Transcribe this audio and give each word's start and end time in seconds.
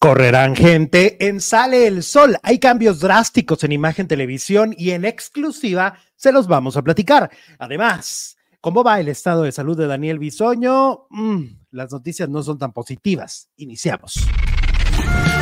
Correrán 0.00 0.56
gente 0.56 1.28
en 1.28 1.42
Sale 1.42 1.86
el 1.86 2.02
Sol. 2.02 2.38
Hay 2.42 2.58
cambios 2.58 3.00
drásticos 3.00 3.62
en 3.64 3.72
imagen 3.72 4.08
televisión 4.08 4.74
y 4.78 4.92
en 4.92 5.04
exclusiva 5.04 5.98
se 6.16 6.32
los 6.32 6.46
vamos 6.46 6.78
a 6.78 6.82
platicar. 6.82 7.30
Además, 7.58 8.38
¿cómo 8.62 8.82
va 8.82 8.98
el 8.98 9.08
estado 9.08 9.42
de 9.42 9.52
salud 9.52 9.76
de 9.76 9.86
Daniel 9.86 10.18
Bisoño? 10.18 11.06
Mm, 11.10 11.42
las 11.72 11.92
noticias 11.92 12.30
no 12.30 12.42
son 12.42 12.56
tan 12.56 12.72
positivas. 12.72 13.50
Iniciamos. 13.56 14.26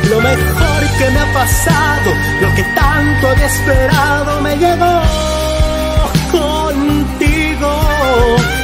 Lo 0.09 0.19
mejor 0.19 0.83
que 0.97 1.09
me 1.09 1.19
ha 1.19 1.33
pasado, 1.33 2.11
lo 2.41 2.53
que 2.53 2.63
tanto 2.75 3.31
he 3.31 3.45
esperado, 3.45 4.41
me 4.41 4.57
llegó 4.57 5.01
contigo. 6.33 7.71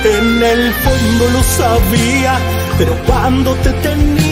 En 0.04 0.43
el 0.43 0.73
fondo 0.73 1.30
lo 1.32 1.41
sabía, 1.41 2.38
pero 2.77 3.02
cuando 3.05 3.55
te 3.55 3.71
tenía 3.71 4.24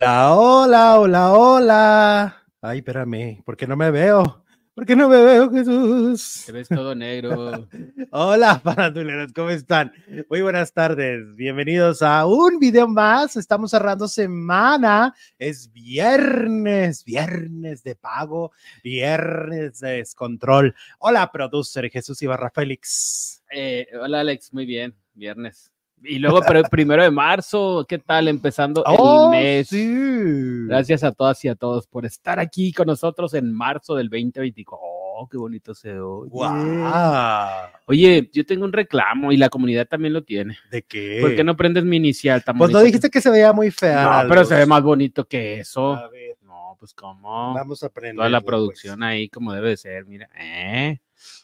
Hola, 0.00 0.32
hola, 0.32 1.00
hola, 1.00 1.32
hola. 1.32 2.42
Ay, 2.62 2.78
espérame, 2.78 3.42
¿por 3.44 3.56
qué 3.56 3.66
no 3.66 3.76
me 3.76 3.90
veo? 3.90 4.44
¿Por 4.72 4.86
qué 4.86 4.94
no 4.94 5.08
me 5.08 5.20
veo, 5.20 5.50
Jesús? 5.50 6.44
Te 6.46 6.52
ves 6.52 6.68
todo 6.68 6.94
negro. 6.94 7.68
Hola, 8.12 8.60
paranduleros, 8.62 9.32
¿cómo 9.32 9.50
están? 9.50 9.92
Muy 10.30 10.40
buenas 10.40 10.72
tardes, 10.72 11.34
bienvenidos 11.34 12.00
a 12.02 12.26
un 12.26 12.60
video 12.60 12.86
más. 12.86 13.34
Estamos 13.34 13.72
cerrando 13.72 14.06
semana, 14.06 15.12
es 15.36 15.72
viernes, 15.72 17.04
viernes 17.04 17.82
de 17.82 17.96
pago, 17.96 18.52
viernes 18.84 19.80
de 19.80 19.96
descontrol. 19.96 20.76
Hola, 21.00 21.32
producer 21.32 21.90
Jesús 21.90 22.22
Ibarra 22.22 22.50
Félix. 22.50 23.42
Eh, 23.50 23.88
hola, 24.00 24.20
Alex, 24.20 24.52
muy 24.54 24.64
bien, 24.64 24.94
viernes. 25.14 25.72
Y 26.04 26.18
luego, 26.18 26.40
pero 26.46 26.60
el 26.60 26.66
primero 26.70 27.02
de 27.02 27.10
marzo, 27.10 27.84
¿qué 27.88 27.98
tal? 27.98 28.28
Empezando 28.28 28.82
Oh, 28.86 29.32
el 29.34 29.40
mes. 29.40 29.68
sí. 29.68 30.66
Gracias 30.68 31.02
a 31.04 31.12
todas 31.12 31.44
y 31.44 31.48
a 31.48 31.54
todos 31.54 31.86
por 31.86 32.06
estar 32.06 32.38
aquí 32.38 32.72
con 32.72 32.86
nosotros 32.86 33.34
en 33.34 33.52
marzo 33.52 33.94
del 33.96 34.08
2024. 34.08 34.78
Oh, 34.80 35.28
qué 35.28 35.36
bonito 35.36 35.74
se 35.74 35.98
oye. 35.98 36.30
Guau. 36.30 37.68
Oye, 37.86 38.30
yo 38.32 38.46
tengo 38.46 38.64
un 38.64 38.72
reclamo 38.72 39.32
y 39.32 39.36
la 39.36 39.48
comunidad 39.48 39.86
también 39.88 40.12
lo 40.12 40.22
tiene. 40.22 40.56
¿De 40.70 40.82
qué? 40.82 41.18
¿Por 41.20 41.34
qué 41.34 41.42
no 41.42 41.56
prendes 41.56 41.84
mi 41.84 41.96
inicial 41.96 42.44
tan 42.44 42.56
Pues 42.56 42.70
no 42.70 42.80
dijiste 42.80 43.10
que 43.10 43.20
se 43.20 43.30
veía 43.30 43.52
muy 43.52 43.70
fea. 43.70 44.22
No, 44.22 44.28
pero 44.28 44.44
se 44.44 44.54
ve 44.54 44.66
más 44.66 44.82
bonito 44.82 45.24
que 45.26 45.60
eso. 45.60 45.94
A 45.94 46.08
ver, 46.08 46.36
No, 46.42 46.76
pues 46.78 46.94
cómo. 46.94 47.54
vamos 47.54 47.82
a 47.82 47.86
aprender. 47.86 48.16
Toda 48.16 48.28
la 48.28 48.40
producción 48.40 49.02
ahí 49.02 49.28
como 49.28 49.52
debe 49.52 49.70
de 49.70 49.76
ser, 49.76 50.06
mira. 50.06 50.28
¿Eh? 50.38 51.00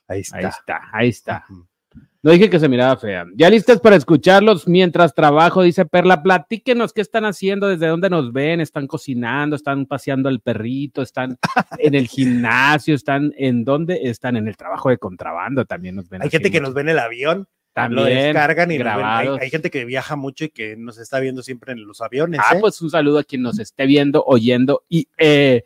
Ahí 0.07 0.21
está. 0.21 0.37
Ahí 0.39 0.45
está, 0.47 0.81
ahí 0.93 1.09
está. 1.09 1.45
No 2.25 2.31
dije 2.31 2.49
que 2.49 2.59
se 2.59 2.71
miraba 2.71 2.97
fea. 2.97 3.27
Ya 3.37 3.51
listas 3.51 3.81
para 3.81 3.97
escucharlos 3.97 4.67
mientras 4.67 5.15
trabajo, 5.15 5.61
dice 5.61 5.85
Perla. 5.85 6.23
Platíquenos 6.23 6.95
qué 6.95 7.03
están 7.03 7.27
haciendo, 7.27 7.69
desde 7.69 7.87
dónde 7.87 8.09
nos 8.09 8.33
ven, 8.33 8.63
están 8.63 8.87
cocinando, 8.87 9.55
están 9.57 9.85
paseando 9.85 10.31
al 10.31 10.41
perrito, 10.41 11.03
están 11.03 11.37
en 11.79 11.95
el 11.95 12.09
gimnasio, 12.09 12.95
están 12.95 13.35
en 13.37 13.63
dónde, 13.63 14.01
están 14.05 14.39
en 14.39 14.49
el 14.49 14.57
trabajo 14.57 14.89
de 14.89 14.97
contrabando, 14.97 15.67
también 15.67 15.97
nos 15.97 16.09
ven. 16.09 16.23
Hay 16.23 16.31
gente 16.31 16.51
que 16.51 16.63
nos 16.63 16.73
ve 16.73 16.81
en 16.81 16.89
el 16.89 16.99
avión, 16.99 17.41
lo 17.41 17.47
también 17.75 18.07
descargan 18.07 18.71
y 18.71 18.79
nos 18.79 18.87
ven. 18.87 18.95
Hay, 18.95 19.03
grabados. 19.03 19.41
hay 19.43 19.51
gente 19.51 19.71
que 19.71 19.85
viaja 19.85 20.17
mucho 20.17 20.47
y 20.47 20.49
que 20.49 20.77
nos 20.79 20.97
está 20.97 21.21
viendo 21.21 21.43
siempre 21.43 21.75
en 21.75 21.87
los 21.87 22.01
aviones. 22.01 22.41
Ah, 22.43 22.57
¿eh? 22.57 22.59
pues 22.59 22.81
un 22.81 22.89
saludo 22.89 23.19
a 23.19 23.25
quien 23.25 23.43
nos 23.43 23.59
esté 23.59 23.85
viendo, 23.85 24.25
oyendo 24.27 24.87
y 24.89 25.09
eh, 25.19 25.63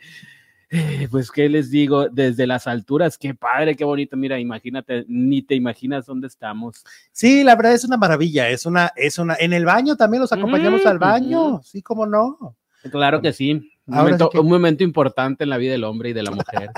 eh, 0.70 1.08
pues 1.10 1.30
qué 1.30 1.48
les 1.48 1.70
digo, 1.70 2.08
desde 2.08 2.46
las 2.46 2.66
alturas, 2.66 3.16
qué 3.16 3.34
padre, 3.34 3.74
qué 3.76 3.84
bonito, 3.84 4.16
mira, 4.16 4.38
imagínate, 4.38 5.04
ni 5.08 5.42
te 5.42 5.54
imaginas 5.54 6.06
dónde 6.06 6.26
estamos. 6.26 6.84
Sí, 7.12 7.42
la 7.44 7.56
verdad 7.56 7.72
es 7.74 7.84
una 7.84 7.96
maravilla. 7.96 8.48
Es 8.50 8.66
una, 8.66 8.92
es 8.96 9.18
una. 9.18 9.34
En 9.38 9.52
el 9.52 9.64
baño 9.64 9.96
también 9.96 10.20
los 10.20 10.32
acompañamos 10.32 10.84
al 10.86 10.98
baño. 10.98 11.60
Sí, 11.64 11.80
cómo 11.82 12.04
no. 12.06 12.56
Claro 12.90 13.20
que 13.20 13.32
sí, 13.32 13.52
un 13.86 13.94
momento, 13.96 14.30
que- 14.30 14.38
un 14.38 14.48
momento 14.48 14.84
importante 14.84 15.44
en 15.44 15.50
la 15.50 15.56
vida 15.56 15.72
del 15.72 15.84
hombre 15.84 16.10
y 16.10 16.12
de 16.12 16.22
la 16.22 16.30
mujer. 16.30 16.70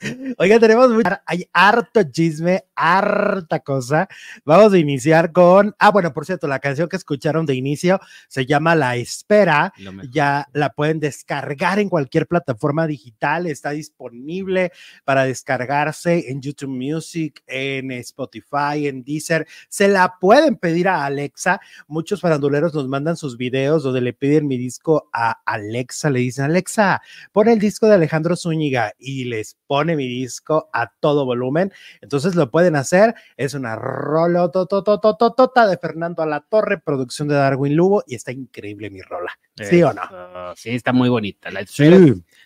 Oiga, 0.38 0.58
tenemos 0.58 0.90
mucha- 0.90 1.22
hay 1.26 1.46
harto 1.52 2.02
chisme, 2.10 2.64
harta 2.80 3.60
cosa. 3.60 4.08
Vamos 4.44 4.72
a 4.72 4.78
iniciar 4.78 5.32
con. 5.32 5.74
Ah, 5.78 5.90
bueno, 5.90 6.12
por 6.12 6.24
cierto, 6.24 6.48
la 6.48 6.58
canción 6.58 6.88
que 6.88 6.96
escucharon 6.96 7.44
de 7.44 7.54
inicio 7.54 8.00
se 8.28 8.46
llama 8.46 8.74
La 8.74 8.96
Espera. 8.96 9.72
Ya 10.10 10.48
la 10.52 10.70
pueden 10.72 10.98
descargar 10.98 11.78
en 11.78 11.88
cualquier 11.88 12.26
plataforma 12.26 12.86
digital, 12.86 13.46
está 13.46 13.70
disponible 13.70 14.72
para 15.04 15.24
descargarse 15.24 16.30
en 16.30 16.40
YouTube 16.40 16.70
Music, 16.70 17.42
en 17.46 17.90
Spotify, 17.90 18.86
en 18.86 19.04
Deezer. 19.04 19.46
Se 19.68 19.88
la 19.88 20.14
pueden 20.18 20.56
pedir 20.56 20.88
a 20.88 21.04
Alexa. 21.04 21.60
Muchos 21.86 22.20
faranduleros 22.20 22.74
nos 22.74 22.88
mandan 22.88 23.16
sus 23.16 23.36
videos 23.36 23.82
donde 23.82 24.00
le 24.00 24.12
piden 24.12 24.46
mi 24.46 24.56
disco 24.56 25.10
a 25.12 25.40
Alexa. 25.44 26.10
Le 26.10 26.20
dicen, 26.20 26.46
Alexa, 26.46 27.02
pon 27.32 27.48
el 27.48 27.58
disco 27.58 27.86
de 27.86 27.94
Alejandro 27.94 28.36
Zúñiga 28.36 28.94
y 28.98 29.24
les 29.24 29.56
pone 29.66 29.96
mi 29.96 30.08
disco 30.08 30.70
a 30.72 30.92
todo 31.00 31.24
volumen. 31.24 31.72
Entonces 32.00 32.34
lo 32.34 32.50
pueden 32.50 32.69
hacer. 32.76 33.14
Es 33.36 33.54
una 33.54 33.76
rola 33.76 34.48
tototototota 34.50 35.66
de 35.66 35.78
Fernando 35.78 36.22
Alatorre, 36.22 36.78
producción 36.78 37.28
de 37.28 37.34
Darwin 37.34 37.74
Lugo 37.76 38.02
y 38.06 38.14
está 38.14 38.32
increíble 38.32 38.90
mi 38.90 39.02
rola. 39.02 39.32
¿Sí 39.68 39.82
o 39.82 39.92
no? 39.92 40.02
Sí, 40.56 40.70
está 40.70 40.92
muy 40.92 41.08
bonita. 41.08 41.50
La 41.50 41.60
es- 41.60 41.70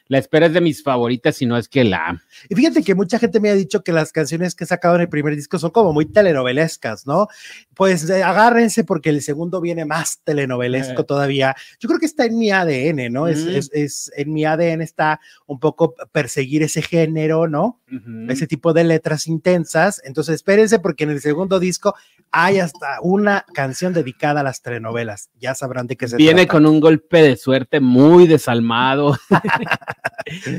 la 0.07 0.19
espera 0.19 0.47
es 0.47 0.53
de 0.53 0.61
mis 0.61 0.83
favoritas, 0.83 1.37
si 1.37 1.47
no 1.47 1.57
es 1.57 1.69
que 1.69 1.83
la. 1.85 2.21
Y 2.49 2.55
fíjate 2.55 2.83
que 2.83 2.95
mucha 2.95 3.19
gente 3.19 3.41
me 3.41 3.49
ha 3.51 3.55
dicho 3.55 3.83
que 3.83 3.93
las 3.93 4.13
canciones 4.13 4.55
que 4.55 4.65
he 4.65 4.67
sacado 4.67 4.97
en 4.97 5.01
el 5.03 5.09
primer 5.09 5.35
disco 5.35 5.59
son 5.59 5.71
como 5.71 5.93
muy 5.93 6.05
telenovelescas, 6.05 7.07
¿no? 7.07 7.29
Pues 7.75 8.09
eh, 8.11 8.23
agárrense 8.23 8.85
porque 8.85 9.09
el 9.11 9.23
segundo 9.23 9.61
viene 9.61 9.85
más 9.87 10.21
telenovelesco 10.25 11.03
Eh. 11.03 11.05
todavía. 11.05 11.57
Yo 11.81 11.89
creo 11.89 11.99
que 11.99 12.07
está 12.07 12.27
en 12.27 12.37
mi 12.39 12.51
ADN, 12.51 13.11
¿no? 13.11 13.29
Es, 13.29 13.41
Ujú. 13.43 13.51
es, 13.51 13.71
es- 13.73 14.13
en 14.17 14.33
mi 14.33 14.45
ADN 14.45 14.83
está 14.83 15.21
un 15.47 15.59
poco 15.59 15.95
perseguir 16.13 16.63
ese 16.63 16.83
género, 16.83 17.49
¿no? 17.49 17.81
Ujú. 17.91 18.27
Ese 18.31 18.47
tipo 18.47 18.73
de 18.75 18.85
letras 18.85 19.27
intensas. 19.27 20.03
Entonces 20.05 20.35
espérense 20.37 20.79
porque 20.79 21.05
en 21.05 21.11
el 21.11 21.21
segundo 21.21 21.59
disco 21.59 21.95
hay 22.31 22.59
hasta 22.59 22.99
una 23.01 23.45
canción 23.55 23.93
dedicada 23.95 24.41
a 24.41 24.43
las 24.45 24.61
telenovelas. 24.61 25.31
Ya 25.41 25.55
sabrán 25.55 25.87
de 25.87 25.97
qué 25.97 26.09
se 26.09 26.17
Viene 26.17 26.43
trata. 26.47 26.53
con 26.53 26.67
un 26.67 26.81
golpe 26.81 27.23
de 27.23 27.37
suerte 27.37 27.81
muy 27.81 28.27
desalmado. 28.27 29.17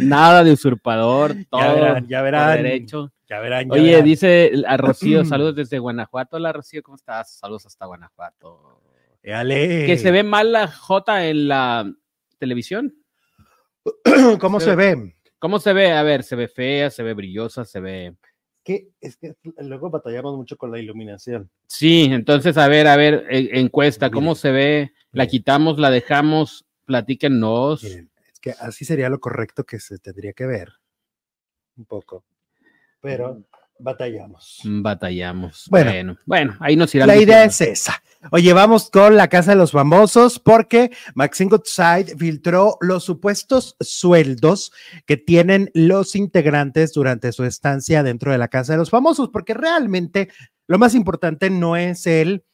Nada 0.02 0.44
de 0.44 0.52
usurpador, 0.54 1.36
todo 1.50 1.62
Ya 1.62 1.74
verán, 1.74 2.08
ya 2.08 2.18
por 2.20 2.24
verán. 2.26 2.64
derecho. 2.64 3.12
Ya 3.28 3.40
verán, 3.40 3.68
ya 3.68 3.74
Oye, 3.74 3.92
verán. 3.92 4.06
dice 4.06 4.52
a 4.68 4.78
Rocío, 4.78 5.26
saludos 5.26 5.56
desde 5.56 5.80
Guanajuato. 5.80 6.38
Hola 6.38 6.54
Rocío, 6.54 6.84
¿cómo 6.84 6.96
estás? 6.96 7.38
Saludos 7.38 7.66
hasta 7.66 7.86
Guanajuato. 7.86 8.82
Que 9.22 9.98
se 9.98 10.12
ve 10.12 10.22
mal 10.24 10.52
la 10.52 10.68
J 10.68 11.28
en 11.28 11.48
la 11.48 11.92
televisión. 12.38 12.94
¿Cómo 14.40 14.60
se 14.60 14.68
se 14.68 14.76
ve? 14.76 15.16
¿Cómo 15.40 15.60
se 15.60 15.74
ve? 15.74 15.92
A 15.92 16.04
ver, 16.04 16.24
se 16.24 16.36
ve 16.36 16.48
fea, 16.48 16.90
se 16.92 17.02
ve 17.04 17.14
brillosa, 17.14 17.66
se 17.66 17.80
ve. 17.80 18.16
que 18.64 18.90
es 19.02 19.18
que 19.18 19.34
luego 19.60 19.90
batallamos 19.90 20.36
mucho 20.38 20.58
con 20.58 20.72
la 20.72 20.80
iluminación. 20.80 21.50
Sí, 21.68 22.08
entonces, 22.12 22.58
a 22.58 22.68
ver, 22.68 22.88
a 22.88 22.96
ver, 22.96 23.26
e- 23.30 23.60
encuesta, 23.60 24.10
¿cómo 24.12 24.32
Miren, 24.32 24.36
se 24.42 24.52
ve? 24.52 24.94
¿La 25.12 25.28
quitamos, 25.28 25.80
la 25.80 25.90
dejamos? 25.92 26.66
Platíquenos. 26.86 27.84
Miren, 27.84 28.10
que 28.46 28.52
así 28.60 28.86
sería 28.86 29.10
lo 29.10 29.20
correcto 29.20 29.64
que 29.64 29.80
se 29.80 29.98
tendría 29.98 30.32
que 30.34 30.46
ver. 30.46 30.72
Un 31.78 31.86
poco. 31.86 32.24
Pero 33.02 33.42
batallamos. 33.80 34.62
Batallamos. 34.64 35.66
Bueno. 35.72 35.90
Bueno, 35.90 36.18
bueno, 36.28 36.58
ahí 36.60 36.76
nos 36.76 36.94
irá. 36.94 37.08
La 37.08 37.18
idea 37.18 37.44
es 37.44 37.60
esa. 37.62 38.00
Oye, 38.32 38.54
vamos 38.54 38.92
con 38.92 39.18
la 39.18 39.30
casa 39.30 39.52
de 39.52 39.58
los 39.58 39.72
famosos 39.72 40.38
porque 40.38 40.92
Maxine 41.16 41.50
Goodside 41.50 42.16
filtró 42.20 42.78
los 42.82 43.04
supuestos 43.04 43.76
sueldos 43.80 44.72
que 45.08 45.18
tienen 45.18 45.72
los 45.74 46.16
integrantes 46.16 46.94
durante 46.94 47.32
su 47.32 47.46
estancia 47.46 48.04
dentro 48.04 48.32
de 48.32 48.38
la 48.38 48.48
casa 48.48 48.74
de 48.74 48.78
los 48.78 48.92
famosos, 48.92 49.30
porque 49.30 49.56
realmente 49.56 50.30
lo 50.68 50.78
más 50.78 50.94
importante 50.94 51.50
no 51.50 51.78
es 51.78 52.06
el, 52.06 52.46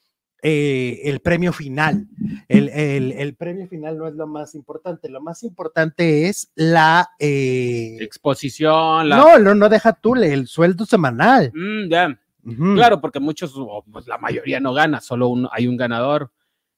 eh, 0.42 1.02
el 1.04 1.20
premio 1.20 1.54
final. 1.54 2.08
El, 2.48 2.70
el- 2.70 3.12
el 3.12 3.36
premio 3.36 3.68
final 3.68 3.98
no 3.98 4.08
es 4.08 4.16
lo 4.16 4.28
más 4.28 4.56
importante. 4.56 5.10
Lo 5.10 5.22
más 5.22 5.44
importante 5.44 6.28
es 6.30 6.52
la... 6.56 7.10
eh, 7.20 7.98
Exposición, 8.02 9.10
la. 9.10 9.18
no, 9.18 9.40
no, 9.40 9.54
no 9.56 9.70
deja 9.70 9.94
tú 9.94 10.16
el 10.16 10.48
sueldo 10.48 10.86
semanal. 10.86 11.52
Mm. 11.54 12.74
Claro, 12.76 13.00
porque 13.02 13.20
muchos, 13.20 13.54
pues, 13.92 14.08
la 14.08 14.18
mayoría 14.18 14.60
no 14.60 14.74
gana, 14.74 15.00
solo 15.02 15.32
hay 15.52 15.68
un 15.68 15.78
ganador. 15.78 16.32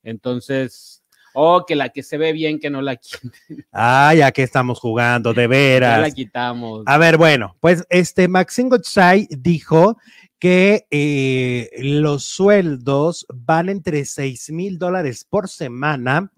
Entonces, 0.04 1.02
oh, 1.33 1.65
que 1.65 1.75
la 1.75 1.89
que 1.89 2.03
se 2.03 2.18
ve 2.18 2.31
bien, 2.33 2.59
que 2.59 2.69
no 2.69 2.81
la, 2.81 2.95
qui- 2.95 3.31
Ah, 3.71 4.13
ya 4.15 4.31
que 4.31 4.44
estamos 4.44 4.80
jugando, 4.80 5.33
de 5.33 5.44
ya 5.44 5.47
veras. 5.47 6.01
la 6.01 6.12
quitamos. 6.12 6.83
A 6.85 6.97
ver, 6.97 7.18
bueno, 7.18 7.56
pues 7.59 7.83
este 7.89 8.27
Maxine 8.27 8.69
Godsai 8.69 9.27
dijo 9.31 9.97
que 10.39 10.85
eh, 10.91 11.69
los 11.80 12.24
sueldos 12.25 13.25
van 13.33 13.69
entre 13.69 14.03
6 14.06 14.50
mil 14.51 14.77
dólares 14.77 15.25
por 15.30 15.47
semana 15.50 16.31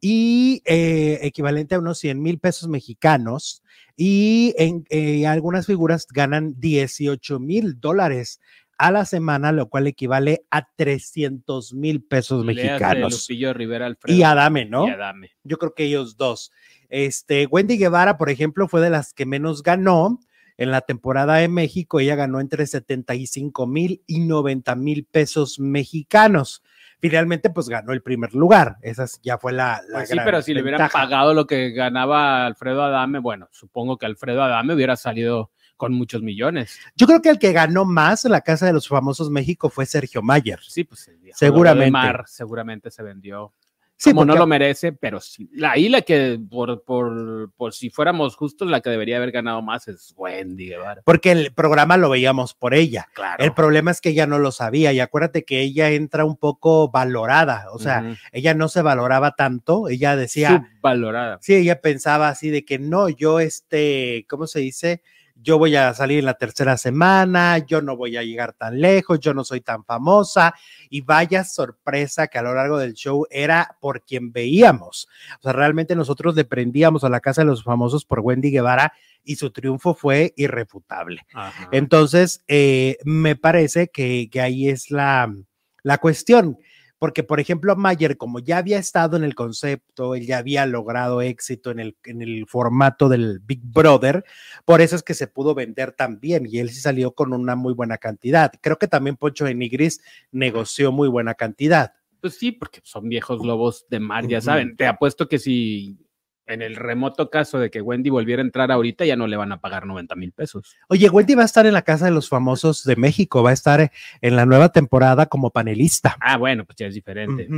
y 0.00 0.60
eh, 0.66 1.20
equivalente 1.22 1.74
a 1.74 1.78
unos 1.78 1.98
100 1.98 2.20
mil 2.20 2.38
pesos 2.38 2.68
mexicanos. 2.68 3.62
Y 3.96 4.54
en 4.58 4.84
eh, 4.90 5.24
algunas 5.26 5.66
figuras 5.66 6.06
ganan 6.10 6.54
18 6.58 7.38
mil 7.38 7.78
dólares 7.80 8.40
a 8.78 8.90
la 8.90 9.04
semana, 9.04 9.52
lo 9.52 9.68
cual 9.68 9.86
equivale 9.86 10.44
a 10.50 10.66
300 10.76 11.74
mil 11.74 12.02
pesos 12.02 12.44
Léase 12.44 12.62
mexicanos. 12.68 13.12
Lupillo 13.12 13.52
Rivera 13.54 13.86
Alfredo. 13.86 14.16
Y 14.16 14.22
Adame, 14.22 14.64
¿no? 14.64 14.86
Y 14.86 14.90
Adame. 14.90 15.30
Yo 15.44 15.58
creo 15.58 15.74
que 15.74 15.84
ellos 15.84 16.16
dos. 16.16 16.50
Este, 16.88 17.46
Wendy 17.46 17.76
Guevara, 17.78 18.18
por 18.18 18.30
ejemplo, 18.30 18.68
fue 18.68 18.80
de 18.80 18.90
las 18.90 19.12
que 19.12 19.26
menos 19.26 19.62
ganó 19.62 20.20
en 20.56 20.70
la 20.70 20.80
temporada 20.82 21.36
de 21.36 21.48
México. 21.48 21.98
Ella 22.00 22.14
ganó 22.14 22.40
entre 22.40 22.66
75 22.66 23.66
mil 23.66 24.02
y 24.06 24.20
90 24.20 24.74
mil 24.76 25.04
pesos 25.04 25.58
mexicanos. 25.58 26.62
Finalmente, 27.00 27.50
pues 27.50 27.68
ganó 27.68 27.92
el 27.92 28.02
primer 28.02 28.34
lugar. 28.34 28.76
Esa 28.80 29.04
es- 29.04 29.20
ya 29.22 29.36
fue 29.38 29.52
la, 29.52 29.80
la 29.88 29.98
Pues 29.98 30.08
sí, 30.08 30.14
gran 30.14 30.24
pero 30.24 30.42
si 30.42 30.54
le 30.54 30.62
hubieran 30.62 30.88
pagado 30.90 31.34
lo 31.34 31.46
que 31.46 31.70
ganaba 31.72 32.46
Alfredo 32.46 32.82
Adame, 32.82 33.18
bueno, 33.18 33.48
supongo 33.52 33.98
que 33.98 34.06
Alfredo 34.06 34.42
Adame 34.42 34.74
hubiera 34.74 34.96
salido 34.96 35.50
con 35.76 35.92
muchos 35.92 36.22
millones. 36.22 36.78
Yo 36.96 37.06
creo 37.06 37.22
que 37.22 37.30
el 37.30 37.38
que 37.38 37.52
ganó 37.52 37.84
más 37.84 38.24
en 38.24 38.32
la 38.32 38.40
Casa 38.40 38.66
de 38.66 38.72
los 38.72 38.88
Famosos 38.88 39.30
México 39.30 39.70
fue 39.70 39.86
Sergio 39.86 40.22
Mayer. 40.22 40.60
Sí, 40.62 40.84
pues 40.84 41.10
Seguramente. 41.34 41.90
Mar 41.90 42.24
seguramente 42.26 42.90
se 42.90 43.02
vendió. 43.02 43.52
Sí, 43.96 44.10
como 44.10 44.24
no 44.24 44.34
lo 44.34 44.46
merece, 44.46 44.92
pero 44.92 45.20
sí. 45.20 45.48
Ahí 45.62 45.88
la 45.88 46.02
que, 46.02 46.38
por, 46.50 46.82
por, 46.82 47.52
por 47.54 47.72
si 47.72 47.90
fuéramos 47.90 48.34
justos, 48.34 48.68
la 48.68 48.80
que 48.80 48.90
debería 48.90 49.18
haber 49.18 49.30
ganado 49.30 49.62
más 49.62 49.86
es 49.86 50.12
Wendy 50.16 50.70
Guevara. 50.70 51.02
porque 51.04 51.30
el 51.30 51.54
programa 51.54 51.96
lo 51.96 52.10
veíamos 52.10 52.54
por 52.54 52.74
ella. 52.74 53.06
Claro. 53.14 53.42
El 53.42 53.54
problema 53.54 53.92
es 53.92 54.00
que 54.00 54.10
ella 54.10 54.26
no 54.26 54.40
lo 54.40 54.50
sabía 54.50 54.92
y 54.92 54.98
acuérdate 54.98 55.44
que 55.44 55.60
ella 55.60 55.90
entra 55.90 56.24
un 56.24 56.36
poco 56.36 56.90
valorada, 56.90 57.66
o 57.72 57.78
sea, 57.78 58.16
ella 58.32 58.52
no 58.52 58.68
se 58.68 58.82
valoraba 58.82 59.36
tanto, 59.36 59.88
ella 59.88 60.16
decía, 60.16 60.68
Subvalorada. 60.80 61.38
sí, 61.40 61.54
ella 61.54 61.80
pensaba 61.80 62.28
así 62.28 62.50
de 62.50 62.64
que 62.64 62.80
no, 62.80 63.08
yo 63.08 63.38
este, 63.38 64.26
¿cómo 64.28 64.48
se 64.48 64.58
dice? 64.58 65.02
Yo 65.36 65.58
voy 65.58 65.76
a 65.76 65.92
salir 65.94 66.20
en 66.20 66.26
la 66.26 66.34
tercera 66.34 66.76
semana, 66.76 67.58
yo 67.58 67.82
no 67.82 67.96
voy 67.96 68.16
a 68.16 68.22
llegar 68.22 68.52
tan 68.52 68.80
lejos, 68.80 69.20
yo 69.20 69.34
no 69.34 69.44
soy 69.44 69.60
tan 69.60 69.84
famosa 69.84 70.54
y 70.88 71.00
vaya 71.00 71.44
sorpresa 71.44 72.28
que 72.28 72.38
a 72.38 72.42
lo 72.42 72.54
largo 72.54 72.78
del 72.78 72.94
show 72.94 73.26
era 73.30 73.76
por 73.80 74.04
quien 74.04 74.32
veíamos. 74.32 75.08
O 75.38 75.42
sea, 75.42 75.52
realmente 75.52 75.96
nosotros 75.96 76.34
le 76.36 76.44
prendíamos 76.44 77.04
a 77.04 77.08
la 77.08 77.20
Casa 77.20 77.42
de 77.42 77.46
los 77.46 77.64
Famosos 77.64 78.04
por 78.04 78.20
Wendy 78.20 78.50
Guevara 78.50 78.92
y 79.24 79.36
su 79.36 79.50
triunfo 79.50 79.94
fue 79.94 80.32
irrefutable. 80.36 81.26
Ajá. 81.34 81.68
Entonces, 81.72 82.44
eh, 82.46 82.98
me 83.04 83.36
parece 83.36 83.88
que, 83.88 84.28
que 84.30 84.40
ahí 84.40 84.68
es 84.68 84.90
la, 84.90 85.34
la 85.82 85.98
cuestión, 85.98 86.58
porque 87.04 87.22
por 87.22 87.38
ejemplo, 87.38 87.76
Mayer, 87.76 88.16
como 88.16 88.38
ya 88.38 88.56
había 88.56 88.78
estado 88.78 89.18
en 89.18 89.24
el 89.24 89.34
concepto, 89.34 90.14
él 90.14 90.24
ya 90.24 90.38
había 90.38 90.64
logrado 90.64 91.20
éxito 91.20 91.70
en 91.70 91.78
el, 91.78 91.98
en 92.04 92.22
el 92.22 92.46
formato 92.46 93.10
del 93.10 93.40
Big 93.40 93.60
Brother, 93.62 94.24
por 94.64 94.80
eso 94.80 94.96
es 94.96 95.02
que 95.02 95.12
se 95.12 95.26
pudo 95.26 95.54
vender 95.54 95.92
tan 95.92 96.18
bien 96.18 96.46
y 96.50 96.60
él 96.60 96.70
sí 96.70 96.80
salió 96.80 97.10
con 97.12 97.34
una 97.34 97.56
muy 97.56 97.74
buena 97.74 97.98
cantidad. 97.98 98.50
Creo 98.62 98.78
que 98.78 98.88
también 98.88 99.18
Poncho 99.18 99.44
de 99.44 99.54
Nigris 99.54 100.00
negoció 100.32 100.92
muy 100.92 101.08
buena 101.08 101.34
cantidad. 101.34 101.92
Pues 102.22 102.38
sí, 102.38 102.52
porque 102.52 102.80
son 102.82 103.06
viejos 103.06 103.44
lobos 103.44 103.84
de 103.90 104.00
mar, 104.00 104.26
ya 104.26 104.40
saben. 104.40 104.74
Te 104.74 104.86
apuesto 104.86 105.28
que 105.28 105.38
si 105.38 105.98
en 106.46 106.62
el 106.62 106.76
remoto 106.76 107.30
caso 107.30 107.58
de 107.58 107.70
que 107.70 107.80
Wendy 107.80 108.10
volviera 108.10 108.42
a 108.42 108.44
entrar 108.44 108.70
ahorita, 108.70 109.04
ya 109.04 109.16
no 109.16 109.26
le 109.26 109.36
van 109.36 109.52
a 109.52 109.60
pagar 109.60 109.86
90 109.86 110.14
mil 110.16 110.32
pesos. 110.32 110.76
Oye, 110.88 111.08
Wendy 111.08 111.34
va 111.34 111.42
a 111.42 111.46
estar 111.46 111.66
en 111.66 111.72
la 111.72 111.82
Casa 111.82 112.04
de 112.04 112.10
los 112.10 112.28
Famosos 112.28 112.84
de 112.84 112.96
México, 112.96 113.42
va 113.42 113.50
a 113.50 113.54
estar 113.54 113.90
en 114.20 114.36
la 114.36 114.46
nueva 114.46 114.70
temporada 114.70 115.26
como 115.26 115.50
panelista. 115.50 116.16
Ah, 116.20 116.36
bueno, 116.36 116.64
pues 116.64 116.76
ya 116.76 116.86
es 116.86 116.94
diferente. 116.94 117.48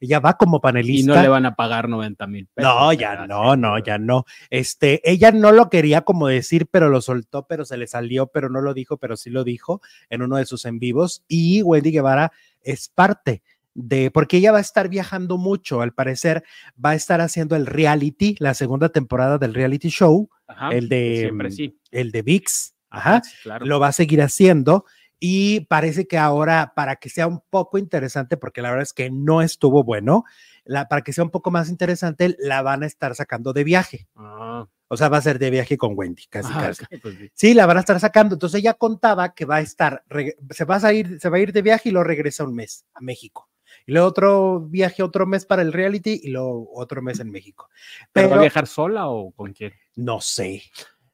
Ella 0.00 0.20
va 0.20 0.34
como 0.34 0.58
Y 0.58 0.60
panelista. 0.60 1.14
no 1.14 1.22
le 1.22 1.28
van 1.28 1.46
a 1.46 1.54
pagar 1.54 1.88
90 1.88 2.26
mil 2.26 2.46
pesos. 2.52 2.70
No, 2.72 2.92
ya 2.92 3.26
no, 3.26 3.56
no, 3.56 3.78
ya 3.78 3.98
no. 3.98 4.24
Este, 4.50 5.00
ella 5.10 5.30
no 5.32 5.52
lo 5.52 5.70
quería 5.70 6.02
como 6.02 6.28
decir, 6.28 6.66
pero 6.70 6.88
lo 6.88 7.00
soltó, 7.00 7.46
pero 7.46 7.64
se 7.64 7.76
le 7.76 7.86
salió, 7.86 8.26
pero 8.26 8.48
no 8.48 8.60
lo 8.60 8.74
dijo, 8.74 8.96
pero 8.98 9.16
sí 9.16 9.30
lo 9.30 9.44
dijo 9.44 9.80
en 10.10 10.22
uno 10.22 10.36
de 10.36 10.46
sus 10.46 10.64
en 10.64 10.78
vivos. 10.78 11.24
Y 11.28 11.62
Wendy 11.62 11.92
Guevara 11.92 12.32
es 12.62 12.88
parte 12.88 13.42
de, 13.74 14.10
porque 14.10 14.36
ella 14.38 14.52
va 14.52 14.58
a 14.58 14.62
estar 14.62 14.88
viajando 14.88 15.36
mucho, 15.36 15.80
al 15.80 15.92
parecer 15.92 16.44
va 16.82 16.90
a 16.90 16.94
estar 16.94 17.20
haciendo 17.20 17.56
el 17.56 17.66
reality, 17.66 18.36
la 18.38 18.54
segunda 18.54 18.88
temporada 18.88 19.38
del 19.38 19.54
reality 19.54 19.88
show, 19.88 20.30
Ajá, 20.46 20.70
el 20.70 20.88
de, 20.88 21.18
Siempre 21.22 21.50
sí. 21.50 21.78
el 21.90 22.12
de 22.12 22.22
VIX, 22.22 22.74
ajá, 22.90 23.22
sí, 23.24 23.34
claro. 23.42 23.66
lo 23.66 23.80
va 23.80 23.88
a 23.88 23.92
seguir 23.92 24.22
haciendo. 24.22 24.84
Y 25.20 25.60
parece 25.66 26.06
que 26.06 26.18
ahora, 26.18 26.72
para 26.76 26.96
que 26.96 27.08
sea 27.08 27.26
un 27.26 27.40
poco 27.48 27.78
interesante, 27.78 28.36
porque 28.36 28.60
la 28.60 28.68
verdad 28.70 28.82
es 28.82 28.92
que 28.92 29.10
no 29.10 29.40
estuvo 29.40 29.82
bueno, 29.82 30.24
la, 30.64 30.86
para 30.86 31.02
que 31.02 31.12
sea 31.14 31.24
un 31.24 31.30
poco 31.30 31.50
más 31.50 31.70
interesante, 31.70 32.36
la 32.38 32.60
van 32.62 32.82
a 32.82 32.86
estar 32.86 33.14
sacando 33.14 33.52
de 33.54 33.64
viaje. 33.64 34.06
Ah, 34.16 34.66
O 34.88 34.96
sea, 34.98 35.08
va 35.08 35.16
a 35.18 35.22
ser 35.22 35.38
de 35.38 35.50
viaje 35.50 35.78
con 35.78 35.94
Wendy, 35.96 36.24
casi, 36.28 36.52
ah, 36.54 36.60
casi. 36.76 36.84
pues 36.98 37.16
sí. 37.16 37.30
Sí, 37.32 37.54
la 37.54 37.64
van 37.64 37.78
a 37.78 37.80
estar 37.80 37.98
sacando. 38.00 38.34
Entonces 38.34 38.60
ella 38.60 38.74
contaba 38.74 39.34
que 39.34 39.46
va 39.46 39.56
a 39.56 39.60
estar, 39.60 40.04
se 40.50 40.64
va 40.66 40.76
a 40.76 40.92
ir, 40.92 41.18
se 41.20 41.28
va 41.30 41.38
a 41.38 41.40
ir 41.40 41.52
de 41.52 41.62
viaje 41.62 41.88
y 41.88 41.92
luego 41.92 42.04
regresa 42.04 42.44
un 42.44 42.54
mes 42.54 42.84
a 42.92 43.00
México. 43.00 43.48
Y 43.86 43.92
luego 43.92 44.08
otro 44.08 44.60
viaje, 44.60 45.02
otro 45.02 45.26
mes 45.26 45.44
para 45.46 45.62
el 45.62 45.72
reality 45.72 46.20
y 46.22 46.30
luego 46.30 46.70
otro 46.74 47.02
mes 47.02 47.20
en 47.20 47.30
México. 47.30 47.68
¿Pero 48.12 48.30
va 48.30 48.36
a 48.36 48.40
viajar 48.40 48.66
sola 48.66 49.08
o 49.08 49.30
con 49.32 49.52
quién? 49.52 49.72
no 49.96 50.20
sé. 50.20 50.62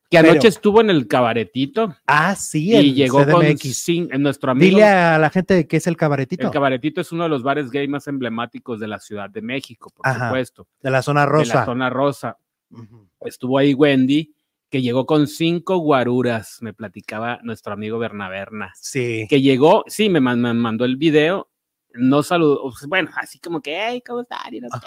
Que 0.09 0.19
anoche 0.19 0.39
Pero- 0.39 0.49
estuvo 0.49 0.81
en 0.81 0.91
el 0.91 1.07
cabaretito 1.07 1.95
Ah, 2.07 2.35
sí, 2.35 2.75
y 2.77 2.95
llegó 2.95 3.19
con 3.19 3.45
cin- 3.45 4.09
en 4.13 4.23
nuestro 4.23 4.51
amigo. 4.51 4.71
Dile 4.79 4.85
a 4.85 5.19
la 5.19 5.31
gente 5.31 5.55
de 5.55 5.69
qué 5.69 5.77
es 5.77 5.87
el 5.87 5.97
cabaretito. 5.97 6.47
El 6.47 6.53
cabaretito 6.53 7.01
es 7.01 7.13
uno 7.13 7.23
de 7.25 7.29
los 7.29 7.45
bares 7.45 7.71
gay 7.71 7.87
más 7.87 8.09
emblemáticos 8.09 8.81
de 8.81 8.89
la 8.89 8.99
Ciudad 8.99 9.31
de 9.31 9.41
México, 9.41 9.93
por 9.95 10.09
Ajá, 10.09 10.27
supuesto. 10.29 10.67
de 10.83 10.91
la 10.91 11.03
zona 11.03 11.21
De 11.21 11.27
rosa. 11.27 11.55
la 11.61 11.65
zona 11.65 11.91
rosa. 11.91 12.39
Estuvo 13.21 13.59
ahí 13.59 13.75
Wendy, 13.75 14.35
que 14.69 14.83
llegó 14.83 15.07
con 15.07 15.27
cinco 15.29 15.79
guaruras, 15.79 16.59
me 16.61 16.73
platicaba 16.73 17.39
nuestro 17.43 17.73
amigo 17.73 17.99
Bernaberna. 17.99 18.73
Sí. 18.77 19.27
Que 19.29 19.41
llegó, 19.41 19.85
sí, 19.87 20.09
me, 20.09 20.21
man- 20.21 20.41
me 20.41 20.55
mandó 20.55 20.85
el 20.85 20.97
video, 20.97 21.50
no 21.95 22.23
saludó, 22.23 22.73
bueno, 22.89 23.11
así 23.17 23.39
como 23.41 23.61
que, 23.61 23.77
hey, 23.79 24.03
¿cómo 24.07 24.21
están? 24.23 24.53
Y 24.55 24.61
no 24.61 24.69
sé. 24.69 24.87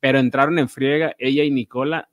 Pero 0.00 0.18
entraron 0.18 0.58
en 0.58 0.68
friega, 0.68 1.14
ella 1.18 1.44
y 1.44 1.50
Nicola 1.50 2.08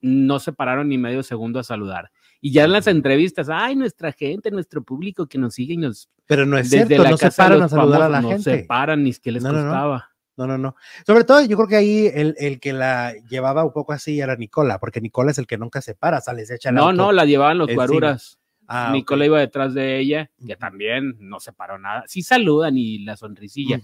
no 0.00 0.38
se 0.38 0.52
pararon 0.52 0.88
ni 0.88 0.98
medio 0.98 1.22
segundo 1.22 1.58
a 1.58 1.64
saludar. 1.64 2.10
Y 2.40 2.52
ya 2.52 2.64
en 2.64 2.72
las 2.72 2.86
entrevistas, 2.86 3.48
ay, 3.50 3.74
nuestra 3.76 4.12
gente, 4.12 4.50
nuestro 4.50 4.82
público 4.84 5.26
que 5.26 5.38
nos 5.38 5.54
sigue 5.54 5.74
y 5.74 5.78
nos 5.78 6.10
Pero 6.26 6.44
no 6.46 6.58
es 6.58 6.70
desde 6.70 6.86
cierto, 6.86 7.02
la 7.04 7.10
no 7.10 7.16
se 7.16 7.24
casa 7.26 7.42
paran 7.44 7.62
a 7.62 7.68
saludar 7.68 8.02
a 8.02 8.08
la 8.08 8.16
famosos, 8.18 8.38
no 8.38 8.42
se 8.44 8.50
gente. 8.52 8.66
paran 8.66 9.02
ni 9.02 9.10
es 9.10 9.20
que 9.20 9.32
les 9.32 9.42
No, 9.42 9.52
no, 9.52 9.58
no. 9.58 9.64
costaba. 9.70 10.10
No, 10.36 10.46
no, 10.46 10.58
no. 10.58 10.76
Sobre 11.06 11.24
todo, 11.24 11.40
yo 11.46 11.56
creo 11.56 11.66
que 11.68 11.76
ahí 11.76 12.10
el, 12.12 12.34
el 12.38 12.60
que 12.60 12.74
la 12.74 13.14
llevaba 13.30 13.64
un 13.64 13.72
poco 13.72 13.94
así 13.94 14.20
era 14.20 14.36
Nicola, 14.36 14.78
porque 14.78 15.00
Nicola 15.00 15.30
es 15.30 15.38
el 15.38 15.46
que 15.46 15.56
nunca 15.56 15.80
se 15.80 15.94
para, 15.94 16.20
sale, 16.20 16.44
se 16.44 16.56
echa 16.56 16.68
el 16.68 16.74
No, 16.74 16.82
auto. 16.88 16.92
no, 16.92 17.12
la 17.12 17.24
llevaban 17.24 17.56
los 17.56 17.68
encima. 17.70 17.86
guaruras. 17.86 18.38
Ah, 18.68 18.90
Nicola 18.92 19.24
iba 19.26 19.38
detrás 19.40 19.74
de 19.74 19.98
ella, 19.98 20.30
que 20.46 20.56
también 20.56 21.16
no 21.20 21.40
se 21.40 21.52
paró 21.52 21.78
nada. 21.78 22.04
Sí 22.06 22.22
saludan 22.22 22.76
y 22.76 22.98
la 23.04 23.16
sonrisilla, 23.16 23.80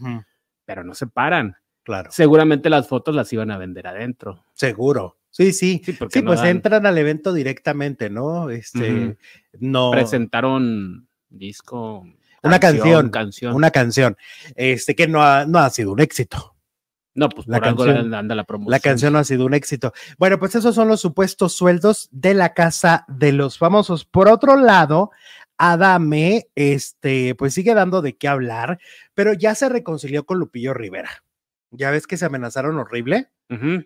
pero 0.65 0.85
no 0.85 0.95
se 0.95 1.07
paran. 1.07 1.57
Claro, 1.85 2.11
Seguramente 2.13 2.71
las 2.71 2.87
fotos 2.89 3.15
las 3.15 3.33
iban 3.33 3.51
a 3.51 3.59
vender 3.59 3.87
adentro. 3.89 4.45
seguro. 4.55 5.19
Sí, 5.31 5.53
sí. 5.55 5.81
Sí, 5.85 6.21
no 6.21 6.27
pues 6.27 6.41
dan- 6.41 6.49
entran 6.49 6.85
al 6.85 6.99
evento 6.99 7.33
directamente, 7.33 8.11
¿no? 8.11 8.51
Este, 8.51 9.17
no. 9.61 9.91
presentaron 9.91 11.09
disco. 11.31 12.07
Una 12.43 12.61
canción, 12.61 13.09
canción. 13.09 13.55
Una 13.55 13.71
canción, 13.71 14.17
este, 14.57 14.95
que 14.95 15.07
no 15.09 15.23
ha, 15.23 15.47
no 15.47 15.59
ha 15.59 15.71
sido 15.71 15.93
un 15.93 16.01
éxito. 16.01 16.52
No, 17.15 17.29
pues 17.29 17.47
la 17.47 17.59
por 17.59 17.69
algo 17.69 17.85
canción- 17.85 18.11
le 18.11 18.17
anda 18.17 18.35
la 18.35 18.45
promoción. 18.45 18.71
La 18.71 18.81
canción 18.81 19.13
no 19.13 19.19
ha 19.19 19.25
sido 19.25 19.45
un 19.47 19.55
éxito. 19.55 19.93
Bueno, 20.19 20.39
pues 20.39 20.55
esos 20.55 20.75
son 20.75 20.89
los 20.89 21.01
supuestos 21.01 21.53
sueldos 21.55 22.09
de 22.11 22.35
la 22.35 22.55
casa 22.55 23.05
de 23.09 23.33
los 23.33 23.59
famosos. 23.59 24.05
Por 24.05 24.29
otro 24.29 24.57
lado, 24.57 25.11
Adame, 25.59 26.49
este, 26.55 27.35
pues 27.35 27.55
sigue 27.55 27.75
dando 27.75 28.03
de 28.03 28.17
qué 28.17 28.27
hablar, 28.29 28.79
pero 29.15 29.33
ya 29.33 29.55
se 29.55 29.69
reconcilió 29.69 30.25
con 30.25 30.39
Lupillo 30.39 30.75
Rivera. 30.75 31.23
Ya 31.71 31.91
ves 31.91 32.07
que 32.07 32.17
se 32.17 32.25
amenazaron 32.27 32.79
horrible 32.79 33.31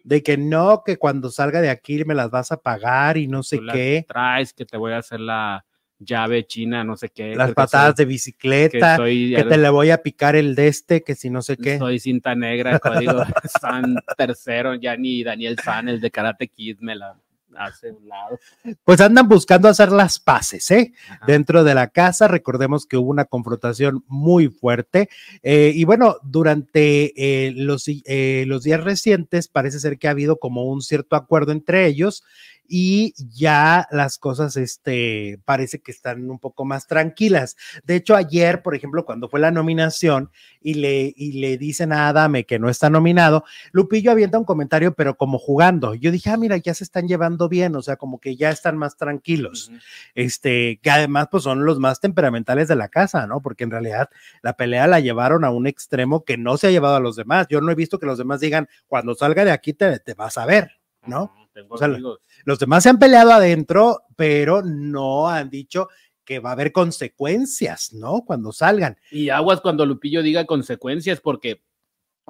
de 0.04 0.22
que 0.22 0.36
no, 0.38 0.82
que 0.86 0.96
cuando 0.96 1.28
salga 1.30 1.60
de 1.60 1.70
aquí 1.70 2.04
me 2.04 2.14
las 2.14 2.30
vas 2.30 2.52
a 2.52 2.56
pagar 2.58 3.16
y 3.16 3.26
no 3.26 3.42
sé 3.42 3.58
Tú 3.58 3.64
qué, 3.72 4.04
Traes 4.06 4.52
que 4.52 4.64
te 4.64 4.76
voy 4.76 4.92
a 4.92 4.98
hacer 4.98 5.18
la 5.18 5.64
llave 5.98 6.46
china, 6.46 6.84
no 6.84 6.96
sé 6.96 7.08
qué. 7.08 7.34
las 7.34 7.52
patadas 7.54 7.94
soy- 7.96 8.04
de 8.04 8.08
bicicleta, 8.08 8.90
que 8.92 8.96
soy, 8.96 9.34
que 9.34 9.44
te 9.44 9.56
le 9.56 9.68
voy 9.70 9.90
a 9.90 10.02
picar 10.02 10.36
el 10.36 10.54
de 10.54 10.68
este, 10.68 11.02
que 11.02 11.14
si 11.14 11.30
no 11.30 11.42
sé 11.42 11.56
qué. 11.56 11.78
soy 11.78 11.98
cinta 11.98 12.34
negra, 12.34 12.78
código 12.78 13.24
San 13.60 13.96
tercero, 14.16 14.74
ya 14.74 14.96
ni 14.96 15.22
Daniel 15.24 15.56
San, 15.62 15.88
el 15.88 16.00
de 16.00 16.10
Karate 16.10 16.48
Kid, 16.48 16.78
me 16.80 16.96
la 16.96 17.16
hace 17.58 17.90
un 17.90 18.06
lado. 18.06 18.38
Pues 18.84 19.00
andan 19.00 19.28
buscando 19.28 19.68
hacer 19.68 19.90
las 19.90 20.20
paces, 20.20 20.70
¿eh? 20.70 20.92
Ajá. 21.08 21.24
dentro 21.26 21.64
de 21.64 21.74
la 21.74 21.86
casa. 21.88 22.28
Recordemos 22.28 22.84
que 22.84 22.98
hubo 22.98 23.08
una 23.08 23.24
confrontación 23.24 24.04
muy 24.08 24.48
fuerte. 24.48 25.08
eh, 25.42 25.72
y 25.74 25.84
bueno, 25.84 26.16
durante 26.22 27.14
eh, 27.16 27.52
los, 27.56 27.84
eh, 27.88 28.44
los 28.46 28.62
días 28.62 28.84
recientes 28.84 29.48
parece 29.48 29.80
ser 29.80 29.98
que 29.98 30.06
ha 30.08 30.10
habido 30.10 30.36
como 30.36 30.64
un 30.64 30.82
cierto 30.82 31.16
acuerdo 31.16 31.52
entre 31.52 31.86
ellos 31.86 32.24
y 32.68 33.14
ya 33.16 33.86
las 33.90 34.18
cosas, 34.18 34.56
este, 34.56 35.40
parece 35.44 35.80
que 35.80 35.90
están 35.92 36.30
un 36.30 36.38
poco 36.38 36.64
más 36.64 36.86
tranquilas. 36.86 37.56
De 37.84 37.96
hecho, 37.96 38.14
ayer, 38.16 38.62
por 38.62 38.74
ejemplo, 38.74 39.04
cuando 39.04 39.28
fue 39.28 39.40
la 39.40 39.50
nominación 39.50 40.30
y 40.60 40.74
le, 40.74 41.12
y 41.16 41.32
le 41.40 41.58
dicen 41.58 41.92
a 41.92 42.08
Adame 42.08 42.44
que 42.44 42.58
no 42.58 42.68
está 42.68 42.90
nominado, 42.90 43.44
Lupillo 43.72 44.10
avienta 44.10 44.38
un 44.38 44.44
comentario, 44.44 44.94
pero 44.94 45.16
como 45.16 45.38
jugando. 45.38 45.94
Yo 45.94 46.10
dije, 46.10 46.30
ah, 46.30 46.36
mira, 46.36 46.56
ya 46.56 46.74
se 46.74 46.84
están 46.84 47.08
llevando 47.08 47.48
bien, 47.48 47.76
o 47.76 47.82
sea, 47.82 47.96
como 47.96 48.18
que 48.20 48.36
ya 48.36 48.50
están 48.50 48.76
más 48.76 48.96
tranquilos. 48.96 49.70
Este, 50.14 50.78
que 50.82 50.90
además, 50.90 51.28
pues 51.30 51.42
son 51.44 51.64
los 51.64 51.78
más 51.78 52.00
temperamentales 52.00 52.68
de 52.68 52.76
la 52.76 52.88
casa, 52.88 53.26
¿no? 53.26 53.40
Porque 53.40 53.64
en 53.64 53.70
realidad 53.70 54.10
la 54.42 54.54
pelea 54.54 54.86
la 54.86 55.00
llevaron 55.00 55.44
a 55.44 55.50
un 55.50 55.66
extremo 55.66 56.24
que 56.24 56.36
no 56.36 56.56
se 56.56 56.68
ha 56.68 56.70
llevado 56.70 56.96
a 56.96 57.00
los 57.00 57.16
demás. 57.16 57.46
Yo 57.48 57.60
no 57.60 57.70
he 57.70 57.74
visto 57.74 57.98
que 57.98 58.06
los 58.06 58.18
demás 58.18 58.40
digan, 58.40 58.68
cuando 58.86 59.14
salga 59.14 59.44
de 59.44 59.52
aquí 59.52 59.72
te, 59.72 59.98
te 60.00 60.14
vas 60.14 60.38
a 60.38 60.46
ver, 60.46 60.72
¿no? 61.06 61.45
Tengo 61.56 61.74
O 61.74 61.78
sea, 61.78 61.86
amigos. 61.88 62.20
Los 62.44 62.58
demás 62.58 62.82
se 62.82 62.90
han 62.90 62.98
peleado 62.98 63.32
adentro, 63.32 64.02
pero 64.14 64.60
no 64.62 65.26
han 65.28 65.48
dicho 65.48 65.88
que 66.22 66.38
va 66.38 66.50
a 66.50 66.52
haber 66.52 66.70
consecuencias, 66.70 67.94
¿no? 67.94 68.22
Cuando 68.26 68.52
salgan. 68.52 68.98
Y 69.10 69.30
aguas 69.30 69.62
cuando 69.62 69.86
Lupillo 69.86 70.22
diga 70.22 70.44
consecuencias, 70.44 71.20
porque 71.20 71.62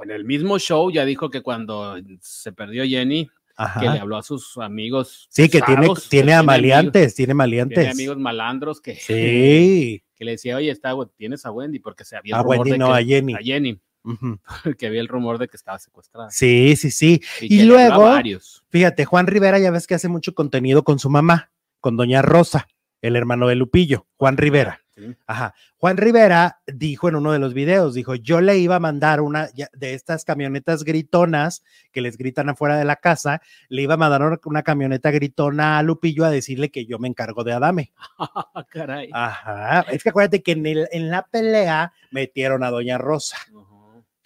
en 0.01 0.11
el 0.13 0.25
mismo 0.25 0.59
show 0.61 0.91
ya 0.93 1.05
dijo 1.05 1.29
que 1.29 1.43
cuando 1.43 1.97
se 2.21 2.53
perdió 2.53 2.85
Jenny, 2.85 3.29
Ajá. 3.57 3.81
que 3.81 3.89
le 3.89 3.99
habló 3.99 4.17
a 4.19 4.23
sus 4.23 4.59
amigos. 4.59 5.27
Sí, 5.31 5.49
que 5.49 5.61
tiene, 5.63 5.89
tiene 6.09 6.35
a 6.35 6.39
amigos- 6.41 6.47
maliantes, 6.47 7.15
tiene 7.15 7.27
Tiene 7.29 7.35
maleantes. 7.35 7.89
amigos 7.91 8.19
malandros 8.19 8.81
que, 8.81 8.95
Sí, 8.97 10.05
que 10.15 10.25
le 10.25 10.33
decía, 10.33 10.57
oye, 10.57 10.71
está, 10.71 10.93
tienes 11.17 11.45
a 11.47 11.51
Wendy, 11.51 11.81
porque 11.81 12.05
se 12.05 12.17
había 12.17 12.37
a 12.37 12.43
Wendy 12.43 12.71
de 12.73 12.79
no, 12.79 12.93
que- 12.93 12.93
a 13.01 13.05
Jenny. 13.05 13.35
a 13.35 13.39
Jenny, 13.39 13.81
Que 14.79 14.87
había 14.87 15.01
el 15.01 15.09
rumor 15.09 15.39
de 15.39 15.49
que 15.49 15.57
estaba 15.57 15.79
secuestrada. 15.79 16.31
Sí, 16.31 16.77
sí, 16.77 16.91
sí. 16.91 17.21
Y, 17.41 17.63
luego- 17.65 18.03
varios. 18.05 18.65
Fíjate, 18.71 19.05
Juan 19.05 19.27
Rivera 19.27 19.59
ya 19.59 19.71
ves 19.71 19.87
que 19.87 19.95
hace 19.95 20.09
mucho 20.09 20.35
contenido 20.35 20.85
con 20.85 20.99
su 20.99 21.11
mamá, 21.11 21.51
con 21.81 21.97
doña 21.97 22.23
Rosa, 22.23 22.69
el 23.03 23.17
hermano 23.17 23.47
de 23.49 23.55
Lupillo, 23.57 24.07
Juan 24.17 24.37
Rivera. 24.37 24.81
Sí. 24.95 25.15
Ajá. 25.27 25.55
Juan 25.77 25.99
Rivera 25.99 26.61
dijo 26.67 27.11
en 27.11 27.17
uno 27.17 27.31
de 27.31 27.39
los 27.39 27.53
videos, 27.53 27.93
dijo, 27.93 28.15
yo 28.15 28.41
le 28.41 28.57
iba 28.57 28.77
a 28.77 28.81
mandar 28.81 29.21
una 29.21 29.51
de 29.75 29.93
estas 29.93 30.25
camionetas 30.25 30.85
gritonas 30.85 31.63
que 31.93 32.01
les 32.01 32.17
gritan 32.17 32.49
afuera 32.49 32.79
de 32.79 32.87
la 32.87 32.97
casa, 32.97 33.43
le 33.69 33.83
iba 33.83 33.93
a 33.93 33.99
mandar 33.99 34.39
una, 34.47 34.63
camioneta 34.63 35.11
gritona 35.11 35.77
a 35.79 35.83
Lupillo 35.83 36.25
a 36.25 36.31
decirle 36.31 36.71
que 36.71 36.87
yo 36.87 36.99
me 36.99 37.09
encargo 37.09 37.45
de 37.45 37.53
Adame. 37.53 37.93
Caray. 38.71 39.11
Ajá. 39.13 39.83
Es 39.91 40.03
que 40.03 40.09
acuérdate 40.09 40.43
que 40.43 40.53
en, 40.53 40.65
el- 40.65 40.89
en 40.91 41.11
la 41.11 41.27
pelea 41.27 41.93
metieron 42.11 42.65
a 42.65 42.71
doña 42.71 42.97
Rosa, 42.97 43.37
Ujú. 43.53 43.76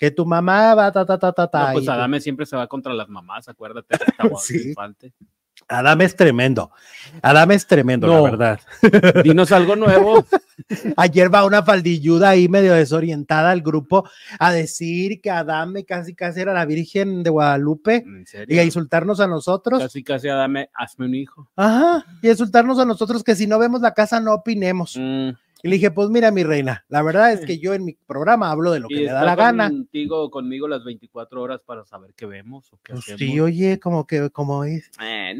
Que 0.00 0.11
tu 0.11 0.25
mamá 0.25 0.75
va 0.75 0.90
ta 0.90 1.04
ta 1.04 1.19
ta 1.19 1.30
ta 1.30 1.47
ta. 1.47 1.66
No, 1.69 1.73
pues 1.75 1.85
y- 1.85 1.88
Adame 1.90 2.21
siempre 2.21 2.47
se 2.47 2.57
va 2.57 2.66
contra 2.66 2.95
las 2.95 3.09
mamás, 3.11 3.49
acuérdate. 3.49 3.97
Sí. 4.40 4.75
Adame 5.69 6.04
es 6.07 6.16
tremendo. 6.16 6.71
Adame 7.23 7.54
es 7.54 7.66
tremendo, 7.66 8.07
No. 8.07 8.14
la 8.14 8.23
verdad. 8.23 8.61
Dinos 9.25 9.52
algo 9.52 9.76
nuevo. 9.76 10.25
Ayer 10.97 11.33
va 11.33 11.45
una 11.45 11.62
faldilluda 11.62 12.30
ahí 12.30 12.49
medio 12.49 12.73
desorientada 12.73 13.50
al 13.50 13.61
grupo 13.61 14.09
a 14.38 14.52
decir 14.52 15.21
que 15.21 15.30
Adame 15.30 15.85
casi 15.85 16.14
casi 16.14 16.40
era 16.40 16.54
la 16.54 16.64
Virgen 16.64 17.23
de 17.23 17.30
Guadalupe 17.30 18.04
y 18.49 18.59
a 18.59 18.64
insultarnos 18.64 19.21
a 19.21 19.26
nosotros. 19.28 19.80
Casi, 19.83 20.02
casi, 20.02 20.28
Adame, 20.28 20.71
hazme 20.75 21.04
un 21.07 21.14
hijo. 21.14 21.50
Ajá, 21.57 22.04
y 22.23 22.28
a 22.28 22.30
insultarnos 22.30 22.78
a 22.78 22.85
nosotros 22.87 23.23
que 23.23 23.37
si 23.37 23.47
no 23.47 23.59
vemos 23.59 23.80
la 23.83 23.92
casa 23.92 24.19
no 24.19 24.33
opinemos. 24.35 24.97
Mm, 24.99 25.30
Y 25.62 25.69
le 25.69 25.76
dije, 25.76 25.90
pues 25.90 26.09
mira, 26.11 26.31
mi 26.31 26.43
reina, 26.43 26.85
la 26.88 27.02
verdad 27.02 27.33
es 27.33 27.45
que 27.45 27.59
yo 27.61 27.75
en 27.75 27.85
mi 27.85 27.93
programa 28.07 28.50
hablo 28.50 28.73
de 28.73 28.81
lo 28.81 28.88
que 28.88 28.97
me 28.97 29.05
da 29.05 29.25
la 29.25 29.37
gana. 29.37 29.69
Contigo 29.69 30.31
conmigo 30.31 30.69
las 30.69 30.85
24 30.85 31.43
horas 31.43 31.61
para 31.64 31.85
saber 31.85 32.14
qué 32.14 32.26
vemos 32.26 32.73
o 32.73 32.79
qué 32.83 32.93
Pues 32.93 33.05
hacemos. 33.05 33.19
sí, 33.19 33.40
oye, 33.40 33.79
como 33.79 34.07
que, 34.07 34.31
como 34.31 34.64
es. 34.64 34.90
Eh. 35.02 35.35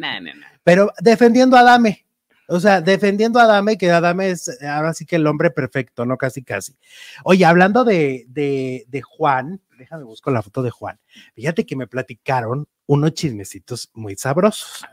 Pero 0.63 0.93
defendiendo 1.01 1.57
a 1.57 1.61
Adame. 1.61 2.07
O 2.53 2.59
sea, 2.59 2.81
defendiendo 2.81 3.39
a 3.39 3.45
Adame, 3.45 3.79
que 3.79 3.91
Adame 3.91 4.31
es 4.31 4.61
ahora 4.63 4.93
sí 4.93 5.07
que 5.07 5.17
el 5.17 5.27
hombre 5.29 5.51
perfecto, 5.53 6.05
¿no? 6.05 6.17
Casi, 6.17 6.43
casi. 6.43 6.77
Oye, 7.23 7.45
hablando 7.45 7.85
de, 7.85 8.25
de, 8.29 8.85
de 8.89 9.03
Juan, 9.03 9.61
déjame 9.79 10.03
buscar 10.03 10.35
la 10.35 10.43
foto 10.43 10.61
de 10.63 10.71
Juan. 10.71 10.99
Fíjate 11.35 11.65
que 11.65 11.77
me 11.77 11.87
platicaron 11.87 12.67
unos 12.87 13.15
chismecitos 13.15 13.89
muy 13.95 14.17
sabrosos. 14.17 14.85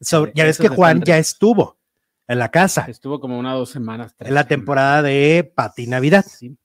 Sobre- 0.00 0.32
ya 0.34 0.44
ves 0.44 0.58
que 0.58 0.68
Juan 0.68 1.02
ya 1.02 1.18
estuvo 1.18 1.76
en 2.26 2.38
la 2.38 2.50
casa, 2.50 2.86
Estuvo 2.88 3.20
como 3.20 3.38
una 3.38 3.52
dos 3.52 3.70
semanas. 3.70 4.14
tres 4.16 4.28
en 4.28 4.34
la 4.34 4.46
temporada 4.46 5.02
de 5.02 5.52
Pati 5.54 5.86
Navidad. 5.86 6.24
Sí. 6.26 6.56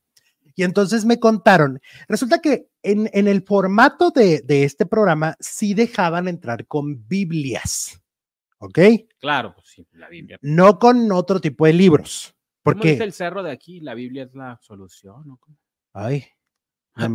Y 0.56 0.64
entonces 0.64 1.06
me 1.06 1.20
contaron, 1.20 1.80
resulta 2.08 2.40
que 2.40 2.68
en, 2.84 3.10
en 3.14 3.28
el 3.28 3.44
formato 3.44 4.12
de, 4.12 4.42
de 4.42 4.64
este 4.66 4.86
programa 4.86 5.36
sí 5.40 5.74
dejaban 5.74 6.28
entrar 6.28 6.66
con 6.68 7.08
Biblias, 7.08 8.02
¿ok? 8.58 8.80
Claro, 9.20 9.54
pues 9.56 9.68
sí, 9.70 9.88
la 9.94 10.10
Biblia. 10.10 10.38
No 10.42 10.78
con 10.78 11.12
otro 11.14 11.40
tipo 11.40 11.66
de 11.66 11.74
libros. 11.74 12.36
¿Cómo 12.62 12.76
dice 12.82 12.90
Porque, 12.90 13.04
el 13.04 13.14
cerro 13.14 13.42
de 13.42 13.52
aquí? 13.52 13.80
La 13.80 13.94
Biblia 13.94 14.24
es 14.24 14.36
la 14.36 14.58
solución. 14.62 15.24
¿no? 15.26 15.40
ay, 15.94 16.20
no 16.20 16.26
me 16.26 16.39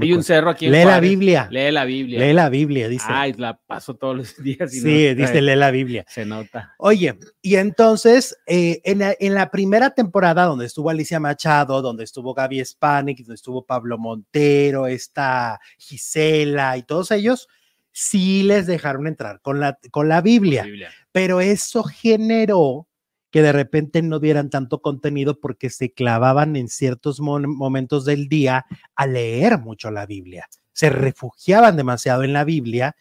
Hay 0.00 0.12
un 0.12 0.23
cerro 0.23 0.50
aquí 0.50 0.67
en 0.67 0.73
lee 0.73 0.85
la. 0.85 1.00
Biblia, 1.00 1.49
Lee 1.50 1.71
la 1.71 1.85
Biblia. 1.85 2.19
lee 2.21 2.33
la 2.33 2.49
Biblia, 2.49 2.88
dice. 2.88 3.07
Ay, 3.09 3.33
la 3.35 3.57
paso 3.57 3.95
todos 3.95 4.17
los 4.17 4.37
días. 4.43 4.73
y 4.75 4.79
no- 4.79 4.83
sí, 4.83 5.14
dice, 5.14 5.43
lee 5.43 5.57
la 5.57 5.71
Biblia. 5.71 6.05
Se 6.09 6.25
nota. 6.25 6.75
Oye, 6.79 7.19
y 7.43 7.57
entonces 7.57 8.37
eh, 8.47 8.81
en, 8.85 8.99
la, 9.00 9.14
en 9.19 9.35
la 9.35 9.50
primera 9.50 9.91
temporada 9.91 10.45
donde 10.45 10.67
estuvo 10.67 10.91
Alicia 10.91 11.21
Machado, 11.21 11.83
donde 11.83 12.05
estuvo 12.05 12.35
Gaby 12.35 12.64
Spanik, 12.64 13.19
donde 13.19 13.35
estuvo 13.35 13.64
Pablo 13.64 13.99
Montero, 13.99 14.87
está 14.87 15.61
Gisela 15.79 16.76
y 16.76 16.83
todos 16.83 17.11
ellos, 17.11 17.49
sí 17.93 18.43
les 18.43 18.67
dejaron 18.67 19.07
entrar 19.07 19.41
con 19.41 19.61
la, 19.61 19.79
con 19.91 20.09
la 20.09 20.21
Biblia, 20.21 20.64
Biblia. 20.64 20.91
pero 21.12 21.41
eso 21.41 21.85
generó 21.85 22.88
que 23.35 23.43
de 23.43 23.50
repente 23.50 24.00
no 24.00 24.21
dieran 24.21 24.49
tanto 24.49 24.81
contenido 24.81 25.41
porque 25.41 25.69
se 25.69 25.93
clavaban 25.93 26.55
en 26.55 26.69
ciertos 26.69 27.19
momentos 27.19 28.05
del 28.05 28.29
día 28.29 28.64
a 28.95 29.09
leer 29.09 29.59
mucho 29.59 29.91
la 29.91 30.07
Biblia. 30.07 30.47
Se 30.73 30.88
refugiaban 30.88 31.76
demasiado 31.76 32.23
en 32.23 32.33
la 32.33 32.45
Biblia 32.45 32.95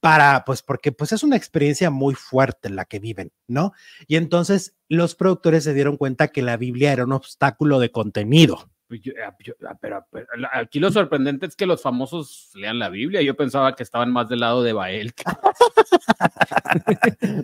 para, 0.00 0.42
pues, 0.44 0.62
porque 0.62 0.90
pues 0.90 1.12
es 1.12 1.22
una 1.22 1.36
experiencia 1.36 1.90
muy 1.90 2.16
fuerte 2.16 2.70
la 2.70 2.86
que 2.86 2.98
viven, 2.98 3.30
¿no? 3.46 3.72
Y 4.08 4.16
entonces 4.16 4.74
los 4.88 5.14
productores 5.14 5.62
se 5.62 5.74
dieron 5.74 5.96
cuenta 5.96 6.26
que 6.26 6.42
la 6.42 6.56
Biblia 6.56 6.92
era 6.92 7.04
un 7.04 7.12
obstáculo 7.12 7.78
de 7.78 7.92
contenido. 7.92 8.72
Pues 8.88 9.02
yo- 9.02 9.12
ah, 9.22 9.36
yo- 9.44 9.52
ah, 9.68 9.76
pero, 9.80 10.04
pero 10.10 10.26
aquí 10.52 10.80
lo 10.80 10.90
sorprendente 10.90 11.44
es 11.46 11.54
que 11.54 11.66
los 11.66 11.82
famosos 11.82 12.50
lean 12.54 12.78
la 12.78 12.88
Biblia. 12.88 13.20
Yo 13.22 13.36
pensaba 13.36 13.76
que 13.76 13.82
estaban 13.82 14.10
más 14.10 14.28
del 14.30 14.40
lado 14.40 14.62
de 14.62 14.72
Bael. 14.72 15.12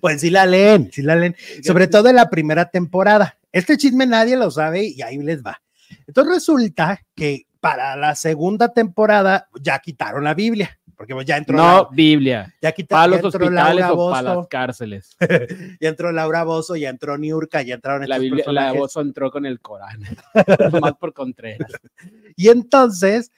Pues 0.00 0.20
sí 0.20 0.30
la 0.30 0.46
leen, 0.46 0.90
sí 0.92 1.02
la 1.02 1.16
leen, 1.16 1.36
sobre 1.62 1.86
todo 1.88 2.08
en 2.08 2.16
la 2.16 2.30
primera 2.30 2.70
temporada. 2.70 3.36
Este 3.52 3.76
chisme 3.76 4.06
nadie 4.06 4.36
lo 4.36 4.50
sabe 4.50 4.84
y 4.86 5.02
ahí 5.02 5.18
les 5.18 5.42
va. 5.44 5.60
Entonces 6.06 6.34
resulta 6.34 7.00
que 7.14 7.46
para 7.64 7.96
la 7.96 8.14
segunda 8.14 8.72
temporada 8.72 9.48
ya 9.60 9.78
quitaron 9.78 10.24
la 10.24 10.34
Biblia, 10.34 10.78
porque 10.96 11.14
pues 11.14 11.24
ya 11.26 11.36
entró, 11.38 11.56
No, 11.56 11.62
la- 11.82 11.88
Biblia. 11.90 12.54
ya 12.60 12.72
quitaron, 12.72 13.10
Para 13.12 13.22
los 13.22 13.34
hospitales 13.34 13.86
o 13.90 14.10
para 14.10 14.34
las 14.34 14.46
cárceles. 14.48 15.16
ya 15.80 15.88
entró 15.88 16.12
Laura 16.12 16.44
Bozo, 16.44 16.76
ya 16.76 16.90
entró 16.90 17.16
Niurka, 17.16 17.62
ya 17.62 17.74
entraron 17.76 18.06
La 18.08 18.18
Biblia, 18.18 18.44
la 18.48 18.72
voz 18.72 18.94
entró 18.96 19.30
con 19.30 19.46
el 19.46 19.60
Corán. 19.60 20.00
Más 20.80 20.94
por 20.94 21.12
Contreras. 21.14 21.70
Y 22.36 22.48
entonces 22.48 23.30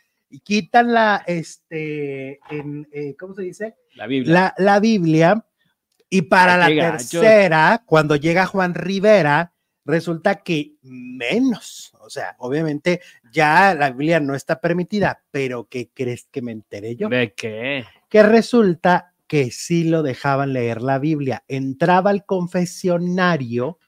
quitan 0.43 0.93
la, 0.93 1.23
este, 1.27 2.41
en, 2.51 2.89
eh, 2.93 3.15
¿cómo 3.19 3.35
se 3.35 3.43
dice? 3.43 3.77
La 3.95 4.07
Biblia. 4.07 4.33
La, 4.35 4.55
la 4.57 4.81
Biblia. 4.81 5.45
Y 6.09 6.23
para 6.23 6.57
la 6.57 6.67
tercera, 6.69 7.83
cuando 7.85 8.17
llega 8.17 8.47
Juan 8.47 8.75
Rivera, 8.75 9.53
resulta 9.85 10.37
que 10.37 10.77
menos. 10.83 11.93
O 12.07 12.11
sea, 12.11 12.37
obviamente 12.39 13.01
ya 13.33 13.75
la 13.75 13.91
Biblia 13.91 14.21
no 14.21 14.35
está 14.35 14.61
permitida, 14.61 15.23
pero 15.31 15.69
¿qué 15.69 15.91
crees 15.93 16.29
que 16.31 16.41
me 16.41 16.53
enteré 16.53 16.97
yo? 16.97 17.09
¿De 17.09 17.35
qué? 17.35 17.85
Que 18.09 18.23
resulta 18.23 19.13
que 19.27 19.51
sí 19.51 19.85
lo 19.85 20.03
dejaban 20.03 20.53
leer 20.53 20.83
la 20.83 20.99
Biblia. 20.99 21.45
Entraba 21.49 22.11
al 22.11 22.25
confesionario 22.25 23.79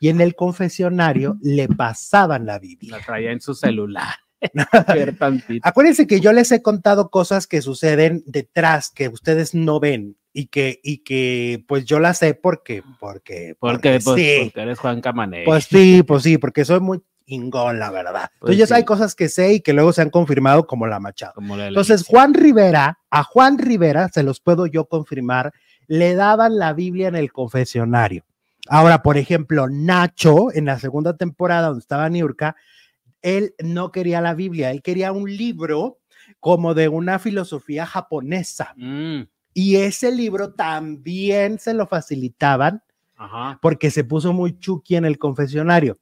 y 0.00 0.08
en 0.08 0.20
el 0.20 0.34
confesionario 0.34 1.36
le 1.42 1.68
pasaban 1.68 2.46
la 2.46 2.58
Biblia. 2.58 2.98
La 2.98 3.04
traía 3.04 3.32
en 3.32 3.40
su 3.40 3.54
celular. 3.54 4.14
Acuérdense 5.62 6.06
que 6.06 6.20
yo 6.20 6.32
les 6.32 6.52
he 6.52 6.62
contado 6.62 7.10
cosas 7.10 7.46
que 7.46 7.62
suceden 7.62 8.22
detrás 8.26 8.90
que 8.90 9.08
ustedes 9.08 9.54
no 9.54 9.80
ven 9.80 10.16
y 10.34 10.48
que, 10.48 10.80
y 10.82 10.98
que 10.98 11.64
pues 11.66 11.84
yo 11.86 11.98
las 11.98 12.18
sé 12.18 12.34
porque, 12.34 12.82
porque, 13.00 13.56
Porque, 13.58 14.00
pues, 14.04 14.20
sí, 14.20 14.40
porque 14.44 14.60
eres 14.60 14.78
Juan 14.80 15.00
Camané. 15.00 15.44
pues 15.44 15.64
sí, 15.64 16.02
pues 16.02 16.24
sí, 16.24 16.36
porque 16.36 16.64
soy 16.64 16.80
muy 16.80 17.00
ingón, 17.26 17.78
la 17.78 17.90
verdad. 17.90 18.30
Pues 18.38 18.52
Entonces 18.52 18.68
sí. 18.68 18.74
hay 18.74 18.84
cosas 18.84 19.14
que 19.14 19.28
sé 19.28 19.54
y 19.54 19.60
que 19.60 19.72
luego 19.72 19.92
se 19.92 20.02
han 20.02 20.10
confirmado 20.10 20.66
como 20.66 20.86
la 20.86 21.00
Machado. 21.00 21.32
como 21.34 21.56
la 21.56 21.68
Entonces. 21.68 22.04
Juan 22.06 22.34
Rivera, 22.34 22.98
a 23.10 23.22
Juan 23.24 23.58
Rivera, 23.58 24.08
se 24.08 24.22
los 24.22 24.40
puedo 24.40 24.66
yo 24.66 24.86
confirmar, 24.86 25.52
le 25.86 26.14
daban 26.14 26.58
la 26.58 26.72
Biblia 26.72 27.08
en 27.08 27.16
el 27.16 27.32
confesionario. 27.32 28.24
Ahora, 28.68 29.02
por 29.02 29.18
ejemplo, 29.18 29.68
Nacho, 29.68 30.52
en 30.52 30.64
la 30.66 30.78
segunda 30.78 31.16
temporada 31.16 31.68
donde 31.68 31.80
estaba 31.80 32.08
Niurka, 32.08 32.56
él 33.20 33.54
no 33.62 33.90
quería 33.92 34.20
la 34.20 34.34
Biblia, 34.34 34.70
él 34.70 34.82
quería 34.82 35.12
un 35.12 35.34
libro 35.34 35.98
como 36.40 36.72
de 36.74 36.88
una 36.88 37.18
filosofía 37.18 37.84
japonesa. 37.86 38.72
Mm, 38.76 39.22
Y 39.52 39.76
ese 39.76 40.10
libro 40.12 40.52
también 40.54 41.58
se 41.58 41.74
lo 41.74 41.86
facilitaban 41.86 42.82
Ajá. 43.16 43.58
porque 43.62 43.90
se 43.90 44.04
puso 44.04 44.32
muy 44.32 44.58
chuki 44.58 44.96
en 44.96 45.04
el 45.04 45.18
confesionario. 45.18 45.98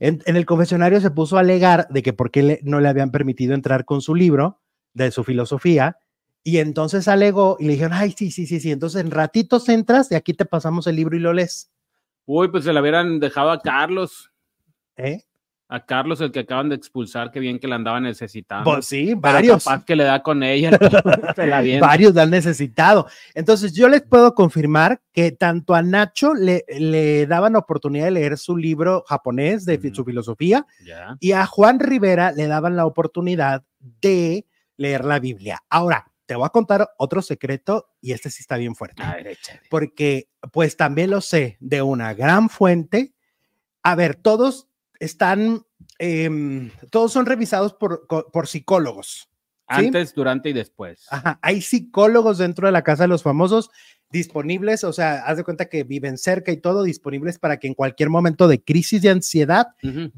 En, 0.00 0.22
en 0.26 0.36
el 0.36 0.46
confesionario 0.46 1.00
se 1.00 1.10
puso 1.10 1.36
a 1.36 1.40
alegar 1.40 1.86
de 1.88 2.02
que 2.02 2.12
por 2.12 2.30
qué 2.30 2.42
le- 2.42 2.60
no 2.62 2.80
le 2.80 2.88
habían 2.88 3.10
permitido 3.10 3.54
entrar 3.54 3.84
con 3.84 4.00
su 4.00 4.14
libro 4.14 4.60
de 4.94 5.10
su 5.10 5.24
filosofía. 5.24 5.96
Y 6.44 6.58
entonces 6.58 7.08
alegó 7.08 7.56
y 7.60 7.64
le 7.66 7.72
dijeron, 7.72 7.92
ay, 7.92 8.14
sí, 8.16 8.30
sí, 8.30 8.46
sí, 8.46 8.60
sí. 8.60 8.70
Entonces 8.70 9.00
en 9.02 9.10
ratitos 9.10 9.68
entras 9.68 10.10
y 10.10 10.14
aquí 10.14 10.32
te 10.34 10.44
pasamos 10.44 10.86
el 10.86 10.96
libro 10.96 11.16
y 11.16 11.20
lo 11.20 11.32
lees. 11.32 11.70
Uy, 12.26 12.48
pues 12.48 12.64
se 12.64 12.72
la 12.72 12.80
hubieran 12.80 13.20
dejado 13.20 13.50
a 13.50 13.60
Carlos. 13.60 14.30
¿Eh? 14.96 15.22
A 15.70 15.84
Carlos, 15.84 16.20
el 16.22 16.32
que 16.32 16.40
acaban 16.40 16.70
de 16.70 16.76
expulsar, 16.76 17.30
que 17.30 17.40
bien 17.40 17.58
que 17.58 17.68
la 17.68 17.76
andaba 17.76 18.00
necesitando. 18.00 18.70
Pues 18.70 18.86
sí, 18.86 19.12
varios. 19.14 19.62
capaz 19.64 19.84
que 19.84 19.96
le 19.96 20.04
da 20.04 20.22
con 20.22 20.42
ella. 20.42 20.70
la. 21.36 21.78
Varios 21.80 22.14
la 22.14 22.22
han 22.22 22.30
necesitado. 22.30 23.06
Entonces, 23.34 23.74
yo 23.74 23.88
les 23.88 24.00
puedo 24.00 24.34
confirmar 24.34 25.02
que 25.12 25.32
tanto 25.32 25.74
a 25.74 25.82
Nacho 25.82 26.32
le, 26.32 26.64
le 26.78 27.26
daban 27.26 27.54
oportunidad 27.54 28.06
de 28.06 28.12
leer 28.12 28.38
su 28.38 28.56
libro 28.56 29.04
japonés 29.06 29.66
de 29.66 29.78
su 29.92 30.04
filosofía 30.04 30.66
y 31.20 31.32
a 31.32 31.44
Juan 31.44 31.80
Rivera 31.80 32.32
le 32.32 32.46
daban 32.46 32.74
la 32.74 32.86
oportunidad 32.86 33.62
de 34.00 34.46
leer 34.78 35.04
la 35.04 35.18
Biblia. 35.18 35.62
Ahora, 35.68 36.10
te 36.28 36.34
voy 36.34 36.46
a 36.46 36.50
contar 36.50 36.90
otro 36.98 37.22
secreto 37.22 37.90
y 38.00 38.12
este 38.12 38.30
sí 38.30 38.42
está 38.42 38.56
bien 38.56 38.74
fuerte, 38.74 39.02
A 39.02 39.14
ver, 39.14 39.38
porque 39.70 40.28
pues 40.52 40.76
también 40.76 41.10
lo 41.10 41.20
sé 41.20 41.56
de 41.58 41.82
una 41.82 42.12
gran 42.14 42.50
fuente. 42.50 43.14
A 43.82 43.94
ver, 43.94 44.14
todos 44.14 44.67
están, 44.98 45.62
em, 45.98 46.70
todos 46.90 47.12
son 47.12 47.26
revisados 47.26 47.74
por, 47.74 48.06
por 48.06 48.46
psicólogos. 48.46 49.28
¿sí? 49.76 49.86
Antes, 49.86 50.14
durante 50.14 50.48
y 50.50 50.52
después. 50.52 51.06
Ajá, 51.10 51.38
hay 51.42 51.60
psicólogos 51.60 52.38
dentro 52.38 52.66
de 52.66 52.72
la 52.72 52.82
casa 52.82 53.04
de 53.04 53.08
los 53.08 53.22
famosos 53.22 53.70
disponibles, 54.10 54.84
o 54.84 54.92
sea, 54.92 55.24
haz 55.26 55.36
de 55.36 55.44
cuenta 55.44 55.68
que 55.68 55.84
viven 55.84 56.16
cerca 56.16 56.50
y 56.50 56.56
todo 56.56 56.82
disponibles 56.82 57.38
para 57.38 57.58
que 57.58 57.66
en 57.66 57.74
cualquier 57.74 58.08
momento 58.08 58.48
de 58.48 58.62
crisis 58.62 59.02
de 59.02 59.10
ansiedad 59.10 59.68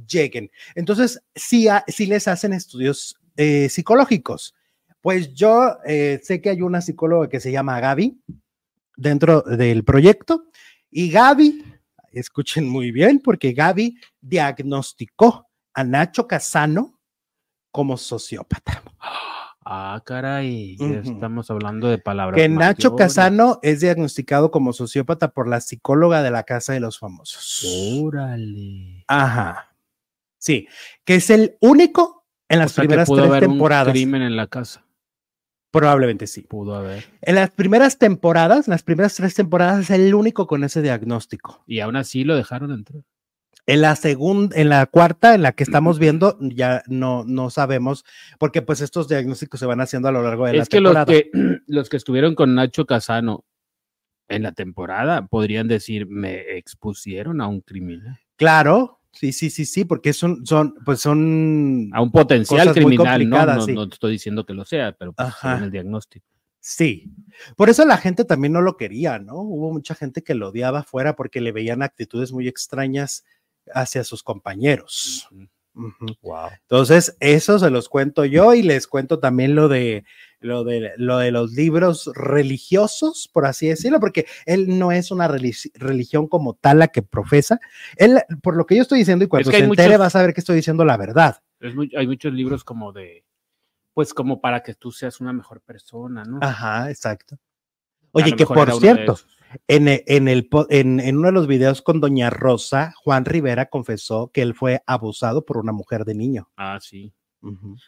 lleguen. 0.06 0.50
Entonces, 0.76 1.22
sí, 1.34 1.66
sí 1.88 2.06
les 2.06 2.28
hacen 2.28 2.52
estudios 2.52 3.16
eh, 3.36 3.68
psicológicos. 3.68 4.54
Pues 5.00 5.34
yo 5.34 5.78
eh, 5.86 6.20
sé 6.22 6.40
que 6.40 6.50
hay 6.50 6.62
una 6.62 6.82
psicóloga 6.82 7.28
que 7.28 7.40
se 7.40 7.50
llama 7.50 7.80
Gaby 7.80 8.20
dentro 8.96 9.42
del 9.42 9.82
proyecto 9.82 10.44
y 10.90 11.10
Gaby, 11.10 11.64
escuchen 12.12 12.68
muy 12.68 12.90
bien, 12.92 13.20
porque 13.20 13.52
Gaby 13.52 13.96
diagnosticó 14.20 15.46
a 15.74 15.84
Nacho 15.84 16.26
Casano 16.26 16.98
como 17.70 17.96
sociópata. 17.96 18.82
Ah, 19.72 20.02
caray. 20.04 20.76
ya 20.78 20.86
estamos 21.00 21.48
hablando 21.50 21.86
de 21.88 21.98
palabras. 21.98 22.34
que 22.40 22.48
Nacho 22.48 22.92
mayores. 22.92 23.06
Casano 23.14 23.60
es 23.62 23.80
diagnosticado 23.80 24.50
como 24.50 24.72
sociópata 24.72 25.28
por 25.32 25.46
la 25.46 25.60
psicóloga 25.60 26.22
de 26.22 26.30
la 26.30 26.42
Casa 26.44 26.72
de 26.72 26.80
los 26.80 26.98
Famosos. 26.98 27.64
Órale. 28.02 29.04
Ajá. 29.06 29.76
Sí, 30.38 30.66
que 31.04 31.16
es 31.16 31.28
el 31.30 31.56
único 31.60 32.26
en 32.48 32.58
las 32.58 32.72
O 32.72 32.74
sea, 32.76 32.82
que 32.82 32.88
primeras 32.88 33.06
pudo 33.06 33.18
tres 33.18 33.30
haber 33.30 33.44
un 33.44 33.50
temporadas. 33.54 33.92
crimen 33.92 34.22
en 34.22 34.34
la 34.34 34.46
casa. 34.48 34.84
Probablemente 35.70 36.26
sí. 36.26 36.42
Pudo 36.42 36.74
haber. 36.74 37.04
En 37.22 37.36
las 37.36 37.50
primeras 37.50 37.98
temporadas, 37.98 38.66
las 38.68 38.82
primeras 38.82 39.14
tres 39.14 39.34
temporadas, 39.34 39.80
es 39.80 39.90
el 39.90 40.14
único 40.14 40.46
con 40.46 40.64
ese 40.64 40.82
diagnóstico. 40.82 41.62
Y 41.66 41.80
aún 41.80 41.96
así 41.96 42.24
lo 42.24 42.36
dejaron 42.36 42.72
entrar. 42.72 43.02
En 43.66 43.82
la 43.82 43.94
segunda, 43.94 44.56
en 44.58 44.68
la 44.68 44.86
cuarta, 44.86 45.34
en 45.34 45.42
la 45.42 45.52
que 45.52 45.62
estamos 45.62 45.98
viendo, 46.00 46.36
ya 46.40 46.82
no, 46.88 47.24
no 47.24 47.50
sabemos, 47.50 48.04
porque 48.38 48.62
pues 48.62 48.80
estos 48.80 49.06
diagnósticos 49.06 49.60
se 49.60 49.66
van 49.66 49.80
haciendo 49.80 50.08
a 50.08 50.12
lo 50.12 50.22
largo 50.22 50.46
de 50.46 50.54
la 50.54 50.62
Es 50.62 50.68
temporada. 50.68 51.06
que 51.06 51.30
los 51.68 51.88
que 51.88 51.96
estuvieron 51.96 52.34
con 52.34 52.54
Nacho 52.54 52.84
Casano 52.86 53.44
en 54.28 54.42
la 54.42 54.52
temporada 54.52 55.26
podrían 55.26 55.68
decir, 55.68 56.06
me 56.08 56.56
expusieron 56.56 57.40
a 57.40 57.46
un 57.46 57.60
criminal, 57.60 58.18
Claro, 58.36 58.99
sí, 59.12 59.32
sí, 59.32 59.50
sí, 59.50 59.64
sí, 59.64 59.84
porque 59.84 60.12
son, 60.12 60.44
son, 60.46 60.74
pues 60.84 61.00
son, 61.00 61.90
a 61.92 62.02
un 62.02 62.10
potencial 62.10 62.72
criminal. 62.72 63.28
No, 63.28 63.46
no, 63.46 63.60
sí. 63.62 63.72
no 63.72 63.84
estoy 63.84 64.12
diciendo 64.12 64.44
que 64.44 64.54
lo 64.54 64.64
sea, 64.64 64.92
pero 64.92 65.12
pues 65.12 65.34
según 65.40 65.64
el 65.64 65.70
diagnóstico. 65.70 66.26
Sí, 66.62 67.10
por 67.56 67.70
eso 67.70 67.86
la 67.86 67.96
gente 67.96 68.24
también 68.24 68.52
no 68.52 68.60
lo 68.60 68.76
quería, 68.76 69.18
¿no? 69.18 69.36
Hubo 69.36 69.72
mucha 69.72 69.94
gente 69.94 70.22
que 70.22 70.34
lo 70.34 70.50
odiaba 70.50 70.80
afuera 70.80 71.16
porque 71.16 71.40
le 71.40 71.52
veían 71.52 71.82
actitudes 71.82 72.32
muy 72.32 72.48
extrañas 72.48 73.24
hacia 73.72 74.04
sus 74.04 74.22
compañeros. 74.22 75.28
Wow. 76.22 76.48
Entonces, 76.62 77.16
eso 77.20 77.58
se 77.58 77.70
los 77.70 77.88
cuento 77.88 78.24
yo 78.24 78.54
y 78.54 78.62
les 78.62 78.86
cuento 78.86 79.18
también 79.18 79.54
lo 79.54 79.68
de 79.68 80.04
lo 80.40 80.64
de 80.64 80.92
lo 80.96 81.18
de 81.18 81.30
los 81.32 81.52
libros 81.52 82.10
religiosos, 82.14 83.28
por 83.32 83.46
así 83.46 83.68
decirlo, 83.68 84.00
porque 84.00 84.26
él 84.46 84.78
no 84.78 84.90
es 84.92 85.10
una 85.10 85.28
religi- 85.28 85.70
religión 85.74 86.28
como 86.28 86.54
tal 86.54 86.78
la 86.78 86.88
que 86.88 87.02
profesa. 87.02 87.58
Él, 87.96 88.18
por 88.42 88.56
lo 88.56 88.64
que 88.66 88.76
yo 88.76 88.82
estoy 88.82 88.98
diciendo 89.00 89.24
y 89.24 89.28
cuando 89.28 89.50
que 89.50 89.58
se 89.58 89.64
entere 89.64 89.88
muchos- 89.88 89.98
vas 90.00 90.16
a 90.16 90.22
ver 90.22 90.32
que 90.34 90.40
estoy 90.40 90.56
diciendo 90.56 90.84
la 90.84 90.96
verdad. 90.96 91.42
Es 91.60 91.74
muy- 91.74 91.90
hay 91.96 92.06
muchos 92.06 92.32
libros 92.32 92.64
como 92.64 92.92
de, 92.92 93.24
pues 93.92 94.14
como 94.14 94.40
para 94.40 94.62
que 94.62 94.74
tú 94.74 94.90
seas 94.92 95.20
una 95.20 95.32
mejor 95.32 95.60
persona, 95.60 96.24
¿no? 96.24 96.38
Ajá, 96.40 96.90
exacto. 96.90 97.36
Oye, 98.12 98.34
que 98.34 98.46
por 98.46 98.72
cierto. 98.80 99.18
En, 99.68 99.88
e- 99.88 100.04
en 100.06 100.28
el, 100.28 100.48
en, 100.68 101.00
en 101.00 101.16
uno 101.18 101.28
de 101.28 101.32
los 101.32 101.46
videos 101.46 101.82
con 101.82 102.00
Doña 102.00 102.30
Rosa, 102.30 102.92
Juan 102.96 103.24
Rivera 103.24 103.66
confesó 103.66 104.30
que 104.32 104.42
él 104.42 104.54
fue 104.54 104.82
abusado 104.86 105.44
por 105.44 105.58
una 105.58 105.72
mujer 105.72 106.04
de 106.04 106.14
niño. 106.14 106.48
Ah, 106.56 106.78
sí. 106.80 107.12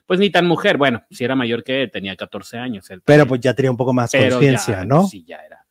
Pues 0.06 0.18
ni 0.18 0.30
tan 0.30 0.46
mujer, 0.46 0.78
bueno, 0.78 1.02
si 1.10 1.24
era 1.24 1.34
mayor 1.36 1.62
que 1.62 1.82
él, 1.82 1.90
tenía 1.90 2.16
14 2.16 2.56
años. 2.58 2.88
él 2.90 3.02
Pero 3.04 3.26
pues 3.26 3.40
ya 3.42 3.54
tenía 3.54 3.70
un 3.70 3.76
poco 3.76 3.92
más 3.92 4.10
conciencia, 4.12 4.84
¿no? 4.84 5.06
Sí, 5.06 5.24
ya 5.26 5.36
era 5.36 5.64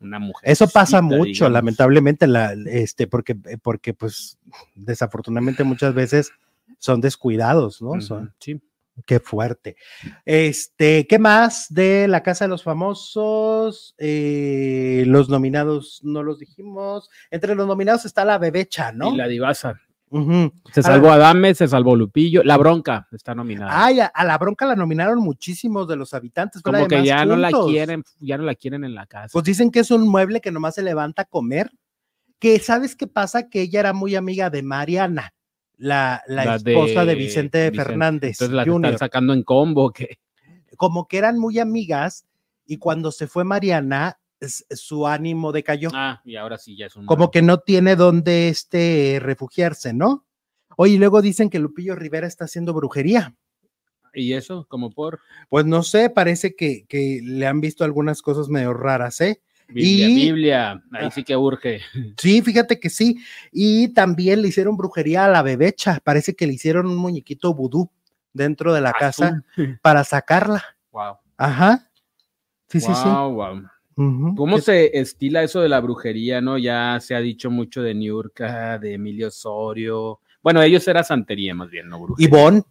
una 0.00 0.18
mujer. 0.18 0.50
Eso 0.50 0.66
pasa 0.68 1.00
mucho, 1.02 1.48
lamentablemente, 1.50 2.26
la, 2.26 2.54
este, 2.66 3.06
porque, 3.06 3.34
porque 3.62 3.94
pues 3.94 4.38
desafortunadamente 4.74 5.64
muchas 5.64 5.94
veces 5.94 6.32
son 6.78 7.00
descuidados, 7.00 7.80
¿no? 7.82 8.00
Son- 8.00 8.32
Sí. 8.38 8.60
Qué 9.06 9.20
fuerte. 9.20 9.76
Este, 10.24 11.06
¿qué 11.06 11.18
más 11.18 11.66
de 11.68 12.06
la 12.08 12.22
Casa 12.22 12.44
de 12.44 12.48
los 12.48 12.62
Famosos? 12.62 13.94
Eh, 13.98 15.04
los 15.06 15.28
nominados 15.28 16.00
no 16.04 16.22
los 16.22 16.38
dijimos. 16.38 17.10
Entre 17.30 17.54
los 17.54 17.66
nominados 17.66 18.04
está 18.04 18.24
la 18.24 18.38
bebecha, 18.38 18.92
¿no? 18.92 19.12
Y 19.12 19.16
la 19.16 19.26
divasa. 19.26 19.80
Ujú. 20.10 20.52
Se 20.72 20.80
salvó 20.80 21.10
Adame, 21.10 21.54
se 21.54 21.66
salvó 21.66 21.96
Lupillo. 21.96 22.44
La 22.44 22.56
bronca 22.56 23.08
está 23.10 23.34
nominada. 23.34 23.84
Ay, 23.84 23.98
a, 23.98 24.06
a 24.06 24.24
la 24.24 24.38
bronca 24.38 24.64
la 24.64 24.76
nominaron 24.76 25.18
muchísimos 25.18 25.88
de 25.88 25.96
los 25.96 26.14
habitantes. 26.14 26.62
Como 26.62 26.86
que 26.86 27.04
ya 27.04 27.24
no 27.24 27.34
la 27.34 27.50
quieren, 27.50 28.04
ya 28.20 28.38
no 28.38 28.44
la 28.44 28.54
quieren 28.54 28.84
en 28.84 28.94
la 28.94 29.06
casa. 29.06 29.30
Pues 29.32 29.44
dicen 29.44 29.72
que 29.72 29.80
es 29.80 29.90
un 29.90 30.08
mueble 30.08 30.40
que 30.40 30.52
nomás 30.52 30.76
se 30.76 30.82
levanta 30.82 31.22
a 31.22 31.24
comer. 31.24 31.72
Que 32.38 32.60
sabes 32.60 32.94
qué 32.94 33.06
pasa, 33.06 33.48
que 33.48 33.62
ella 33.62 33.80
era 33.80 33.92
muy 33.92 34.14
amiga 34.14 34.50
de 34.50 34.62
Mariana, 34.62 35.32
la, 35.76 36.22
la, 36.26 36.44
La 36.44 36.56
esposa 36.56 37.04
de, 37.04 37.14
Vicente, 37.14 37.70
Fernández 37.72 38.40
Entonces 38.40 38.54
la 38.54 38.62
están 38.62 38.98
sacando 38.98 39.32
en 39.32 39.42
combo, 39.42 39.90
que 39.92 40.18
Como 40.76 41.08
que 41.08 41.18
eran 41.18 41.38
muy 41.38 41.58
amigas 41.58 42.26
y 42.66 42.78
cuando 42.78 43.12
se 43.12 43.26
fue 43.26 43.44
Mariana, 43.44 44.18
su 44.40 45.06
ánimo 45.06 45.52
decayó. 45.52 45.90
ah, 45.92 46.20
y 46.24 46.36
ahora 46.36 46.58
sí 46.58 46.76
ya 46.76 46.86
es 46.86 46.96
un 46.96 47.06
Como 47.06 47.30
que 47.30 47.42
no 47.42 47.58
tiene 47.58 47.96
dónde 47.96 48.48
este, 48.48 49.18
refugiarse, 49.20 49.92
¿no? 49.92 50.24
Oye, 50.76 50.94
y 50.94 50.98
luego 50.98 51.22
dicen 51.22 51.50
que 51.50 51.58
Lupillo 51.58 51.94
Rivera 51.94 52.26
está 52.26 52.46
haciendo 52.46 52.74
brujería. 52.74 53.34
y 54.12 54.32
eso 54.32 54.66
como 54.68 54.90
por 54.90 55.20
Pues 55.48 55.66
no 55.66 55.82
sé, 55.82 56.10
parece 56.10 56.54
que, 56.54 56.84
que 56.86 57.20
le 57.22 57.46
han 57.46 57.60
visto 57.60 57.84
algunas 57.84 58.22
cosas 58.22 58.48
medio 58.48 58.72
raras, 58.72 59.20
¿eh? 59.20 59.40
Biblia, 59.68 60.08
Y- 60.08 60.14
Biblia, 60.14 60.70
ahí 60.92 61.06
Ah. 61.06 61.10
sí 61.10 61.24
que 61.24 61.36
urge. 61.36 61.80
Sí, 62.18 62.42
fíjate 62.42 62.78
que 62.78 62.90
sí. 62.90 63.18
Y 63.52 63.88
también 63.88 64.42
le 64.42 64.48
hicieron 64.48 64.76
brujería 64.76 65.24
a 65.24 65.28
la 65.28 65.42
bebecha. 65.42 66.00
Parece 66.04 66.34
que 66.34 66.46
le 66.46 66.52
hicieron 66.54 66.86
un 66.86 66.96
muñequito 66.96 67.54
vudú 67.54 67.90
dentro 68.32 68.72
de 68.74 68.80
la 68.80 68.92
casa 68.92 69.26
Azul. 69.28 69.44
para 69.82 70.04
sacarla. 70.04 70.62
Wow. 70.92 71.16
Ajá. 71.36 71.88
Sí, 72.68 72.80
sí, 72.80 72.92
sí. 72.94 73.08
Wow. 73.08 73.62
¿Cómo 73.96 74.56
¿Qué- 74.56 74.62
se 74.62 74.98
estila 74.98 75.42
eso 75.44 75.60
de 75.60 75.68
la 75.68 75.80
brujería, 75.80 76.40
no? 76.40 76.58
Ya 76.58 76.98
se 77.00 77.14
ha 77.14 77.20
dicho 77.20 77.50
mucho 77.50 77.80
de 77.82 77.94
Niurka, 77.94 78.78
de 78.78 78.94
Emilio 78.94 79.28
Osorio. 79.28 80.20
Bueno, 80.42 80.60
ellos 80.62 80.86
era 80.88 81.02
santería 81.04 81.54
más 81.54 81.70
bien, 81.70 81.88
no 81.88 82.00
brujería. 82.00 82.28
Ivonne. 82.28 82.62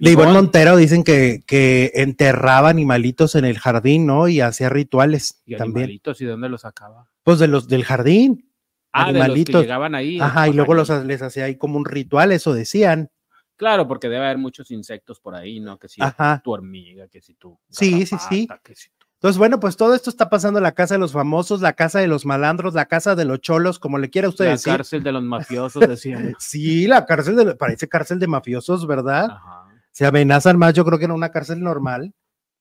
De. 0.00 0.16
Montero 0.16 0.76
dicen 0.76 1.04
que, 1.04 1.40
que 1.46 1.92
enterraba 1.94 2.68
animalitos 2.68 3.34
en 3.34 3.44
el 3.44 3.58
jardín, 3.58 4.06
¿no? 4.06 4.28
Y 4.28 4.40
hacía 4.40 4.68
rituales 4.68 5.42
Y 5.46 5.56
también. 5.56 5.84
animalitos, 5.84 6.20
¿y 6.20 6.24
de 6.24 6.30
dónde 6.32 6.48
los 6.48 6.62
sacaba? 6.62 7.08
Pues 7.22 7.38
de 7.38 7.48
los 7.48 7.68
del 7.68 7.84
jardín. 7.84 8.50
Ah, 8.92 9.06
de 9.06 9.12
los 9.12 9.18
que 9.18 9.24
Animalitos. 9.24 9.60
llegaban 9.62 9.94
ahí. 9.94 10.18
Ajá, 10.20 10.48
y 10.48 10.52
luego 10.54 10.74
los, 10.74 10.88
les 11.04 11.20
hacía 11.22 11.44
ahí 11.44 11.56
como 11.56 11.76
un 11.78 11.84
ritual, 11.84 12.32
eso 12.32 12.54
decían. 12.54 13.10
Claro, 13.56 13.86
porque 13.88 14.08
debe 14.08 14.24
haber 14.24 14.38
muchos 14.38 14.70
insectos 14.70 15.20
por 15.20 15.34
ahí, 15.34 15.60
¿no? 15.60 15.78
Que 15.78 15.88
si 15.88 16.00
Ajá. 16.00 16.40
tu 16.42 16.52
hormiga, 16.52 17.08
que 17.08 17.20
si 17.20 17.34
tu 17.34 17.58
Sí, 17.70 18.06
sí, 18.06 18.16
sí. 18.28 18.48
que 18.62 18.74
si 18.74 18.88
Entonces, 19.18 19.36
bueno, 19.38 19.58
pues 19.58 19.76
todo 19.76 19.94
esto 19.96 20.10
está 20.10 20.30
pasando 20.30 20.60
en 20.60 20.62
la 20.62 20.72
casa 20.72 20.94
de 20.94 21.00
los 21.00 21.12
famosos, 21.12 21.60
la 21.60 21.72
casa 21.72 21.98
de 21.98 22.06
los 22.06 22.24
malandros, 22.24 22.74
la 22.74 22.86
casa 22.86 23.16
de 23.16 23.24
los 23.24 23.40
cholos, 23.40 23.80
como 23.80 23.98
le 23.98 24.10
quiera 24.10 24.28
usted 24.28 24.44
La 24.44 24.50
decir. 24.52 24.72
cárcel 24.72 25.02
de 25.02 25.10
los 25.10 25.22
mafiosos, 25.24 25.88
decían. 25.88 26.36
Sí, 26.38 26.86
la 26.86 27.04
cárcel 27.04 27.34
de, 27.34 27.56
parece 27.56 27.88
cárcel 27.88 28.20
de 28.20 28.28
mafiosos, 28.28 28.86
¿verdad? 28.86 29.30
Ajá. 29.32 29.64
Se 29.90 30.06
amenazan 30.06 30.56
más, 30.56 30.72
yo 30.74 30.84
creo 30.84 31.00
que 31.00 31.06
en 31.06 31.10
una 31.10 31.30
cárcel 31.30 31.60
normal 31.60 32.14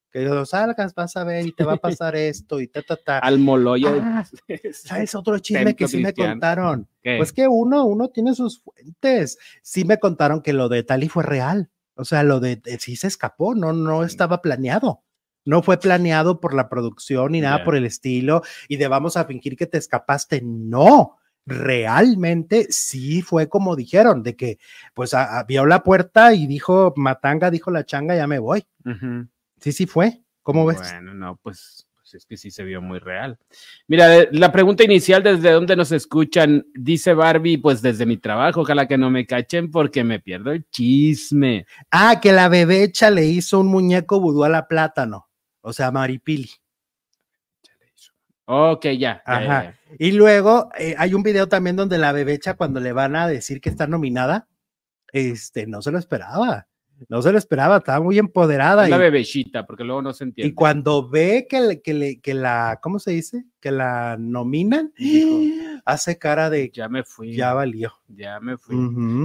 que 0.10 0.24
no 0.26 0.46
salgas, 0.46 0.96
vas 0.96 1.16
a 1.18 1.24
ver 1.26 1.46
y 1.46 1.52
te 1.52 1.64
va 1.64 1.74
a 1.74 1.78
pasar 1.78 2.16
esto 2.16 2.60
y 2.60 2.68
ta, 2.68 2.82
ta, 2.82 2.96
ta. 2.96 3.20
Al 3.20 3.38
moloyo. 3.38 3.96
Ah, 4.02 4.26
¿Sabes 4.74 5.14
otro 5.14 5.38
chisme 5.38 5.66
Templo 5.66 5.76
que 5.76 5.88
sí 5.88 6.02
me 6.02 6.14
contaron? 6.14 6.88
¿Qué? 7.04 7.18
Pues 7.18 7.34
que 7.34 7.48
uno, 7.48 7.86
uno 7.86 8.08
tiene 8.10 8.34
sus 8.34 8.62
fuentes. 8.64 9.38
Sí 9.62 9.86
me 9.86 10.00
contaron 10.00 10.42
que 10.42 10.54
lo 10.54 10.70
de 10.70 10.82
Tali 10.82 11.08
fue 11.08 11.24
real. 11.24 11.70
O 11.94 12.04
sea, 12.06 12.24
lo 12.24 12.40
de, 12.40 12.56
de- 12.56 12.80
sí 12.80 12.96
se 12.96 13.06
escapó, 13.08 13.54
no, 13.54 13.74
no 13.74 14.04
estaba 14.04 14.42
planeado. 14.42 15.04
No 15.48 15.64
fue 15.64 15.80
planeado 15.80 16.40
por 16.40 16.54
la 16.54 16.70
producción 16.70 17.32
ni 17.32 17.42
nada 17.42 17.64
por 17.64 17.76
el 17.76 17.86
estilo 17.86 18.42
y 18.68 18.76
de 18.78 18.88
vamos 18.88 19.18
a 19.18 19.26
fingir 19.26 19.56
que 19.58 19.66
te 19.66 19.78
escapaste. 19.78 20.42
No, 20.44 21.18
realmente 21.46 22.68
sí 22.70 23.22
fue 23.22 23.48
como 23.50 23.76
dijeron, 23.76 24.24
de 24.24 24.36
que 24.36 24.60
pues 24.94 25.14
a- 25.14 25.40
abrió 25.40 25.66
la 25.66 25.84
puerta 25.84 26.34
y 26.34 26.48
dijo 26.48 26.94
Matanga, 26.98 27.50
dijo 27.50 27.72
la 27.72 27.86
changa, 27.86 28.16
ya 28.16 28.28
me 28.28 28.40
voy. 28.40 28.66
Sí, 29.60 29.72
sí 29.72 29.86
fue. 29.86 30.22
¿Cómo 30.44 30.66
ves? 30.66 30.78
Bueno, 30.78 31.14
no, 31.14 31.38
pues, 31.44 31.88
pues 31.98 32.14
es 32.14 32.26
que 32.26 32.38
sí 32.38 32.52
se 32.52 32.64
vio 32.64 32.82
muy 32.82 33.00
real. 33.00 33.38
Mira, 33.88 34.26
la 34.32 34.52
pregunta 34.52 34.84
inicial, 34.86 35.22
¿desde 35.24 35.52
dónde 35.52 35.76
nos 35.76 35.92
escuchan? 35.92 36.66
Dice 36.74 37.14
Barbie, 37.14 37.58
pues 37.58 37.82
desde 37.82 38.06
mi 38.06 38.16
trabajo, 38.18 38.62
ojalá 38.62 38.88
que 38.88 38.98
no 38.98 39.10
me 39.10 39.26
cachen 39.26 39.70
porque 39.72 40.04
me 40.06 40.20
pierdo 40.22 40.52
el 40.52 40.66
chisme. 40.70 41.66
Ah, 41.92 42.20
que 42.22 42.32
la 42.32 42.48
bebecha 42.48 43.10
le 43.10 43.26
hizo 43.26 43.60
un 43.60 43.68
muñeco 43.68 44.22
vudú 44.22 44.46
a 44.46 44.50
la 44.50 44.68
plátano, 44.70 45.27
o 45.68 45.74
sea, 45.74 45.92
Maripili. 45.92 46.50
Ok, 48.46 48.86
ya. 48.98 49.22
Ajá. 49.26 49.42
ya, 49.42 49.72
ya. 49.72 49.96
Y 50.00 50.14
luego 50.14 50.70
eh, 50.78 50.96
hay 50.98 51.14
un 51.14 51.24
video 51.24 51.50
también 51.50 51.76
donde 51.76 51.98
la 51.98 52.14
bebecha, 52.14 52.54
cuando 52.54 52.80
le 52.80 52.94
van 52.94 53.18
a 53.18 53.28
decir 53.28 53.60
que 53.60 53.70
está 53.70 53.86
nominada, 53.86 54.48
este, 55.12 55.68
no 55.68 55.82
se 55.82 55.92
lo 55.92 56.00
esperaba. 56.00 56.68
No 57.10 57.22
se 57.22 57.32
lo 57.32 57.38
esperaba, 57.38 57.78
estaba 57.78 58.00
muy 58.04 58.18
empoderada. 58.18 58.84
Es 58.86 58.90
la 58.90 58.98
y, 58.98 59.00
bebecita, 59.00 59.66
porque 59.66 59.84
luego 59.84 60.02
no 60.02 60.14
se 60.14 60.24
entiende. 60.24 60.50
y 60.52 60.54
cuando 60.54 61.08
ve 61.08 61.46
que, 61.50 61.62
le- 61.62 61.82
que, 61.82 61.94
le- 61.94 62.20
que 62.20 62.34
la, 62.34 62.80
¿cómo 62.82 62.98
se 63.00 63.12
dice? 63.12 63.46
Que 63.60 63.70
la 63.72 64.18
nominan, 64.20 64.92
hace 65.86 66.18
cara 66.18 66.50
de 66.50 66.70
Ya 66.74 66.90
me 66.90 67.04
fui. 67.04 67.34
ya 67.36 67.54
valió. 67.54 67.94
Ya 68.08 68.40
me 68.40 68.58
fui. 68.58 68.76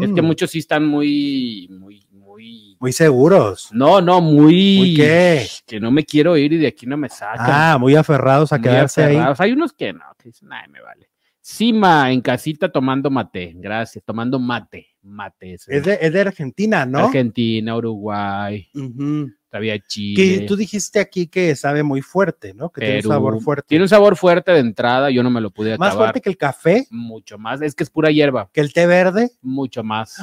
Es 0.03 0.13
que 0.13 0.23
muchos 0.23 0.51
sí 0.51 0.59
están 0.59 0.87
muy, 0.87 1.69
muy, 1.71 2.07
muy. 2.11 2.77
Muy 2.81 2.93
seguros. 2.93 3.69
No, 3.73 4.01
no, 4.01 4.21
muy. 4.21 4.77
¿Muy 4.79 4.95
qué? 4.95 5.47
Que 5.67 5.81
no 5.81 5.91
me 5.91 6.05
quiero 6.05 6.37
ir 6.37 6.53
y 6.53 6.59
de 6.59 6.67
aquí 6.67 6.85
no 6.87 6.97
me 6.97 7.09
sacan. 7.09 7.47
Ah, 7.49 7.79
muy 7.79 7.95
aferrados 7.95 8.53
a 8.53 8.59
Muy 8.59 8.65
quedarse 8.65 9.03
ahí. 9.05 9.17
Hay 9.39 9.53
unos 9.53 9.73
que 9.73 9.93
no, 9.93 10.01
que 10.19 10.29
dicen, 10.31 10.53
ay, 10.53 10.69
me 10.71 10.81
vale. 10.83 11.09
Sima 11.41 12.13
en 12.13 12.21
casita 12.21 12.71
tomando 12.71 13.11
mate, 13.11 13.53
gracias, 13.57 14.05
tomando 14.05 14.39
mate, 14.39 14.92
mate. 15.03 15.55
ese. 15.55 15.77
Es 15.77 15.85
de, 15.85 15.99
es 16.01 16.13
de 16.13 16.21
Argentina, 16.21 16.87
¿no? 16.87 16.99
Argentina, 17.07 17.77
Uruguay, 17.77 18.69
Ujú. 18.75 19.31
todavía 19.51 19.79
Que 19.79 19.85
Chile. 19.87 20.45
tú 20.47 20.57
dijiste 20.57 21.01
aquí 21.01 21.27
que 21.27 21.55
sabe 21.57 21.83
muy 21.83 22.03
fuerte, 22.03 22.55
¿no? 22.55 22.71
Que 22.71 22.81
tiene 22.81 22.97
un 22.99 23.03
sabor 23.03 23.41
fuerte. 23.41 23.67
Tiene 23.69 23.85
un 23.85 23.89
sabor 23.89 24.17
fuerte 24.17 24.53
de 24.53 24.61
entrada, 24.61 25.11
yo 25.11 25.23
no 25.23 25.31
me 25.31 25.41
lo 25.41 25.51
pude 25.51 25.77
Más 25.79 25.91
acabar. 25.91 26.07
fuerte 26.09 26.21
que 26.21 26.31
el 26.31 26.37
café, 26.37 26.87
Mucho 26.91 27.39
más, 27.39 27.61
es 27.63 27.75
que 27.75 27.83
es 27.85 27.91
pura 27.91 28.11
hierba, 28.11 28.51
que 28.53 28.61
el 28.61 28.73
té 28.73 28.87
verde. 28.87 29.31
mucho 29.41 29.83
más. 29.83 30.17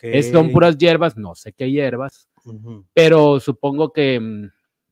Es, 0.00 0.30
son 0.30 0.50
puras 0.52 0.76
hierbas, 0.76 1.16
no 1.16 1.34
sé 1.34 1.52
qué 1.52 1.70
hierbas, 1.70 2.28
pero 2.94 3.40
supongo 3.40 3.92
que, 3.92 4.20
mm, 4.20 4.50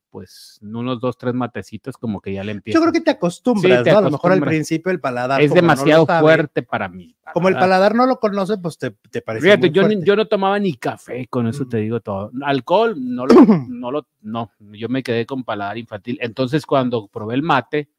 pues, 0.09 0.59
unos 0.61 0.99
dos, 0.99 1.17
tres 1.17 1.33
matecitos, 1.33 1.97
como 1.97 2.21
que 2.21 2.33
ya 2.33 2.43
le 2.43 2.53
empieza. 2.53 2.77
Yo 2.77 2.81
creo 2.83 2.93
que 2.93 3.01
te 3.01 3.11
acostumbras, 3.11 3.79
Sí, 3.79 3.83
te 3.83 3.91
¿no? 3.91 3.97
A 3.97 4.01
lo 4.01 4.11
mejor 4.11 4.31
al 4.31 4.41
principio 4.41 4.91
el 4.91 4.99
paladar. 4.99 5.41
es 5.41 5.49
no 5.49 5.55
demasiado 5.55 6.05
sabe, 6.05 6.21
fuerte 6.21 6.63
para 6.63 6.87
mí. 6.89 7.15
Como 7.33 7.49
el 7.49 7.55
paladar 7.55 7.93
no 7.95 8.05
lo 8.05 8.19
conoce, 8.19 8.57
pues 8.57 8.77
te, 8.77 8.91
te 9.11 9.21
parece. 9.21 9.43
Fíjate, 9.45 9.67
muy 9.67 9.71
yo, 9.71 9.81
fuerte. 9.83 10.05
yo 10.05 10.15
no 10.15 10.25
tomaba 10.27 10.57
ni 10.59 10.73
café, 10.75 11.27
con 11.27 11.47
eso 11.47 11.65
Mm. 11.65 11.69
te 11.69 11.77
digo 11.77 11.99
todo. 11.99 12.31
Alcohol, 12.43 12.95
no 12.97 13.25
lo, 13.25 13.33
no 13.69 13.91
lo, 13.91 14.07
no, 14.21 14.51
yo 14.59 14.89
me 14.89 15.03
quedé 15.03 15.25
con 15.25 15.43
paladar 15.43 15.77
infantil. 15.77 16.17
Entonces, 16.21 16.65
cuando 16.65 17.07
probé 17.07 17.35
el 17.35 17.41
mate 17.43 17.89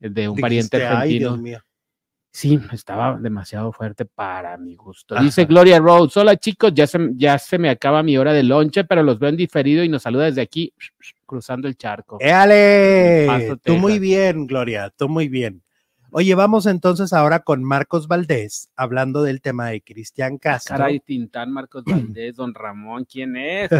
eh, 0.00 0.08
de 0.10 0.28
un 0.28 0.38
pariente 0.38 0.78
Dijiste, 0.78 0.96
Ay, 0.96 1.18
Dios 1.18 1.32
argentino, 1.32 1.36
mío. 1.42 1.60
Sí, 2.32 2.58
estaba 2.72 3.16
demasiado 3.18 3.72
fuerte 3.72 4.04
para 4.04 4.56
mi 4.56 4.74
gusto. 4.74 5.14
Ajá. 5.14 5.22
Dice 5.22 5.44
Gloria 5.44 5.78
Rhodes, 5.78 6.16
hola 6.16 6.36
chicos, 6.36 6.72
ya 6.74 6.86
se, 6.86 6.98
ya 7.14 7.38
se 7.38 7.58
me 7.58 7.70
acaba 7.70 8.02
mi 8.02 8.18
hora 8.18 8.32
de 8.32 8.42
lonche, 8.42 8.84
pero 8.84 9.02
los 9.02 9.18
veo 9.18 9.28
en 9.28 9.36
diferido 9.36 9.84
y 9.84 9.88
nos 9.88 10.02
saluda 10.02 10.24
desde 10.24 10.42
aquí, 10.42 10.72
cruzando 11.26 11.68
el 11.68 11.76
charco. 11.76 12.18
¡Éale! 12.20 13.58
Tú 13.62 13.76
muy 13.76 13.98
bien, 13.98 14.46
Gloria, 14.46 14.92
tú 14.96 15.08
muy 15.08 15.28
bien. 15.28 15.62
Oye, 16.14 16.34
vamos 16.34 16.66
entonces 16.66 17.14
ahora 17.14 17.40
con 17.40 17.64
Marcos 17.64 18.06
Valdés, 18.06 18.68
hablando 18.76 19.22
del 19.22 19.40
tema 19.40 19.68
de 19.68 19.80
Cristian 19.80 20.36
Castro. 20.36 20.74
Ah, 20.74 20.78
Caray, 20.78 21.00
Tintán, 21.00 21.50
Marcos 21.50 21.84
Valdés, 21.84 22.36
Don 22.36 22.52
Ramón, 22.52 23.06
¿quién 23.10 23.34
es? 23.34 23.70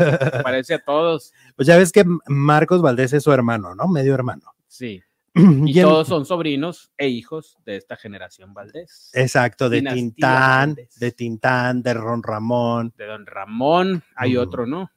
Parece 0.42 0.74
a 0.74 0.78
todos. 0.78 1.34
Pues 1.56 1.68
ya 1.68 1.76
ves 1.76 1.92
que 1.92 2.04
Marcos 2.26 2.80
Valdés 2.80 3.12
es 3.12 3.22
su 3.22 3.32
hermano, 3.32 3.74
¿no? 3.74 3.86
Medio 3.86 4.14
hermano. 4.14 4.54
Sí. 4.66 5.02
Y 5.66 5.80
todos 5.80 6.08
son 6.08 6.26
sobrinos 6.26 6.92
e 6.98 7.08
hijos 7.08 7.56
de 7.64 7.76
esta 7.76 7.96
generación 7.96 8.52
Valdés. 8.52 9.10
Exacto, 9.14 9.70
de 9.70 9.76
Dinastía 9.76 10.02
Tintán, 10.02 10.68
Valdés. 10.70 10.98
de 10.98 11.12
Tintán, 11.12 11.82
de 11.82 11.94
Ron 11.94 12.22
Ramón. 12.22 12.92
De 12.96 13.06
Don 13.06 13.26
Ramón, 13.26 14.02
hay 14.14 14.36
otro, 14.36 14.66
¿no? 14.66 14.90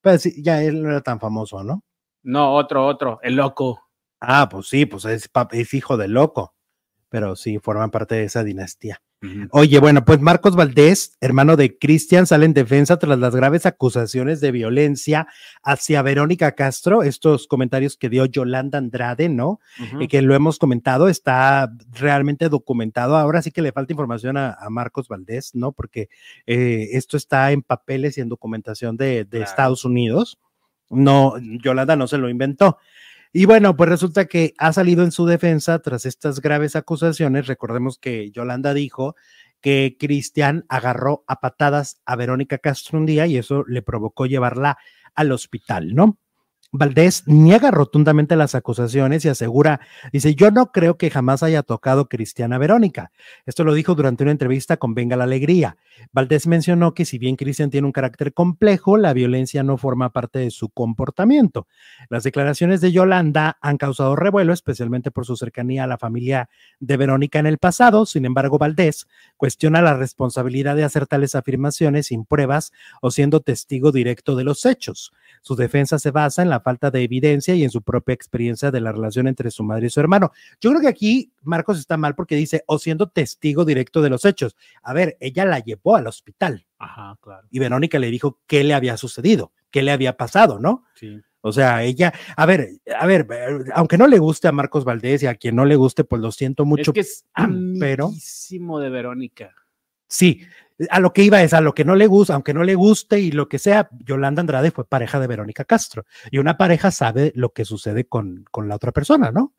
Pues 0.00 0.22
sí, 0.22 0.42
ya 0.42 0.62
él 0.62 0.82
no 0.82 0.90
era 0.90 1.02
tan 1.02 1.20
famoso, 1.20 1.62
¿no? 1.62 1.84
No, 2.22 2.54
otro, 2.54 2.86
otro, 2.86 3.20
el 3.22 3.36
loco. 3.36 3.82
Ah, 4.20 4.48
pues 4.50 4.68
sí, 4.68 4.86
pues 4.86 5.04
es, 5.04 5.30
es 5.52 5.74
hijo 5.74 5.96
de 5.96 6.08
loco, 6.08 6.54
pero 7.08 7.36
sí, 7.36 7.58
forman 7.58 7.90
parte 7.90 8.16
de 8.16 8.24
esa 8.24 8.42
dinastía. 8.42 9.02
Oye, 9.50 9.80
bueno, 9.80 10.04
pues 10.04 10.20
Marcos 10.20 10.54
Valdés, 10.54 11.16
hermano 11.20 11.56
de 11.56 11.76
Cristian, 11.76 12.26
sale 12.26 12.44
en 12.44 12.54
defensa 12.54 12.98
tras 12.98 13.18
las 13.18 13.34
graves 13.34 13.66
acusaciones 13.66 14.40
de 14.40 14.52
violencia 14.52 15.26
hacia 15.64 16.02
Verónica 16.02 16.52
Castro, 16.52 17.02
estos 17.02 17.48
comentarios 17.48 17.96
que 17.96 18.08
dio 18.08 18.26
Yolanda 18.26 18.78
Andrade, 18.78 19.28
¿no? 19.28 19.58
Ujú. 19.82 20.02
Eh, 20.02 20.08
que 20.08 20.22
lo 20.22 20.36
hemos 20.36 20.58
comentado, 20.60 21.08
está 21.08 21.72
realmente 21.92 22.48
documentado. 22.48 23.16
Ahora 23.16 23.42
sí 23.42 23.50
que 23.50 23.60
le 23.62 23.72
falta 23.72 23.92
información 23.92 24.36
a, 24.36 24.52
a 24.52 24.70
Marcos 24.70 25.08
Valdés, 25.08 25.52
¿no? 25.52 25.72
Porque 25.72 26.08
eh, 26.46 26.90
esto 26.92 27.16
está 27.16 27.50
en 27.50 27.62
papeles 27.62 28.18
y 28.18 28.20
en 28.20 28.28
documentación 28.28 28.96
de, 28.96 29.24
de 29.24 29.38
Claro. 29.38 29.44
Estados 29.44 29.84
Unidos. 29.84 30.38
No, 30.90 31.34
Yolanda 31.62 31.96
no 31.96 32.06
se 32.06 32.18
lo 32.18 32.28
inventó. 32.28 32.78
Y 33.32 33.44
bueno, 33.44 33.76
pues 33.76 33.90
resulta 33.90 34.26
que 34.26 34.54
ha 34.58 34.72
salido 34.72 35.04
en 35.04 35.12
su 35.12 35.26
defensa 35.26 35.80
tras 35.80 36.06
estas 36.06 36.40
graves 36.40 36.76
acusaciones. 36.76 37.46
Recordemos 37.46 37.98
que 37.98 38.30
Yolanda 38.30 38.72
dijo 38.74 39.16
que 39.60 39.96
Cristian 39.98 40.64
agarró 40.68 41.24
a 41.26 41.40
patadas 41.40 42.00
a 42.06 42.16
Verónica 42.16 42.58
Castro 42.58 42.98
un 42.98 43.06
día 43.06 43.26
y 43.26 43.36
eso 43.36 43.64
le 43.66 43.82
provocó 43.82 44.26
llevarla 44.26 44.78
al 45.14 45.32
hospital, 45.32 45.94
¿no? 45.94 46.18
Valdés 46.70 47.22
niega 47.26 47.70
rotundamente 47.70 48.36
las 48.36 48.54
acusaciones 48.54 49.24
y 49.24 49.30
asegura, 49.30 49.80
dice, 50.12 50.34
yo 50.34 50.50
no 50.50 50.70
creo 50.70 50.98
que 50.98 51.08
jamás 51.08 51.42
haya 51.42 51.62
tocado 51.62 52.10
Cristiana 52.10 52.58
Verónica. 52.58 53.10
Esto 53.46 53.64
lo 53.64 53.72
dijo 53.72 53.94
durante 53.94 54.22
una 54.22 54.32
entrevista 54.32 54.76
con 54.76 54.94
Venga 54.94 55.16
la 55.16 55.24
Alegría. 55.24 55.78
Valdés 56.12 56.46
mencionó 56.46 56.92
que 56.92 57.06
si 57.06 57.16
bien 57.16 57.36
Cristian 57.36 57.70
tiene 57.70 57.86
un 57.86 57.92
carácter 57.92 58.34
complejo, 58.34 58.98
la 58.98 59.14
violencia 59.14 59.62
no 59.62 59.78
forma 59.78 60.12
parte 60.12 60.40
de 60.40 60.50
su 60.50 60.68
comportamiento. 60.68 61.66
Las 62.10 62.22
declaraciones 62.22 62.82
de 62.82 62.92
Yolanda 62.92 63.56
han 63.62 63.78
causado 63.78 64.14
revuelo, 64.14 64.52
especialmente 64.52 65.10
por 65.10 65.24
su 65.24 65.36
cercanía 65.36 65.84
a 65.84 65.86
la 65.86 65.96
familia 65.96 66.50
de 66.80 66.98
Verónica 66.98 67.38
en 67.38 67.46
el 67.46 67.56
pasado. 67.56 68.04
Sin 68.04 68.26
embargo, 68.26 68.58
Valdés 68.58 69.08
cuestiona 69.38 69.80
la 69.80 69.96
responsabilidad 69.96 70.76
de 70.76 70.84
hacer 70.84 71.06
tales 71.06 71.34
afirmaciones 71.34 72.08
sin 72.08 72.26
pruebas 72.26 72.72
o 73.00 73.10
siendo 73.10 73.40
testigo 73.40 73.90
directo 73.90 74.36
de 74.36 74.44
los 74.44 74.66
hechos. 74.66 75.12
Su 75.40 75.56
defensa 75.56 75.98
se 75.98 76.10
basa 76.10 76.42
en 76.42 76.50
la 76.50 76.57
falta 76.60 76.90
de 76.90 77.02
evidencia 77.02 77.54
y 77.54 77.64
en 77.64 77.70
su 77.70 77.82
propia 77.82 78.12
experiencia 78.14 78.70
de 78.70 78.80
la 78.80 78.92
relación 78.92 79.28
entre 79.28 79.50
su 79.50 79.62
madre 79.64 79.86
y 79.86 79.90
su 79.90 80.00
hermano. 80.00 80.32
Yo 80.60 80.70
creo 80.70 80.80
que 80.80 80.88
aquí 80.88 81.32
Marcos 81.42 81.78
está 81.78 81.96
mal 81.96 82.14
porque 82.14 82.36
dice, 82.36 82.62
o 82.66 82.78
siendo 82.78 83.08
testigo 83.08 83.64
directo 83.64 84.02
de 84.02 84.10
los 84.10 84.24
hechos. 84.24 84.56
A 84.82 84.92
ver, 84.92 85.16
ella 85.20 85.44
la 85.44 85.58
llevó 85.60 85.96
al 85.96 86.06
hospital 86.06 86.66
Ajá, 86.78 87.16
claro. 87.20 87.46
y 87.50 87.58
Verónica 87.58 87.98
le 87.98 88.10
dijo 88.10 88.38
qué 88.46 88.64
le 88.64 88.74
había 88.74 88.96
sucedido, 88.96 89.52
qué 89.70 89.82
le 89.82 89.92
había 89.92 90.16
pasado, 90.16 90.58
¿no? 90.58 90.84
Sí. 90.94 91.20
O 91.40 91.52
sea, 91.52 91.84
ella, 91.84 92.12
a 92.36 92.46
ver, 92.46 92.68
a 92.98 93.06
ver, 93.06 93.26
eh, 93.30 93.70
aunque 93.72 93.96
no 93.96 94.08
le 94.08 94.18
guste 94.18 94.48
a 94.48 94.52
Marcos 94.52 94.84
Valdés 94.84 95.22
y 95.22 95.26
a 95.26 95.36
quien 95.36 95.54
no 95.54 95.64
le 95.64 95.76
guste, 95.76 96.02
pues 96.02 96.20
lo 96.20 96.32
siento 96.32 96.64
mucho, 96.64 96.90
es 96.90 96.94
que 96.94 97.00
es 97.00 97.24
pero- 97.78 98.06
amiguísimo 98.06 98.80
de 98.80 98.90
Verónica. 98.90 99.54
sí, 100.08 100.40
a 100.90 101.00
lo 101.00 101.12
que 101.12 101.22
iba 101.22 101.42
es 101.42 101.52
a 101.52 101.60
lo 101.60 101.74
que 101.74 101.84
no 101.84 101.94
le 101.94 102.06
gusta, 102.06 102.34
aunque 102.34 102.54
no 102.54 102.62
le 102.62 102.74
guste 102.74 103.18
y 103.20 103.32
lo 103.32 103.48
que 103.48 103.58
sea, 103.58 103.88
Yolanda 104.04 104.40
Andrade 104.40 104.70
fue 104.70 104.86
pareja 104.86 105.18
de 105.18 105.26
Verónica 105.26 105.64
Castro 105.64 106.04
y 106.30 106.38
una 106.38 106.56
pareja 106.56 106.90
sabe 106.90 107.32
lo 107.34 107.52
que 107.52 107.64
sucede 107.64 108.06
con, 108.06 108.44
con 108.50 108.68
la 108.68 108.76
otra 108.76 108.92
persona, 108.92 109.32
¿no? 109.32 109.54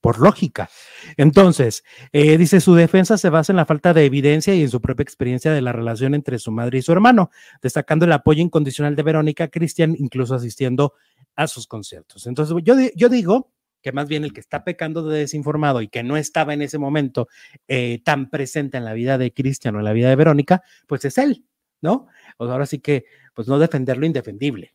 Por 0.00 0.18
lógica. 0.20 0.68
Entonces, 1.16 1.82
eh, 2.12 2.36
dice, 2.36 2.60
su 2.60 2.74
defensa 2.74 3.16
se 3.16 3.30
basa 3.30 3.52
en 3.52 3.56
la 3.56 3.64
falta 3.64 3.94
de 3.94 4.04
evidencia 4.04 4.54
y 4.54 4.62
en 4.62 4.70
su 4.70 4.80
propia 4.80 5.02
experiencia 5.02 5.52
de 5.52 5.62
la 5.62 5.72
relación 5.72 6.14
entre 6.14 6.38
su 6.38 6.52
madre 6.52 6.78
y 6.78 6.82
su 6.82 6.92
hermano, 6.92 7.30
destacando 7.62 8.04
el 8.04 8.12
apoyo 8.12 8.42
incondicional 8.42 8.96
de 8.96 9.02
Verónica 9.02 9.48
Cristian, 9.48 9.94
incluso 9.98 10.34
asistiendo 10.34 10.94
a 11.36 11.46
sus 11.46 11.66
conciertos. 11.66 12.26
Entonces, 12.26 12.54
yo, 12.62 12.74
yo 12.94 13.08
digo 13.08 13.53
que 13.84 13.92
más 13.92 14.08
bien 14.08 14.24
el 14.24 14.32
que 14.32 14.40
está 14.40 14.64
pecando 14.64 15.06
de 15.06 15.18
desinformado 15.18 15.82
y 15.82 15.88
que 15.88 16.02
no 16.02 16.16
estaba 16.16 16.54
en 16.54 16.62
ese 16.62 16.78
momento 16.78 17.28
eh, 17.68 18.00
tan 18.02 18.30
presente 18.30 18.78
en 18.78 18.84
la 18.86 18.94
vida 18.94 19.18
de 19.18 19.30
Cristian 19.30 19.76
o 19.76 19.78
en 19.78 19.84
la 19.84 19.92
vida 19.92 20.08
de 20.08 20.16
Verónica, 20.16 20.62
pues 20.86 21.04
es 21.04 21.18
él, 21.18 21.44
¿no? 21.82 22.08
Sea, 22.38 22.52
ahora 22.52 22.64
sí 22.64 22.78
que, 22.78 23.04
pues 23.34 23.46
no 23.46 23.58
defender 23.58 23.98
lo 23.98 24.06
indefendible. 24.06 24.74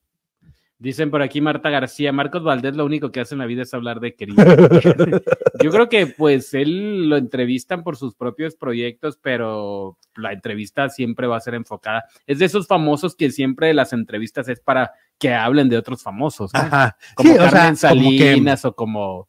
Dicen 0.78 1.10
por 1.10 1.24
aquí 1.24 1.42
Marta 1.42 1.72
García, 1.72 2.14
Marcos 2.14 2.44
Valdés 2.44 2.76
lo 2.76 2.86
único 2.86 3.12
que 3.12 3.20
hace 3.20 3.34
en 3.34 3.40
la 3.40 3.48
vida 3.48 3.64
es 3.64 3.74
hablar 3.74 4.00
de 4.00 4.16
Cristo. 4.16 4.44
Yo 5.62 5.72
creo 5.72 5.90
que 5.90 6.06
pues 6.06 6.54
él 6.54 7.10
lo 7.10 7.18
entrevistan 7.18 7.84
por 7.84 7.98
sus 7.98 8.16
propios 8.16 8.56
proyectos, 8.56 9.20
pero 9.22 9.98
la 10.16 10.32
entrevista 10.34 10.88
siempre 10.88 11.26
va 11.28 11.36
a 11.36 11.42
ser 11.42 11.56
enfocada. 11.56 12.06
Es 12.28 12.40
de 12.40 12.46
esos 12.46 12.68
famosos 12.68 13.16
que 13.16 13.32
siempre 13.32 13.74
las 13.74 13.92
entrevistas 13.92 14.48
es 14.48 14.62
para 14.62 14.94
que 15.20 15.34
hablen 15.34 15.70
de 15.70 15.78
otros 15.78 16.02
famosos, 16.02 16.54
¿no? 16.54 16.60
Ajá. 16.62 16.98
Como 17.16 17.30
Sí, 17.32 17.38
o 17.38 17.42
sea, 17.42 17.52
Carmen 17.52 17.76
como 17.76 18.10
que- 18.12 18.18
Salinas 18.32 18.66
o 18.66 18.74
como 18.76 19.28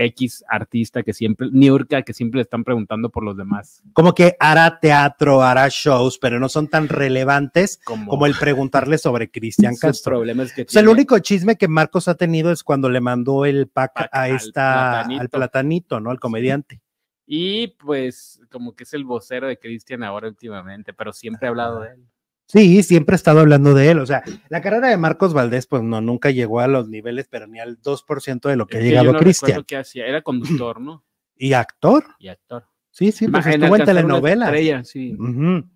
X 0.00 0.44
artista 0.48 1.02
que 1.02 1.12
siempre, 1.12 1.48
Niurka, 1.50 2.02
que 2.02 2.12
siempre 2.12 2.38
le 2.38 2.42
están 2.42 2.62
preguntando 2.62 3.10
por 3.10 3.24
los 3.24 3.36
demás. 3.36 3.82
como 3.94 4.14
que 4.14 4.36
hará 4.38 4.78
teatro, 4.78 5.42
hará 5.42 5.66
shows, 5.70 6.18
pero 6.20 6.38
no 6.38 6.48
son 6.48 6.68
tan 6.68 6.86
relevantes 6.88 7.80
Como, 7.84 8.08
como 8.08 8.26
el 8.26 8.34
preguntarle 8.36 8.96
sobre 8.98 9.28
Cristian 9.28 9.74
Castro. 9.74 10.18
problemas 10.18 10.52
que 10.52 10.62
O 10.62 10.66
sea, 10.68 10.82
el 10.82 10.88
único 10.88 11.18
chisme 11.18 11.56
que 11.56 11.66
Marcos 11.66 12.06
ha 12.06 12.14
tenido 12.14 12.52
es 12.52 12.62
cuando 12.62 12.88
le 12.90 13.00
mandó 13.00 13.44
el 13.44 13.66
pack, 13.66 13.92
Pack 13.94 14.08
a 14.12 14.22
al 14.22 14.30
esta, 14.36 14.90
platanito. 14.92 15.20
al 15.22 15.28
platanito, 15.30 16.00
¿no? 16.00 16.10
Al 16.10 16.20
comediante. 16.20 16.80
Y 17.26 17.66
pues 17.68 18.40
como 18.52 18.76
que 18.76 18.84
es 18.84 18.94
el 18.94 19.04
vocero 19.04 19.48
de 19.48 19.58
Cristian 19.58 20.04
ahora 20.04 20.28
últimamente, 20.28 20.92
pero 20.92 21.12
siempre 21.12 21.48
ha 21.48 21.50
hablado 21.50 21.80
de 21.80 21.90
él. 21.94 22.04
Sí, 22.48 22.82
siempre 22.82 23.14
he 23.14 23.16
estado 23.16 23.40
hablando 23.40 23.74
de 23.74 23.90
él. 23.90 23.98
O 23.98 24.06
sea, 24.06 24.22
la 24.48 24.62
carrera 24.62 24.88
de 24.88 24.96
Marcos 24.96 25.34
Valdés, 25.34 25.66
pues 25.66 25.82
no, 25.82 26.00
nunca 26.00 26.30
llegó 26.30 26.60
a 26.60 26.66
los 26.66 26.88
niveles, 26.88 27.28
pero 27.30 27.46
ni 27.46 27.60
al 27.60 27.80
2% 27.82 28.48
de 28.48 28.56
lo 28.56 28.66
que 28.66 28.78
ha 28.78 28.80
Es 28.80 28.84
que 28.84 28.88
llegado 28.90 29.12
no 29.12 29.18
Cristian. 29.18 29.64
qué 29.64 29.76
hacía, 29.76 30.06
era 30.06 30.22
conductor, 30.22 30.80
¿no? 30.80 31.04
Y 31.36 31.52
actor. 31.52 32.04
Y 32.18 32.28
actor. 32.28 32.64
Sí, 32.90 33.12
sí, 33.12 33.28
pues 33.28 33.46
estuvo 33.46 33.76
en 33.76 33.84
telenovelas. 33.84 34.48
estrella, 34.48 34.82
sí. 34.82 35.14
Ujú. 35.14 35.68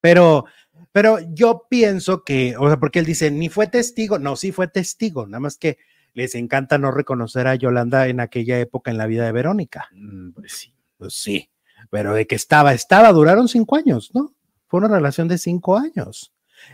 Pero, 0.00 0.46
pero 0.92 1.18
yo 1.34 1.66
pienso 1.68 2.22
que, 2.24 2.54
o 2.56 2.68
sea, 2.68 2.78
porque 2.78 3.00
él 3.00 3.04
dice, 3.06 3.30
ni 3.30 3.48
fue 3.48 3.66
testigo, 3.66 4.18
no, 4.18 4.36
sí 4.36 4.52
fue 4.52 4.68
testigo, 4.68 5.26
nada 5.26 5.40
más 5.40 5.58
que 5.58 5.78
les 6.14 6.34
encanta 6.36 6.78
no 6.78 6.90
reconocer 6.90 7.46
a 7.48 7.54
Yolanda 7.56 8.08
en 8.08 8.20
aquella 8.20 8.58
época 8.60 8.90
en 8.90 8.98
la 8.98 9.06
vida 9.06 9.24
de 9.26 9.32
Verónica. 9.32 9.88
Mm, 9.92 10.30
Pues 10.30 10.52
sí. 10.52 10.72
Pues 10.96 11.14
sí, 11.14 11.50
pero 11.90 12.14
de 12.14 12.26
que 12.26 12.34
estaba, 12.34 12.72
estaba, 12.72 13.12
duraron 13.12 13.48
cinco 13.48 13.76
años, 13.76 14.10
¿no? 14.14 14.32
Fue 14.70 14.78
una 14.78 14.88
relación 14.88 15.28
de 15.28 15.36
cinco 15.36 15.76
años. 15.76 16.32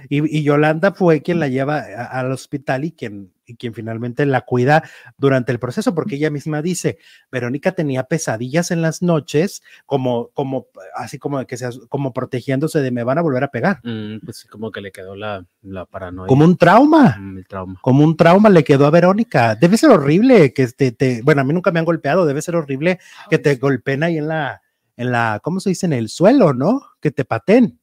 Y, 0.08 0.38
y 0.38 0.42
Yolanda 0.42 0.90
fue 0.92 1.22
quien 1.22 1.38
la 1.38 1.46
lleva 1.46 1.78
a- 1.78 2.18
al 2.18 2.32
hospital 2.32 2.84
y 2.84 2.90
quien, 2.90 3.32
y 3.46 3.54
quien 3.54 3.72
finalmente 3.72 4.26
la 4.26 4.40
cuida 4.40 4.82
durante 5.16 5.52
el 5.52 5.60
proceso, 5.60 5.94
porque 5.94 6.16
ella 6.16 6.28
misma 6.28 6.60
dice, 6.60 6.98
Verónica 7.30 7.70
tenía 7.70 8.02
pesadillas 8.02 8.72
en 8.72 8.82
las 8.82 9.00
noches, 9.00 9.62
como, 9.86 10.30
como, 10.34 10.66
así 10.96 11.20
como 11.20 11.46
que 11.46 11.56
se, 11.56 11.68
como 11.88 12.12
protegiéndose 12.12 12.80
de 12.80 12.90
me 12.90 13.04
van 13.04 13.18
a 13.18 13.22
volver 13.22 13.44
a 13.44 13.48
pegar, 13.52 13.78
Mm, 13.84 14.16
pues 14.24 14.44
como 14.50 14.72
que 14.72 14.80
le 14.80 14.90
quedó 14.90 15.14
la, 15.14 15.46
la 15.62 15.86
paranoia. 15.86 16.26
como 16.26 16.44
un 16.44 16.56
trauma. 16.56 17.16
Mm, 17.20 17.38
el 17.38 17.46
trauma. 17.46 17.78
Como 17.80 18.02
un 18.02 18.16
trauma 18.16 18.50
le 18.50 18.64
quedó 18.64 18.86
a 18.86 18.90
Verónica. 18.90 19.54
Debe 19.54 19.78
ser 19.78 19.90
horrible 19.90 20.52
que 20.52 20.66
te, 20.66 20.90
te, 20.90 21.22
bueno, 21.22 21.42
a 21.42 21.44
mí 21.44 21.54
nunca 21.54 21.70
me 21.70 21.78
han 21.78 21.84
golpeado, 21.84 22.26
debe 22.26 22.42
ser 22.42 22.56
horrible 22.56 22.98
que 23.30 23.38
te 23.38 23.54
golpeen 23.54 24.02
ahí 24.02 24.18
en 24.18 24.26
la, 24.26 24.62
en 24.96 25.12
la, 25.12 25.38
¿cómo 25.44 25.60
se 25.60 25.68
dice? 25.70 25.86
En 25.86 25.92
el 25.92 26.08
suelo, 26.08 26.52
¿no? 26.54 26.82
Que 27.00 27.12
te 27.12 27.24
paten. 27.24 27.78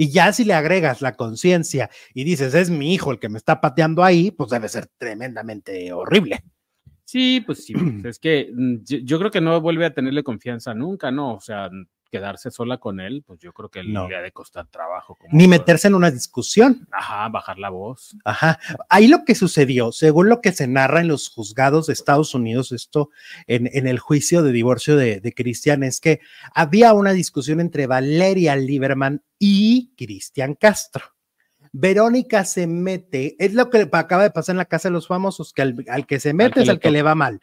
Y 0.00 0.08
ya 0.08 0.32
si 0.32 0.46
le 0.46 0.54
agregas 0.54 1.02
la 1.02 1.14
conciencia 1.14 1.90
y 2.14 2.24
dices, 2.24 2.54
es 2.54 2.70
mi 2.70 2.94
hijo 2.94 3.12
el 3.12 3.18
que 3.18 3.28
me 3.28 3.36
está 3.36 3.60
pateando 3.60 4.02
ahí, 4.02 4.30
pues 4.30 4.48
debe 4.48 4.66
ser 4.66 4.86
tremendamente 4.96 5.92
horrible. 5.92 6.42
Sí, 7.04 7.42
pues 7.44 7.64
sí. 7.64 7.74
pues 7.74 8.16
es 8.16 8.18
que 8.18 8.50
mm, 8.50 8.76
yo, 8.82 8.96
yo 9.02 9.18
creo 9.18 9.30
que 9.30 9.42
no 9.42 9.60
vuelve 9.60 9.84
a 9.84 9.92
tenerle 9.92 10.22
confianza 10.22 10.72
nunca, 10.72 11.10
¿no? 11.10 11.34
O 11.34 11.40
sea, 11.42 11.68
quedarse 12.10 12.50
sola 12.50 12.78
con 12.78 13.00
él, 13.00 13.22
pues 13.26 13.38
yo 13.40 13.52
creo 13.52 13.70
que 13.70 13.82
No. 13.84 14.08
le 14.08 14.16
ha 14.16 14.20
de 14.20 14.32
costar 14.32 14.66
trabajo. 14.66 15.14
como 15.14 15.30
Ni 15.36 15.46
meterse 15.48 15.88
en 15.88 15.94
una 15.94 16.10
discusión. 16.10 16.86
Ajá, 16.92 17.28
bajar 17.28 17.58
la 17.58 17.70
voz. 17.70 18.16
Ajá. 18.24 18.58
Ahí 18.88 19.06
lo 19.08 19.24
que 19.24 19.34
sucedió, 19.34 19.92
según 19.92 20.28
lo 20.28 20.40
que 20.40 20.52
se 20.52 20.66
narra 20.66 21.00
en 21.00 21.08
los 21.08 21.28
juzgados 21.28 21.86
de 21.86 21.92
Estados 21.92 22.34
Unidos, 22.34 22.72
esto 22.72 23.10
en, 23.46 23.68
en 23.72 23.86
el 23.86 23.98
juicio 23.98 24.42
de 24.42 24.52
divorcio 24.52 24.96
de, 24.96 25.20
de 25.20 25.34
Cristian, 25.34 25.82
es 25.82 26.00
que 26.00 26.20
había 26.54 26.92
una 26.92 27.12
discusión 27.12 27.60
entre 27.60 27.86
Valeria 27.86 28.56
Lieberman 28.56 29.22
y 29.38 29.94
Cristian 29.96 30.54
Castro. 30.54 31.04
Verónica 31.72 32.44
se 32.44 32.66
mete, 32.66 33.36
es 33.38 33.54
lo 33.54 33.70
que 33.70 33.88
acaba 33.92 34.24
de 34.24 34.32
pasar 34.32 34.54
en 34.54 34.58
la 34.58 34.64
casa 34.64 34.88
de 34.88 34.92
los 34.92 35.06
famosos, 35.06 35.52
que 35.52 35.62
al, 35.62 35.84
al 35.88 36.04
que 36.06 36.18
se 36.18 36.34
mete 36.34 36.54
que 36.54 36.60
es 36.62 36.68
al 36.68 36.80
que 36.80 36.90
le 36.90 37.02
va 37.02 37.14
mal. 37.14 37.40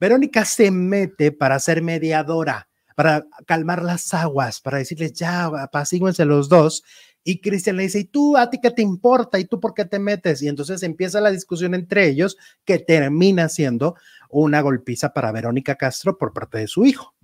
Verónica 0.00 0.44
se 0.44 0.72
mete 0.72 1.30
para 1.30 1.56
ser 1.60 1.80
mediadora, 1.80 2.68
para 3.00 3.26
calmar 3.46 3.82
las 3.82 4.12
aguas, 4.12 4.60
para 4.60 4.76
decirles 4.76 5.14
ya, 5.14 5.46
apacíguense 5.46 6.26
los 6.26 6.50
dos. 6.50 6.84
Y 7.24 7.40
Cristian 7.40 7.78
le 7.78 7.84
dice, 7.84 8.00
¿y 8.00 8.04
tú 8.04 8.36
a 8.36 8.50
ti 8.50 8.60
qué 8.62 8.70
te 8.70 8.82
importa? 8.82 9.38
¿Y 9.38 9.46
tú 9.46 9.58
por 9.58 9.72
qué 9.72 9.86
te 9.86 9.98
metes? 9.98 10.42
Y 10.42 10.48
entonces 10.48 10.82
empieza 10.82 11.18
la 11.22 11.30
discusión 11.30 11.74
entre 11.74 12.06
ellos 12.06 12.36
que 12.66 12.78
termina 12.78 13.48
siendo 13.48 13.94
una 14.28 14.60
golpiza 14.60 15.14
para 15.14 15.32
Verónica 15.32 15.76
Castro 15.76 16.18
por 16.18 16.34
parte 16.34 16.58
de 16.58 16.66
su 16.66 16.84
hijo. 16.84 17.14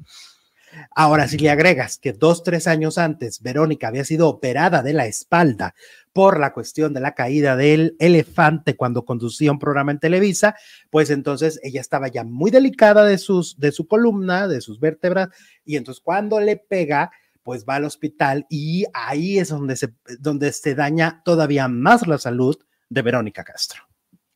Ahora, 0.95 1.29
si 1.29 1.37
le 1.37 1.51
agregas 1.51 1.99
que 1.99 2.15
dos, 2.15 2.43
tres 2.43 2.67
años 2.67 2.97
antes 2.97 3.43
Verónica 3.43 3.89
había 3.89 4.05
sido 4.07 4.31
operada 4.31 4.83
de 4.83 4.95
la 4.95 5.05
espalda 5.05 5.75
por 6.17 6.41
la 6.41 6.55
cuestión 6.55 6.95
de 6.95 7.01
la 7.01 7.15
caída 7.15 7.57
del 7.57 7.95
elefante 7.99 8.75
cuando 8.75 9.05
conducía 9.05 9.53
un 9.53 9.59
programa 9.59 9.93
en 9.93 9.99
Televisa, 9.99 10.57
pues 10.89 11.11
entonces 11.11 11.61
ella 11.63 11.83
estaba 11.83 12.09
ya 12.09 12.25
muy 12.25 12.51
delicada 12.51 13.05
de, 13.05 13.19
sus, 13.19 13.61
de 13.61 13.71
su 13.71 13.87
columna, 13.87 14.49
de 14.49 14.63
sus 14.63 14.81
vértebras, 14.81 15.29
y 15.63 15.77
entonces 15.77 16.03
cuando 16.03 16.41
le 16.41 16.57
pega, 16.57 17.11
pues 17.43 17.67
va 17.69 17.75
al 17.75 17.85
hospital 17.85 18.47
y 18.49 18.87
ahí 18.95 19.39
es 19.39 19.51
donde 19.51 19.77
se, 19.77 19.93
donde 20.19 20.53
se 20.53 20.75
daña 20.75 21.21
todavía 21.23 21.69
más 21.69 22.07
la 22.07 22.17
salud 22.17 22.57
de 22.89 23.03
Verónica 23.03 23.45
Castro. 23.45 23.83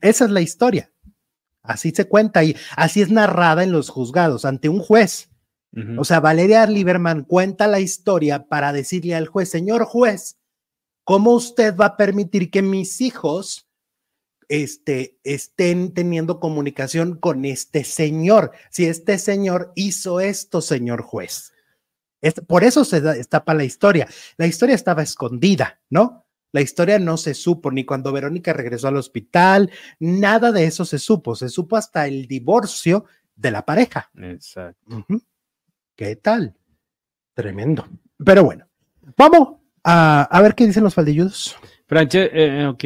Esa 0.03 0.27
es 0.27 0.31
la 0.31 0.43
historia. 0.43 0.93
Así 1.63 1.93
se 1.93 2.05
cuenta 2.05 2.45
y 2.45 2.57
así 2.77 3.01
es 3.01 3.11
narrada 3.11 3.65
en 3.65 3.73
los 3.73 3.89
juzgados 3.89 4.45
ante 4.45 4.69
un 4.69 4.81
juez. 4.81 5.31
Ujú. 5.75 5.99
O 5.99 6.05
sea, 6.05 6.21
Valeria 6.21 6.67
Lieberman 6.67 7.25
cuenta 7.25 7.67
la 7.69 7.81
historia 7.81 8.49
para 8.49 8.75
decirle 8.75 9.15
al 9.15 9.29
juez, 9.29 9.49
señor 9.49 9.87
juez, 9.87 10.40
¿cómo 11.11 11.33
usted 11.33 11.75
va 11.77 11.87
a 11.87 11.97
permitir 11.97 12.53
que 12.53 12.63
mis 12.63 13.01
hijos 13.01 13.69
este, 14.49 15.19
estén 15.25 15.93
teniendo 15.93 16.39
comunicación 16.39 17.17
con 17.19 17.45
este 17.45 17.83
señor? 17.83 18.53
Si 18.71 18.85
este 18.87 19.19
señor 19.19 19.73
hizo 19.75 20.21
esto, 20.21 20.61
señor 20.61 21.03
juez. 21.03 21.53
Es- 22.21 22.35
por 22.47 22.63
eso 22.63 22.85
se 22.85 23.01
da- 23.01 23.15
destapa 23.15 23.55
la 23.55 23.65
historia. 23.65 24.07
La 24.37 24.47
historia 24.47 24.77
estaba 24.77 25.03
escondida, 25.03 25.81
¿no? 25.91 26.29
La 26.53 26.61
historia 26.61 27.01
no 27.01 27.17
se 27.17 27.35
supo 27.35 27.73
ni 27.73 27.85
cuando 27.85 28.13
Verónica 28.13 28.53
regresó 28.53 28.87
al 28.87 28.97
hospital, 28.97 29.69
nada 29.99 30.53
de 30.53 30.65
eso 30.65 30.85
se 30.85 31.01
supo. 31.01 31.35
Se 31.35 31.49
supo 31.49 31.77
hasta 31.77 32.07
el 32.07 32.29
divorcio 32.29 33.07
de 33.35 33.51
la 33.51 33.67
pareja. 33.67 34.13
Exacto. 34.15 35.05
¿Qué 35.97 36.15
tal? 36.15 36.55
Tremendo. 37.35 37.85
Pero 38.25 38.45
bueno, 38.45 38.69
vamos 39.17 39.60
a, 39.85 40.23
a 40.23 40.43
ver 40.43 40.55
qué 40.55 40.67
dicen 40.67 40.85
los 40.85 40.95
faldilludos. 40.95 41.57
Franche, 41.87 42.31
eh, 42.33 42.67
ok. 42.67 42.85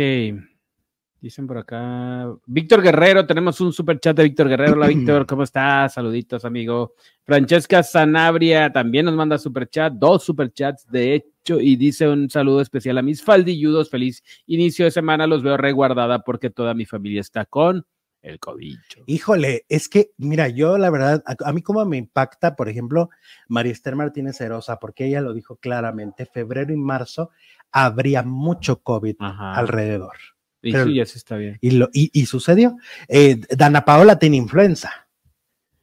Dicen 1.20 1.46
por 1.46 1.56
acá. 1.56 2.30
Víctor 2.46 2.82
Guerrero, 2.82 3.26
tenemos 3.26 3.58
un 3.62 3.72
super 3.72 3.98
chat 3.98 4.14
de 4.14 4.24
Víctor 4.24 4.46
Guerrero. 4.46 4.72
Hola, 4.74 4.88
Víctor, 4.88 5.24
¿cómo 5.26 5.42
estás? 5.42 5.94
Saluditos, 5.94 6.44
amigo. 6.44 6.92
Francesca 7.24 7.82
Sanabria 7.82 8.70
también 8.70 9.06
nos 9.06 9.14
manda 9.14 9.38
super 9.38 9.66
chat, 9.68 9.94
dos 9.94 10.22
super 10.22 10.52
chats, 10.52 10.86
de 10.90 11.14
hecho, 11.14 11.60
y 11.60 11.76
dice 11.76 12.06
un 12.06 12.28
saludo 12.28 12.60
especial 12.60 12.98
a 12.98 13.02
mis 13.02 13.22
faldilludos. 13.22 13.88
Feliz 13.88 14.22
inicio 14.46 14.84
de 14.84 14.90
semana, 14.90 15.26
los 15.26 15.42
veo 15.42 15.56
reguardada 15.56 16.18
porque 16.18 16.50
toda 16.50 16.74
mi 16.74 16.84
familia 16.84 17.22
está 17.22 17.46
con 17.46 17.86
el 18.24 18.38
cobicho. 18.40 19.02
Híjole, 19.06 19.66
es 19.68 19.88
que, 19.88 20.12
mira, 20.16 20.48
yo 20.48 20.78
la 20.78 20.90
verdad, 20.90 21.22
a, 21.26 21.36
a 21.48 21.52
mí 21.52 21.62
como 21.62 21.84
me 21.84 21.96
impacta, 21.98 22.56
por 22.56 22.68
ejemplo, 22.68 23.10
María 23.48 23.72
Esther 23.72 23.96
Martínez 23.96 24.40
Herosa, 24.40 24.78
porque 24.80 25.06
ella 25.06 25.20
lo 25.20 25.32
dijo 25.34 25.56
claramente, 25.56 26.26
febrero 26.26 26.72
y 26.72 26.76
marzo 26.76 27.30
habría 27.70 28.22
mucho 28.22 28.82
COVID 28.82 29.16
Ajá. 29.18 29.54
alrededor. 29.54 30.16
Y 30.62 30.72
pero- 30.72 30.86
sí, 30.86 30.98
eso 31.00 31.18
está 31.18 31.36
bien. 31.36 31.58
Y, 31.60 31.72
lo, 31.72 31.90
y, 31.92 32.10
y 32.18 32.26
sucedió. 32.26 32.76
Eh, 33.08 33.40
Dana 33.50 33.84
Paola 33.84 34.18
tiene 34.18 34.36
influenza. 34.38 34.90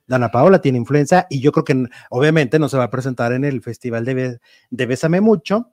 Dana 0.07 0.29
Paola 0.31 0.59
tiene 0.59 0.77
influenza 0.79 1.27
y 1.29 1.39
yo 1.39 1.51
creo 1.51 1.63
que 1.63 1.85
obviamente 2.09 2.59
no 2.59 2.67
se 2.67 2.77
va 2.77 2.85
a 2.85 2.89
presentar 2.89 3.31
en 3.31 3.45
el 3.45 3.61
festival 3.61 4.03
de, 4.03 4.13
Be- 4.13 4.39
de 4.69 4.85
Bésame 4.85 5.21
Mucho, 5.21 5.71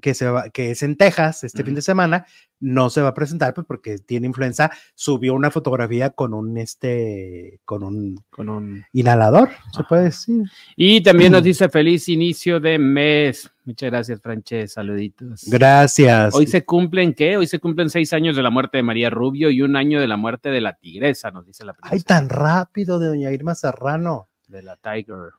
que, 0.00 0.14
se 0.14 0.28
va, 0.28 0.50
que 0.50 0.70
es 0.72 0.82
en 0.82 0.96
Texas 0.96 1.44
este 1.44 1.64
fin 1.64 1.74
de 1.74 1.82
semana. 1.82 2.26
No 2.58 2.90
se 2.90 3.00
va 3.00 3.08
a 3.08 3.14
presentar 3.14 3.54
pues, 3.54 3.66
porque 3.66 3.98
tiene 3.98 4.26
influenza. 4.26 4.70
Subió 4.94 5.32
una 5.34 5.50
fotografía 5.50 6.10
con 6.10 6.34
un, 6.34 6.58
este, 6.58 7.60
con 7.64 7.82
un 7.82 8.22
Con 8.28 8.48
un... 8.48 8.84
inhalador, 8.92 9.50
se 9.72 9.82
puede 9.84 10.04
decir. 10.04 10.44
Y 10.76 11.02
también 11.02 11.32
nos 11.32 11.42
dice 11.42 11.68
feliz 11.68 12.08
inicio 12.08 12.60
de 12.60 12.78
mes. 12.78 13.50
Muchas 13.64 13.90
gracias, 13.90 14.20
Frances. 14.20 14.72
Saluditos. 14.72 15.44
Gracias. 15.46 16.34
Hoy 16.34 16.46
se 16.46 16.64
cumplen, 16.64 17.14
¿qué? 17.14 17.36
Hoy 17.36 17.46
se 17.46 17.58
cumplen 17.60 17.88
seis 17.88 18.12
años 18.12 18.36
de 18.36 18.42
la 18.42 18.50
muerte 18.50 18.78
de 18.78 18.82
María 18.82 19.10
Rubio 19.10 19.50
y 19.50 19.62
un 19.62 19.76
año 19.76 20.00
de 20.00 20.08
la 20.08 20.16
muerte 20.16 20.50
de 20.50 20.60
la 20.60 20.74
tigresa, 20.74 21.30
nos 21.30 21.46
dice 21.46 21.64
la 21.64 21.72
Ay, 21.82 21.90
princesa. 21.90 22.04
tan 22.06 22.28
rápido 22.28 22.98
de 22.98 23.06
doña 23.08 23.30
Irma 23.32 23.54
Serrano. 23.54 24.28
De 24.48 24.62
la 24.62 24.76
Tiger. 24.76 25.30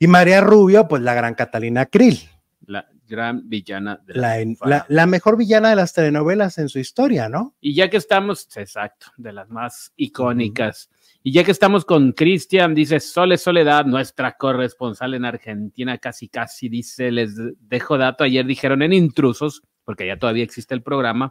Y 0.00 0.06
María 0.06 0.40
Rubio, 0.40 0.86
pues 0.88 1.02
la 1.02 1.14
gran 1.14 1.34
Catalina 1.34 1.86
Krill. 1.86 2.18
La 2.68 2.86
gran 3.06 3.48
villana 3.48 4.00
de 4.06 4.14
La, 4.14 4.36
la, 4.64 4.86
la 4.88 5.06
mejor 5.06 5.36
villana 5.36 5.70
de 5.70 5.76
las 5.76 5.94
telenovelas 5.94 6.58
en 6.58 6.68
su 6.68 6.78
historia, 6.78 7.28
¿no? 7.28 7.56
Y 7.60 7.74
ya 7.74 7.88
que 7.88 7.96
estamos, 7.96 8.48
exacto, 8.56 9.06
de 9.16 9.32
las 9.32 9.48
más 9.48 9.92
icónicas. 9.96 10.90
Y 11.22 11.32
ya 11.32 11.44
que 11.44 11.50
estamos 11.50 11.84
con 11.84 12.12
Cristian, 12.12 12.74
dice 12.74 13.00
Sole 13.00 13.38
Soledad, 13.38 13.86
nuestra 13.86 14.36
corresponsal 14.36 15.14
en 15.14 15.24
Argentina, 15.24 15.98
casi 15.98 16.28
casi 16.28 16.68
dice, 16.68 17.10
les 17.10 17.34
dejo 17.58 17.98
dato, 17.98 18.22
ayer 18.22 18.46
dijeron 18.46 18.82
en 18.82 18.92
Intrusos, 18.92 19.62
porque 19.84 20.06
ya 20.06 20.18
todavía 20.18 20.44
existe 20.44 20.74
el 20.74 20.82
programa, 20.82 21.30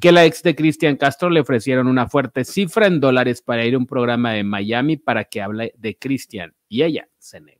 que 0.00 0.12
la 0.12 0.24
ex 0.24 0.44
de 0.44 0.54
Cristian 0.54 0.96
Castro 0.96 1.28
le 1.28 1.40
ofrecieron 1.40 1.88
una 1.88 2.08
fuerte 2.08 2.44
cifra 2.44 2.86
en 2.86 3.00
dólares 3.00 3.42
para 3.42 3.64
ir 3.64 3.74
a 3.74 3.78
un 3.78 3.86
programa 3.86 4.32
de 4.32 4.44
Miami 4.44 4.96
para 4.96 5.24
que 5.24 5.42
hable 5.42 5.74
de 5.76 5.98
Cristian. 5.98 6.54
Y 6.68 6.82
ella 6.82 7.08
se 7.18 7.40
negó. 7.40 7.55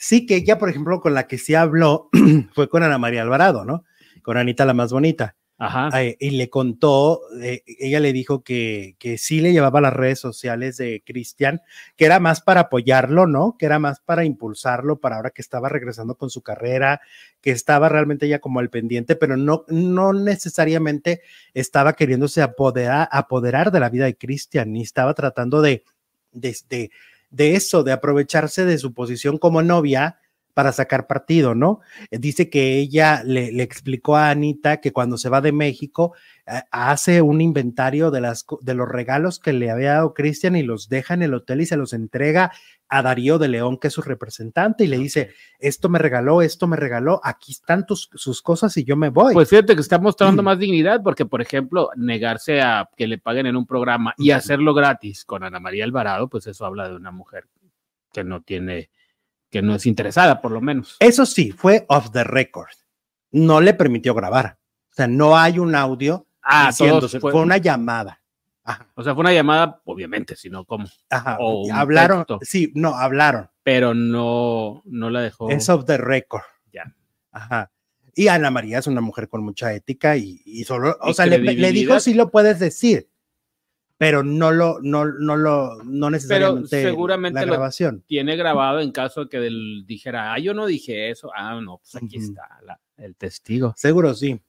Sí, 0.00 0.26
que 0.26 0.36
ella, 0.36 0.58
por 0.58 0.70
ejemplo, 0.70 1.00
con 1.00 1.12
la 1.12 1.26
que 1.26 1.38
sí 1.38 1.56
habló 1.56 2.08
fue 2.54 2.68
con 2.68 2.84
Ana 2.84 2.98
María 2.98 3.22
Alvarado, 3.22 3.64
¿no? 3.64 3.84
Con 4.22 4.36
Anita 4.36 4.64
la 4.64 4.72
más 4.72 4.92
bonita. 4.92 5.34
Ajá. 5.60 5.90
Eh, 6.00 6.16
y 6.20 6.30
le 6.30 6.48
contó, 6.48 7.20
eh, 7.42 7.64
ella 7.66 7.98
le 7.98 8.12
dijo 8.12 8.44
que, 8.44 8.94
que 9.00 9.18
sí 9.18 9.40
le 9.40 9.52
llevaba 9.52 9.80
las 9.80 9.92
redes 9.92 10.20
sociales 10.20 10.76
de 10.76 11.02
Cristian, 11.04 11.62
que 11.96 12.04
era 12.04 12.20
más 12.20 12.40
para 12.40 12.60
apoyarlo, 12.60 13.26
¿no? 13.26 13.56
Que 13.58 13.66
era 13.66 13.80
más 13.80 13.98
para 13.98 14.24
impulsarlo 14.24 15.00
para 15.00 15.16
ahora 15.16 15.30
que 15.30 15.42
estaba 15.42 15.68
regresando 15.68 16.14
con 16.14 16.30
su 16.30 16.42
carrera, 16.42 17.00
que 17.40 17.50
estaba 17.50 17.88
realmente 17.88 18.28
ya 18.28 18.38
como 18.38 18.60
al 18.60 18.70
pendiente, 18.70 19.16
pero 19.16 19.36
no, 19.36 19.64
no 19.66 20.12
necesariamente 20.12 21.22
estaba 21.54 21.94
queriéndose 21.94 22.40
apoderar, 22.40 23.08
apoderar 23.10 23.72
de 23.72 23.80
la 23.80 23.90
vida 23.90 24.04
de 24.04 24.16
Cristian, 24.16 24.72
ni 24.72 24.82
estaba 24.82 25.12
tratando 25.14 25.60
de, 25.60 25.82
de, 26.30 26.56
de, 26.68 26.90
de 27.30 27.54
eso, 27.54 27.82
de 27.82 27.92
aprovecharse 27.92 28.64
de 28.64 28.78
su 28.78 28.94
posición 28.94 29.38
como 29.38 29.62
novia 29.62 30.18
para 30.58 30.72
sacar 30.72 31.06
partido, 31.06 31.54
¿no? 31.54 31.82
Eh, 32.10 32.18
Dice 32.18 32.50
que 32.50 32.78
ella 32.80 33.22
le, 33.24 33.52
le 33.52 33.62
explicó 33.62 34.16
a 34.16 34.30
Anita 34.30 34.80
que 34.80 34.92
cuando 34.92 35.16
se 35.16 35.28
va 35.28 35.40
de 35.40 35.52
México 35.52 36.14
eh, 36.48 36.62
hace 36.72 37.22
un 37.22 37.40
inventario 37.40 38.10
de, 38.10 38.20
las, 38.20 38.44
de 38.62 38.74
los 38.74 38.88
regalos 38.88 39.38
que 39.38 39.52
le 39.52 39.70
había 39.70 39.92
dado 39.92 40.14
Cristian 40.14 40.56
y 40.56 40.64
los 40.64 40.88
deja 40.88 41.14
en 41.14 41.22
el 41.22 41.34
hotel 41.34 41.60
y 41.60 41.66
se 41.66 41.76
los 41.76 41.92
entrega 41.92 42.50
a 42.88 43.02
Darío 43.02 43.38
de 43.38 43.46
León, 43.46 43.78
que 43.78 43.86
es 43.86 43.94
su 43.94 44.02
representante, 44.02 44.82
y 44.82 44.88
le 44.88 44.98
dice, 44.98 45.30
esto 45.60 45.88
me 45.88 46.00
regaló, 46.00 46.42
esto 46.42 46.66
me 46.66 46.76
regaló, 46.76 47.20
aquí 47.22 47.52
están 47.52 47.86
tus, 47.86 48.10
sus 48.14 48.42
cosas 48.42 48.76
y 48.78 48.82
yo 48.82 48.96
me 48.96 49.10
voy. 49.10 49.34
Pues 49.34 49.50
fíjate 49.50 49.76
que 49.76 49.80
está 49.80 50.00
mostrando 50.00 50.42
más 50.42 50.58
dignidad, 50.58 51.04
porque, 51.04 51.24
por 51.24 51.40
ejemplo, 51.40 51.90
negarse 51.94 52.62
a 52.62 52.90
que 52.96 53.06
le 53.06 53.18
paguen 53.18 53.46
en 53.46 53.54
un 53.54 53.64
programa 53.64 54.12
y 54.18 54.32
hacerlo 54.32 54.74
gratis 54.74 55.24
con 55.24 55.44
Ana 55.44 55.60
María 55.60 55.84
Alvarado, 55.84 56.26
pues 56.26 56.48
eso 56.48 56.66
habla 56.66 56.88
de 56.88 56.96
una 56.96 57.12
mujer 57.12 57.46
que 58.12 58.24
no 58.24 58.40
tiene, 58.42 58.90
que 59.50 59.62
no 59.62 59.74
es 59.74 59.86
interesada, 59.86 60.40
por 60.40 60.52
lo 60.52 60.60
menos. 60.60 60.96
Eso 61.00 61.24
sí, 61.26 61.52
fue 61.52 61.84
off 61.88 62.10
the 62.10 62.24
record. 62.24 62.68
No 63.30 63.60
le 63.60 63.74
permitió 63.74 64.14
grabar. 64.14 64.58
O 64.90 64.94
sea, 64.94 65.06
no 65.06 65.36
hay 65.36 65.58
un 65.58 65.74
audio 65.74 66.26
Ah, 66.42 66.68
diciéndose, 66.68 67.20
fue- 67.20 67.32
fue 67.32 67.42
una 67.42 67.58
llamada. 67.58 68.20
Ajá, 68.64 68.86
O 68.94 69.02
sea, 69.02 69.14
fue 69.14 69.20
una 69.22 69.32
llamada, 69.32 69.80
obviamente, 69.84 70.36
sino 70.36 70.64
como, 70.64 70.86
ajá. 71.08 71.36
O 71.40 71.72
hablaron, 71.72 72.18
texto. 72.18 72.38
sí, 72.42 72.70
no, 72.74 72.94
hablaron. 72.96 73.48
pero 73.62 73.94
no, 73.94 74.82
no 74.86 75.10
la 75.10 75.20
dejó. 75.22 75.50
Es 75.50 75.68
off 75.68 75.84
the 75.86 75.96
record. 75.98 76.42
Ya. 76.72 76.94
Ajá. 77.32 77.70
Y 78.14 78.28
Ana 78.28 78.50
María 78.50 78.78
es 78.78 78.86
una 78.86 79.00
mujer 79.00 79.28
con 79.28 79.42
mucha 79.44 79.72
ética 79.72 80.16
y, 80.16 80.42
y 80.44 80.64
solo, 80.64 80.96
o 81.00 81.14
sea, 81.14 81.24
le, 81.26 81.38
dijo 81.72 82.00
sí 82.00 82.14
lo 82.14 82.30
puedes 82.30 82.58
decir, 82.58 83.08
pero 83.98 84.22
no 84.22 84.50
lo, 84.52 84.78
no, 84.80 85.04
no 85.04 85.36
lo, 85.36 85.82
no 85.84 86.08
necesariamente 86.10 86.82
seguramente 86.82 87.40
la 87.40 87.46
lo- 87.46 87.52
grabación. 87.52 88.04
Tiene 88.06 88.36
grabado 88.36 88.80
en 88.80 88.92
caso 88.92 89.24
de 89.24 89.28
que 89.28 89.36
él 89.46 89.84
dijera, 89.86 90.32
ah, 90.32 90.38
yo 90.38 90.54
no 90.54 90.66
dije 90.66 91.10
eso. 91.10 91.30
Ah, 91.34 91.60
no, 91.60 91.78
pues 91.78 91.96
aquí 92.02 92.16
está 92.16 92.42
la- 92.64 92.80
el 92.96 93.16
testigo. 93.16 93.74
Seguro 93.76 94.14
sí. 94.14 94.40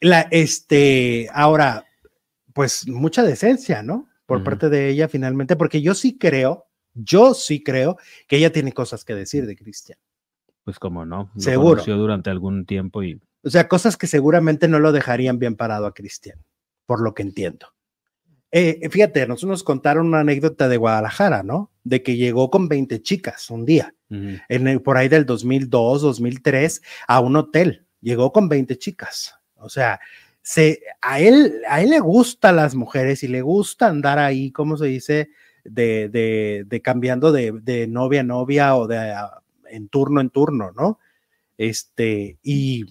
La, 0.00 0.22
este, 0.30 1.28
ahora, 1.32 1.84
pues 2.52 2.86
mucha 2.88 3.22
decencia, 3.22 3.82
¿no? 3.82 4.08
Por 4.26 4.42
parte 4.44 4.68
de 4.68 4.88
ella 4.88 5.08
finalmente, 5.08 5.54
porque 5.56 5.80
yo 5.82 5.94
sí 5.94 6.18
creo, 6.18 6.66
yo 6.94 7.34
sí 7.34 7.62
creo 7.62 7.96
que 8.26 8.36
ella 8.38 8.52
tiene 8.52 8.72
cosas 8.72 9.04
que 9.04 9.14
decir 9.14 9.46
de 9.46 9.56
Cristian. 9.56 9.98
Pues 10.64 10.78
como 10.78 11.04
no. 11.04 11.30
Lo 11.34 11.40
Seguro. 11.40 11.70
conoció 11.76 11.96
durante 11.96 12.30
algún 12.30 12.64
tiempo 12.66 13.02
y 13.02 13.20
O 13.42 13.50
sea, 13.50 13.68
cosas 13.68 13.96
que 13.96 14.06
seguramente 14.06 14.66
no 14.66 14.78
lo 14.80 14.92
dejarían 14.92 15.38
bien 15.38 15.56
parado 15.56 15.86
a 15.86 15.92
Cristian, 15.94 16.38
por 16.86 17.02
lo 17.02 17.12
que 17.14 17.22
entiendo. 17.22 17.68
Eh, 18.56 18.88
fíjate, 18.88 19.26
nosotros 19.26 19.48
nos 19.50 19.64
contaron 19.64 20.06
una 20.06 20.20
anécdota 20.20 20.68
de 20.68 20.76
Guadalajara, 20.76 21.42
¿no? 21.42 21.72
De 21.82 22.04
que 22.04 22.16
llegó 22.16 22.50
con 22.50 22.68
20 22.68 23.02
chicas 23.02 23.50
un 23.50 23.64
día, 23.64 23.94
en 24.48 24.68
el- 24.68 24.80
por 24.80 24.96
ahí 24.96 25.08
del 25.08 25.26
2002, 25.26 26.02
2003, 26.02 26.80
a 27.08 27.18
un 27.18 27.34
hotel. 27.34 27.84
Llegó 28.00 28.32
con 28.32 28.48
20 28.48 28.78
chicas. 28.78 29.34
O 29.56 29.68
sea, 29.68 29.98
se, 30.40 30.82
a, 31.02 31.18
él, 31.18 31.62
a 31.68 31.80
él 31.82 31.90
le 31.90 31.98
gustan 31.98 32.54
las 32.54 32.76
mujeres 32.76 33.24
y 33.24 33.28
le 33.28 33.42
gusta 33.42 33.88
andar 33.88 34.20
ahí, 34.20 34.52
¿cómo 34.52 34.76
se 34.76 34.86
dice? 34.86 35.30
De, 35.64 36.08
de, 36.10 36.62
de 36.66 36.80
cambiando 36.80 37.32
de, 37.32 37.50
de 37.60 37.88
novia 37.88 38.20
a 38.20 38.22
novia 38.22 38.76
o 38.76 38.86
de 38.86 39.14
en 39.68 39.88
turno 39.88 40.20
en 40.20 40.30
turno, 40.30 40.70
¿no? 40.76 41.00
Este, 41.58 42.38
y 42.42 42.84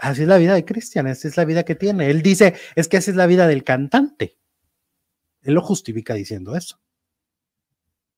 así 0.00 0.22
es 0.22 0.28
la 0.28 0.36
vida 0.38 0.54
de 0.54 0.64
Cristian, 0.66 1.06
esa 1.06 1.28
es 1.28 1.36
la 1.38 1.46
vida 1.46 1.62
que 1.64 1.74
tiene. 1.76 2.10
Él 2.10 2.20
dice, 2.20 2.54
es 2.76 2.88
que 2.88 2.98
así 2.98 3.10
es 3.10 3.16
la 3.16 3.26
vida 3.26 3.46
del 3.46 3.64
cantante. 3.64 4.36
Él 5.42 5.54
lo 5.54 5.62
justifica 5.62 6.14
diciendo 6.14 6.56
eso. 6.56 6.80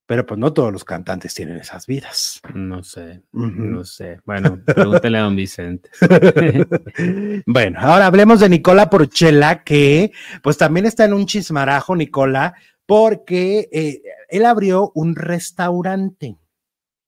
Pero 0.07 0.27
pues 0.27 0.41
no 0.41 0.53
todos 0.53 0.73
los 0.73 0.85
cantantes 0.85 1.35
tienen 1.35 1.59
esas 1.59 1.87
vidas. 1.87 2.41
no 2.53 2.83
sé, 2.83 3.23
no 3.33 3.85
sé. 3.85 4.19
Bueno, 4.25 4.61
pregúntale 4.67 5.19
a 5.19 5.23
don 5.23 5.37
Vicente. 5.37 5.89
bueno, 7.47 7.79
ahora 7.81 8.07
hablemos 8.07 8.41
de 8.41 8.49
Nicola 8.49 8.91
Porchela, 8.91 9.63
que 9.63 10.11
pues 10.43 10.59
también 10.59 10.87
está 10.87 11.05
en 11.05 11.13
un 11.13 11.27
chismarajo, 11.27 11.95
Nicola, 11.95 12.55
porque 12.87 13.69
eh, 13.71 14.03
él 14.29 14.47
abrió 14.47 14.91
un 14.97 15.15
restaurante, 15.15 16.37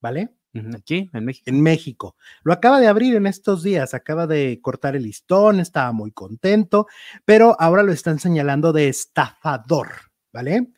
¿vale? 0.01 0.33
Aquí, 0.77 1.11
en 1.13 1.25
México. 1.25 1.51
En 1.51 1.63
México. 1.63 2.17
Lo 2.43 2.53
acaba 2.53 2.79
de 2.79 2.87
abrir 2.87 3.15
en 3.15 3.27
estos 3.27 3.63
días, 3.63 3.95
acaba 3.95 4.27
de 4.27 4.61
cortar 4.61 4.97
el 4.97 5.05
listón, 5.05 5.61
estaba 5.61 5.93
muy 5.93 6.13
contento, 6.13 6.87
pero 7.25 7.57
ahora 7.59 7.83
lo 7.83 7.93
están 7.93 8.19
señalando 8.19 8.73
de 8.73 8.89
estafador, 8.89 9.89
¿vale? 10.33 10.69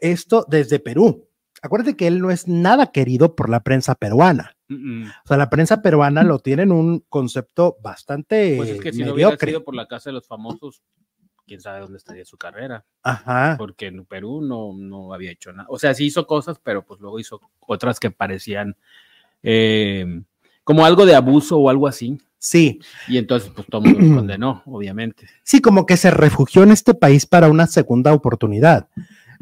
Esto 0.00 0.46
desde 0.48 0.78
Perú. 0.78 1.28
Acuérdate 1.62 1.96
que 1.96 2.06
él 2.06 2.20
no 2.20 2.30
es 2.30 2.48
nada 2.48 2.90
querido 2.92 3.36
por 3.36 3.50
la 3.50 3.60
prensa 3.60 3.94
peruana. 3.94 4.56
O 4.70 5.26
sea, 5.26 5.36
la 5.36 5.50
prensa 5.50 5.82
peruana 5.82 6.22
lo 6.22 6.38
tiene 6.38 6.62
en 6.62 6.72
un 6.72 7.00
concepto 7.08 7.76
bastante 7.82 8.54
Pues 8.56 8.70
es 8.70 8.80
que 8.80 8.92
si 8.92 9.00
no 9.00 9.14
hubiera 9.14 9.30
mediocre. 9.30 9.50
sido 9.50 9.64
por 9.64 9.74
la 9.74 9.88
casa 9.88 10.10
de 10.10 10.14
los 10.14 10.28
famosos, 10.28 10.80
quién 11.44 11.60
sabe 11.60 11.80
dónde 11.80 11.98
estaría 11.98 12.24
su 12.24 12.38
carrera. 12.38 12.86
Ajá. 13.02 13.56
Porque 13.58 13.88
en 13.88 14.06
Perú 14.06 14.40
no, 14.40 14.72
no 14.72 15.12
había 15.12 15.32
hecho 15.32 15.52
nada. 15.52 15.66
O 15.68 15.78
sea, 15.78 15.92
sí 15.92 16.06
hizo 16.06 16.24
cosas, 16.26 16.60
pero 16.62 16.86
pues 16.86 17.00
luego 17.00 17.18
hizo 17.18 17.40
otras 17.58 17.98
que 17.98 18.12
parecían 18.12 18.76
eh, 19.42 20.22
como 20.64 20.84
algo 20.84 21.06
de 21.06 21.14
abuso 21.14 21.58
o 21.58 21.68
algo 21.70 21.86
así. 21.88 22.18
Sí, 22.42 22.80
Y 23.06 23.18
entonces, 23.18 23.50
pues 23.54 23.66
todo 23.68 23.84
el 23.84 23.98
mundo 23.98 24.16
condenó, 24.16 24.62
obviamente. 24.64 25.26
sí, 25.42 25.60
como 25.60 25.84
que 25.84 25.98
se 25.98 26.10
refugió 26.10 26.62
en 26.62 26.70
este 26.70 26.94
país 26.94 27.26
para 27.26 27.48
una 27.50 27.66
segunda 27.66 28.14
oportunidad. 28.14 28.88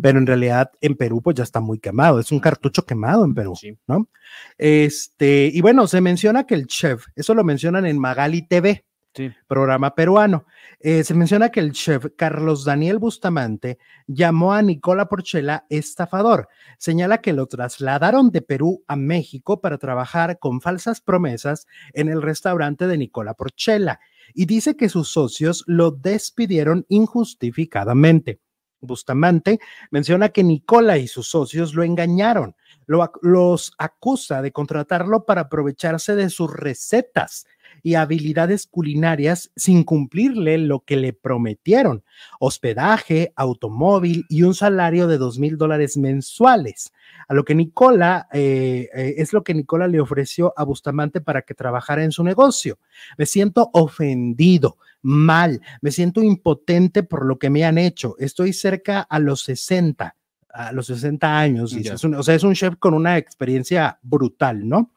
Pero 0.01 0.19
en 0.19 0.27
realidad 0.29 0.71
en 0.81 0.95
Perú 0.97 1.21
pues 1.23 1.35
ya 1.37 1.43
está 1.43 1.61
muy 1.61 1.79
quemado, 1.81 2.21
es 2.21 2.31
un 2.31 2.39
cartucho 2.39 2.85
quemado 2.85 3.25
en 3.25 3.35
Perú, 3.35 3.55
Sí. 3.57 3.77
¿no? 3.89 4.09
Este, 4.57 5.51
y 5.53 5.61
bueno, 5.61 5.87
se 5.89 6.01
menciona 6.01 6.45
que 6.45 6.55
el 6.55 6.67
chef, 6.67 7.07
eso 7.17 7.35
lo 7.35 7.43
mencionan 7.45 7.87
en 7.87 7.99
Magali 7.99 8.43
TV, 8.43 8.85
Sí. 9.15 9.33
programa 9.49 9.95
peruano. 9.95 10.47
Eh, 10.79 11.03
se 11.03 11.15
menciona 11.15 11.49
que 11.49 11.61
el 11.61 11.73
chef 11.73 12.07
Carlos 12.17 12.65
Daniel 12.65 12.99
Bustamante 12.99 13.79
llamó 14.07 14.53
a 14.53 14.63
Nicola 14.63 15.09
Porchela 15.09 15.67
estafador. 15.71 16.49
Señala 16.79 17.19
que 17.21 17.33
lo 17.33 17.47
trasladaron 17.47 18.31
de 18.31 18.43
Perú 18.43 18.85
a 18.87 18.95
México 18.95 19.61
para 19.61 19.79
trabajar 19.79 20.39
con 20.39 20.61
falsas 20.61 21.01
promesas 21.01 21.67
en 21.95 22.09
el 22.09 22.23
restaurante 22.23 22.87
de 22.87 22.99
Nicola 22.99 23.35
Porchela 23.35 23.99
y 24.35 24.47
dice 24.47 24.77
que 24.77 24.89
sus 24.89 25.09
socios 25.09 25.65
lo 25.67 25.91
despidieron 25.91 26.87
injustificadamente. 26.89 28.41
Bustamante 28.81 29.59
menciona 29.91 30.29
que 30.29 30.45
Nicola 30.45 30.99
y 30.99 31.09
sus 31.09 31.29
socios 31.29 31.75
lo 31.75 31.83
engañaron, 31.83 32.55
lo 32.87 33.11
los 33.23 33.73
acusa 33.79 34.41
de 34.43 34.53
contratarlo 34.53 35.25
para 35.25 35.43
aprovecharse 35.43 36.15
de 36.15 36.31
sus 36.31 36.53
recetas 36.53 37.47
y 37.89 37.95
habilidades 37.95 38.67
culinarias 38.67 39.51
sin 39.57 39.83
cumplirle 39.83 40.59
lo 40.59 40.81
que 40.81 40.97
le 40.97 41.15
prometieron, 41.15 42.05
hospedaje, 42.39 43.33
automóvil 43.35 44.27
y 44.29 44.43
un 44.43 44.55
salario 44.55 45.07
de 45.07 45.17
dos 45.17 45.39
mil 45.39 45.57
dólares 45.57 45.97
mensuales. 45.97 46.93
A 47.29 47.35
lo 47.35 47.45
que 47.45 47.55
Nicola, 47.55 48.29
eh, 48.33 48.89
eh, 48.95 49.15
es 49.19 49.33
lo 49.33 49.43
que 49.43 49.55
Nicola 49.55 49.87
le 49.89 50.01
ofreció 50.01 50.53
a 50.57 50.65
Bustamante 50.65 51.21
para 51.23 51.43
que 51.43 51.55
trabajara 51.55 52.05
en 52.05 52.13
su 52.13 52.23
negocio. 52.25 52.79
Me 53.17 53.25
siento 53.27 53.71
ofendido, 53.73 54.77
mal, 55.01 55.61
me 55.81 55.91
siento 55.91 56.23
impotente 56.23 57.03
por 57.03 57.25
lo 57.25 57.39
que 57.39 57.49
me 57.49 57.65
han 57.65 57.79
hecho. 57.79 58.17
Estoy 58.19 58.53
cerca 58.53 59.01
a 59.01 59.19
los 59.19 59.43
60, 59.45 60.15
a 60.53 60.73
los 60.73 60.87
60 60.89 61.39
años. 61.39 61.71
dice. 61.71 61.85
Ya. 61.91 61.95
Es 61.95 62.05
un- 62.05 62.15
o 62.17 62.23
sea, 62.23 62.35
es 62.35 62.43
un 62.43 62.55
chef 62.55 62.75
con 62.79 62.93
una 62.93 63.17
experiencia 63.17 63.99
brutal, 64.03 64.69
¿no? 64.69 64.91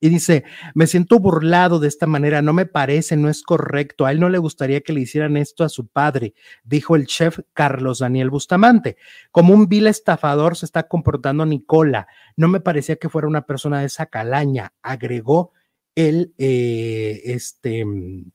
Y 0.00 0.08
dice, 0.08 0.44
me 0.74 0.86
siento 0.86 1.18
burlado 1.18 1.78
de 1.78 1.88
esta 1.88 2.06
manera, 2.06 2.40
no 2.40 2.54
me 2.54 2.64
parece, 2.64 3.18
no 3.18 3.28
es 3.28 3.42
correcto. 3.42 4.06
A 4.06 4.12
él 4.12 4.18
no 4.18 4.30
le 4.30 4.38
gustaría 4.38 4.80
que 4.80 4.94
le 4.94 5.02
hicieran 5.02 5.36
esto 5.36 5.62
a 5.62 5.68
su 5.68 5.88
padre, 5.88 6.34
dijo 6.64 6.96
el 6.96 7.06
chef 7.06 7.40
Carlos 7.52 7.98
Daniel 7.98 8.30
Bustamante. 8.30 8.96
Como 9.30 9.52
un 9.52 9.68
vil 9.68 9.86
estafador 9.86 10.56
se 10.56 10.64
está 10.64 10.88
comportando 10.88 11.44
Nicola. 11.44 12.08
No 12.36 12.48
me 12.48 12.60
parecía 12.60 12.96
que 12.96 13.10
fuera 13.10 13.28
una 13.28 13.42
persona 13.42 13.80
de 13.80 13.86
esa 13.86 14.06
calaña, 14.06 14.72
agregó 14.82 15.52
él, 15.94 16.32
eh, 16.38 17.20
este, 17.24 17.84
mm, 17.84 18.30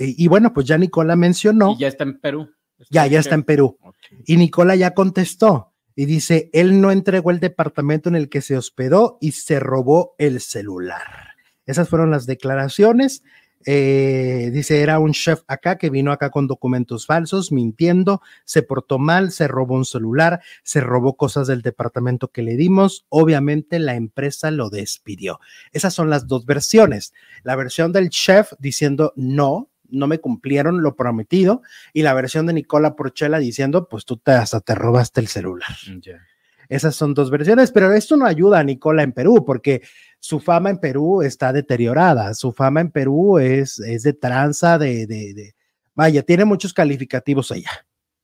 y, 0.00 0.28
bueno, 0.28 0.52
pues 0.52 0.66
ya 0.66 0.78
Nicola 0.78 1.16
mencionó, 1.16 1.72
Y 1.72 1.78
ya 1.78 1.88
está 1.88 2.04
en 2.04 2.20
Perú. 2.20 2.50
ya, 2.90 3.06
ya 3.08 3.18
está 3.18 3.34
en 3.34 3.42
Perú. 3.42 3.78
Y 4.26 4.36
Nicola 4.36 4.76
ya 4.76 4.94
contestó 4.94 5.72
y 5.98 6.06
dice, 6.06 6.48
él 6.52 6.80
no 6.80 6.92
entregó 6.92 7.32
el 7.32 7.40
departamento 7.40 8.08
en 8.08 8.14
el 8.14 8.28
que 8.28 8.40
se 8.40 8.56
hospedó 8.56 9.18
y 9.20 9.32
se 9.32 9.58
robó 9.58 10.14
el 10.18 10.40
celular. 10.40 11.34
Esas 11.66 11.88
fueron 11.88 12.12
las 12.12 12.24
declaraciones. 12.24 13.24
Eh, 13.66 14.50
dice, 14.52 14.80
era 14.80 15.00
un 15.00 15.10
chef 15.10 15.42
acá 15.48 15.76
que 15.76 15.90
vino 15.90 16.12
acá 16.12 16.30
con 16.30 16.46
documentos 16.46 17.04
falsos, 17.04 17.50
mintiendo, 17.50 18.22
se 18.44 18.62
portó 18.62 19.00
mal, 19.00 19.32
se 19.32 19.48
robó 19.48 19.74
un 19.74 19.84
celular, 19.84 20.40
se 20.62 20.80
robó 20.80 21.16
cosas 21.16 21.48
del 21.48 21.62
departamento 21.62 22.28
que 22.28 22.42
le 22.42 22.56
dimos. 22.56 23.04
Obviamente 23.08 23.80
la 23.80 23.96
empresa 23.96 24.52
lo 24.52 24.70
despidió. 24.70 25.40
Esas 25.72 25.94
son 25.94 26.10
las 26.10 26.28
dos 26.28 26.46
versiones. 26.46 27.12
La 27.42 27.56
versión 27.56 27.90
del 27.90 28.10
chef 28.10 28.52
diciendo, 28.60 29.12
no, 29.16 29.68
no 29.88 30.06
me 30.06 30.18
cumplieron 30.18 30.82
lo 30.82 30.94
prometido. 30.96 31.62
Y 31.92 32.02
la 32.02 32.14
versión 32.14 32.46
de 32.46 32.52
Nicola 32.52 32.94
Porchela 32.96 33.38
diciendo, 33.38 33.88
pues 33.88 34.04
tú 34.04 34.16
te, 34.16 34.32
hasta 34.32 34.60
te 34.60 34.74
robaste 34.74 35.20
el 35.20 35.28
celular. 35.28 35.68
Ya. 36.02 36.20
Esas 36.68 36.94
son 36.94 37.14
dos 37.14 37.30
versiones, 37.30 37.72
pero 37.72 37.92
esto 37.94 38.16
no 38.16 38.26
ayuda 38.26 38.58
a 38.58 38.64
Nicola 38.64 39.02
en 39.02 39.12
Perú 39.12 39.42
porque 39.46 39.80
su 40.20 40.38
fama 40.38 40.68
en 40.70 40.78
Perú 40.78 41.22
está 41.22 41.52
deteriorada. 41.52 42.34
Su 42.34 42.52
fama 42.52 42.80
en 42.82 42.90
Perú 42.90 43.38
es, 43.38 43.78
es 43.80 44.02
de 44.02 44.12
tranza, 44.12 44.78
de, 44.78 45.06
de, 45.06 45.32
de- 45.34 45.54
Vaya, 45.94 46.22
tiene 46.22 46.44
muchos 46.44 46.72
calificativos 46.74 47.50
allá 47.50 47.70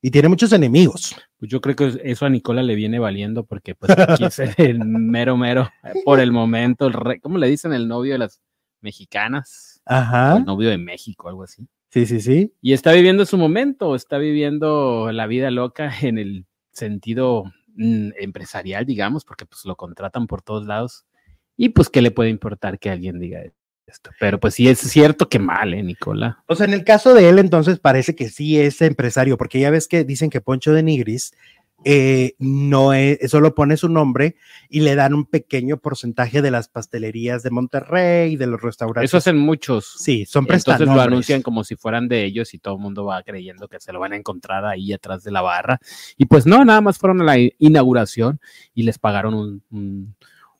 y 0.00 0.10
tiene 0.10 0.28
muchos 0.28 0.52
enemigos. 0.52 1.16
Pues 1.38 1.50
yo 1.50 1.60
creo 1.62 1.74
que 1.74 2.00
eso 2.04 2.26
a 2.26 2.28
Nicola 2.30 2.62
le 2.62 2.74
viene 2.74 2.98
valiendo 2.98 3.44
porque 3.46 3.74
pues 3.74 3.90
aquí 3.98 4.24
es 4.26 4.38
el 4.58 4.78
mero 4.84 5.36
mero 5.38 5.70
por 6.04 6.20
el 6.20 6.30
momento, 6.30 6.86
el 6.86 6.92
rey, 6.92 7.18
¿cómo 7.20 7.38
le 7.38 7.48
dicen 7.48 7.72
el 7.72 7.88
novio 7.88 8.12
de 8.12 8.18
las 8.18 8.42
mexicanas? 8.82 9.73
Ajá. 9.86 10.38
El 10.38 10.44
novio 10.44 10.70
de 10.70 10.78
México, 10.78 11.28
algo 11.28 11.42
así. 11.42 11.68
Sí, 11.90 12.06
sí, 12.06 12.20
sí. 12.20 12.52
Y 12.60 12.72
está 12.72 12.92
viviendo 12.92 13.24
su 13.24 13.38
momento, 13.38 13.94
está 13.94 14.18
viviendo 14.18 15.12
la 15.12 15.26
vida 15.26 15.50
loca 15.50 15.92
en 16.02 16.18
el 16.18 16.46
sentido 16.72 17.44
mm, 17.76 18.10
empresarial, 18.18 18.84
digamos, 18.84 19.24
porque 19.24 19.46
pues 19.46 19.64
lo 19.64 19.76
contratan 19.76 20.26
por 20.26 20.42
todos 20.42 20.66
lados. 20.66 21.04
Y 21.56 21.68
pues, 21.68 21.88
¿qué 21.88 22.02
le 22.02 22.10
puede 22.10 22.30
importar 22.30 22.78
que 22.78 22.90
alguien 22.90 23.20
diga 23.20 23.42
esto? 23.86 24.10
Pero 24.18 24.40
pues 24.40 24.54
sí 24.54 24.68
es 24.68 24.80
cierto 24.80 25.28
que 25.28 25.38
mal, 25.38 25.72
¿eh, 25.72 25.82
Nicola? 25.82 26.42
O 26.48 26.56
sea, 26.56 26.66
en 26.66 26.72
el 26.72 26.82
caso 26.82 27.14
de 27.14 27.28
él, 27.28 27.38
entonces 27.38 27.78
parece 27.78 28.16
que 28.16 28.28
sí 28.28 28.58
es 28.58 28.82
empresario, 28.82 29.38
porque 29.38 29.60
ya 29.60 29.70
ves 29.70 29.86
que 29.86 30.02
dicen 30.02 30.30
que 30.30 30.40
Poncho 30.40 30.72
de 30.72 30.82
Nigris 30.82 31.32
eh, 31.84 32.34
no 32.38 32.92
es, 32.92 33.30
solo 33.30 33.54
pone 33.54 33.76
su 33.76 33.88
nombre 33.88 34.36
y 34.68 34.80
le 34.80 34.94
dan 34.94 35.14
un 35.14 35.26
pequeño 35.26 35.76
porcentaje 35.78 36.42
de 36.42 36.50
las 36.50 36.68
pastelerías 36.68 37.42
de 37.42 37.50
Monterrey, 37.50 38.36
de 38.36 38.46
los 38.46 38.60
restaurantes. 38.62 39.10
Eso 39.10 39.16
hacen 39.18 39.36
muchos. 39.38 39.94
Sí, 39.98 40.24
son 40.26 40.44
Entonces 40.44 40.66
lo 40.66 40.72
prestanombres. 40.76 41.06
anuncian 41.06 41.42
como 41.42 41.64
si 41.64 41.76
fueran 41.76 42.08
de 42.08 42.24
ellos 42.24 42.54
y 42.54 42.58
todo 42.58 42.74
el 42.74 42.80
mundo 42.80 43.04
va 43.04 43.22
creyendo 43.22 43.68
que 43.68 43.80
se 43.80 43.92
lo 43.92 44.00
van 44.00 44.12
a 44.12 44.16
encontrar 44.16 44.64
ahí 44.64 44.92
atrás 44.92 45.22
de 45.24 45.30
la 45.30 45.42
barra. 45.42 45.78
Y 46.16 46.26
pues 46.26 46.46
no, 46.46 46.64
nada 46.64 46.80
más 46.80 46.98
fueron 46.98 47.20
a 47.20 47.24
la 47.24 47.36
inauguración 47.58 48.40
y 48.74 48.84
les 48.84 48.98
pagaron 48.98 49.34
un, 49.34 49.62
un- 49.70 50.14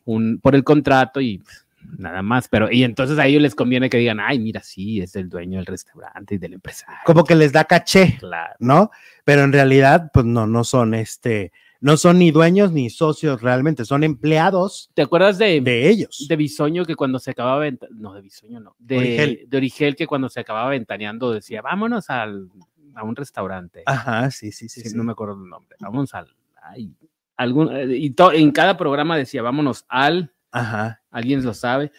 un- 0.04 0.38
por 0.42 0.54
el 0.54 0.64
contrato 0.64 1.20
y 1.20 1.38
pues, 1.38 1.63
nada 1.98 2.22
más. 2.22 2.48
Pero 2.48 2.70
y 2.70 2.84
entonces 2.84 3.18
a 3.18 3.26
ellos 3.26 3.42
les 3.42 3.54
conviene 3.54 3.88
que 3.90 3.98
digan, 3.98 4.20
ay, 4.20 4.38
mira, 4.38 4.62
sí, 4.62 5.00
es 5.00 5.14
el 5.16 5.28
dueño 5.28 5.58
del 5.58 5.66
restaurante 5.66 6.34
y 6.34 6.38
del 6.38 6.54
empresario. 6.54 6.98
Como 7.04 7.24
que 7.24 7.34
les 7.34 7.52
da 7.52 7.64
caché, 7.64 8.16
Claro. 8.18 8.54
¿no? 8.58 8.90
Pero 9.24 9.42
en 9.44 9.52
realidad, 9.52 10.10
pues 10.12 10.26
no, 10.26 10.46
no 10.46 10.64
son 10.64 10.94
este, 10.94 11.52
no 11.80 11.96
son 11.96 12.18
ni 12.18 12.30
dueños 12.30 12.72
ni 12.72 12.90
socios 12.90 13.42
realmente, 13.42 13.84
son 13.84 14.04
empleados 14.04 14.90
¿Te 14.94 15.02
acuerdas 15.02 15.38
de, 15.38 15.60
de 15.60 15.88
ellos. 15.90 16.26
de 16.28 16.36
Bisoño 16.36 16.84
que 16.84 16.94
cuando 16.96 17.18
se 17.18 17.30
acababa 17.30 17.64
no 17.90 18.14
de 18.14 18.22
Bisoño 18.22 18.60
no, 18.60 18.74
de 18.78 18.96
Origel. 18.98 19.44
de 19.48 19.56
Origel 19.56 19.96
que 19.96 20.06
cuando 20.06 20.28
se 20.28 20.40
acababa 20.40 20.70
ventaneando 20.70 21.32
decía, 21.32 21.60
vámonos 21.62 22.08
al, 22.10 22.48
a 22.94 23.02
un 23.02 23.16
restaurante. 23.16 23.82
Ajá, 23.86 24.30
sí, 24.30 24.52
sí, 24.52 24.68
sí. 24.68 24.80
Sí, 24.82 24.90
sí. 24.90 24.96
no 24.96 25.04
me 25.04 25.12
acuerdo 25.12 25.42
el 25.42 25.48
nombre. 25.50 25.76
Vamos 25.80 26.14
al. 26.14 26.28
ay, 26.62 26.90
algún, 27.36 27.74
eh, 27.74 27.86
y 27.96 28.10
to- 28.10 28.32
en 28.32 28.52
cada 28.52 28.76
programa 28.76 29.16
decía, 29.16 29.42
vámonos 29.42 29.84
al. 29.88 30.30
Ajá. 30.54 31.00
Alguien 31.10 31.44
lo 31.44 31.52
sabe. 31.54 31.92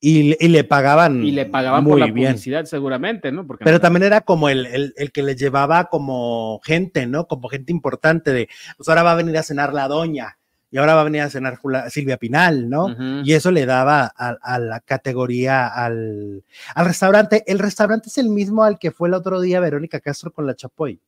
Y, 0.00 0.30
le- 0.30 0.36
y 0.40 0.48
le 0.48 0.62
pagaban. 0.62 1.24
Y 1.24 1.32
le 1.32 1.46
pagaban 1.46 1.82
muy 1.82 1.92
por 1.92 1.98
la 2.00 2.06
bien. 2.06 2.28
publicidad, 2.32 2.64
seguramente, 2.66 3.32
¿no? 3.32 3.46
Porque 3.46 3.64
Pero 3.64 3.78
no- 3.78 3.80
también 3.80 4.04
era 4.04 4.20
como 4.20 4.48
el, 4.48 4.66
el, 4.66 4.94
el 4.96 5.10
que 5.10 5.22
les 5.22 5.36
llevaba 5.36 5.86
como 5.86 6.60
gente, 6.64 7.06
¿no? 7.06 7.26
Como 7.26 7.48
gente 7.48 7.72
importante 7.72 8.32
de, 8.32 8.48
pues 8.76 8.88
ahora 8.88 9.02
va 9.02 9.12
a 9.12 9.16
venir 9.16 9.36
a 9.38 9.42
cenar 9.42 9.72
la 9.72 9.88
doña 9.88 10.38
y 10.70 10.78
ahora 10.78 10.94
va 10.94 11.00
a 11.00 11.04
venir 11.04 11.22
a 11.22 11.30
cenar 11.30 11.58
Silvia 11.88 12.18
Pinal, 12.18 12.68
¿no? 12.68 12.94
Y 13.24 13.32
eso 13.32 13.50
le 13.50 13.64
daba 13.66 14.12
a, 14.16 14.36
a 14.42 14.58
la 14.58 14.80
categoría 14.80 15.66
al, 15.66 16.44
al 16.74 16.86
restaurante. 16.86 17.42
El 17.46 17.58
restaurante 17.58 18.08
es 18.08 18.18
el 18.18 18.28
mismo 18.28 18.64
al 18.64 18.78
que 18.78 18.90
fue 18.90 19.08
el 19.08 19.14
otro 19.14 19.40
día 19.40 19.60
Verónica 19.60 20.00
Castro 20.00 20.30
con 20.32 20.46
la 20.46 20.54
Chapoy. 20.54 21.00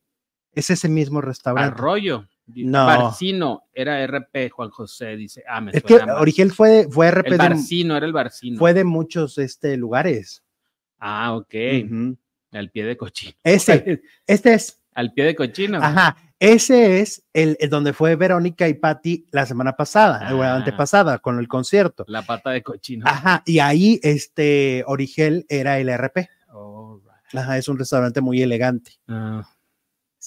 Es 0.53 0.69
ese 0.71 0.89
mismo 0.89 1.21
restaurante. 1.21 1.75
Arroyo. 1.75 2.25
No. 2.55 2.85
Barcino, 2.85 3.63
era 3.73 4.01
RP, 4.05 4.49
Juan 4.51 4.69
José, 4.69 5.15
dice. 5.15 5.43
Ah, 5.47 5.61
me 5.61 5.71
Es 5.73 5.83
que 5.83 5.97
mal. 5.99 6.17
Origel 6.19 6.51
fue, 6.51 6.87
fue 6.89 7.09
RP 7.11 7.27
El 7.27 7.31
de, 7.33 7.37
Barcino, 7.37 7.95
era 7.97 8.05
el 8.05 8.13
Barcino. 8.13 8.57
fue 8.59 8.73
de 8.73 8.83
muchos 8.83 9.37
este, 9.37 9.77
lugares. 9.77 10.43
Ah, 10.99 11.33
ok. 11.35 11.53
Al 12.51 12.71
pie 12.71 12.83
de 12.85 12.97
cochino. 12.97 13.33
Ese, 13.43 14.01
este 14.27 14.53
es, 14.53 14.81
Al 14.93 15.13
pie 15.13 15.25
de 15.25 15.35
cochino. 15.35 15.77
ajá, 15.81 16.17
ese 16.39 16.99
es 17.01 17.23
el, 17.33 17.57
el 17.59 17.69
donde 17.69 17.93
fue 17.93 18.15
Verónica 18.15 18.67
y 18.67 18.73
Patti 18.73 19.25
la 19.31 19.45
semana 19.45 19.73
pasada, 19.75 20.33
o 20.33 20.39
la 20.39 20.53
Ah. 20.53 20.55
antepasada, 20.57 21.19
con 21.19 21.37
el 21.39 21.47
concierto. 21.47 22.05
La 22.07 22.21
pata 22.23 22.49
de 22.51 22.63
cochino. 22.63 23.05
Ajá, 23.07 23.43
y 23.45 23.59
ahí 23.59 23.99
este 24.03 24.83
Origel 24.87 25.45
era 25.49 25.79
el 25.79 25.89
RP. 25.89 26.27
All 26.51 27.01
right. 27.01 27.39
Ajá, 27.39 27.57
es 27.57 27.67
un 27.69 27.77
restaurante 27.77 28.19
muy 28.21 28.41
elegante. 28.41 28.93
Ah. 29.07 29.47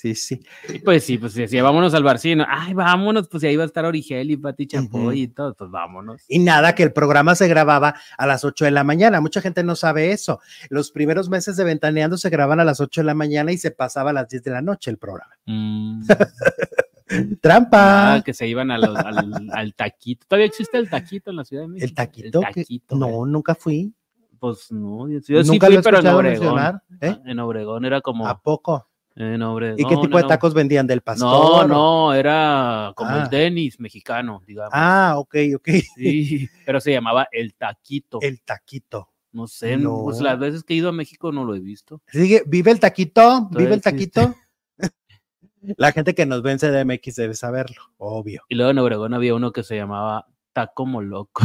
Sí, 0.02 0.16
sí. 0.16 0.40
Y 0.68 0.80
Pues 0.80 1.04
sí, 1.04 1.16
pues 1.16 1.32
decía, 1.34 1.62
vámonos 1.62 1.94
al 1.94 2.02
Barcino. 2.02 2.44
Ay, 2.48 2.74
vámonos, 2.74 3.28
pues 3.28 3.44
ahí 3.44 3.54
va 3.54 3.62
a 3.62 3.66
estar 3.66 3.84
Origel 3.84 4.32
y 4.32 4.36
Pati 4.36 4.66
Chapoy 4.66 5.20
y 5.22 5.28
todo, 5.28 5.54
pues 5.54 5.70
vámonos. 5.70 6.22
Y 6.28 6.40
nada, 6.40 6.74
que 6.74 6.82
el 6.82 6.92
programa 6.92 7.36
se 7.36 7.46
grababa 7.46 7.94
a 8.18 8.26
las 8.26 8.44
8 8.44 8.64
de 8.64 8.72
la 8.72 8.82
mañana. 8.82 9.20
Mucha 9.20 9.40
gente 9.40 9.62
no 9.62 9.76
sabe 9.76 10.10
eso. 10.10 10.40
Los 10.70 10.90
primeros 10.90 11.28
meses 11.28 11.56
de 11.56 11.62
Ventaneando 11.62 12.18
se 12.18 12.30
graban 12.30 12.58
a 12.58 12.64
las 12.64 12.80
8 12.80 13.02
de 13.02 13.04
la 13.04 13.14
mañana 13.14 13.52
y 13.52 13.58
se 13.58 13.70
pasaba 13.70 14.10
a 14.10 14.12
las 14.12 14.28
10 14.28 14.42
de 14.42 14.50
la 14.50 14.60
noche 14.60 14.90
el 14.90 14.98
programa. 14.98 15.36
Mm, 15.46 16.02
¡Trampa! 17.40 18.14
ah, 18.14 18.22
que 18.24 18.32
se 18.34 18.48
iban 18.48 18.70
a 18.70 18.78
los- 18.78 18.96
al, 18.96 19.50
al 19.52 19.74
taquito. 19.74 20.26
¿Todavía 20.28 20.46
existe 20.46 20.78
el 20.78 20.88
taquito 20.90 21.30
en 21.30 21.36
la 21.36 21.44
Ciudad 21.44 21.62
de 21.62 21.68
México? 21.68 21.86
¿El 21.86 21.94
taquito? 21.94 22.40
El 22.40 22.46
que- 22.54 22.62
taquito, 22.62 22.96
no, 22.96 23.06
güey. 23.06 23.30
nunca 23.30 23.54
fui. 23.54 23.94
Pues 24.38 24.72
no, 24.72 25.08
yo, 25.08 25.20
sí 25.20 25.32
nunca 25.50 25.66
fui, 25.66 25.76
lo 25.76 25.82
pero 25.82 25.98
en 26.00 26.06
Obregón. 26.08 26.24
mencionar. 26.56 26.82
¿eh? 27.00 27.16
Ah, 27.16 27.20
En 27.26 27.38
Obregón 27.38 27.84
era 27.84 28.00
como. 28.00 28.26
¿A 28.26 28.40
poco? 28.40 28.88
Obregón. 29.16 29.78
¿Y 29.80 29.84
qué 29.84 29.96
tipo 29.96 30.16
de 30.18 30.24
tacos 30.24 30.54
vendían? 30.54 30.86
¿Del 30.86 31.00
pastor? 31.02 31.66
No, 31.68 31.68
no, 31.68 32.14
era 32.14 32.92
como 32.96 33.10
Ah. 33.10 33.22
el 33.24 33.28
tenis 33.30 33.78
mexicano, 33.78 34.42
digamos. 34.46 34.72
Ah, 34.74 35.14
ok, 35.18 35.34
ok. 35.56 35.68
Sí, 35.96 36.48
pero 36.64 36.80
se 36.80 36.92
llamaba 36.92 37.28
el 37.32 37.54
taquito. 37.54 38.18
El 38.22 38.40
taquito. 38.42 39.08
No 39.32 39.46
sé, 39.46 39.76
No. 39.78 40.02
pues 40.04 40.20
las 40.20 40.38
veces 40.38 40.62
que 40.64 40.74
he 40.74 40.76
ido 40.76 40.90
a 40.90 40.92
México 40.92 41.32
no 41.32 41.44
lo 41.44 41.54
he 41.54 41.60
visto. 41.60 42.02
Sigue, 42.08 42.42
vive 42.46 42.70
el 42.70 42.80
taquito, 42.80 43.48
vive 43.50 43.74
el 43.74 43.80
taquito. 43.80 44.34
La 45.76 45.92
gente 45.92 46.14
que 46.14 46.26
nos 46.26 46.42
ve 46.42 46.52
en 46.52 46.58
CDMX 46.58 47.14
debe 47.16 47.34
saberlo, 47.34 47.82
obvio. 47.96 48.42
Y 48.48 48.56
luego 48.56 48.70
en 48.72 48.78
Obregón 48.78 49.14
había 49.14 49.34
uno 49.34 49.52
que 49.52 49.62
se 49.62 49.76
llamaba 49.76 50.26
Taco 50.52 50.86
Moloco. 50.86 51.42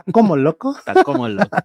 ¿Está 0.00 0.12
como 0.12 0.36
loco? 0.36 0.76
Taco 0.84 1.14
Moloco. 1.14 1.56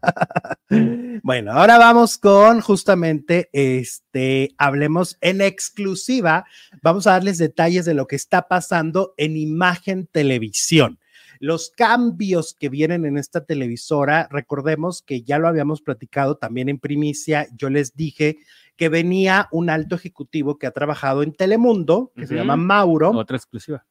Bueno, 1.23 1.51
ahora 1.51 1.77
vamos 1.77 2.17
con 2.17 2.61
justamente 2.61 3.49
este, 3.51 4.55
hablemos 4.57 5.17
en 5.19 5.41
exclusiva. 5.41 6.45
Vamos 6.81 7.05
a 7.05 7.11
darles 7.11 7.37
detalles 7.37 7.83
de 7.83 7.93
lo 7.93 8.07
que 8.07 8.15
está 8.15 8.47
pasando 8.47 9.13
en 9.17 9.35
Imagen 9.35 10.07
Televisión. 10.07 10.97
Los 11.39 11.69
cambios 11.69 12.55
que 12.57 12.69
vienen 12.69 13.05
en 13.05 13.17
esta 13.17 13.43
televisora, 13.43 14.29
recordemos 14.31 15.01
que 15.01 15.23
ya 15.23 15.39
lo 15.39 15.49
habíamos 15.49 15.81
platicado 15.81 16.37
también 16.37 16.69
en 16.69 16.79
primicia, 16.79 17.47
yo 17.57 17.69
les 17.69 17.95
dije 17.95 18.37
que 18.77 18.89
venía 18.89 19.49
un 19.51 19.69
alto 19.69 19.95
ejecutivo 19.95 20.57
que 20.57 20.67
ha 20.67 20.71
trabajado 20.71 21.21
en 21.21 21.33
Telemundo, 21.33 22.11
que 22.15 22.27
se 22.27 22.35
llama 22.35 22.55
Mauro. 22.55 23.11
Otra 23.11 23.37
exclusiva. 23.37 23.85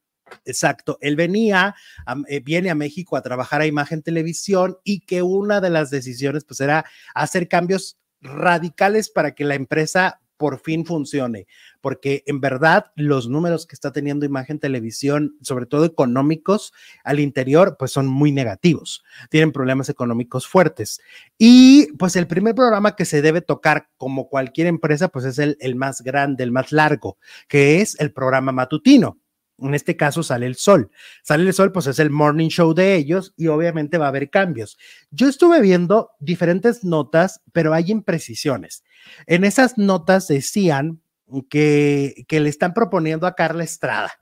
Exacto, 0.45 0.99
él 1.01 1.17
venía, 1.17 1.75
a- 2.07 2.17
eh, 2.29 2.41
viene 2.41 2.71
a 2.71 2.75
México 2.75 3.17
a 3.17 3.23
trabajar 3.23 3.61
a 3.61 3.67
Imagen 3.67 4.03
Televisión 4.03 4.79
y 4.85 5.01
que 5.01 5.23
una 5.23 5.61
de 5.61 5.71
las 5.71 5.91
decisiones 5.91 6.45
pues 6.45 6.61
era 6.61 6.85
hacer 7.15 7.49
cambios 7.49 7.99
radicales 8.21 9.11
para 9.11 9.35
que 9.35 9.45
la 9.45 9.55
empresa 9.55 10.21
por 10.37 10.59
fin 10.59 10.87
funcione, 10.87 11.47
porque 11.83 12.23
en 12.27 12.41
verdad 12.41 12.87
los 12.97 13.29
números 13.29 13.67
que 13.67 13.75
está 13.75 13.93
teniendo 13.93 14.25
Imagen 14.25 14.59
Televisión, 14.59 15.37
sobre 15.43 15.67
todo 15.67 15.85
económicos 15.85 16.73
al 17.05 17.21
interior, 17.21 17.77
pues 17.79 17.91
son 17.91 18.07
muy 18.07 18.33
negativos, 18.33 19.05
tienen 19.29 19.53
problemas 19.53 19.91
económicos 19.91 20.47
fuertes. 20.47 20.99
Y 21.37 21.93
pues 21.99 22.17
el 22.17 22.27
primer 22.27 22.55
programa 22.55 22.97
que 22.97 23.05
se 23.05 23.21
debe 23.21 23.43
tocar 23.43 23.89
como 23.99 24.31
cualquier 24.31 24.67
empresa, 24.69 25.09
pues 25.09 25.27
es 25.27 25.39
el, 25.39 25.59
el 25.61 25.77
más 25.77 26.01
grande, 26.01 26.43
el 26.43 26.53
más 26.53 26.73
largo, 26.73 27.19
que 27.47 27.83
es 27.83 28.01
el 28.01 28.11
programa 28.11 28.51
matutino. 28.51 29.19
En 29.61 29.75
este 29.75 29.97
caso 29.97 30.23
sale 30.23 30.47
el 30.47 30.57
sol. 30.57 30.91
Sale 31.23 31.45
el 31.45 31.53
sol, 31.53 31.73
pues 31.73 31.87
es 31.87 31.99
el 31.99 32.11
morning 32.11 32.49
show 32.49 32.75
de 32.75 32.95
ellos 32.95 33.35
y 33.37 33.49
obviamente 33.49 33.99
va 33.99 34.07
a 34.07 34.09
haber 34.09 34.31
cambios. 34.31 34.79
Yo 35.11 35.29
estuve 35.29 35.61
viendo 35.61 36.11
diferentes 36.19 36.85
notas, 36.85 37.43
pero 37.53 37.75
hay 37.75 37.91
imprecisiones. 37.91 38.85
En 39.27 39.45
esas 39.45 39.79
notas 39.79 40.29
decían 40.29 41.03
que, 41.49 42.27
le 42.29 42.49
están 42.49 42.75
proponiendo 42.75 43.27
a 43.27 43.35
Carla 43.35 43.65
Estrada, 43.65 44.13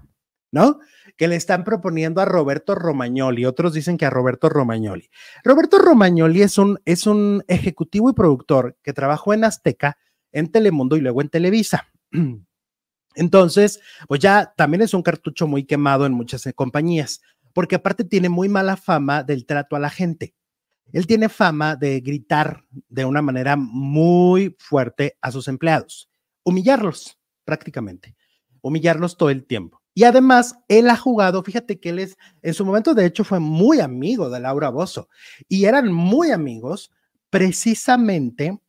¿no? 0.50 0.80
Que 1.16 1.28
le 1.28 1.36
están 1.36 1.64
proponiendo 1.64 2.20
a 2.20 2.24
Roberto 2.24 2.74
Romagnoli. 2.74 3.44
Otros 3.44 3.72
dicen 3.72 3.96
que 3.96 4.06
a 4.06 4.10
Roberto 4.10 4.48
Romagnoli. 4.48 5.10
Roberto 5.44 5.78
Romagnoli 5.78 6.42
es 6.42 6.58
un, 6.58 6.80
es 6.84 7.06
un 7.06 7.44
ejecutivo 7.48 8.10
y 8.10 8.14
productor 8.14 8.76
que 8.82 8.92
trabajó 8.92 9.34
en 9.34 9.44
Azteca, 9.44 9.98
en 10.32 10.50
Telemundo 10.50 10.96
y 10.96 11.00
luego 11.00 11.22
en 11.22 11.28
Televisa. 11.28 11.88
Entonces, 13.18 13.80
pues 14.06 14.20
ya 14.20 14.54
también 14.56 14.82
es 14.82 14.94
un 14.94 15.02
cartucho 15.02 15.48
muy 15.48 15.64
quemado 15.64 16.06
en 16.06 16.12
muchas 16.12 16.46
eh, 16.46 16.54
compañías, 16.54 17.20
porque 17.52 17.74
aparte 17.74 18.04
tiene 18.04 18.28
muy 18.28 18.48
mala 18.48 18.76
fama 18.76 19.24
del 19.24 19.44
trato 19.44 19.74
a 19.74 19.80
la 19.80 19.90
gente. 19.90 20.34
Él 20.92 21.06
tiene 21.06 21.28
fama 21.28 21.74
de 21.74 22.00
gritar 22.00 22.64
de 22.88 23.04
una 23.04 23.20
manera 23.20 23.56
muy 23.56 24.56
fuerte 24.58 25.18
a 25.20 25.32
sus 25.32 25.48
empleados, 25.48 26.08
humillarlos 26.44 27.18
prácticamente, 27.44 28.14
humillarlos 28.62 29.16
todo 29.16 29.30
el 29.30 29.44
tiempo. 29.44 29.82
Y 29.94 30.04
además, 30.04 30.54
él 30.68 30.88
ha 30.88 30.96
jugado, 30.96 31.42
fíjate 31.42 31.80
que 31.80 31.88
él 31.88 31.98
es, 31.98 32.16
en 32.42 32.54
su 32.54 32.64
momento 32.64 32.94
de 32.94 33.04
hecho 33.04 33.24
fue 33.24 33.40
muy 33.40 33.80
amigo 33.80 34.30
de 34.30 34.38
Laura 34.38 34.68
Bozo 34.68 35.08
y 35.48 35.64
eran 35.64 35.92
muy 35.92 36.30
amigos 36.30 36.92
precisamente 37.30 38.60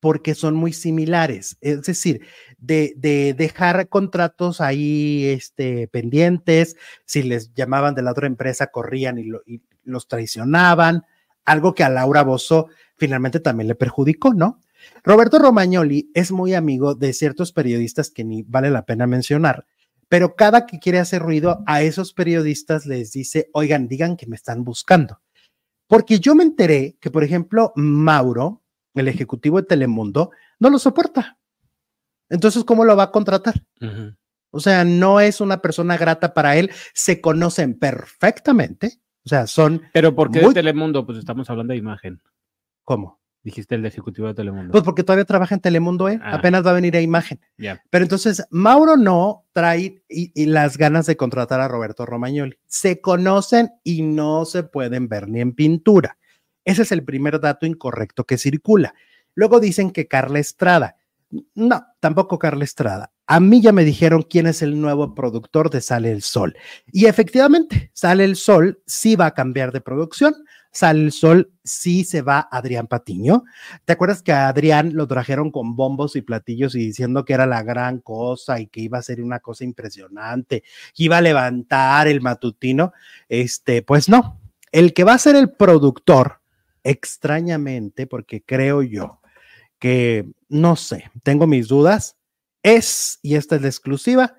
porque 0.00 0.34
son 0.34 0.54
muy 0.54 0.72
similares. 0.72 1.56
Es 1.60 1.82
decir, 1.82 2.22
de, 2.58 2.94
de, 2.96 3.34
dejar 3.34 3.88
contratos 3.88 4.60
ahí 4.60 5.26
este, 5.26 5.88
pendientes, 5.88 6.76
si 7.04 7.22
les 7.22 7.52
llamaban 7.54 7.94
de 7.94 8.02
la 8.02 8.12
otra 8.12 8.26
empresa, 8.26 8.68
corrían 8.68 9.18
y, 9.18 9.24
lo, 9.24 9.42
y 9.46 9.62
los 9.84 10.08
traicionaban, 10.08 11.04
algo 11.44 11.74
que 11.74 11.84
a 11.84 11.88
Laura 11.88 12.22
Bozo 12.22 12.68
finalmente 12.96 13.40
también 13.40 13.68
le 13.68 13.74
perjudicó, 13.74 14.34
¿no? 14.34 14.60
Roberto 15.02 15.38
Romagnoli 15.38 16.10
es 16.14 16.32
muy 16.32 16.54
amigo 16.54 16.94
de 16.94 17.12
ciertos 17.12 17.52
periodistas 17.52 18.10
que 18.10 18.24
ni 18.24 18.42
vale 18.42 18.70
la 18.70 18.84
pena 18.84 19.06
mencionar, 19.06 19.66
pero 20.08 20.36
cada 20.36 20.66
que 20.66 20.78
quiere 20.78 20.98
hacer 20.98 21.22
ruido 21.22 21.62
a 21.66 21.82
esos 21.82 22.12
periodistas 22.12 22.86
les 22.86 23.12
dice, 23.12 23.48
oigan, 23.52 23.88
digan 23.88 24.16
que 24.16 24.26
me 24.26 24.36
están 24.36 24.64
buscando. 24.64 25.20
Porque 25.88 26.18
yo 26.18 26.34
me 26.34 26.42
enteré 26.42 26.96
que, 27.00 27.10
por 27.10 27.22
ejemplo, 27.22 27.72
Mauro, 27.76 28.62
el 29.00 29.08
ejecutivo 29.08 29.60
de 29.60 29.66
Telemundo, 29.66 30.30
no 30.58 30.70
lo 30.70 30.78
soporta. 30.78 31.38
Entonces, 32.28 32.64
¿cómo 32.64 32.84
lo 32.84 32.96
va 32.96 33.04
a 33.04 33.10
contratar? 33.12 33.54
Uh 33.80 33.84
-huh. 33.86 34.16
O 34.50 34.60
sea, 34.60 34.84
no 34.84 35.20
es 35.20 35.40
una 35.40 35.60
persona 35.60 35.96
grata 35.96 36.32
para 36.32 36.56
él, 36.56 36.70
se 36.94 37.20
conocen 37.20 37.78
perfectamente. 37.78 39.00
O 39.24 39.28
sea, 39.28 39.46
son. 39.46 39.82
Pero 39.92 40.14
¿por 40.14 40.30
qué 40.30 40.40
muy... 40.40 40.48
de 40.48 40.54
Telemundo? 40.54 41.04
Pues 41.04 41.18
estamos 41.18 41.50
hablando 41.50 41.72
de 41.72 41.78
imagen. 41.78 42.22
¿Cómo? 42.84 43.20
Dijiste 43.42 43.74
el 43.74 43.86
ejecutivo 43.86 44.26
de 44.28 44.34
Telemundo. 44.34 44.72
Pues 44.72 44.82
porque 44.82 45.04
todavía 45.04 45.24
trabaja 45.24 45.54
en 45.54 45.60
Telemundo, 45.60 46.08
¿eh? 46.08 46.18
Ah. 46.22 46.36
Apenas 46.36 46.64
va 46.66 46.70
a 46.70 46.74
venir 46.74 46.96
a 46.96 47.00
imagen. 47.00 47.40
Yeah. 47.58 47.82
Pero 47.90 48.04
entonces, 48.04 48.44
Mauro 48.50 48.96
no 48.96 49.44
trae 49.52 50.02
y, 50.08 50.32
y 50.34 50.46
las 50.46 50.78
ganas 50.78 51.06
de 51.06 51.16
contratar 51.16 51.60
a 51.60 51.68
Roberto 51.68 52.06
Romagnoli. 52.06 52.58
Se 52.66 53.00
conocen 53.00 53.70
y 53.84 54.02
no 54.02 54.44
se 54.46 54.64
pueden 54.64 55.08
ver 55.08 55.28
ni 55.28 55.40
en 55.40 55.52
pintura. 55.52 56.18
Ese 56.66 56.82
es 56.82 56.92
el 56.92 57.04
primer 57.04 57.40
dato 57.40 57.64
incorrecto 57.64 58.24
que 58.24 58.36
circula. 58.36 58.94
Luego 59.34 59.60
dicen 59.60 59.92
que 59.92 60.08
Carla 60.08 60.40
Estrada. 60.40 60.96
No, 61.54 61.86
tampoco 62.00 62.38
Carla 62.38 62.64
Estrada. 62.64 63.12
A 63.28 63.40
mí 63.40 63.62
ya 63.62 63.72
me 63.72 63.84
dijeron 63.84 64.22
quién 64.22 64.46
es 64.46 64.62
el 64.62 64.80
nuevo 64.80 65.14
productor 65.14 65.70
de 65.70 65.80
Sale 65.80 66.10
el 66.10 66.22
Sol. 66.22 66.56
Y 66.92 67.06
efectivamente, 67.06 67.90
Sale 67.94 68.24
el 68.24 68.36
Sol 68.36 68.82
sí 68.84 69.14
va 69.14 69.26
a 69.26 69.34
cambiar 69.34 69.72
de 69.72 69.80
producción. 69.80 70.34
Sale 70.72 71.04
el 71.04 71.12
Sol 71.12 71.52
sí 71.62 72.04
se 72.04 72.22
va 72.22 72.48
Adrián 72.50 72.88
Patiño. 72.88 73.44
¿Te 73.84 73.92
acuerdas 73.92 74.22
que 74.22 74.32
a 74.32 74.48
Adrián 74.48 74.90
lo 74.94 75.06
trajeron 75.06 75.52
con 75.52 75.76
bombos 75.76 76.16
y 76.16 76.22
platillos 76.22 76.74
y 76.74 76.80
diciendo 76.80 77.24
que 77.24 77.32
era 77.32 77.46
la 77.46 77.62
gran 77.62 78.00
cosa 78.00 78.58
y 78.58 78.66
que 78.66 78.80
iba 78.80 78.98
a 78.98 79.02
ser 79.02 79.22
una 79.22 79.38
cosa 79.38 79.64
impresionante, 79.64 80.64
que 80.94 81.04
iba 81.04 81.18
a 81.18 81.22
levantar 81.22 82.08
el 82.08 82.20
matutino? 82.20 82.92
Este, 83.28 83.82
pues 83.82 84.08
no. 84.08 84.40
El 84.72 84.94
que 84.94 85.04
va 85.04 85.14
a 85.14 85.18
ser 85.18 85.36
el 85.36 85.50
productor, 85.50 86.40
extrañamente, 86.86 88.06
porque 88.06 88.42
creo 88.44 88.82
yo 88.82 89.20
que, 89.78 90.24
no 90.48 90.76
sé, 90.76 91.10
tengo 91.24 91.46
mis 91.46 91.66
dudas, 91.66 92.16
es, 92.62 93.18
y 93.22 93.34
esta 93.34 93.56
es 93.56 93.62
la 93.62 93.68
exclusiva, 93.68 94.36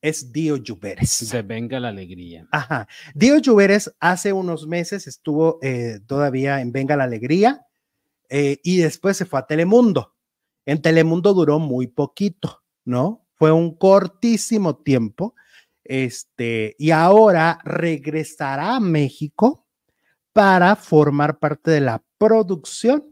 es 0.00 0.32
Dio 0.32 0.56
Lluveres. 0.56 1.30
De 1.30 1.42
Venga 1.42 1.78
la 1.78 1.88
Alegría. 1.88 2.48
Ajá. 2.50 2.88
Dio 3.14 3.38
Lluveres 3.38 3.94
hace 4.00 4.32
unos 4.32 4.66
meses 4.66 5.06
estuvo 5.06 5.58
eh, 5.62 6.00
todavía 6.06 6.62
en 6.62 6.72
Venga 6.72 6.96
la 6.96 7.04
Alegría 7.04 7.66
eh, 8.30 8.58
y 8.64 8.78
después 8.78 9.18
se 9.18 9.26
fue 9.26 9.40
a 9.40 9.46
Telemundo. 9.46 10.14
En 10.64 10.80
Telemundo 10.80 11.34
duró 11.34 11.58
muy 11.58 11.86
poquito, 11.86 12.62
¿no? 12.84 13.26
Fue 13.34 13.52
un 13.52 13.76
cortísimo 13.76 14.76
tiempo. 14.76 15.34
Este, 15.84 16.76
y 16.78 16.92
ahora 16.92 17.58
regresará 17.64 18.76
a 18.76 18.80
México 18.80 19.66
para 20.32 20.76
formar 20.76 21.38
parte 21.38 21.70
de 21.70 21.80
la 21.80 22.02
producción 22.18 23.04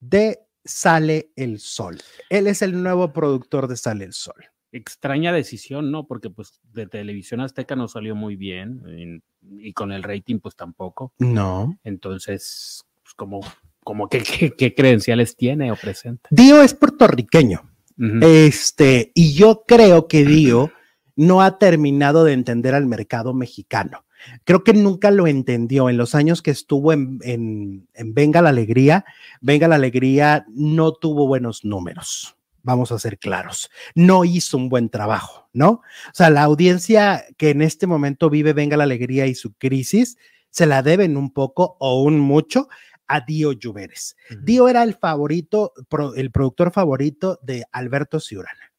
de 0.00 0.40
Sale 0.64 1.30
el 1.36 1.58
Sol. 1.60 1.98
Él 2.30 2.46
es 2.46 2.62
el 2.62 2.82
nuevo 2.82 3.12
productor 3.12 3.68
de 3.68 3.76
Sale 3.76 4.04
el 4.04 4.12
Sol. 4.12 4.44
Extraña 4.72 5.32
decisión, 5.32 5.90
¿no? 5.90 6.06
Porque 6.06 6.28
pues 6.28 6.60
de 6.72 6.86
televisión 6.86 7.40
azteca 7.40 7.76
no 7.76 7.88
salió 7.88 8.14
muy 8.14 8.36
bien 8.36 9.22
y, 9.42 9.68
y 9.68 9.72
con 9.72 9.92
el 9.92 10.02
rating 10.02 10.40
pues 10.40 10.56
tampoco. 10.56 11.12
No. 11.18 11.78
Entonces, 11.84 12.84
pues, 13.02 13.14
como, 13.14 13.40
como 13.84 14.08
que, 14.08 14.22
¿qué, 14.22 14.52
qué 14.52 14.74
credenciales 14.74 15.36
tiene 15.36 15.70
o 15.70 15.76
presenta? 15.76 16.28
Dio 16.30 16.62
es 16.62 16.74
puertorriqueño. 16.74 17.60
Uh 17.98 18.02
-huh. 18.02 18.24
Este, 18.48 19.12
y 19.14 19.34
yo 19.34 19.62
creo 19.66 20.08
que 20.08 20.24
Dio 20.26 20.72
no 21.14 21.42
ha 21.42 21.58
terminado 21.58 22.24
de 22.24 22.34
entender 22.34 22.74
al 22.74 22.86
mercado 22.86 23.32
mexicano. 23.32 24.05
Creo 24.44 24.64
que 24.64 24.72
nunca 24.72 25.10
lo 25.10 25.26
entendió 25.26 25.88
en 25.88 25.96
los 25.96 26.14
años 26.14 26.42
que 26.42 26.50
estuvo 26.50 26.92
en, 26.92 27.18
en, 27.22 27.88
en, 27.94 28.14
Venga 28.14 28.42
la 28.42 28.50
Alegría. 28.50 29.04
Venga 29.40 29.68
la 29.68 29.76
Alegría 29.76 30.46
no 30.48 30.92
tuvo 30.92 31.26
buenos 31.26 31.64
números, 31.64 32.36
vamos 32.62 32.92
a 32.92 32.98
ser 32.98 33.18
claros. 33.18 33.70
No 33.94 34.24
hizo 34.24 34.56
un 34.56 34.68
buen 34.68 34.88
trabajo, 34.88 35.48
¿no? 35.52 35.70
O 35.70 36.14
sea, 36.14 36.30
la 36.30 36.42
audiencia 36.42 37.24
que 37.36 37.50
en 37.50 37.62
este 37.62 37.86
momento 37.86 38.30
vive 38.30 38.52
Venga 38.52 38.76
la 38.76 38.84
Alegría 38.84 39.26
y 39.26 39.34
su 39.34 39.54
crisis 39.54 40.16
se 40.50 40.66
la 40.66 40.82
deben 40.82 41.16
un 41.16 41.32
poco 41.32 41.76
o 41.80 42.02
un 42.02 42.18
mucho 42.18 42.68
a 43.08 43.20
Dio 43.20 43.52
Lluveres. 43.52 44.16
Uh 44.30 44.34
-huh. 44.34 44.44
Dio 44.44 44.68
era 44.68 44.82
el 44.82 44.94
favorito, 44.94 45.72
el 46.16 46.30
productor 46.30 46.72
favorito 46.72 47.38
de 47.42 47.64
Alberto 47.72 48.20
Ciurana. 48.20 48.72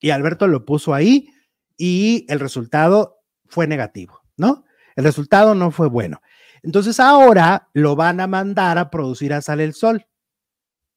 Y 0.00 0.10
Alberto 0.10 0.46
lo 0.46 0.64
puso 0.64 0.94
ahí 0.94 1.30
y 1.76 2.26
el 2.28 2.40
resultado 2.40 3.22
fue 3.46 3.66
negativo, 3.66 4.20
¿no? 4.36 4.64
El 4.96 5.04
resultado 5.04 5.54
no 5.54 5.70
fue 5.70 5.88
bueno. 5.88 6.20
Entonces 6.62 6.98
ahora 6.98 7.68
lo 7.74 7.94
van 7.94 8.18
a 8.20 8.26
mandar 8.26 8.78
a 8.78 8.90
producir 8.90 9.32
a 9.32 9.42
Sale 9.42 9.62
el 9.62 9.74
Sol. 9.74 10.04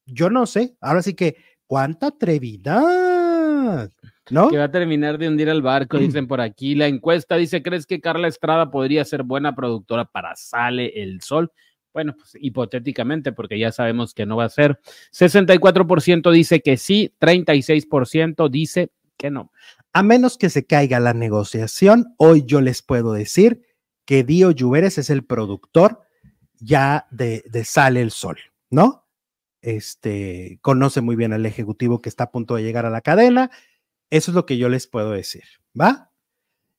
Yo 0.06 0.30
no 0.30 0.46
sé, 0.46 0.76
ahora 0.80 1.02
sí 1.02 1.14
que, 1.14 1.36
¿cuánta 1.66 2.08
atrevidad? 2.08 3.92
¿No? 4.30 4.48
Que 4.48 4.58
va 4.58 4.64
a 4.64 4.70
terminar 4.70 5.18
de 5.18 5.28
hundir 5.28 5.48
el 5.48 5.62
barco, 5.62 5.98
dicen 5.98 6.26
por 6.26 6.40
aquí. 6.40 6.74
La 6.74 6.86
encuesta 6.86 7.36
dice, 7.36 7.62
¿crees 7.62 7.86
que 7.86 8.00
Carla 8.00 8.26
Estrada 8.26 8.70
podría 8.70 9.04
ser 9.04 9.22
buena 9.22 9.54
productora 9.54 10.06
para 10.06 10.34
Sale 10.34 11.00
el 11.00 11.20
Sol? 11.20 11.52
Bueno, 11.92 12.14
pues 12.16 12.36
hipotéticamente, 12.40 13.32
porque 13.32 13.58
ya 13.58 13.70
sabemos 13.70 14.14
que 14.14 14.24
no 14.24 14.36
va 14.36 14.44
a 14.44 14.48
ser. 14.48 14.80
64% 15.12 16.30
dice 16.30 16.60
que 16.60 16.76
sí, 16.76 17.14
36% 17.20 18.48
dice 18.48 18.90
que 19.16 19.30
no. 19.30 19.52
A 19.92 20.02
menos 20.02 20.38
que 20.38 20.50
se 20.50 20.64
caiga 20.64 21.00
la 21.00 21.14
negociación, 21.14 22.14
hoy 22.16 22.44
yo 22.46 22.60
les 22.60 22.82
puedo 22.82 23.12
decir 23.12 23.62
que 24.10 24.24
Dio 24.24 24.50
Lluveres 24.50 24.98
es 24.98 25.08
el 25.08 25.24
productor 25.24 26.00
ya 26.58 27.06
de, 27.12 27.44
de, 27.48 27.64
Sale 27.64 28.02
el 28.02 28.10
Sol, 28.10 28.38
¿no? 28.68 29.06
Este 29.62 30.58
conoce 30.62 31.00
muy 31.00 31.14
bien 31.14 31.32
al 31.32 31.46
ejecutivo 31.46 32.02
que 32.02 32.08
está 32.08 32.24
a 32.24 32.30
punto 32.32 32.56
de 32.56 32.64
llegar 32.64 32.84
a 32.84 32.90
la 32.90 33.02
cadena. 33.02 33.52
Eso 34.10 34.32
es 34.32 34.34
lo 34.34 34.46
que 34.46 34.58
yo 34.58 34.68
les 34.68 34.88
puedo 34.88 35.12
decir, 35.12 35.44
¿va? 35.80 36.10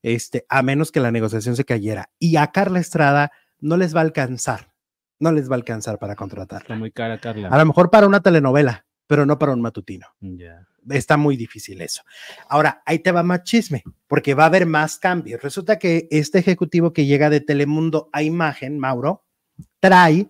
Este, 0.03 0.45
a 0.49 0.61
menos 0.61 0.91
que 0.91 0.99
la 0.99 1.09
negociación 1.09 1.55
se 1.55 1.63
cayera. 1.63 2.09
Y 2.19 2.36
a 2.36 2.47
Carla 2.47 2.82
Estrada 2.82 3.32
no 3.61 3.77
les 3.77 3.95
va 3.95 4.01
a 4.01 4.03
alcanzar, 4.03 4.73
no 5.17 5.32
les 5.32 5.49
va 5.49 5.53
a 5.53 5.59
alcanzar 5.59 5.99
para 5.99 6.17
contratarla. 6.17 6.63
Está 6.63 6.75
muy 6.75 6.91
cara, 6.91 7.17
Carla. 7.21 7.47
A 7.47 7.57
lo 7.57 7.65
mejor 7.65 7.89
para 7.89 8.07
una 8.07 8.19
telenovela, 8.19 8.86
pero 9.07 9.25
no 9.25 9.39
para 9.39 9.53
un 9.53 9.61
matutino. 9.61 10.07
Ya. 10.19 10.67
Está 10.89 11.17
muy 11.17 11.38
difícil 11.38 11.82
eso. 11.82 12.03
Ahora, 12.49 12.82
ahí 12.86 12.99
te 12.99 13.11
va 13.11 13.23
más 13.23 13.43
chisme, 13.43 13.84
porque 14.07 14.34
va 14.34 14.43
a 14.43 14.47
haber 14.47 14.65
más 14.65 14.97
cambios. 14.97 15.41
Resulta 15.41 15.79
que 15.79 16.07
este 16.11 16.39
ejecutivo 16.39 16.93
que 16.93 17.05
llega 17.05 17.29
de 17.29 17.41
Telemundo 17.41 18.09
a 18.11 18.23
imagen, 18.23 18.79
Mauro, 18.79 19.25
trae 19.79 20.29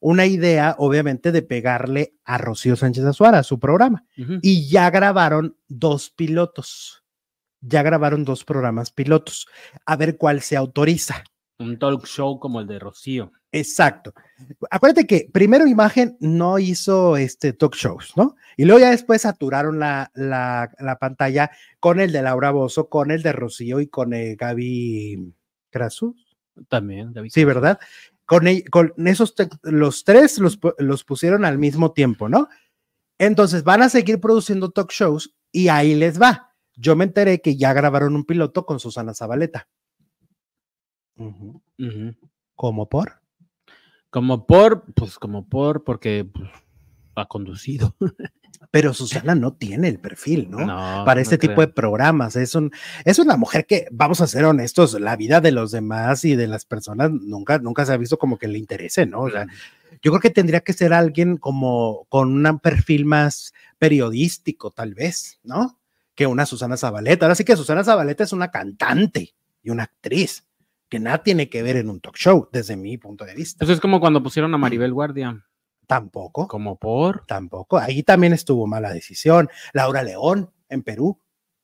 una 0.00 0.26
idea, 0.26 0.74
obviamente, 0.78 1.30
de 1.30 1.42
pegarle 1.42 2.16
a 2.24 2.36
Rocío 2.36 2.74
Sánchez 2.74 3.04
Azuara, 3.04 3.38
a 3.38 3.44
su 3.44 3.60
programa. 3.60 4.04
Y 4.42 4.68
ya 4.68 4.90
grabaron 4.90 5.56
dos 5.68 6.10
pilotos. 6.10 7.04
Ya 7.60 7.82
grabaron 7.82 8.24
dos 8.24 8.44
programas 8.44 8.90
pilotos. 8.90 9.46
A 9.86 9.94
ver 9.96 10.16
cuál 10.16 10.40
se 10.40 10.56
autoriza. 10.56 11.22
Un 11.58 11.78
talk 11.78 12.04
show 12.06 12.40
como 12.40 12.60
el 12.60 12.66
de 12.66 12.80
Rocío. 12.80 13.32
Exacto. 13.52 14.14
Acuérdate 14.70 15.06
que 15.06 15.28
primero 15.30 15.66
Imagen 15.66 16.16
no 16.20 16.58
hizo 16.58 17.18
este 17.18 17.52
talk 17.52 17.74
shows, 17.74 18.14
¿no? 18.16 18.34
Y 18.56 18.64
luego 18.64 18.80
ya 18.80 18.90
después 18.90 19.22
saturaron 19.22 19.78
la, 19.78 20.10
la, 20.14 20.70
la 20.78 20.98
pantalla 20.98 21.50
con 21.78 22.00
el 22.00 22.12
de 22.12 22.22
Laura 22.22 22.50
Bozo, 22.50 22.88
con 22.88 23.10
el 23.10 23.22
de 23.22 23.32
Rocío 23.32 23.80
y 23.80 23.88
con 23.88 24.14
el 24.14 24.36
Gaby 24.36 25.34
Krasus. 25.70 26.36
También, 26.68 27.12
David. 27.12 27.30
Sí, 27.30 27.44
¿verdad? 27.44 27.78
Con, 28.24 28.46
e- 28.46 28.64
con 28.64 28.94
esos, 29.06 29.34
los 29.62 30.04
tres 30.04 30.38
los, 30.38 30.58
los 30.78 31.04
pusieron 31.04 31.44
al 31.44 31.58
mismo 31.58 31.92
tiempo, 31.92 32.30
¿no? 32.30 32.48
Entonces 33.18 33.64
van 33.64 33.82
a 33.82 33.90
seguir 33.90 34.18
produciendo 34.18 34.70
talk 34.70 34.90
shows 34.90 35.34
y 35.52 35.68
ahí 35.68 35.94
les 35.94 36.20
va. 36.20 36.54
Yo 36.74 36.96
me 36.96 37.04
enteré 37.04 37.42
que 37.42 37.56
ya 37.56 37.74
grabaron 37.74 38.16
un 38.16 38.24
piloto 38.24 38.64
con 38.64 38.80
Susana 38.80 39.12
Zabaleta. 39.12 39.68
¿Cómo 42.54 42.88
por? 42.88 43.21
Como 44.12 44.46
por, 44.46 44.84
pues 44.92 45.18
como 45.18 45.48
por, 45.48 45.84
porque 45.84 46.26
pues, 46.30 46.50
ha 47.14 47.24
conducido. 47.24 47.96
Pero 48.70 48.92
Susana 48.92 49.34
no 49.34 49.54
tiene 49.54 49.88
el 49.88 49.98
perfil, 49.98 50.50
¿no? 50.50 50.58
Para 51.06 51.22
este 51.22 51.38
tipo 51.38 51.62
de 51.62 51.68
programas. 51.68 52.36
Es, 52.36 52.54
un, 52.54 52.70
es 53.06 53.18
una 53.18 53.38
mujer 53.38 53.64
que, 53.66 53.86
vamos 53.90 54.20
a 54.20 54.26
ser 54.26 54.44
honestos, 54.44 55.00
la 55.00 55.16
vida 55.16 55.40
de 55.40 55.50
los 55.50 55.70
demás 55.72 56.26
y 56.26 56.36
de 56.36 56.46
las 56.46 56.66
personas 56.66 57.10
nunca, 57.10 57.58
nunca 57.58 57.86
se 57.86 57.94
ha 57.94 57.96
visto 57.96 58.18
como 58.18 58.36
que 58.36 58.48
le 58.48 58.58
interese, 58.58 59.06
¿no? 59.06 59.22
O 59.22 59.30
sea, 59.30 59.46
yo 60.02 60.10
creo 60.10 60.20
que 60.20 60.30
tendría 60.30 60.60
que 60.60 60.74
ser 60.74 60.92
alguien 60.92 61.38
como 61.38 62.04
con 62.10 62.46
un 62.46 62.58
perfil 62.58 63.06
más 63.06 63.54
periodístico, 63.78 64.70
tal 64.70 64.92
vez, 64.92 65.40
¿no? 65.42 65.78
Que 66.14 66.26
una 66.26 66.44
Susana 66.44 66.76
Zabaleta. 66.76 67.24
Ahora 67.24 67.34
sí 67.34 67.44
que 67.44 67.56
Susana 67.56 67.82
Zabaleta 67.82 68.24
es 68.24 68.34
una 68.34 68.50
cantante 68.50 69.34
y 69.62 69.70
una 69.70 69.84
actriz 69.84 70.44
que 70.92 71.00
nada 71.00 71.22
tiene 71.22 71.48
que 71.48 71.62
ver 71.62 71.76
en 71.76 71.88
un 71.88 72.00
talk 72.02 72.16
show, 72.18 72.50
desde 72.52 72.76
mi 72.76 72.98
punto 72.98 73.24
de 73.24 73.34
vista. 73.34 73.64
Pues 73.64 73.70
es 73.70 73.80
como 73.80 73.98
cuando 73.98 74.22
pusieron 74.22 74.52
a 74.52 74.58
Maribel 74.58 74.92
Guardia. 74.92 75.42
Tampoco, 75.86 76.46
Como 76.46 76.76
por. 76.76 77.24
tampoco. 77.24 77.78
Ahí 77.78 78.02
también 78.02 78.34
estuvo 78.34 78.66
mala 78.66 78.92
decisión. 78.92 79.48
Laura 79.72 80.02
León 80.02 80.50
en 80.68 80.82
Perú 80.82 81.18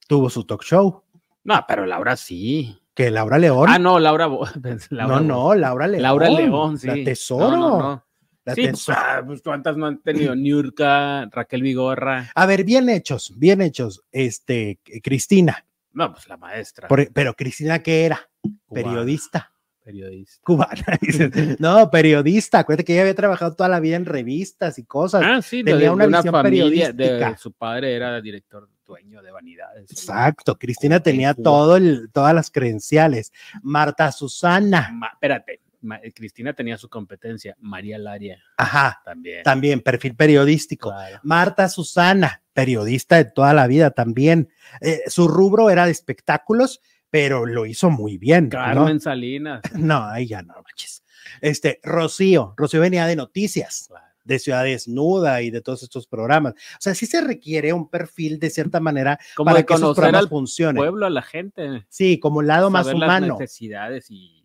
tuvo 0.07 0.31
su 0.31 0.45
talk 0.45 0.63
show. 0.63 1.03
No, 1.43 1.63
pero 1.67 1.85
Laura 1.85 2.15
sí. 2.17 2.75
Que 2.95 3.11
Laura 3.11 3.37
León. 3.37 3.67
Ah, 3.69 3.77
no, 3.77 3.99
Laura. 3.99 4.27
No, 4.89 5.19
no, 5.19 5.53
Laura 5.53 5.85
León. 5.85 6.01
Laura 6.01 6.27
León, 6.31 6.79
sí. 6.79 6.87
La 6.87 6.95
tesoro. 6.95 7.51
No, 7.51 7.57
no, 7.57 7.79
no. 7.79 8.05
la 8.45 8.55
Sí, 8.55 8.61
pues, 8.63 8.71
tesoro. 8.73 8.97
ah, 8.99 9.23
pues, 9.27 9.41
¿cuántas 9.43 9.77
no 9.77 9.85
han 9.85 10.01
tenido? 10.01 10.35
Niurka, 10.35 11.27
Raquel 11.31 11.61
Vigorra. 11.61 12.31
A 12.33 12.45
ver, 12.47 12.63
bien 12.63 12.89
hechos, 12.89 13.31
bien 13.37 13.61
hechos. 13.61 14.01
Este, 14.11 14.79
Cristina. 15.03 15.65
No, 15.99 16.13
pues 16.13 16.27
la 16.29 16.37
maestra. 16.37 16.87
Por- 16.87 17.11
pero 17.11 17.33
Cristina, 17.33 17.79
¿qué 17.79 18.05
era? 18.05 18.29
cubana, 18.41 18.85
Periodista. 18.89 19.51
Periodista. 19.83 20.41
Cubana. 20.45 20.85
no, 21.59 21.91
periodista. 21.91 22.59
Acuérdate 22.59 22.85
que 22.85 22.93
ella 22.93 23.01
había 23.01 23.15
trabajado 23.15 23.53
toda 23.53 23.67
la 23.67 23.81
vida 23.81 23.97
en 23.97 24.05
revistas 24.05 24.79
y 24.79 24.85
cosas. 24.85 25.23
Ah, 25.25 25.41
sí, 25.41 25.61
tenía 25.61 25.77
de, 25.77 25.89
una 25.89 26.05
una, 26.05 26.17
visión 26.19 26.31
familia. 26.31 26.87
De, 26.87 26.93
periodística. 26.93 27.37
su 27.37 27.51
padre 27.51 27.93
era 27.95 28.21
director 28.21 28.69
dueño 28.85 29.21
de 29.21 29.31
vanidades. 29.31 29.91
Exacto. 29.91 30.57
Cristina 30.57 30.95
En 30.95 31.03
tenía 31.03 31.33
todo 31.33 31.75
el, 31.75 32.09
todas 32.13 32.33
las 32.33 32.49
credenciales. 32.49 33.33
Marta 33.61 34.09
Susana. 34.13 34.89
Ma- 34.93 35.09
espérate, 35.11 35.59
Ma- 35.81 35.99
Cristina 36.13 36.53
tenía 36.53 36.77
su 36.77 36.89
competencia. 36.89 37.55
María 37.59 37.97
Laria 37.97 38.41
Ajá. 38.57 39.01
también. 39.05 39.43
También 39.43 39.81
perfil 39.81 40.15
periodístico. 40.15 40.89
Claro. 40.89 41.19
Marta 41.23 41.69
Susana, 41.69 42.41
periodista 42.53 43.17
de 43.17 43.25
toda 43.25 43.53
la 43.53 43.67
vida 43.67 43.91
también. 43.91 44.49
Eh, 44.81 45.01
su 45.07 45.27
rubro 45.27 45.69
era 45.69 45.85
de 45.85 45.91
espectáculos, 45.91 46.81
pero 47.09 47.45
lo 47.45 47.65
hizo 47.65 47.89
muy 47.89 48.17
bien. 48.17 48.45
¿no? 48.45 48.49
Carmen 48.51 48.99
Salinas. 48.99 49.61
No, 49.75 50.03
ahí 50.05 50.27
ya 50.27 50.41
no 50.41 50.53
manches. 50.55 51.03
Este, 51.41 51.79
Rocío, 51.83 52.53
Rocío 52.57 52.81
venía 52.81 53.05
de 53.07 53.15
noticias, 53.15 53.85
Claro. 53.87 54.05
de 54.25 54.39
Ciudad 54.39 54.63
Desnuda 54.63 55.41
y 55.41 55.49
de 55.51 55.61
todos 55.61 55.83
estos 55.83 56.05
programas. 56.07 56.53
O 56.53 56.77
sea, 56.79 56.93
sí 56.95 57.05
se 57.05 57.21
requiere 57.21 57.71
un 57.73 57.89
perfil 57.89 58.39
de 58.39 58.49
cierta 58.49 58.79
manera 58.79 59.17
Como 59.35 59.45
para 59.45 59.59
de 59.59 59.65
que 59.65 59.73
esos 59.73 59.95
programas 59.95 60.21
al 60.23 60.29
funcionen. 60.29 60.75
pueblo, 60.77 61.05
a 61.05 61.09
la 61.09 61.21
gente. 61.21 61.85
Sí, 61.89 62.19
como 62.19 62.41
el 62.41 62.47
lado 62.47 62.69
más 62.69 62.85
saber 62.87 62.99
las 62.99 63.07
humano. 63.07 63.37
necesidades 63.39 64.07
y 64.11 64.38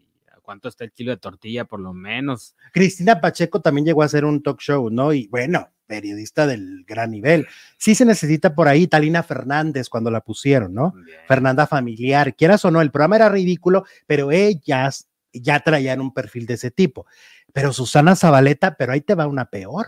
cuánto 0.44 0.68
está 0.68 0.84
el 0.84 0.92
kilo 0.92 1.10
de 1.10 1.16
tortilla, 1.16 1.64
por 1.64 1.80
lo 1.80 1.92
menos. 1.92 2.54
Cristina 2.72 3.20
Pacheco 3.20 3.60
también 3.60 3.86
llegó 3.86 4.02
a 4.02 4.06
hacer 4.06 4.24
un 4.24 4.42
talk 4.42 4.60
show, 4.60 4.90
¿no? 4.90 5.12
Y 5.12 5.26
bueno, 5.26 5.70
periodista 5.86 6.46
del 6.46 6.84
gran 6.86 7.10
nivel. 7.10 7.46
Sí 7.78 7.94
se 7.94 8.04
necesita 8.04 8.54
por 8.54 8.68
ahí 8.68 8.86
Talina 8.86 9.22
Fernández 9.22 9.88
cuando 9.88 10.10
la 10.10 10.20
pusieron, 10.20 10.74
¿no? 10.74 10.94
Fernanda 11.26 11.66
Familiar, 11.66 12.36
quieras 12.36 12.64
o 12.64 12.70
no, 12.70 12.80
el 12.80 12.90
programa 12.90 13.16
era 13.16 13.28
ridículo, 13.28 13.84
pero 14.06 14.30
ellas 14.30 15.08
ya 15.32 15.60
traían 15.60 16.00
un 16.00 16.12
perfil 16.12 16.46
de 16.46 16.54
ese 16.54 16.70
tipo. 16.70 17.06
Pero 17.52 17.72
Susana 17.72 18.16
Zabaleta, 18.16 18.76
pero 18.76 18.92
ahí 18.92 19.00
te 19.00 19.14
va 19.14 19.26
una 19.26 19.46
peor, 19.46 19.86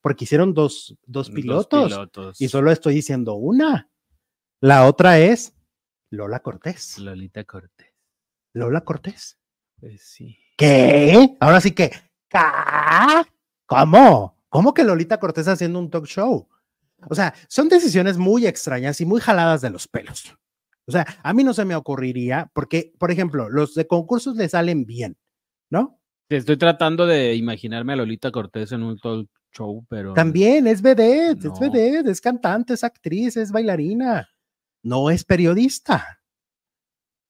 porque 0.00 0.24
hicieron 0.24 0.54
dos, 0.54 0.96
dos 1.06 1.30
pilotos. 1.30 2.40
y 2.40 2.48
solo 2.48 2.70
estoy 2.70 2.94
diciendo 2.94 3.34
una. 3.34 3.88
La 4.60 4.86
otra 4.86 5.18
es 5.18 5.54
Lola 6.10 6.40
Cortés. 6.40 6.98
Lolita 6.98 7.44
Cortés. 7.44 7.92
Lola 8.52 8.80
Cortés. 8.80 9.37
Pues 9.80 10.02
sí. 10.02 10.36
¿Qué? 10.56 11.36
Ahora 11.40 11.60
sí 11.60 11.70
que. 11.72 11.92
¿cómo? 13.66 14.34
¿Cómo 14.48 14.74
que 14.74 14.84
Lolita 14.84 15.18
Cortés 15.20 15.48
haciendo 15.48 15.78
un 15.78 15.90
talk 15.90 16.06
show? 16.06 16.48
O 17.08 17.14
sea, 17.14 17.34
son 17.48 17.68
decisiones 17.68 18.18
muy 18.18 18.46
extrañas 18.46 19.00
y 19.00 19.06
muy 19.06 19.20
jaladas 19.20 19.60
de 19.60 19.70
los 19.70 19.86
pelos. 19.86 20.36
O 20.86 20.90
sea, 20.92 21.06
a 21.22 21.32
mí 21.32 21.44
no 21.44 21.52
se 21.54 21.64
me 21.64 21.76
ocurriría, 21.76 22.50
porque, 22.54 22.92
por 22.98 23.10
ejemplo, 23.10 23.50
los 23.50 23.74
de 23.74 23.86
concursos 23.86 24.36
le 24.36 24.48
salen 24.48 24.84
bien, 24.86 25.16
¿no? 25.70 26.00
Estoy 26.30 26.56
tratando 26.56 27.06
de 27.06 27.34
imaginarme 27.34 27.92
a 27.92 27.96
Lolita 27.96 28.30
Cortés 28.32 28.72
en 28.72 28.82
un 28.82 28.98
talk 28.98 29.28
show, 29.52 29.84
pero. 29.88 30.14
También 30.14 30.66
es 30.66 30.82
vedette, 30.82 31.44
No. 31.44 31.52
es 31.52 31.60
vedette, 31.60 32.08
es 32.08 32.20
cantante, 32.20 32.74
es 32.74 32.82
actriz, 32.84 33.36
es 33.36 33.52
bailarina. 33.52 34.28
No 34.82 35.10
es 35.10 35.24
periodista. 35.24 36.20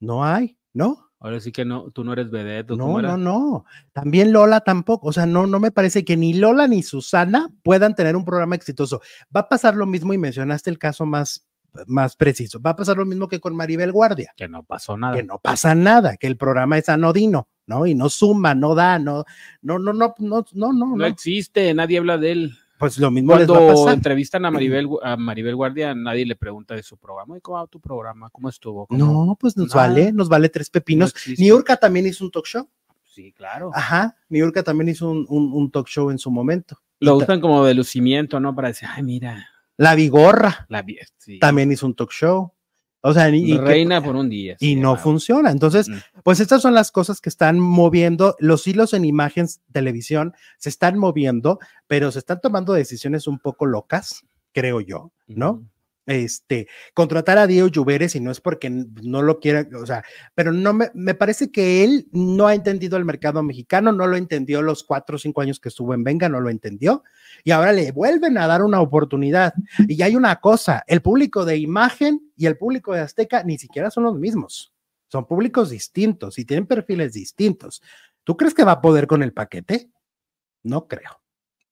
No 0.00 0.24
hay, 0.24 0.56
¿no? 0.72 1.07
Ahora 1.20 1.40
sí 1.40 1.50
que 1.50 1.64
no, 1.64 1.90
tú 1.90 2.04
no 2.04 2.12
eres 2.12 2.30
vedette. 2.30 2.70
¿o 2.72 2.76
No, 2.76 3.02
no, 3.02 3.16
no. 3.16 3.64
También 3.92 4.32
Lola 4.32 4.60
tampoco. 4.60 5.08
O 5.08 5.12
sea, 5.12 5.26
no, 5.26 5.46
no 5.46 5.58
me 5.58 5.72
parece 5.72 6.04
que 6.04 6.16
ni 6.16 6.34
Lola 6.34 6.68
ni 6.68 6.82
Susana 6.82 7.48
puedan 7.64 7.94
tener 7.94 8.14
un 8.14 8.24
programa 8.24 8.54
exitoso. 8.54 9.00
Va 9.34 9.40
a 9.40 9.48
pasar 9.48 9.74
lo 9.74 9.86
mismo 9.86 10.12
y 10.12 10.18
mencionaste 10.18 10.70
el 10.70 10.78
caso 10.78 11.06
más, 11.06 11.44
más 11.86 12.14
preciso. 12.14 12.60
Va 12.60 12.70
a 12.70 12.76
pasar 12.76 12.96
lo 12.96 13.04
mismo 13.04 13.26
que 13.26 13.40
con 13.40 13.56
Maribel 13.56 13.90
Guardia, 13.90 14.32
Que 14.36 14.48
no 14.48 14.62
pasó 14.62 14.96
nada. 14.96 15.16
que 15.16 15.24
no 15.24 15.38
pasa 15.38 15.74
nada, 15.74 16.16
que 16.16 16.28
el 16.28 16.36
programa 16.36 16.78
es 16.78 16.88
anodino, 16.88 17.48
¿no? 17.66 17.84
Y 17.86 17.96
no 17.96 18.08
suma, 18.08 18.54
no 18.54 18.76
da, 18.76 19.00
no, 19.00 19.24
no, 19.62 19.78
no, 19.80 19.92
no, 19.92 20.14
no, 20.18 20.44
no. 20.52 20.72
No 20.72 20.96
no. 20.96 21.04
existe, 21.06 21.74
nadie 21.74 21.98
habla 21.98 22.16
de 22.18 22.32
él. 22.32 22.58
Pues 22.78 22.98
lo 22.98 23.10
mismo 23.10 23.34
les 23.36 23.48
va 23.48 23.54
a 23.54 23.58
Cuando 23.58 23.74
pasar. 23.84 23.94
entrevistan 23.94 24.44
a 24.44 24.50
Maribel, 24.50 24.88
a 25.02 25.16
Maribel 25.16 25.56
Guardia, 25.56 25.94
nadie 25.94 26.24
le 26.24 26.36
pregunta 26.36 26.74
de 26.74 26.82
su 26.82 26.96
programa. 26.96 27.36
¿Y 27.36 27.40
cómo 27.40 27.58
va 27.58 27.66
tu 27.66 27.80
programa? 27.80 28.30
¿Cómo 28.30 28.48
estuvo? 28.48 28.86
¿Cómo- 28.86 29.26
No, 29.26 29.36
pues 29.38 29.56
nos 29.56 29.74
Nada. 29.74 29.88
vale, 29.88 30.12
nos 30.12 30.28
vale 30.28 30.48
tres 30.48 30.70
pepinos. 30.70 31.14
No. 31.26 31.34
Niurka 31.38 31.76
también 31.76 32.06
hizo 32.06 32.24
un 32.24 32.30
talk 32.30 32.46
show. 32.46 32.68
Sí, 33.04 33.32
claro. 33.32 33.70
Ajá, 33.74 34.16
Niurka 34.28 34.62
también 34.62 34.90
hizo 34.90 35.10
un, 35.10 35.26
un- 35.28 35.52
un 35.52 35.70
talk 35.70 35.88
show 35.88 36.10
en 36.10 36.18
su 36.18 36.30
momento. 36.30 36.78
Lo 37.00 37.16
usan 37.16 37.40
como 37.40 37.64
de 37.64 37.74
lucimiento, 37.74 38.38
¿no? 38.40 38.54
Para 38.54 38.68
decir, 38.68 38.88
ay, 38.92 39.02
mira, 39.02 39.48
La 39.76 39.94
Vigorra 39.94 40.66
la 40.68 40.84
sí. 41.18 41.38
también 41.38 41.70
hizo 41.72 41.86
un 41.86 41.94
talk 41.94 42.10
show. 42.12 42.52
O 43.00 43.12
sea, 43.14 43.28
y, 43.30 43.46
que- 43.56 43.60
reina 43.60 44.02
por 44.02 44.16
un 44.16 44.28
día. 44.28 44.56
y 44.58 44.74
no 44.76 44.96
funciona. 44.96 45.50
Entonces, 45.50 45.88
Mm. 45.88 45.96
pues 46.24 46.40
estas 46.40 46.60
son 46.62 46.74
las 46.74 46.90
cosas 46.90 47.20
que 47.20 47.28
están 47.28 47.60
moviendo, 47.60 48.34
los 48.40 48.66
hilos 48.66 48.92
en 48.92 49.04
imágenes, 49.04 49.60
televisión, 49.72 50.34
se 50.58 50.68
están 50.68 50.98
moviendo, 50.98 51.58
pero 51.86 52.10
se 52.10 52.18
están 52.18 52.40
tomando 52.40 52.72
decisiones 52.72 53.26
un 53.28 53.38
poco 53.38 53.66
locas, 53.66 54.24
creo 54.52 54.80
yo, 54.80 55.12
¿no? 55.28 55.62
Este, 56.08 56.68
contratar 56.94 57.36
a 57.36 57.46
Diego 57.46 57.68
Lluveres 57.68 58.16
y 58.16 58.20
no 58.20 58.30
es 58.30 58.40
porque 58.40 58.70
no 58.70 59.20
lo 59.20 59.40
quiera, 59.40 59.68
o 59.78 59.84
sea, 59.84 60.02
pero 60.34 60.52
no 60.52 60.72
me, 60.72 60.90
me 60.94 61.12
parece 61.12 61.52
que 61.52 61.84
él 61.84 62.08
no 62.12 62.46
ha 62.46 62.54
entendido 62.54 62.96
el 62.96 63.04
mercado 63.04 63.42
mexicano, 63.42 63.92
no 63.92 64.06
lo 64.06 64.16
entendió 64.16 64.62
los 64.62 64.84
cuatro 64.84 65.16
o 65.16 65.18
cinco 65.18 65.42
años 65.42 65.60
que 65.60 65.68
estuvo 65.68 65.92
en 65.92 66.04
Venga, 66.04 66.30
no 66.30 66.40
lo 66.40 66.48
entendió, 66.48 67.04
y 67.44 67.50
ahora 67.50 67.74
le 67.74 67.92
vuelven 67.92 68.38
a 68.38 68.46
dar 68.46 68.62
una 68.62 68.80
oportunidad. 68.80 69.52
Y 69.86 70.00
hay 70.00 70.16
una 70.16 70.36
cosa, 70.36 70.82
el 70.86 71.02
público 71.02 71.44
de 71.44 71.58
imagen 71.58 72.32
y 72.36 72.46
el 72.46 72.56
público 72.56 72.94
de 72.94 73.00
Azteca 73.00 73.42
ni 73.42 73.58
siquiera 73.58 73.90
son 73.90 74.04
los 74.04 74.18
mismos, 74.18 74.72
son 75.08 75.26
públicos 75.26 75.68
distintos 75.68 76.38
y 76.38 76.46
tienen 76.46 76.66
perfiles 76.66 77.12
distintos. 77.12 77.82
¿Tú 78.24 78.34
crees 78.34 78.54
que 78.54 78.64
va 78.64 78.72
a 78.72 78.80
poder 78.80 79.06
con 79.06 79.22
el 79.22 79.34
paquete? 79.34 79.90
No 80.62 80.88
creo. 80.88 81.20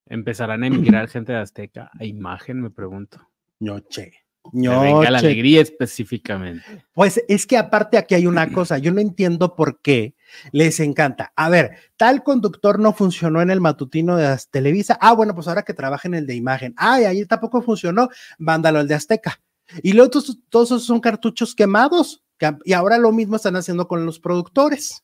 Empezarán 0.05 0.63
a 0.63 0.67
emigrar 0.67 1.09
gente 1.09 1.33
de 1.33 1.39
Azteca 1.39 1.91
a 1.99 2.05
imagen, 2.05 2.61
me 2.61 2.71
pregunto. 2.71 3.31
No, 3.61 3.81
che. 3.81 4.26
Que 4.53 4.59
venga 4.81 5.11
la 5.11 5.19
alegría 5.19 5.61
específicamente. 5.63 6.85
Pues 6.93 7.23
es 7.29 7.47
que 7.47 7.57
aparte 7.57 7.99
aquí 7.99 8.15
hay 8.15 8.27
una 8.27 8.53
cosa, 8.53 8.79
yo 8.79 8.93
no 8.93 9.01
entiendo 9.01 9.55
por 9.57 9.81
qué 9.81 10.15
les 10.53 10.81
encanta. 10.81 11.33
A 11.37 11.49
ver, 11.49 11.77
tal 11.97 12.23
conductor 12.23 12.79
no 12.79 12.93
funcionó 12.93 13.41
en 13.43 13.51
el 13.51 13.61
matutino 13.61 14.17
de 14.17 14.37
Televisa. 14.51 14.99
Ah, 15.01 15.13
bueno, 15.13 15.35
pues 15.35 15.49
ahora 15.49 15.63
que 15.63 15.75
trabaja 15.75 16.09
en 16.09 16.15
el 16.15 16.27
de 16.27 16.35
imagen. 16.35 16.75
Ay, 16.77 17.05
ahí 17.05 17.25
tampoco 17.27 17.63
funcionó, 17.63 18.09
mándalo 18.39 18.79
al 18.79 18.89
de 18.89 18.95
Azteca. 18.95 19.41
Y 19.83 19.93
luego 19.95 20.11
todos, 20.11 20.39
todos 20.49 20.69
esos 20.71 20.85
son 20.85 21.01
cartuchos 21.01 21.55
quemados. 21.55 22.23
que- 22.39 22.57
Y 22.65 22.73
ahora 22.75 22.99
lo 22.99 23.13
mismo 23.13 23.37
están 23.37 23.57
haciendo 23.57 23.89
con 23.89 24.05
los 24.07 24.21
productores. 24.21 25.03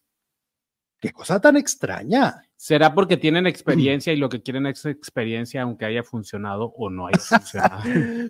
Qué 1.01 1.11
cosa 1.13 1.41
tan 1.41 1.57
extraña. 1.57 2.43
¿Será 2.65 2.95
porque 2.95 3.17
tienen 3.17 3.47
experiencia 3.49 4.13
y 4.13 4.17
lo 4.17 4.29
que 4.29 4.41
quieren 4.41 4.67
es 4.67 4.87
experiencia, 4.87 5.63
aunque 5.63 5.85
haya 5.85 6.05
funcionado 6.05 6.73
o 6.77 6.89
no 6.91 7.09
haya 7.09 7.19
funcionado? 7.19 7.83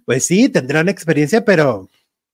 Pues 0.06 0.24
sí, 0.24 0.48
tendrán 0.48 0.88
experiencia, 0.88 1.44
pero, 1.44 1.90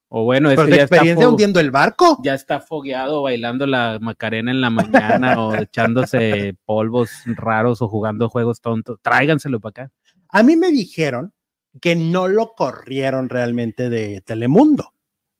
O 0.08 0.22
bueno, 0.22 0.48
es 0.48 0.54
pero 0.56 0.66
que 0.66 0.70
de 0.72 0.76
ya 0.76 0.84
está, 0.84 0.94
experiencia 0.96 1.26
fo- 1.26 1.30
hundiendo 1.30 1.58
el 1.58 1.72
barco. 1.72 2.20
ya 2.22 2.34
está 2.34 2.60
fogueado 2.60 3.22
bailando 3.22 3.66
la 3.66 3.98
Macarena 4.00 4.52
en 4.52 4.60
la 4.60 4.70
mañana 4.70 5.42
o 5.44 5.54
echándose 5.60 6.54
polvos 6.64 7.10
raros 7.26 7.82
o 7.82 7.88
jugando 7.88 8.28
juegos 8.28 8.60
tontos. 8.60 9.00
Tráiganselo 9.02 9.58
para 9.58 9.70
acá. 9.86 9.92
A 10.28 10.44
mí 10.44 10.54
me 10.54 10.70
dijeron 10.70 11.32
que 11.80 11.96
no 11.96 12.28
lo 12.28 12.52
corrieron 12.54 13.28
realmente 13.28 13.90
de 13.90 14.20
Telemundo, 14.20 14.92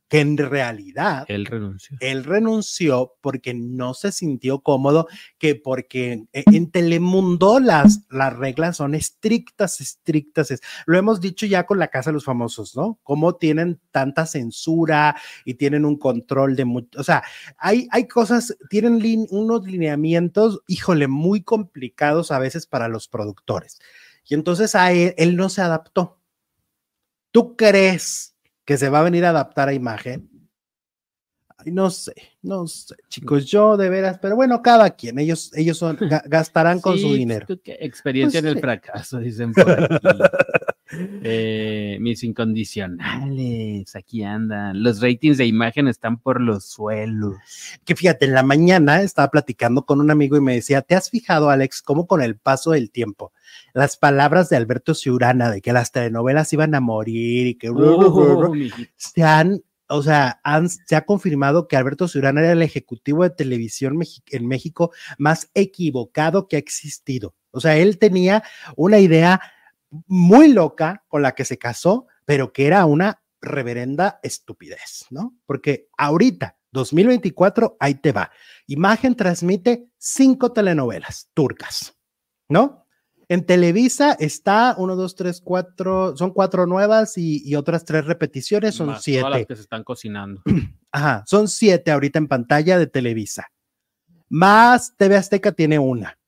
que 0.09 0.21
en 0.21 0.39
realidad 0.39 1.27
Él 1.29 1.45
renunció. 1.45 1.97
él 2.01 2.25
renunció 2.25 3.15
porque 3.21 3.53
no 3.53 3.93
se 3.93 4.11
sintió 4.11 4.61
cómodo, 4.61 5.07
que 5.39 5.55
porque 5.55 6.25
e- 6.33 6.45
en 6.47 6.71
Telemundo 6.71 7.61
las, 7.61 8.07
las 8.11 8.35
reglas 8.35 8.79
son 8.79 8.95
estrictas, 8.95 9.81
estrictas. 9.83 10.51
es- 10.51 10.61
Lo 10.87 10.97
hemos 10.97 11.21
dicho 11.21 11.45
ya 11.45 11.67
con 11.67 11.79
la 11.79 11.89
Casa 11.89 12.09
de 12.11 12.15
los 12.15 12.25
Famosos, 12.25 12.75
¿no? 12.75 12.99
Cómo 13.03 13.37
tienen 13.37 13.81
tanta 13.91 14.25
censura 14.25 15.15
y 15.45 15.55
tienen 15.55 15.85
un 15.85 15.99
control 15.99 16.57
de 16.57 16.65
mucho, 16.65 16.99
o 16.99 17.05
sea, 17.05 17.23
hay, 17.59 17.87
hay 17.91 18.09
cosas, 18.09 18.57
tienen 18.71 19.01
lin- 19.01 19.27
unos 19.31 19.67
lineamientos, 19.67 20.63
híjole, 20.69 21.07
muy 21.09 21.43
complicados 21.43 22.31
a 22.31 22.39
veces 22.39 22.67
para 22.67 22.89
los 22.89 23.09
productores. 23.09 23.79
Y 24.27 24.35
entonces 24.35 24.75
a 24.75 24.93
él, 24.93 25.15
él 25.19 25.37
no 25.37 25.49
se 25.51 25.61
adaptó. 25.63 26.19
¿Tú 27.31 27.57
crees 27.57 28.35
que 28.69 28.77
se 28.77 28.91
va 28.91 29.01
a 29.01 29.03
venir 29.03 29.25
a 29.25 29.31
adaptar 29.31 29.71
a 29.71 29.73
imagen? 29.73 30.29
Ay, 31.57 31.73
no 31.73 31.89
sé, 31.89 32.12
no 32.43 32.66
sé, 32.66 32.95
chicos, 33.09 33.47
yo 33.47 33.79
de 33.79 33.89
veras, 33.89 34.19
pero 34.21 34.37
bueno, 34.37 34.61
cada 34.61 34.91
quien, 34.91 35.19
ellos, 35.19 35.51
ellos 35.57 35.79
son, 35.79 35.97
ga- 35.97 36.23
gastarán 36.29 36.79
con 36.79 36.99
su 36.99 37.09
Sí, 37.14 37.16
dinero. 37.16 37.47
Experiencia 37.64 38.43
Pues 38.43 38.45
en 38.53 38.57
el 38.57 38.61
fracaso, 38.61 39.19
dicen 39.21 39.55
por 39.55 39.71
aquí. 39.71 39.97
Eh, 40.91 41.99
mis 42.01 42.22
incondicionales, 42.24 43.95
aquí 43.95 44.22
andan. 44.22 44.82
Los 44.82 45.01
ratings 45.01 45.39
de 45.39 45.47
imagen 45.47 45.89
están 45.89 46.18
por 46.18 46.41
los 46.41 46.64
suelos. 46.64 47.36
Que 47.84 47.95
fíjate, 47.95 48.24
en 48.26 48.32
la 48.34 48.43
mañana 48.43 49.03
estaba 49.03 49.30
platicando 49.30 49.84
con 49.84 50.01
un 50.01 50.11
amigo 50.11 50.36
y 50.36 50.41
me 50.41 50.55
decía, 50.55 50.82
¿te 50.82 50.95
has 50.95 51.11
fijado, 51.11 51.51
Alex, 51.51 51.82
cómo 51.82 52.07
con 52.07 52.22
el 52.22 52.36
paso 52.36 52.70
del 52.72 52.91
tiempo, 52.91 53.32
las 53.74 53.97
palabras 53.97 54.49
de 54.49 54.57
Alberto 54.57 54.95
Ciurana 54.95 55.51
de 55.51 55.61
que 55.61 55.72
las 55.72 55.93
telenovelas 55.93 56.53
iban 56.53 56.74
a 56.74 56.80
morir 56.80 57.47
y 57.49 57.55
que 57.57 57.70
mijito. 57.70 58.51
se 58.97 59.22
han, 59.22 59.62
o 59.89 60.03
sea, 60.03 60.41
han- 60.45 60.68
se 60.68 60.97
ha 60.97 61.05
confirmado 61.05 61.68
que 61.68 61.76
Alberto 61.76 62.09
Ciurana 62.09 62.41
era 62.41 62.53
el 62.53 62.62
ejecutivo 62.62 63.22
de 63.24 63.30
televisión 63.30 63.99
en 64.30 64.47
México 64.47 64.93
más 65.18 65.51
equivocado 65.55 66.49
que 66.49 66.57
ha 66.57 66.59
existido. 66.59 67.34
O 67.51 67.61
sea, 67.61 67.76
él 67.76 67.99
tenía 67.99 68.43
una 68.76 68.99
idea 68.99 69.41
muy 70.07 70.49
loca 70.53 71.05
con 71.09 71.22
la 71.22 71.32
que 71.32 71.45
se 71.45 71.59
casó, 71.59 72.07
pero 72.24 72.53
que 72.53 72.66
era 72.66 72.84
una 72.86 73.22
reverenda 73.41 74.18
estupidez, 74.22 75.07
¿no? 75.11 75.34
Porque 75.47 75.89
ahorita, 75.97 76.57
2024, 76.72 77.76
ahí 77.80 77.95
te 77.95 78.12
va. 78.12 78.30
Imagen 78.66 79.14
transmite 79.14 79.89
cinco 79.97 80.53
telenovelas 80.53 81.30
turcas, 81.34 81.97
¿no? 82.49 82.84
En 83.30 83.45
Televisa 83.45 84.12
está 84.18 84.74
uno, 84.78 84.97
dos, 84.97 85.14
tres, 85.14 85.41
cuatro, 85.43 86.16
son 86.16 86.32
cuatro 86.32 86.66
nuevas 86.66 87.18
y, 87.18 87.43
y 87.47 87.57
otras 87.57 87.84
tres 87.84 88.07
repeticiones, 88.07 88.74
son 88.74 88.86
Más 88.89 89.05
todas 89.05 89.22
las 89.22 89.30
siete. 89.32 89.47
que 89.47 89.57
se 89.57 89.62
están 89.62 89.84
cocinando. 89.84 90.43
Ajá, 90.93 91.24
son 91.26 91.47
siete 91.49 91.91
ahorita 91.91 92.18
en 92.18 92.26
pantalla 92.28 92.78
de 92.78 92.86
Televisa. 92.86 93.47
Más 94.28 94.95
TV 94.97 95.16
Azteca 95.16 95.53
tiene 95.53 95.78
una, 95.78 96.18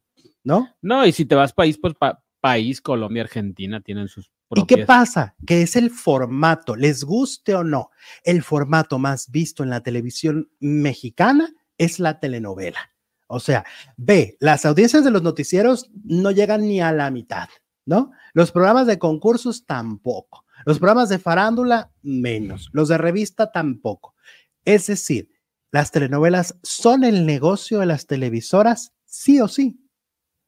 ¿no? 0.45 0.69
No, 0.81 1.05
y 1.07 1.13
si 1.13 1.25
te 1.25 1.35
vas 1.35 1.53
país 1.53 1.79
por 1.79 1.97
pa- 1.97 2.20
país, 2.41 2.81
Colombia, 2.81 3.23
Argentina 3.23 3.81
tienen 3.81 4.09
sus 4.09 4.31
¿Y 4.57 4.67
qué 4.67 4.85
pasa? 4.85 5.37
Que 5.47 5.63
es 5.63 5.77
el 5.77 5.91
formato, 5.91 6.75
les 6.75 7.05
guste 7.05 7.55
o 7.55 7.63
no, 7.63 7.91
el 8.25 8.43
formato 8.43 8.99
más 8.99 9.31
visto 9.31 9.63
en 9.63 9.71
la 9.71 9.83
televisión 9.83 10.51
mexicana 10.59 11.53
es 11.79 12.01
la 12.01 12.19
telenovela. 12.19 12.91
O 13.29 13.39
sea, 13.39 13.65
ve, 13.97 14.37
las 14.41 14.67
audiencias 14.67 15.05
de 15.05 15.13
los 15.13 15.23
noticieros 15.23 15.89
no 16.03 16.33
llegan 16.33 16.63
ni 16.63 16.81
a 16.81 16.91
la 16.91 17.13
mitad, 17.13 17.49
¿no? 17.87 18.11
Los 18.33 18.51
programas 18.51 18.89
de 18.89 18.99
concursos 18.99 19.67
tampoco. 19.67 20.45
Los 20.67 20.79
programas 20.79 21.09
de 21.09 21.21
farándula 21.21 21.93
menos. 22.03 22.71
Los 22.73 22.89
de 22.89 22.99
revista 22.99 23.53
tampoco. 23.53 24.17
Es 24.65 24.89
decir, 24.89 25.31
las 25.71 25.93
telenovelas 25.93 26.59
son 26.65 27.05
el 27.05 27.25
negocio 27.25 27.79
de 27.79 27.87
las 27.87 28.07
televisoras, 28.07 28.93
sí 29.05 29.41
o 29.41 29.47
sí. 29.47 29.81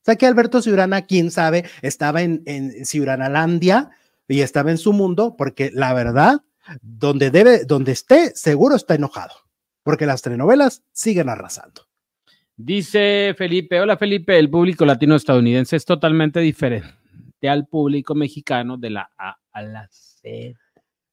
O 0.02 0.04
sea 0.04 0.16
que 0.16 0.26
Alberto 0.26 0.60
Ciurana, 0.60 1.02
quién 1.02 1.30
sabe, 1.30 1.64
estaba 1.80 2.22
en, 2.22 2.42
en 2.46 2.84
Ciuranalandia 2.84 3.90
y 4.26 4.40
estaba 4.40 4.72
en 4.72 4.78
su 4.78 4.92
mundo, 4.92 5.36
porque 5.38 5.70
la 5.72 5.94
verdad, 5.94 6.42
donde 6.80 7.30
debe, 7.30 7.64
donde 7.64 7.92
esté, 7.92 8.32
seguro 8.34 8.74
está 8.74 8.96
enojado, 8.96 9.34
porque 9.84 10.06
las 10.06 10.22
telenovelas 10.22 10.82
siguen 10.92 11.28
arrasando. 11.28 11.82
Dice 12.56 13.34
Felipe, 13.38 13.80
hola 13.80 13.96
Felipe, 13.96 14.38
el 14.38 14.50
público 14.50 14.84
latino 14.84 15.14
estadounidense 15.14 15.76
es 15.76 15.84
totalmente 15.84 16.40
diferente 16.40 16.92
al 17.48 17.66
público 17.66 18.14
mexicano 18.14 18.76
de 18.76 18.90
la 18.90 19.10
A 19.16 19.36
a 19.52 19.62
la 19.62 19.88
Z. 19.88 20.58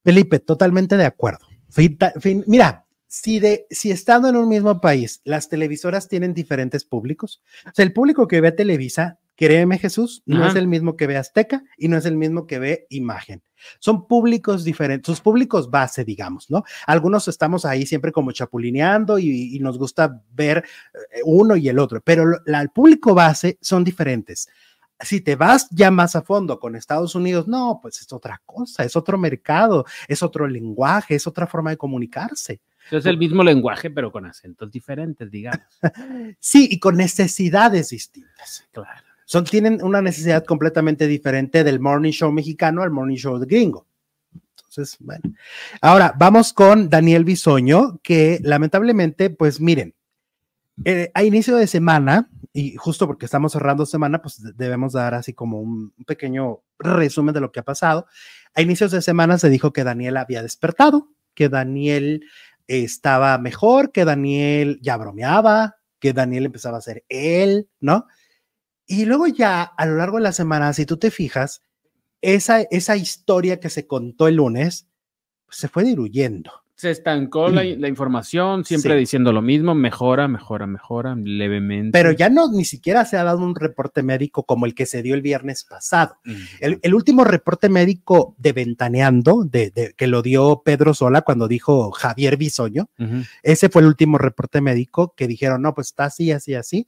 Felipe, 0.04 0.40
totalmente 0.40 0.98
de 0.98 1.06
acuerdo. 1.06 1.46
Mira, 2.48 2.86
si, 3.10 3.40
de, 3.40 3.66
si 3.72 3.92
estando 3.92 4.30
en 4.30 4.38
un 4.38 4.48
mismo 4.48 4.80
país, 4.80 5.20
las 5.26 5.50
televisoras 5.50 6.08
tienen 6.08 6.34
diferentes 6.34 6.86
públicos, 6.86 7.42
o 7.66 7.72
sea, 7.74 7.84
el 7.84 7.92
público 7.92 8.28
que 8.28 8.40
ve 8.40 8.52
Televisa, 8.54 9.20
créeme 9.36 9.78
Jesús, 9.80 10.22
no 10.26 10.42
Ajá. 10.42 10.50
es 10.50 10.56
el 10.56 10.68
mismo 10.68 10.96
que 10.96 11.08
ve 11.08 11.18
Azteca 11.18 11.64
y 11.78 11.88
no 11.88 11.98
es 11.98 12.06
el 12.06 12.16
mismo 12.18 12.46
que 12.46 12.60
ve 12.60 12.88
Imagen. 12.90 13.42
Son 13.80 14.08
públicos 14.08 14.64
diferentes, 14.64 15.06
sus 15.08 15.22
públicos 15.22 15.70
base, 15.70 16.06
digamos, 16.06 16.50
¿no? 16.50 16.64
Algunos 16.88 17.28
estamos 17.28 17.66
ahí 17.66 17.86
siempre 17.86 18.12
como 18.14 18.32
chapulineando 18.32 19.18
y, 19.20 19.56
y 19.56 19.60
nos 19.60 19.78
gusta 19.78 20.22
ver 20.32 20.60
eh, 20.94 21.22
uno 21.26 21.56
y 21.58 21.68
el 21.68 21.80
otro, 21.80 22.02
pero 22.02 22.24
la- 22.46 22.62
el 22.62 22.70
público 22.70 23.14
base 23.14 23.58
son 23.62 23.84
diferentes. 23.84 24.48
Si 25.02 25.22
te 25.22 25.36
vas 25.36 25.68
ya 25.72 25.92
más 25.92 26.16
a 26.16 26.22
fondo 26.22 26.60
con 26.60 26.76
Estados 26.76 27.16
Unidos, 27.16 27.48
no, 27.48 27.80
pues 27.82 28.02
es 28.02 28.12
otra 28.12 28.42
cosa, 28.46 28.84
es 28.84 28.96
otro 28.96 29.18
mercado, 29.18 29.86
es 30.08 30.22
otro 30.24 30.48
lenguaje, 30.48 31.16
es 31.16 31.26
otra 31.28 31.48
forma 31.48 31.70
de 31.70 31.78
comunicarse. 31.78 32.62
Es 32.92 33.06
el 33.06 33.18
mismo 33.18 33.44
lenguaje, 33.44 33.90
pero 33.90 34.12
con 34.12 34.26
acentos 34.26 34.72
diferentes, 34.72 35.30
digamos. 35.30 35.68
Sí, 36.40 36.68
y 36.72 36.80
con 36.80 36.98
necesidades 36.98 37.90
distintas. 37.90 38.68
Claro. 38.72 39.02
Son, 39.26 39.44
tienen 39.44 39.84
una 39.84 40.02
necesidad 40.02 40.44
completamente 40.44 41.06
diferente 41.06 41.64
del 41.64 41.80
morning 41.80 42.12
show 42.12 42.32
mexicano 42.32 42.82
al 42.82 42.90
morning 42.90 43.16
show 43.16 43.38
de 43.38 43.46
gringo. 43.46 43.86
Entonces, 44.56 44.98
bueno. 45.00 45.36
Ahora, 45.82 46.14
vamos 46.18 46.52
con 46.52 46.90
Daniel 46.90 47.26
Bisoño, 47.26 48.00
que 48.02 48.40
lamentablemente, 48.44 49.30
pues 49.30 49.60
miren, 49.62 49.94
eh, 50.86 51.12
a 51.14 51.24
inicio 51.24 51.56
de 51.56 51.68
semana, 51.68 52.30
y 52.54 52.76
justo 52.76 53.08
porque 53.08 53.26
estamos 53.26 53.52
cerrando 53.54 53.86
semana, 53.86 54.22
pues 54.22 54.42
de- 54.42 54.54
debemos 54.54 54.94
dar 54.94 55.14
así 55.14 55.34
como 55.34 55.60
un 55.62 55.94
pequeño 56.08 56.62
resumen 56.80 57.34
de 57.34 57.42
lo 57.42 57.52
que 57.52 57.60
ha 57.60 57.64
pasado. 57.64 58.08
A 58.56 58.62
inicios 58.62 58.92
de 58.92 59.02
semana 59.02 59.38
se 59.38 59.50
dijo 59.50 59.74
que 59.74 59.84
Daniel 59.84 60.18
había 60.18 60.42
despertado, 60.42 61.10
que 61.34 61.50
Daniel 61.50 62.24
estaba 62.68 63.38
mejor, 63.38 63.92
que 63.92 64.06
Daniel 64.06 64.80
ya 64.82 64.98
bromeaba, 64.98 65.78
que 66.00 66.14
Daniel 66.14 66.46
empezaba 66.46 66.78
a 66.78 66.82
ser 66.82 67.04
él, 67.10 67.70
¿no? 67.80 68.08
Y 68.86 69.06
luego 69.06 69.28
ya 69.28 69.64
a 69.64 69.86
lo 69.86 69.96
largo 69.98 70.18
de 70.18 70.24
la 70.24 70.32
semana, 70.32 70.74
si 70.74 70.86
tú 70.86 70.98
te 70.98 71.12
fijas, 71.12 71.62
esa, 72.22 72.62
esa 72.62 72.98
historia 72.98 73.60
que 73.60 73.70
se 73.70 73.86
contó 73.88 74.28
el 74.28 74.36
lunes, 74.36 74.88
pues, 75.46 75.58
se 75.58 75.68
fue 75.68 75.84
diluyendo. 75.84 76.52
Se 76.80 76.92
estancó 76.92 77.50
la, 77.50 77.62
la 77.66 77.90
información, 77.90 78.64
siempre 78.64 78.94
Sí. 78.94 79.00
diciendo 79.00 79.34
lo 79.34 79.42
mismo, 79.42 79.76
mejora, 79.76 80.30
mejora, 80.30 80.66
mejora, 80.66 81.14
levemente. 81.14 81.92
Pero 81.92 82.14
ya 82.14 82.30
no, 82.30 82.50
ni 82.50 82.64
siquiera 82.64 83.04
se 83.04 83.18
ha 83.18 83.26
dado 83.26 83.40
un 83.40 83.54
reporte 83.54 84.02
médico 84.02 84.44
como 84.44 84.66
el 84.66 84.74
que 84.74 84.86
se 84.86 85.02
dio 85.04 85.14
el 85.14 85.22
viernes 85.22 85.66
pasado. 85.66 86.16
Mm. 86.24 86.34
El, 86.62 86.80
el 86.82 86.96
último 86.96 87.26
reporte 87.26 87.68
médico 87.68 88.34
de 88.38 88.54
Ventaneando, 88.54 89.44
de, 89.44 89.72
de- 89.72 89.94
que 89.98 90.08
lo 90.08 90.22
dio 90.22 90.62
Pedro 90.64 90.94
Sola 90.94 91.22
cuando 91.24 91.50
dijo 91.50 91.92
Javier 91.92 92.38
Bisoño, 92.38 92.90
ese 93.44 93.68
fue 93.68 93.82
el 93.82 93.90
último 93.90 94.18
reporte 94.18 94.62
médico 94.62 95.14
que 95.18 95.28
dijeron, 95.28 95.62
no, 95.62 95.74
pues 95.74 95.88
está 95.88 96.06
así, 96.06 96.32
así, 96.32 96.54
así. 96.56 96.88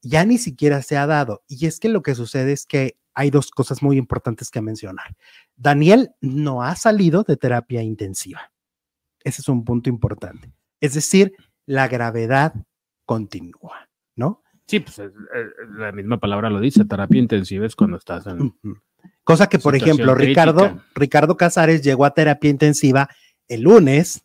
Ya 0.00 0.24
ni 0.24 0.38
siquiera 0.38 0.80
se 0.82 0.96
ha 0.96 1.08
dado. 1.08 1.42
Y 1.48 1.66
es 1.66 1.80
que 1.80 1.88
lo 1.88 2.02
que 2.02 2.14
sucede 2.14 2.52
es 2.52 2.66
que 2.66 2.96
hay 3.14 3.30
dos 3.30 3.50
cosas 3.50 3.82
muy 3.82 3.96
importantes 3.96 4.50
que 4.52 4.60
mencionar. 4.60 5.16
Daniel 5.56 6.10
no 6.20 6.62
ha 6.62 6.76
salido 6.76 7.24
de 7.24 7.36
terapia 7.36 7.82
intensiva. 7.82 8.52
Ese 9.24 9.40
es 9.40 9.48
un 9.48 9.64
punto 9.64 9.88
importante. 9.88 10.52
Es 10.80 10.94
decir, 10.94 11.32
la 11.66 11.88
gravedad 11.88 12.54
continúa, 13.06 13.88
¿no? 14.14 14.42
Sí, 14.66 14.80
pues 14.80 14.98
eh, 14.98 15.10
la 15.76 15.92
misma 15.92 16.18
palabra 16.18 16.50
lo 16.50 16.60
dice, 16.60 16.84
terapia 16.84 17.20
intensiva 17.20 17.66
es 17.66 17.74
cuando 17.74 17.96
estás 17.96 18.26
en... 18.26 18.54
Cosa 19.22 19.48
que, 19.48 19.58
por 19.58 19.74
ejemplo, 19.74 20.14
Ricardo, 20.14 20.68
crítica. 20.68 20.84
Ricardo 20.94 21.36
Casares 21.36 21.82
llegó 21.82 22.04
a 22.04 22.14
terapia 22.14 22.50
intensiva 22.50 23.08
el 23.48 23.62
lunes 23.62 24.24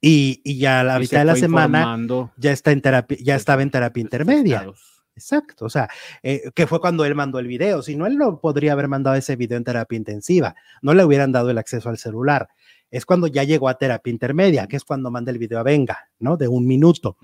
y, 0.00 0.40
y 0.44 0.58
ya 0.58 0.80
a 0.80 0.84
la 0.84 0.96
y 0.98 1.02
mitad 1.02 1.20
de 1.20 1.24
la 1.24 1.36
semana 1.36 1.96
ya 2.36 2.52
está 2.52 2.72
en 2.72 2.82
terapia, 2.82 3.18
ya 3.20 3.36
estaba 3.36 3.62
en 3.62 3.70
terapia 3.70 4.00
intermedia. 4.00 4.66
Exacto, 5.14 5.66
o 5.66 5.68
sea, 5.68 5.88
eh, 6.22 6.50
que 6.54 6.66
fue 6.66 6.80
cuando 6.80 7.04
él 7.04 7.14
mandó 7.14 7.38
el 7.38 7.46
video. 7.46 7.82
Si 7.82 7.96
no, 7.96 8.06
él 8.06 8.16
no 8.16 8.40
podría 8.40 8.72
haber 8.72 8.88
mandado 8.88 9.14
ese 9.14 9.36
video 9.36 9.58
en 9.58 9.64
terapia 9.64 9.96
intensiva. 9.96 10.54
No 10.80 10.94
le 10.94 11.04
hubieran 11.04 11.32
dado 11.32 11.50
el 11.50 11.58
acceso 11.58 11.88
al 11.88 11.98
celular. 11.98 12.48
Es 12.92 13.06
cuando 13.06 13.26
ya 13.26 13.42
llegó 13.42 13.70
a 13.70 13.78
terapia 13.78 14.10
intermedia, 14.10 14.66
que 14.66 14.76
es 14.76 14.84
cuando 14.84 15.10
manda 15.10 15.32
el 15.32 15.38
video 15.38 15.58
a 15.58 15.62
Venga, 15.62 16.10
¿no? 16.18 16.36
De 16.36 16.46
un 16.46 16.66
minuto. 16.66 17.16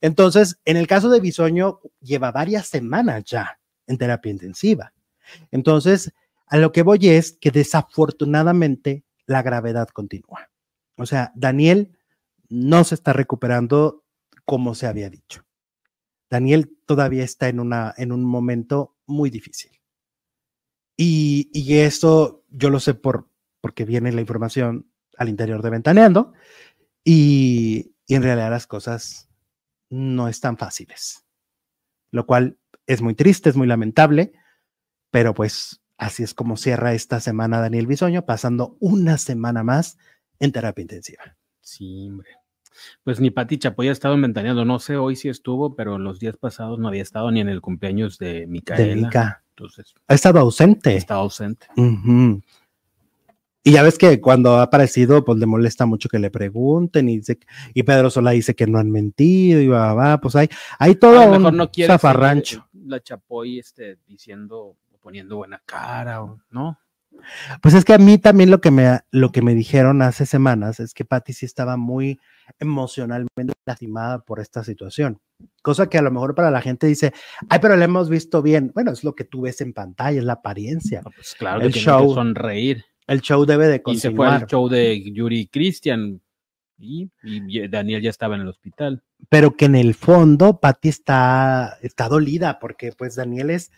Entonces, 0.00 0.58
en 0.64 0.76
el 0.76 0.88
caso 0.88 1.08
de 1.08 1.20
Bisoño, 1.20 1.78
lleva 2.00 2.32
varias 2.32 2.66
semanas 2.66 3.22
ya 3.24 3.60
en 3.86 3.96
terapia 3.96 4.32
intensiva. 4.32 4.92
Entonces, 5.52 6.12
a 6.48 6.56
lo 6.56 6.72
que 6.72 6.82
voy 6.82 7.08
es 7.10 7.38
que 7.40 7.52
desafortunadamente 7.52 9.04
la 9.26 9.42
gravedad 9.42 9.86
continúa. 9.88 10.50
O 10.96 11.06
sea, 11.06 11.30
Daniel 11.36 11.96
no 12.48 12.82
se 12.82 12.96
está 12.96 13.12
recuperando 13.12 14.02
como 14.44 14.74
se 14.74 14.88
había 14.88 15.10
dicho. 15.10 15.46
Daniel 16.28 16.76
todavía 16.86 17.22
está 17.22 17.48
en, 17.48 17.60
una, 17.60 17.94
en 17.96 18.10
un 18.10 18.24
momento 18.24 18.96
muy 19.06 19.30
difícil. 19.30 19.70
Y, 20.96 21.50
y 21.52 21.78
eso 21.78 22.42
yo 22.50 22.68
lo 22.68 22.80
sé 22.80 22.94
por, 22.94 23.28
porque 23.60 23.84
viene 23.84 24.10
la 24.10 24.20
información 24.20 24.90
al 25.18 25.28
interior 25.28 25.62
de 25.62 25.70
Ventaneando 25.70 26.32
y, 27.04 27.92
y 28.06 28.14
en 28.14 28.22
realidad 28.22 28.50
las 28.50 28.66
cosas 28.66 29.28
no 29.90 30.28
están 30.28 30.56
fáciles, 30.56 31.24
lo 32.10 32.26
cual 32.26 32.58
es 32.86 33.02
muy 33.02 33.14
triste, 33.14 33.50
es 33.50 33.56
muy 33.56 33.66
lamentable, 33.66 34.32
pero 35.10 35.34
pues 35.34 35.80
así 35.96 36.22
es 36.22 36.34
como 36.34 36.56
cierra 36.56 36.92
esta 36.94 37.20
semana 37.20 37.60
Daniel 37.60 37.86
Bisoño, 37.86 38.26
pasando 38.26 38.76
una 38.80 39.18
semana 39.18 39.62
más 39.62 39.96
en 40.40 40.52
terapia 40.52 40.82
intensiva. 40.82 41.36
Sí, 41.60 42.08
hombre. 42.10 42.28
Pues 43.04 43.20
ni 43.20 43.30
Pati 43.30 43.58
Chapoy 43.58 43.88
ha 43.88 43.92
estado 43.92 44.16
inventando. 44.16 44.64
No 44.64 44.80
sé 44.80 44.96
hoy 44.96 45.14
si 45.14 45.28
estuvo, 45.28 45.76
pero 45.76 45.96
los 45.98 46.18
días 46.18 46.36
pasados 46.36 46.78
no 46.80 46.88
había 46.88 47.02
estado 47.02 47.30
ni 47.30 47.40
en 47.40 47.48
el 47.48 47.60
cumpleaños 47.60 48.18
de 48.18 48.46
Micaela. 48.48 48.84
De 48.84 48.96
Mica. 48.96 49.44
Entonces, 49.50 49.94
Ha 50.08 50.14
estado 50.14 50.40
ausente. 50.40 50.96
estaba 50.96 51.20
ausente. 51.20 51.68
Ujú. 51.76 52.42
Y 53.66 53.72
ya 53.72 53.82
ves 53.82 53.96
que 53.96 54.20
cuando 54.20 54.58
ha 54.58 54.62
aparecido, 54.62 55.24
pues 55.24 55.38
le 55.38 55.46
molesta 55.46 55.86
mucho 55.86 56.10
que 56.10 56.18
le 56.18 56.30
pregunten 56.30 57.08
y, 57.08 57.16
dice, 57.16 57.38
y 57.72 57.82
Pedro 57.82 58.10
Sola 58.10 58.32
dice 58.32 58.54
que 58.54 58.66
no 58.66 58.78
han 58.78 58.90
mentido 58.90 59.58
y 59.60 59.68
va, 59.68 59.94
va, 59.94 60.20
pues 60.20 60.36
hay, 60.36 60.48
hay 60.78 60.96
todo 60.96 61.18
a 61.18 61.24
lo 61.24 61.32
mejor 61.32 61.52
un 61.52 61.56
no 61.56 61.70
quiere 61.70 61.90
zafarrancho. 61.90 62.68
seguir 62.70 62.88
la 62.90 63.00
Chapoy 63.02 63.58
este, 63.58 63.98
diciendo 64.06 64.76
poniendo 65.00 65.36
buena 65.36 65.62
cara, 65.64 66.22
o, 66.22 66.38
¿no? 66.50 66.78
Pues 67.62 67.74
es 67.74 67.84
que 67.84 67.94
a 67.94 67.98
mí 67.98 68.18
también 68.18 68.50
lo 68.50 68.60
que 68.60 68.70
me, 68.70 69.00
lo 69.10 69.32
que 69.32 69.40
me 69.40 69.54
dijeron 69.54 70.02
hace 70.02 70.26
semanas 70.26 70.80
es 70.80 70.92
que 70.94 71.04
Patty 71.04 71.32
sí 71.32 71.46
estaba 71.46 71.76
muy 71.76 72.18
emocionalmente 72.58 73.54
lastimada 73.64 74.18
por 74.20 74.40
esta 74.40 74.64
situación. 74.64 75.20
Cosa 75.62 75.88
que 75.88 75.98
a 75.98 76.02
lo 76.02 76.10
mejor 76.10 76.34
para 76.34 76.50
la 76.50 76.60
gente 76.60 76.86
dice, 76.86 77.12
ay, 77.48 77.58
pero 77.60 77.76
la 77.76 77.84
hemos 77.84 78.08
visto 78.08 78.42
bien. 78.42 78.72
Bueno, 78.74 78.92
es 78.92 79.04
lo 79.04 79.14
que 79.14 79.24
tú 79.24 79.42
ves 79.42 79.60
en 79.60 79.72
pantalla, 79.72 80.18
es 80.18 80.24
la 80.24 80.34
apariencia. 80.34 81.02
No, 81.02 81.10
Pues 81.14 81.34
claro 81.34 81.60
El 81.60 81.68
que 81.68 81.72
tiene 81.74 81.84
que 81.84 81.90
show. 81.90 82.14
sonreír. 82.14 82.84
El 83.06 83.20
show 83.20 83.44
debe 83.44 83.66
de 83.68 83.82
Y 83.86 83.96
se 83.96 84.10
fue 84.10 84.26
continuar. 84.26 84.42
al 84.42 84.46
show 84.48 84.68
de 84.68 85.12
Yuri 85.12 85.46
Cristian 85.48 86.20
y, 86.78 87.10
y 87.22 87.68
Daniel 87.68 88.02
ya 88.02 88.10
estaba 88.10 88.34
en 88.34 88.42
el 88.42 88.48
hospital. 88.48 89.02
pero 89.28 89.56
que 89.56 89.66
en 89.66 89.74
el 89.74 89.94
fondo 89.94 90.58
Patty 90.60 90.88
está, 90.88 91.78
está 91.82 92.08
dolida 92.08 92.58
porque 92.58 92.92
pues 92.92 93.14
Daniel 93.16 93.50
es, 93.50 93.70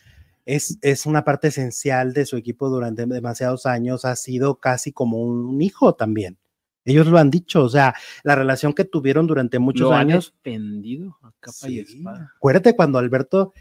es, 0.44 0.78
es 0.82 1.06
una 1.06 1.24
parte 1.24 1.48
esencial 1.48 2.12
de 2.14 2.24
su 2.24 2.36
equipo 2.36 2.68
durante 2.68 3.04
demasiados 3.06 3.66
años, 3.66 4.04
ha 4.04 4.16
sido 4.16 4.56
casi 4.56 4.92
como 4.92 5.18
un 5.22 5.60
hijo 5.60 5.94
también. 5.94 6.38
Ellos 6.84 7.08
lo 7.08 7.18
han 7.18 7.30
dicho, 7.32 7.64
o 7.64 7.68
sea, 7.68 7.94
la 8.22 8.36
relación 8.36 8.72
que 8.72 8.84
tuvieron 8.84 9.26
durante 9.26 9.58
muchos 9.58 9.90
Lo 9.90 9.92
años. 9.92 10.34
defendido 10.44 11.18
a 11.20 11.32
capa 11.40 11.68
y 11.68 11.80
espada. 11.80 12.32
Acuérdate 12.36 12.76
cuando 12.76 12.98
Alberto 12.98 13.52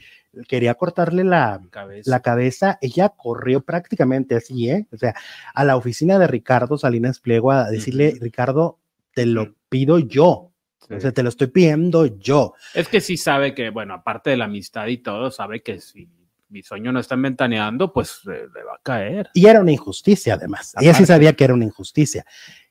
quería 0.48 0.74
cortarle 0.76 1.24
la, 1.24 1.62
Cabeza. 1.70 2.10
la 2.12 2.20
cabeza, 2.22 2.78
ella 2.82 3.10
corrió 3.10 3.62
prácticamente 3.62 4.36
así, 4.36 4.70
¿eh? 4.70 4.88
O 4.92 4.98
sea, 4.98 5.16
a 5.54 5.64
la 5.64 5.76
oficina 5.78 6.20
de 6.20 6.28
Ricardo 6.28 6.78
Salinas 6.78 7.20
Pliego 7.20 7.52
a 7.52 7.70
decirle. 7.70 8.18
Ricardo, 8.22 8.80
te 9.14 9.26
lo 9.26 9.56
pido 9.70 10.00
yo, 10.00 10.52
Sí. 10.88 10.94
o 10.94 11.00
sea, 11.00 11.12
te 11.12 11.24
lo 11.24 11.30
estoy 11.30 11.48
pidiendo 11.48 12.06
yo. 12.06 12.54
Es 12.76 12.88
que 12.88 13.02
sí 13.02 13.18
sabe 13.18 13.56
que, 13.56 13.70
bueno, 13.72 13.94
aparte 13.96 14.30
de 14.30 14.38
la 14.38 14.46
amistad 14.46 14.86
y 14.88 14.98
todo, 14.98 15.32
sabe 15.32 15.64
que 15.64 15.80
si 15.82 16.08
mi 16.50 16.62
sueño 16.62 16.92
no 16.92 17.00
está 17.00 17.16
ventaneando, 17.16 17.92
pues 17.92 18.20
eh, 18.32 18.46
le 18.54 18.64
va 18.64 18.74
a 18.76 18.80
caer. 18.84 19.30
Y 19.34 19.48
era 19.48 19.62
una 19.62 19.72
injusticia, 19.72 20.36
además. 20.36 20.74
Ella 20.76 20.92
sí 20.94 20.98
Aparte. 21.04 21.06
sabía 21.08 21.34
que 21.34 21.44
era 21.44 21.54
una 21.56 21.66
injusticia. 21.66 22.24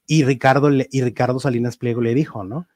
Y 0.07 0.23
Ricardo, 0.25 0.71
le- 0.71 0.89
y 0.93 1.03
Ricardo 1.03 1.41
Salinas 1.41 1.77
Pliego 1.77 2.01
le 2.03 2.15
dijo, 2.15 2.45
¿no? 2.45 2.69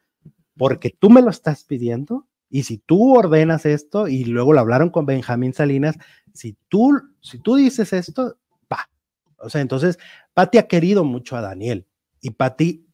Porque 0.57 0.89
tú 0.89 1.09
me 1.09 1.21
lo 1.21 1.29
estás 1.29 1.63
pidiendo 1.63 2.27
y 2.49 2.63
si 2.63 2.77
tú 2.79 3.15
ordenas 3.15 3.65
esto, 3.65 4.07
y 4.07 4.25
luego 4.25 4.53
lo 4.53 4.59
hablaron 4.59 4.89
con 4.89 5.05
Benjamín 5.05 5.53
Salinas, 5.53 5.95
si 6.33 6.55
tú, 6.67 6.99
si 7.21 7.39
tú 7.39 7.55
dices 7.55 7.93
esto, 7.93 8.37
va. 8.71 8.89
O 9.37 9.49
sea, 9.49 9.61
entonces, 9.61 9.97
Patti 10.33 10.57
ha 10.57 10.67
querido 10.67 11.03
mucho 11.03 11.35
a 11.35 11.41
Daniel 11.41 11.85
y 12.21 12.31
Patti, 12.31 12.85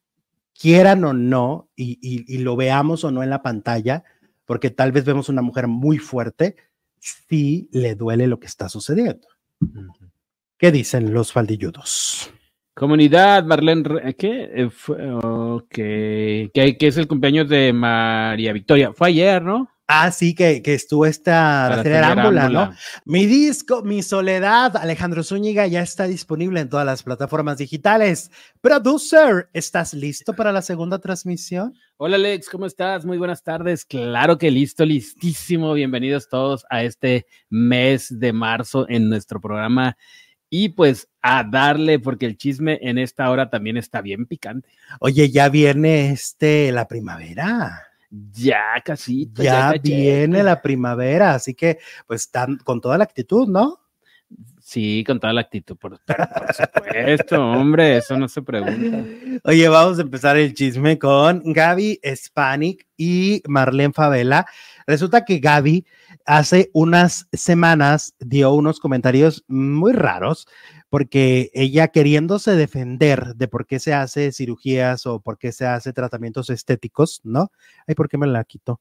quieran 0.60 1.04
o 1.04 1.14
no, 1.14 1.70
y, 1.76 1.98
y- 2.02 2.26
y 2.34 2.38
lo 2.40 2.56
veamos 2.56 3.04
o 3.04 3.12
no 3.12 3.24
en 3.24 3.30
la 3.30 3.42
pantalla, 3.44 4.04
porque 4.46 4.70
tal 4.70 4.92
vez 4.92 5.04
vemos 5.06 5.28
una 5.30 5.42
mujer 5.42 5.68
muy 5.68 5.98
fuerte, 5.98 6.56
sí 7.00 7.68
le 7.72 7.96
duele 7.96 8.28
lo 8.28 8.40
que 8.40 8.48
está 8.48 8.70
sucediendo. 8.70 9.28
¿Qué 10.58 10.72
dicen 10.72 11.14
los 11.14 11.32
faldilludos? 11.34 12.32
Comunidad, 12.76 13.46
Marlene, 13.46 13.84
Re- 13.84 14.16
¿qué? 14.16 14.50
Eh, 14.54 14.70
ok, 15.24 15.70
que, 15.70 16.76
que 16.78 16.88
es 16.88 16.98
el 16.98 17.08
cumpleaños 17.08 17.48
de 17.48 17.72
María 17.72 18.52
Victoria. 18.52 18.92
Fue 18.94 19.08
ayer, 19.08 19.42
¿no? 19.42 19.72
Ah, 19.88 20.12
sí, 20.12 20.36
que, 20.36 20.62
que 20.62 20.74
estuvo 20.74 21.06
esta 21.06 21.84
la 21.84 22.50
¿no? 22.50 22.74
Mi 23.06 23.28
disco, 23.28 23.82
Mi 23.84 24.04
Soledad, 24.04 24.76
Alejandro 24.76 25.24
Zúñiga, 25.24 25.68
ya 25.68 25.82
está 25.82 26.06
disponible 26.06 26.60
en 26.60 26.68
todas 26.70 26.86
las 26.86 27.04
plataformas 27.04 27.60
digitales. 27.60 28.30
Producer, 28.60 29.48
¿estás 29.54 29.94
listo 29.94 30.34
para 30.34 30.52
la 30.52 30.62
segunda 30.62 31.00
transmisión? 31.00 31.76
Hola 31.96 32.18
Alex, 32.18 32.50
¿cómo 32.50 32.66
estás? 32.66 33.06
Muy 33.06 33.18
buenas 33.18 33.42
tardes. 33.42 33.86
Claro 33.86 34.38
que 34.38 34.52
listo, 34.52 34.84
listísimo. 34.84 35.74
Bienvenidos 35.74 36.28
todos 36.28 36.66
a 36.70 36.84
este 36.84 37.26
mes 37.48 38.08
de 38.20 38.34
marzo 38.34 38.86
en 38.90 39.08
nuestro 39.08 39.40
programa. 39.40 39.96
Y 40.58 40.70
pues 40.70 41.10
a 41.22 41.44
darle, 41.44 42.00
porque 42.00 42.26
el 42.26 42.38
chisme 42.38 42.80
en 42.82 42.98
esta 42.98 43.30
hora 43.30 43.50
también 43.50 43.76
está 43.76 44.00
bien 44.00 44.26
picante. 44.26 44.70
Oye, 45.02 45.30
ya 45.30 45.50
viene 45.50 46.12
este 46.12 46.72
la 46.72 46.88
primavera. 46.88 47.82
Ya 48.10 48.82
casi. 48.86 49.30
Ya 49.34 49.74
viene 49.84 50.44
la 50.44 50.62
primavera, 50.62 51.34
así 51.34 51.56
que 51.56 51.80
pues 52.08 52.22
están 52.22 52.56
con 52.56 52.80
toda 52.80 52.98
la 52.98 53.04
actitud, 53.04 53.50
¿no? 53.50 53.82
Sí, 54.62 55.04
con 55.06 55.20
toda 55.20 55.34
la 55.34 55.42
actitud, 55.42 55.76
por, 55.76 56.00
pero 56.06 56.26
por 56.34 56.54
supuesto, 56.54 57.52
hombre, 57.52 57.98
eso 57.98 58.18
no 58.18 58.30
se 58.30 58.42
pregunta. 58.42 59.04
Oye, 59.44 59.68
vamos 59.68 60.00
a 60.00 60.04
empezar 60.04 60.38
el 60.38 60.54
chisme 60.54 60.98
con 60.98 61.44
Gaby 61.52 62.00
Spanik 62.16 62.88
y 62.96 63.44
Marlene 63.46 63.94
Favela. 63.94 64.46
Resulta 64.88 65.26
que 65.26 65.40
Gaby 65.40 65.86
hace 66.26 66.70
unas 66.74 67.28
semanas 67.34 68.16
dio 68.20 68.54
unos 68.54 68.80
comentarios 68.80 69.44
muy 69.48 69.94
raros 69.94 70.48
porque 70.90 71.50
ella 71.54 71.90
queriéndose 71.90 72.56
defender 72.56 73.36
de 73.36 73.48
por 73.48 73.66
qué 73.66 73.80
se 73.80 73.94
hace 73.94 74.32
cirugías 74.32 75.06
o 75.06 75.20
por 75.20 75.38
qué 75.38 75.52
se 75.52 75.66
hace 75.66 75.92
tratamientos 75.92 76.50
estéticos, 76.50 77.22
¿no? 77.24 77.52
Ay, 77.88 77.96
¿por 77.96 78.08
qué 78.08 78.18
me 78.18 78.28
la 78.28 78.44
quito? 78.44 78.80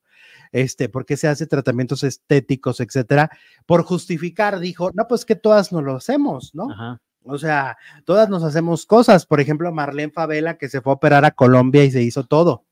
Este, 0.52 0.88
por 0.88 1.06
qué 1.06 1.16
se 1.16 1.26
hace 1.26 1.46
tratamientos 1.46 2.04
estéticos, 2.04 2.80
etcétera, 2.80 3.30
por 3.66 3.82
justificar, 3.82 4.60
dijo, 4.60 4.90
no, 4.94 5.08
pues 5.08 5.24
que 5.24 5.36
todas 5.36 5.72
no 5.72 5.82
lo 5.82 5.96
hacemos, 5.96 6.54
¿no? 6.54 6.70
Ajá. 6.70 7.00
O 7.24 7.38
sea, 7.38 7.78
todas 8.04 8.28
nos 8.28 8.44
hacemos 8.44 8.84
cosas. 8.86 9.24
Por 9.26 9.40
ejemplo, 9.40 9.72
Marlene 9.72 10.12
Favela 10.12 10.58
que 10.58 10.68
se 10.68 10.82
fue 10.82 10.92
a 10.92 10.96
operar 10.96 11.24
a 11.24 11.30
Colombia 11.30 11.84
y 11.84 11.90
se 11.90 12.02
hizo 12.02 12.24
todo. 12.24 12.64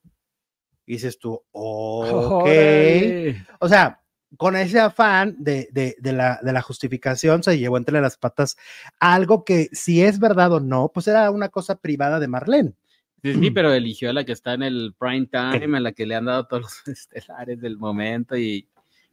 Y 0.87 0.95
dices 0.95 1.19
tú, 1.19 1.43
ok. 1.53 2.43
Órale. 2.43 3.47
O 3.61 3.69
sea, 3.69 4.01
con 4.37 4.57
ese 4.57 4.81
afán 4.81 5.37
de, 5.39 5.69
de, 5.73 5.97
de 5.99 6.13
la, 6.13 6.41
de 6.43 6.53
la 6.53 6.63
justificación 6.63 7.43
se 7.43 7.59
llevó 7.59 7.77
entre 7.77 8.01
las 8.01 8.17
patas 8.17 8.57
algo 8.99 9.45
que 9.45 9.69
si 9.73 10.03
es 10.03 10.19
verdad 10.19 10.53
o 10.53 10.61
no, 10.61 10.91
pues 10.93 11.07
era 11.09 11.31
una 11.31 11.49
cosa 11.49 11.77
privada 11.77 12.19
de 12.19 12.29
Marlene. 12.29 12.75
Sí, 13.23 13.35
sí, 13.35 13.51
pero 13.53 13.73
eligió 13.73 14.11
a 14.11 14.13
la 14.13 14.25
que 14.25 14.33
está 14.33 14.55
en 14.55 14.65
el 14.65 14.95
prime 14.99 15.27
time, 15.27 15.77
a 15.77 15.81
la 15.81 15.93
que 15.93 16.07
le 16.07 16.17
han 16.17 16.25
dado 16.25 16.47
todos 16.47 16.63
los 16.63 16.73
estelares 17.07 17.61
del 17.61 17.79
momento 17.79 18.37
y 18.37 18.69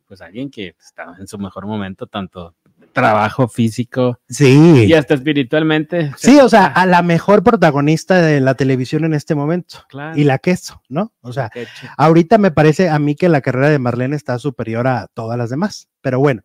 pues 0.08 0.22
alguien 0.22 0.50
que 0.50 0.76
está 0.80 1.16
en 1.20 1.28
su 1.28 1.38
mejor 1.38 1.68
momento, 1.68 2.08
tanto 2.08 2.56
trabajo 3.00 3.48
físico 3.48 4.20
Sí. 4.30 4.86
y 4.88 4.94
hasta 4.94 5.14
espiritualmente. 5.16 6.12
Sí, 6.18 6.40
o 6.40 6.50
sea, 6.50 6.66
a 6.68 6.86
la 6.86 7.02
mejor 7.02 7.44
protagonista 7.44 8.22
de 8.22 8.40
la 8.42 8.54
televisión 8.56 9.06
en 9.06 9.14
este 9.14 9.36
momento. 9.36 9.84
claro. 9.90 10.18
Y 10.18 10.24
la 10.24 10.38
queso, 10.40 10.82
¿no? 10.90 11.14
O 11.22 11.34
sea, 11.34 11.50
ahorita 11.98 12.38
me 12.38 12.52
parece 12.52 12.90
a 12.90 13.00
mí 13.00 13.16
que 13.16 13.30
la 13.30 13.42
carrera 13.42 13.70
de 13.70 13.80
Marlene 13.80 14.16
está 14.16 14.38
superior 14.40 14.88
a 14.88 15.08
todas 15.14 15.38
las 15.38 15.50
demás. 15.50 15.90
Pero 16.02 16.20
bueno, 16.20 16.44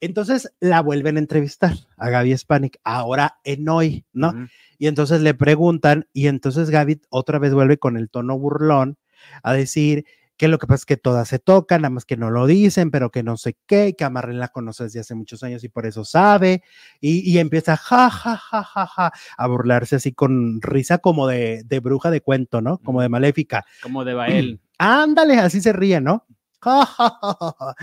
entonces 0.00 0.52
la 0.60 0.80
vuelven 0.80 1.16
a 1.16 1.20
entrevistar 1.20 1.74
a 1.96 2.08
Gaby 2.08 2.36
Spanik, 2.38 2.78
ahora 2.84 3.38
en 3.44 3.68
hoy, 3.68 4.04
¿no? 4.12 4.48
Y 4.78 4.86
entonces 4.86 5.20
le 5.22 5.34
preguntan, 5.34 6.06
y 6.12 6.28
entonces 6.28 6.70
Gaby 6.70 7.00
otra 7.10 7.38
vez 7.40 7.52
vuelve 7.52 7.78
con 7.78 7.96
el 7.96 8.08
tono 8.08 8.38
burlón 8.38 8.96
a 9.42 9.52
decir 9.52 10.04
que 10.38 10.48
lo 10.48 10.58
que 10.58 10.66
pasa 10.66 10.82
es 10.82 10.86
que 10.86 10.96
todas 10.96 11.28
se 11.28 11.40
tocan, 11.40 11.82
nada 11.82 11.90
más 11.90 12.04
que 12.04 12.16
no 12.16 12.30
lo 12.30 12.46
dicen, 12.46 12.90
pero 12.90 13.10
que 13.10 13.22
no 13.24 13.36
sé 13.36 13.56
qué, 13.66 13.94
que 13.98 14.04
a 14.04 14.10
Marlene 14.10 14.38
la 14.38 14.48
conoce 14.48 14.84
desde 14.84 15.00
hace 15.00 15.14
muchos 15.16 15.42
años 15.42 15.64
y 15.64 15.68
por 15.68 15.84
eso 15.84 16.04
sabe, 16.04 16.62
y, 17.00 17.28
y 17.30 17.38
empieza 17.38 17.76
ja, 17.76 18.08
ja, 18.08 18.36
ja, 18.36 18.62
ja, 18.62 18.86
ja, 18.86 19.12
a 19.36 19.46
burlarse 19.48 19.96
así 19.96 20.12
con 20.12 20.62
risa 20.62 20.98
como 20.98 21.26
de, 21.26 21.62
de 21.64 21.80
bruja 21.80 22.10
de 22.10 22.20
cuento, 22.20 22.60
¿no? 22.60 22.78
Como 22.78 23.02
de 23.02 23.08
maléfica. 23.08 23.66
Como 23.82 24.04
de 24.04 24.14
Bael. 24.14 24.60
Ándale, 24.78 25.38
así 25.38 25.60
se 25.60 25.72
ríe, 25.72 26.00
¿no? 26.00 26.24
Ja, 26.62 26.86
ja, 26.86 27.18
ja, 27.20 27.36
ja, 27.40 27.54
ja. 27.58 27.74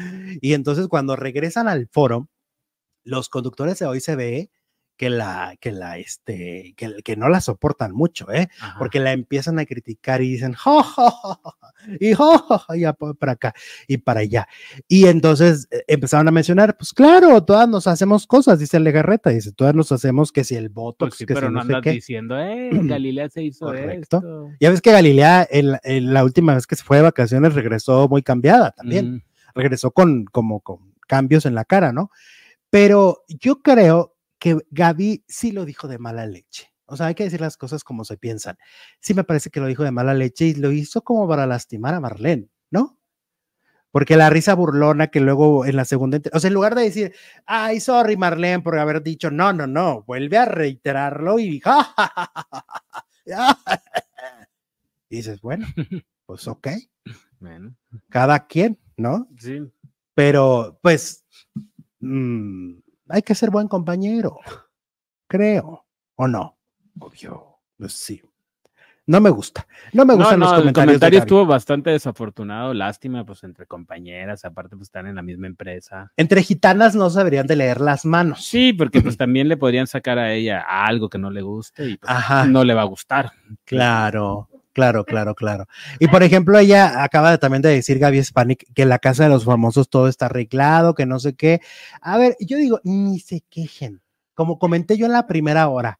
Y 0.41 0.53
entonces 0.53 0.87
cuando 0.87 1.17
regresan 1.17 1.67
al 1.67 1.89
foro, 1.91 2.29
los 3.03 3.27
conductores 3.27 3.79
de 3.79 3.85
hoy 3.85 3.99
se 3.99 4.15
ve 4.15 4.49
que 4.97 5.09
la, 5.09 5.55
que 5.59 5.71
la, 5.71 5.97
este, 5.97 6.73
que, 6.77 6.95
que 7.03 7.15
no 7.17 7.27
la 7.29 7.41
soportan 7.41 7.91
mucho, 7.93 8.31
¿eh? 8.31 8.47
Ajá. 8.59 8.79
Porque 8.79 8.99
la 8.99 9.11
empiezan 9.11 9.59
a 9.59 9.65
criticar 9.65 10.21
y 10.21 10.29
dicen, 10.31 10.53
ja, 10.53 10.83
ja, 10.83 11.11
ja", 11.11 11.39
y 11.99 12.79
ya 12.79 12.93
pa- 12.93 13.13
para 13.13 13.33
acá 13.33 13.53
y 13.87 13.97
para 13.97 14.21
allá. 14.21 14.47
Y 14.87 15.07
entonces 15.07 15.67
eh, 15.71 15.83
empezaron 15.87 16.27
a 16.27 16.31
mencionar, 16.31 16.77
pues 16.77 16.93
claro, 16.93 17.43
todas 17.43 17.67
nos 17.67 17.87
hacemos 17.87 18.25
cosas, 18.25 18.59
dice 18.59 18.79
Legarreta, 18.79 19.29
dice, 19.29 19.51
todas 19.51 19.75
nos 19.75 19.91
hacemos 19.91 20.31
que 20.31 20.43
si 20.43 20.55
el 20.55 20.69
voto, 20.69 21.05
Pues 21.05 21.15
sí, 21.15 21.25
que 21.25 21.33
pero 21.33 21.47
si 21.47 21.53
no 21.53 21.59
no 21.59 21.65
sé 21.65 21.73
andas 21.73 21.81
qué. 21.83 21.91
diciendo, 21.91 22.39
eh, 22.39 22.69
Galilea 22.83 23.29
se 23.29 23.43
hizo 23.43 23.65
Correcto. 23.65 24.17
esto. 24.17 24.49
Ya 24.59 24.69
ves 24.69 24.81
que 24.81 24.91
Galilea, 24.91 25.47
en, 25.49 25.71
la- 25.71 25.81
en 25.83 26.13
la 26.13 26.23
última 26.23 26.55
vez 26.55 26.65
que 26.67 26.75
se 26.75 26.83
fue 26.83 26.97
de 26.97 27.03
vacaciones, 27.03 27.53
regresó 27.53 28.07
muy 28.07 28.23
cambiada 28.23 28.71
también. 28.71 29.15
Mm, 29.15 29.21
regresó 29.53 29.91
con 29.91 30.25
como 30.25 30.61
con 30.61 30.93
cambios 31.07 31.45
en 31.45 31.55
la 31.55 31.65
cara, 31.65 31.91
¿no? 31.93 32.09
Pero 32.69 33.23
yo 33.27 33.61
creo 33.61 34.14
que 34.45 34.59
Gaby 34.69 35.23
sí 35.27 35.51
lo 35.51 35.65
dijo 35.65 35.87
de 35.87 35.97
mala 35.97 36.27
leche. 36.27 36.71
O 36.85 36.95
sea, 36.95 37.07
hay 37.07 37.15
que 37.15 37.23
decir 37.23 37.41
las 37.41 37.57
cosas 37.57 37.83
como 37.83 38.05
se 38.05 38.15
piensan. 38.15 38.59
Sí 38.99 39.15
me 39.15 39.23
parece 39.23 39.49
que 39.49 39.59
lo 39.59 39.65
dijo 39.65 39.83
de 39.83 39.89
mala 39.89 40.13
leche 40.13 40.45
y 40.45 40.53
lo 40.53 40.71
hizo 40.71 41.03
como 41.03 41.27
para 41.27 41.47
lastimar 41.47 41.95
a 41.95 41.99
Marlene, 41.99 42.47
¿no? 42.69 42.99
Porque 43.89 44.15
la 44.15 44.29
risa 44.29 44.53
burlona 44.53 45.07
que 45.07 45.19
luego 45.19 45.65
en 45.65 45.75
la 45.75 45.83
segunda, 45.83 46.19
o 46.31 46.39
sea, 46.39 46.49
en 46.49 46.53
lugar 46.53 46.75
de 46.75 46.83
decir, 46.83 47.15
ay, 47.47 47.79
sorry 47.79 48.17
Marlene 48.17 48.61
por 48.61 48.77
haber 48.77 49.01
dicho, 49.01 49.31
no, 49.31 49.51
no, 49.51 49.65
no, 49.65 50.03
vuelve 50.03 50.37
a 50.37 50.45
reiterarlo 50.45 51.39
y 51.39 51.59
ja, 51.61 51.83
ja, 51.83 52.11
ja, 52.15 52.31
ja, 52.31 52.47
ja, 52.51 52.65
ja, 53.25 53.57
ja". 53.65 53.81
Y 55.09 55.15
dices, 55.15 55.41
bueno, 55.41 55.65
pues 56.27 56.47
ok, 56.47 56.67
Bueno, 57.39 57.75
cada 58.09 58.45
quien, 58.45 58.77
¿no? 58.95 59.27
sí. 59.39 59.59
pero 60.13 60.77
pues 60.83 61.25
mm, 61.99 62.84
hay 63.09 63.21
que 63.21 63.35
ser 63.35 63.49
buen 63.49 63.67
compañero, 63.67 64.39
creo, 65.27 65.85
¿o 66.15 66.27
no? 66.27 66.57
Obvio, 66.99 67.59
pues 67.77 67.93
sí. 67.93 68.21
No 69.07 69.21
me 69.21 69.29
gusta, 69.29 69.67
no 69.93 70.03
me 70.03 70.15
gustan 70.15 70.39
no, 70.39 70.45
los 70.45 70.53
el 70.53 70.59
comentarios. 70.59 70.73
de 70.73 70.73
comentario 70.73 71.19
estuvo 71.19 71.45
bastante 71.45 71.91
desafortunado, 71.91 72.73
lástima, 72.73 73.23
pues 73.23 73.43
entre 73.43 73.67
compañeras, 73.67 74.45
aparte 74.45 74.75
pues 74.75 74.87
están 74.87 75.05
en 75.05 75.13
la 75.13 75.21
misma 75.21 75.45
empresa. 75.45 76.11
Entre 76.17 76.41
gitanas 76.41 76.95
no 76.95 77.07
se 77.11 77.19
deberían 77.19 77.45
de 77.45 77.55
leer 77.55 77.81
las 77.81 78.03
manos. 78.03 78.43
Sí, 78.43 78.73
porque 78.73 79.01
pues 79.01 79.15
también 79.17 79.47
le 79.47 79.57
podrían 79.57 79.85
sacar 79.85 80.17
a 80.17 80.33
ella 80.33 80.59
algo 80.67 81.07
que 81.07 81.19
no 81.19 81.29
le 81.29 81.43
guste 81.43 81.87
y 81.87 81.97
pues, 81.97 82.11
Ajá. 82.11 82.47
no 82.47 82.63
le 82.63 82.73
va 82.73 82.81
a 82.81 82.85
gustar. 82.85 83.31
Claro, 83.63 84.49
claro, 84.75 85.05
claro, 85.05 85.33
claro. 85.33 85.65
Y 85.99 86.07
por 86.07 86.21
ejemplo, 86.21 86.59
ella 86.59 87.01
acaba 87.03 87.31
de- 87.31 87.37
también 87.39 87.61
de 87.63 87.69
decir, 87.69 87.97
Gaby 87.97 88.23
Spanik, 88.23 88.71
que 88.75 88.85
la 88.85 88.99
casa 88.99 89.23
de 89.23 89.29
los 89.29 89.45
famosos 89.45 89.89
todo 89.89 90.07
está 90.07 90.27
arreglado, 90.27 90.93
que 90.93 91.05
no 91.05 91.19
sé 91.19 91.33
qué. 91.33 91.61
A 92.01 92.17
ver, 92.17 92.35
yo 92.39 92.57
digo, 92.57 92.79
ni 92.83 93.19
se 93.19 93.41
quejen. 93.49 94.01
Como 94.35 94.59
comenté 94.59 94.97
yo 94.97 95.05
en 95.05 95.13
la 95.13 95.25
primera 95.27 95.67
hora, 95.69 95.99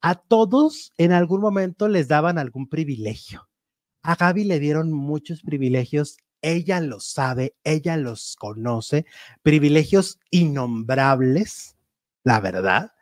a 0.00 0.14
todos 0.14 0.92
en 0.96 1.12
algún 1.12 1.40
momento 1.40 1.88
les 1.88 2.08
daban 2.08 2.38
algún 2.38 2.68
privilegio. 2.68 3.48
A 4.02 4.14
Gaby 4.16 4.44
le 4.44 4.60
dieron 4.60 4.92
muchos 4.92 5.42
privilegios, 5.42 6.18
ella 6.40 6.80
lo 6.80 7.00
sabe, 7.00 7.54
ella 7.64 7.96
los 7.96 8.36
conoce, 8.38 9.06
privilegios 9.42 10.18
innombrables, 10.30 11.76
la 12.22 12.38
verdad. 12.40 12.92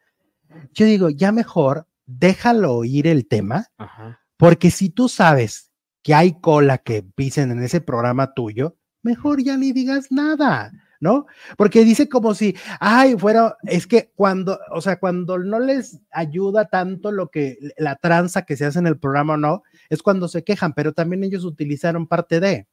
Yo 0.72 0.86
digo, 0.86 1.10
ya 1.10 1.32
mejor 1.32 1.86
déjalo 2.06 2.74
oír 2.74 3.06
el 3.06 3.26
tema, 3.26 3.66
Ajá. 3.78 4.20
Porque 4.42 4.72
si 4.72 4.90
tú 4.90 5.08
sabes 5.08 5.70
que 6.02 6.14
hay 6.14 6.40
cola 6.40 6.78
que 6.78 7.04
pisen 7.04 7.52
en 7.52 7.62
ese 7.62 7.80
programa 7.80 8.34
tuyo, 8.34 8.76
mejor 9.00 9.40
ya 9.40 9.56
ni 9.56 9.70
digas 9.70 10.10
nada, 10.10 10.72
¿no? 10.98 11.26
Porque 11.56 11.84
dice 11.84 12.08
como 12.08 12.34
si, 12.34 12.56
ay, 12.80 13.16
fuera, 13.16 13.56
es 13.62 13.86
que 13.86 14.10
cuando, 14.16 14.58
o 14.72 14.80
sea, 14.80 14.98
cuando 14.98 15.38
no 15.38 15.60
les 15.60 16.00
ayuda 16.10 16.64
tanto 16.64 17.12
lo 17.12 17.28
que, 17.28 17.56
la 17.76 17.94
tranza 17.94 18.42
que 18.42 18.56
se 18.56 18.64
hace 18.64 18.80
en 18.80 18.88
el 18.88 18.98
programa 18.98 19.34
o 19.34 19.36
no, 19.36 19.62
es 19.88 20.02
cuando 20.02 20.26
se 20.26 20.42
quejan, 20.42 20.72
pero 20.72 20.92
también 20.92 21.22
ellos 21.22 21.44
utilizaron 21.44 22.08
parte 22.08 22.40
de. 22.40 22.66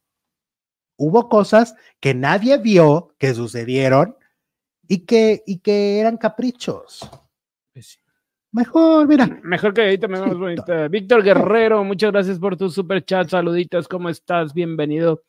Hubo 0.97 1.30
cosas 1.30 1.76
que 1.99 2.15
nadie 2.15 2.57
vio 2.57 3.13
que 3.20 3.36
sucedieron 3.36 4.15
y 4.88 5.05
que, 5.05 5.43
y 5.45 5.59
que 5.59 5.99
eran 5.99 6.17
caprichos. 6.17 7.07
Mejor, 8.52 9.08
mira, 9.08 9.39
Mejor 9.43 9.74
que 9.74 9.97
me 10.08 10.20
más 10.20 10.36
bonita. 10.36 10.88
Víctor 10.88 11.24
Guerrero, 11.24 11.84
muchas 11.84 12.12
gracias 12.12 12.39
por 12.39 12.58
tu 12.58 12.70
super 12.70 13.04
chat. 13.06 13.30
Saluditos, 13.30 13.88
¿cómo 13.88 14.10
estás? 14.10 14.54
Bienvenido. 14.54 15.22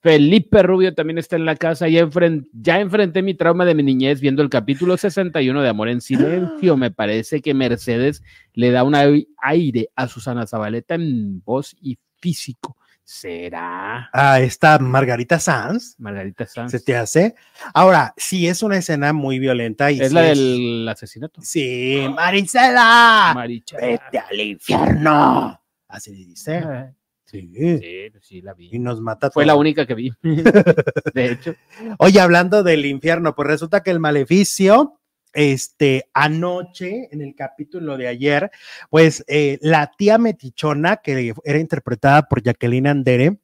Felipe 0.00 0.62
Rubio 0.62 0.94
también 0.94 1.18
está 1.18 1.36
en 1.36 1.44
la 1.44 1.54
casa. 1.54 1.86
Ya, 1.88 2.00
enfren- 2.00 2.48
ya 2.52 2.80
enfrenté 2.80 3.22
mi 3.22 3.34
trauma 3.34 3.64
de 3.66 3.74
mi 3.74 3.82
niñez 3.82 4.20
viendo 4.20 4.42
el 4.42 4.48
capítulo 4.48 4.96
61 4.96 5.60
de 5.62 5.68
Amor 5.68 5.88
en 5.90 6.00
Silencio. 6.00 6.76
Me 6.78 6.90
parece 6.90 7.40
que 7.42 7.54
Mercedes 7.54 8.22
le 8.54 8.70
da 8.70 8.84
un 8.84 8.94
ai- 8.94 9.28
aire 9.42 9.90
a 9.94 10.08
Susana 10.08 10.46
Zabaleta 10.46 10.94
en 10.94 11.42
voz 11.44 11.76
y 11.80 11.98
físico. 12.20 12.76
¿Será? 13.04 14.08
a 14.12 14.40
esta 14.40 14.78
Margarita 14.78 15.38
Sanz, 15.40 15.96
Margarita 15.98 16.46
Sanz. 16.46 16.70
se 16.70 16.80
te 16.80 16.96
hace. 16.96 17.34
Ahora, 17.74 18.14
sí 18.16 18.46
es 18.46 18.62
una 18.62 18.76
escena 18.78 19.12
muy 19.12 19.38
violenta 19.38 19.90
y 19.90 20.00
Es 20.00 20.08
sí 20.08 20.14
la 20.14 20.22
del 20.22 20.88
asesinato. 20.88 21.40
Sí, 21.42 22.06
Marisela, 22.14 23.32
Maricha. 23.34 23.76
vete 23.76 24.18
al 24.18 24.40
infierno. 24.40 25.60
Así 25.88 26.12
dice. 26.12 26.56
Ah, 26.58 26.92
Sí. 27.24 27.50
Sí, 27.54 28.10
sí, 28.20 28.42
la 28.42 28.52
Y 28.58 28.68
vi. 28.72 28.78
nos 28.78 29.00
mata. 29.00 29.30
Fue 29.30 29.46
la 29.46 29.54
única 29.54 29.86
que 29.86 29.94
vi. 29.94 30.12
De 31.14 31.32
hecho. 31.32 31.54
Oye, 31.98 32.20
hablando 32.20 32.62
del 32.62 32.84
infierno, 32.84 33.34
pues 33.34 33.48
resulta 33.48 33.82
que 33.82 33.90
el 33.90 34.00
maleficio, 34.00 35.00
este, 35.32 36.08
anoche, 36.14 37.08
en 37.10 37.22
el 37.22 37.34
capítulo 37.34 37.96
de 37.96 38.08
ayer, 38.08 38.50
pues 38.90 39.24
eh, 39.26 39.58
la 39.62 39.90
tía 39.96 40.18
metichona, 40.18 40.98
que 40.98 41.34
era 41.44 41.58
interpretada 41.58 42.22
por 42.28 42.42
Jacqueline 42.42 42.86
Andere, 42.86 43.38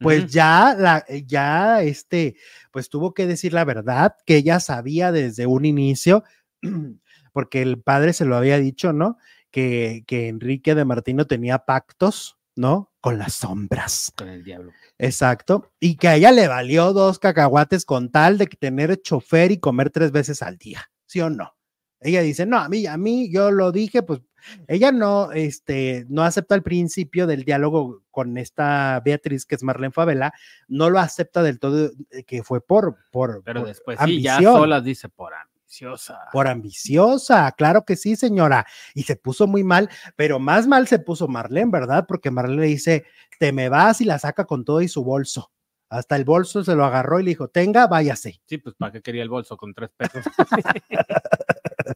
pues 0.00 0.30
ya 0.30 0.76
la, 0.78 1.04
ya 1.26 1.82
este, 1.82 2.36
pues 2.70 2.88
tuvo 2.88 3.14
que 3.14 3.26
decir 3.26 3.52
la 3.52 3.64
verdad, 3.64 4.14
que 4.26 4.36
ella 4.36 4.60
sabía 4.60 5.12
desde 5.12 5.46
un 5.46 5.64
inicio, 5.64 6.24
porque 7.32 7.62
el 7.62 7.80
padre 7.80 8.12
se 8.12 8.24
lo 8.24 8.36
había 8.36 8.58
dicho, 8.58 8.92
¿no? 8.92 9.18
Que, 9.50 10.04
que 10.06 10.28
Enrique 10.28 10.74
de 10.74 10.84
Martino 10.84 11.26
tenía 11.26 11.60
pactos, 11.60 12.38
¿no? 12.54 12.92
Con 13.00 13.18
las 13.18 13.34
sombras. 13.34 14.12
con 14.16 14.28
el 14.28 14.44
diablo. 14.44 14.72
Exacto. 14.98 15.72
Y 15.80 15.96
que 15.96 16.08
a 16.08 16.16
ella 16.16 16.32
le 16.32 16.48
valió 16.48 16.92
dos 16.92 17.18
cacahuates 17.18 17.84
con 17.84 18.10
tal 18.10 18.36
de 18.36 18.46
tener 18.46 19.00
chofer 19.00 19.52
y 19.52 19.58
comer 19.58 19.90
tres 19.90 20.12
veces 20.12 20.42
al 20.42 20.58
día. 20.58 20.90
¿Sí 21.08 21.20
o 21.22 21.30
no? 21.30 21.56
Ella 22.00 22.20
dice, 22.20 22.46
no, 22.46 22.58
a 22.58 22.68
mí, 22.68 22.86
a 22.86 22.96
mí, 22.96 23.32
yo 23.32 23.50
lo 23.50 23.72
dije, 23.72 24.02
pues 24.02 24.20
ella 24.68 24.92
no, 24.92 25.32
este, 25.32 26.06
no 26.08 26.22
acepta 26.22 26.54
el 26.54 26.62
principio 26.62 27.26
del 27.26 27.44
diálogo 27.44 28.04
con 28.10 28.36
esta 28.38 29.00
Beatriz, 29.04 29.46
que 29.46 29.56
es 29.56 29.62
Marlene 29.64 29.90
Favela, 29.90 30.32
no 30.68 30.90
lo 30.90 31.00
acepta 31.00 31.42
del 31.42 31.58
todo, 31.58 31.90
eh, 32.10 32.22
que 32.24 32.44
fue 32.44 32.60
por, 32.60 32.98
por, 33.10 33.42
Pero 33.42 33.60
por 33.60 33.68
después 33.68 33.98
sí, 34.04 34.22
ya 34.22 34.36
ambición. 34.36 34.56
solas 34.58 34.84
dice 34.84 35.08
por 35.08 35.32
ambiciosa. 35.34 36.20
Por 36.30 36.46
ambiciosa, 36.46 37.50
claro 37.52 37.84
que 37.84 37.96
sí, 37.96 38.14
señora. 38.14 38.66
Y 38.94 39.02
se 39.02 39.16
puso 39.16 39.46
muy 39.46 39.64
mal, 39.64 39.88
pero 40.14 40.38
más 40.38 40.68
mal 40.68 40.86
se 40.86 40.98
puso 40.98 41.26
Marlene, 41.26 41.70
¿verdad? 41.72 42.04
Porque 42.06 42.30
Marlene 42.30 42.62
le 42.62 42.68
dice, 42.68 43.06
te 43.40 43.52
me 43.52 43.68
vas 43.68 44.00
y 44.02 44.04
la 44.04 44.18
saca 44.18 44.44
con 44.44 44.64
todo 44.64 44.82
y 44.82 44.88
su 44.88 45.02
bolso. 45.02 45.50
Hasta 45.90 46.16
el 46.16 46.24
bolso 46.24 46.64
se 46.64 46.74
lo 46.74 46.84
agarró 46.84 47.18
y 47.18 47.22
le 47.22 47.30
dijo, 47.30 47.48
tenga, 47.48 47.86
váyase. 47.86 48.40
Sí, 48.46 48.58
pues 48.58 48.74
para 48.74 48.92
qué 48.92 49.02
quería 49.02 49.22
el 49.22 49.30
bolso 49.30 49.56
con 49.56 49.72
tres 49.72 49.90
pesos. 49.96 50.24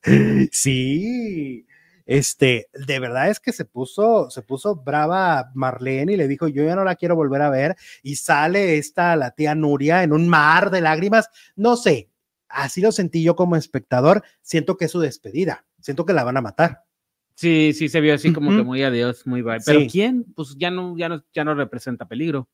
sí, 0.52 1.66
este, 2.06 2.68
de 2.72 2.98
verdad 2.98 3.28
es 3.30 3.38
que 3.38 3.52
se 3.52 3.64
puso, 3.64 4.30
se 4.30 4.42
puso 4.42 4.76
brava 4.76 5.50
Marlene 5.54 6.14
y 6.14 6.16
le 6.16 6.28
dijo, 6.28 6.48
yo 6.48 6.64
ya 6.64 6.74
no 6.74 6.84
la 6.84 6.96
quiero 6.96 7.16
volver 7.16 7.42
a 7.42 7.50
ver. 7.50 7.76
Y 8.02 8.16
sale 8.16 8.78
esta, 8.78 9.14
la 9.16 9.32
tía 9.32 9.54
Nuria, 9.54 10.02
en 10.02 10.12
un 10.12 10.28
mar 10.28 10.70
de 10.70 10.80
lágrimas. 10.80 11.28
No 11.54 11.76
sé, 11.76 12.10
así 12.48 12.80
lo 12.80 12.92
sentí 12.92 13.22
yo 13.22 13.36
como 13.36 13.56
espectador, 13.56 14.22
siento 14.40 14.76
que 14.76 14.86
es 14.86 14.90
su 14.90 15.00
despedida, 15.00 15.64
siento 15.80 16.04
que 16.06 16.12
la 16.12 16.24
van 16.24 16.36
a 16.36 16.42
matar. 16.42 16.84
Sí, 17.34 17.72
sí, 17.74 17.88
se 17.88 18.00
vio 18.00 18.14
así 18.14 18.32
como 18.32 18.50
que 18.50 18.62
muy 18.62 18.82
adiós, 18.82 19.26
muy 19.26 19.42
bye. 19.42 19.58
Pero 19.64 19.80
Sí. 19.80 19.88
¿quién? 19.90 20.24
Pues 20.34 20.54
ya 20.58 20.70
no, 20.70 20.96
ya 20.96 21.08
no, 21.08 21.24
ya 21.32 21.44
no 21.44 21.54
representa 21.54 22.06
peligro. 22.06 22.48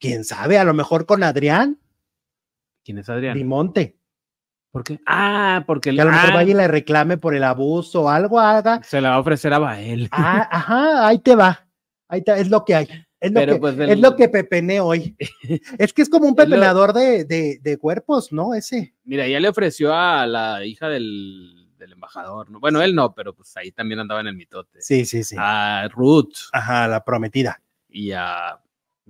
¿Quién 0.00 0.24
sabe? 0.24 0.58
A 0.58 0.64
lo 0.64 0.74
mejor 0.74 1.06
con 1.06 1.22
Adrián 1.22 1.78
¿Quién 2.84 2.98
es 2.98 3.08
Adrián? 3.08 3.36
Dimonte, 3.36 3.96
¿Por 4.72 4.84
qué? 4.84 5.00
Ah, 5.06 5.64
porque 5.66 5.92
que 5.92 6.00
a 6.00 6.04
lo 6.04 6.10
mejor 6.12 6.30
ah, 6.30 6.34
vaya 6.34 6.50
y 6.50 6.54
le 6.54 6.68
reclame 6.68 7.18
por 7.18 7.34
el 7.34 7.42
abuso 7.44 8.02
o 8.04 8.08
algo 8.08 8.38
haga. 8.40 8.80
se 8.84 9.00
la 9.00 9.10
va 9.10 9.14
a 9.16 9.20
ofrecer 9.20 9.52
a 9.52 9.58
Bael. 9.58 10.08
Ah, 10.12 10.48
ajá, 10.50 11.06
ahí 11.08 11.18
te 11.18 11.34
va. 11.34 11.66
Ahí 12.08 12.22
te, 12.22 12.40
es 12.40 12.48
lo 12.48 12.64
que 12.64 12.74
hay. 12.76 12.88
Es 13.20 13.32
lo, 13.32 13.40
Pero, 13.40 13.54
que, 13.54 13.60
pues, 13.60 13.78
el- 13.78 13.90
es 13.90 13.98
lo 14.00 14.16
que 14.16 14.28
pepené 14.28 14.80
hoy. 14.80 15.16
es 15.78 15.92
que 15.92 16.02
es 16.02 16.08
como 16.08 16.24
un 16.26 16.30
lo- 16.30 16.36
pepenador 16.36 16.92
de, 16.92 17.24
de, 17.24 17.58
de 17.60 17.76
cuerpos, 17.78 18.32
¿no? 18.32 18.54
Ese. 18.54 18.94
Mira, 19.04 19.26
ya 19.28 19.40
le 19.40 19.48
ofreció 19.48 19.92
a 19.92 20.24
la 20.26 20.64
hija 20.64 20.88
del, 20.88 21.68
del 21.76 21.92
embajador, 21.92 22.48
¿no? 22.50 22.60
Bueno, 22.60 22.80
él 22.80 22.94
no, 22.94 23.12
pero 23.12 23.34
pues 23.34 23.54
ahí 23.56 23.72
también 23.72 23.98
andaba 24.00 24.20
en 24.20 24.28
el 24.28 24.36
mitote. 24.36 24.80
Sí, 24.80 25.04
sí, 25.04 25.24
sí. 25.24 25.34
A 25.38 25.88
Ruth 25.92 26.32
Ajá, 26.52 26.86
la 26.88 27.04
prometida. 27.04 27.60
y 27.88 28.12
a 28.12 28.58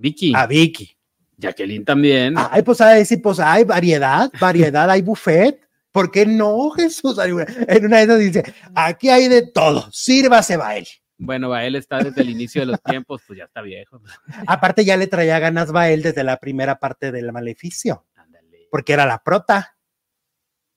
Vicky. 0.01 0.33
A 0.35 0.45
Vicky. 0.47 0.97
Jacqueline 1.37 1.85
también. 1.85 2.35
Ay, 2.37 2.61
pues 2.61 2.81
a 2.81 2.89
decir, 2.89 3.21
pues 3.21 3.39
hay 3.39 3.63
variedad, 3.63 4.31
variedad, 4.39 4.89
hay 4.89 5.01
buffet. 5.01 5.59
¿Por 5.91 6.11
qué 6.11 6.25
no, 6.25 6.69
Jesús? 6.75 7.17
En 7.19 7.85
una 7.85 7.97
de 7.97 8.03
esas 8.03 8.19
dice, 8.19 8.53
aquí 8.75 9.09
hay 9.09 9.27
de 9.27 9.47
todo, 9.47 9.89
sírvase 9.91 10.57
va 10.57 10.75
él. 10.77 10.87
Bueno, 11.17 11.49
Bael 11.49 11.75
está 11.75 11.99
desde 11.99 12.21
el 12.21 12.29
inicio 12.31 12.61
de 12.61 12.65
los 12.67 12.81
tiempos, 12.81 13.21
pues 13.27 13.37
ya 13.37 13.45
está 13.45 13.61
viejo. 13.61 14.01
Aparte 14.47 14.83
ya 14.83 14.97
le 14.97 15.05
traía 15.07 15.37
ganas 15.37 15.73
va 15.73 15.89
él 15.89 16.01
desde 16.01 16.23
la 16.23 16.37
primera 16.37 16.79
parte 16.79 17.11
del 17.11 17.31
maleficio, 17.31 18.07
Ándale. 18.15 18.67
porque 18.71 18.93
era 18.93 19.05
la 19.05 19.21
prota. 19.23 19.77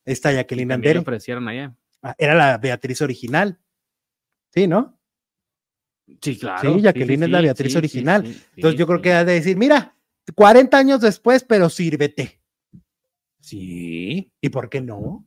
Esta 0.05 0.33
Jacqueline 0.33 0.73
Andere. 0.73 0.99
ofrecieron 0.99 1.49
allá. 1.49 1.75
Ah, 2.03 2.15
Era 2.19 2.35
la 2.35 2.59
Beatriz 2.59 3.01
original. 3.01 3.59
Sí, 4.53 4.67
¿no? 4.67 4.99
Sí, 6.21 6.39
claro. 6.39 6.75
Sí, 6.75 6.83
Jacqueline 6.83 7.23
es 7.25 7.31
la 7.31 7.41
Beatriz 7.41 7.73
sí, 7.73 7.79
original. 7.79 8.25
Entonces 8.57 8.79
yo 8.79 8.87
creo 8.87 9.01
que 9.03 9.13
ha 9.13 9.25
de 9.25 9.33
decir, 9.35 9.57
mira, 9.57 9.97
40 10.35 10.77
años 10.77 11.01
después, 11.01 11.45
pero 11.45 11.69
sírvete. 11.71 12.41
Sí, 13.41 14.33
¿y 14.41 14.49
por 14.49 14.69
qué 14.71 14.81
no? 14.81 15.27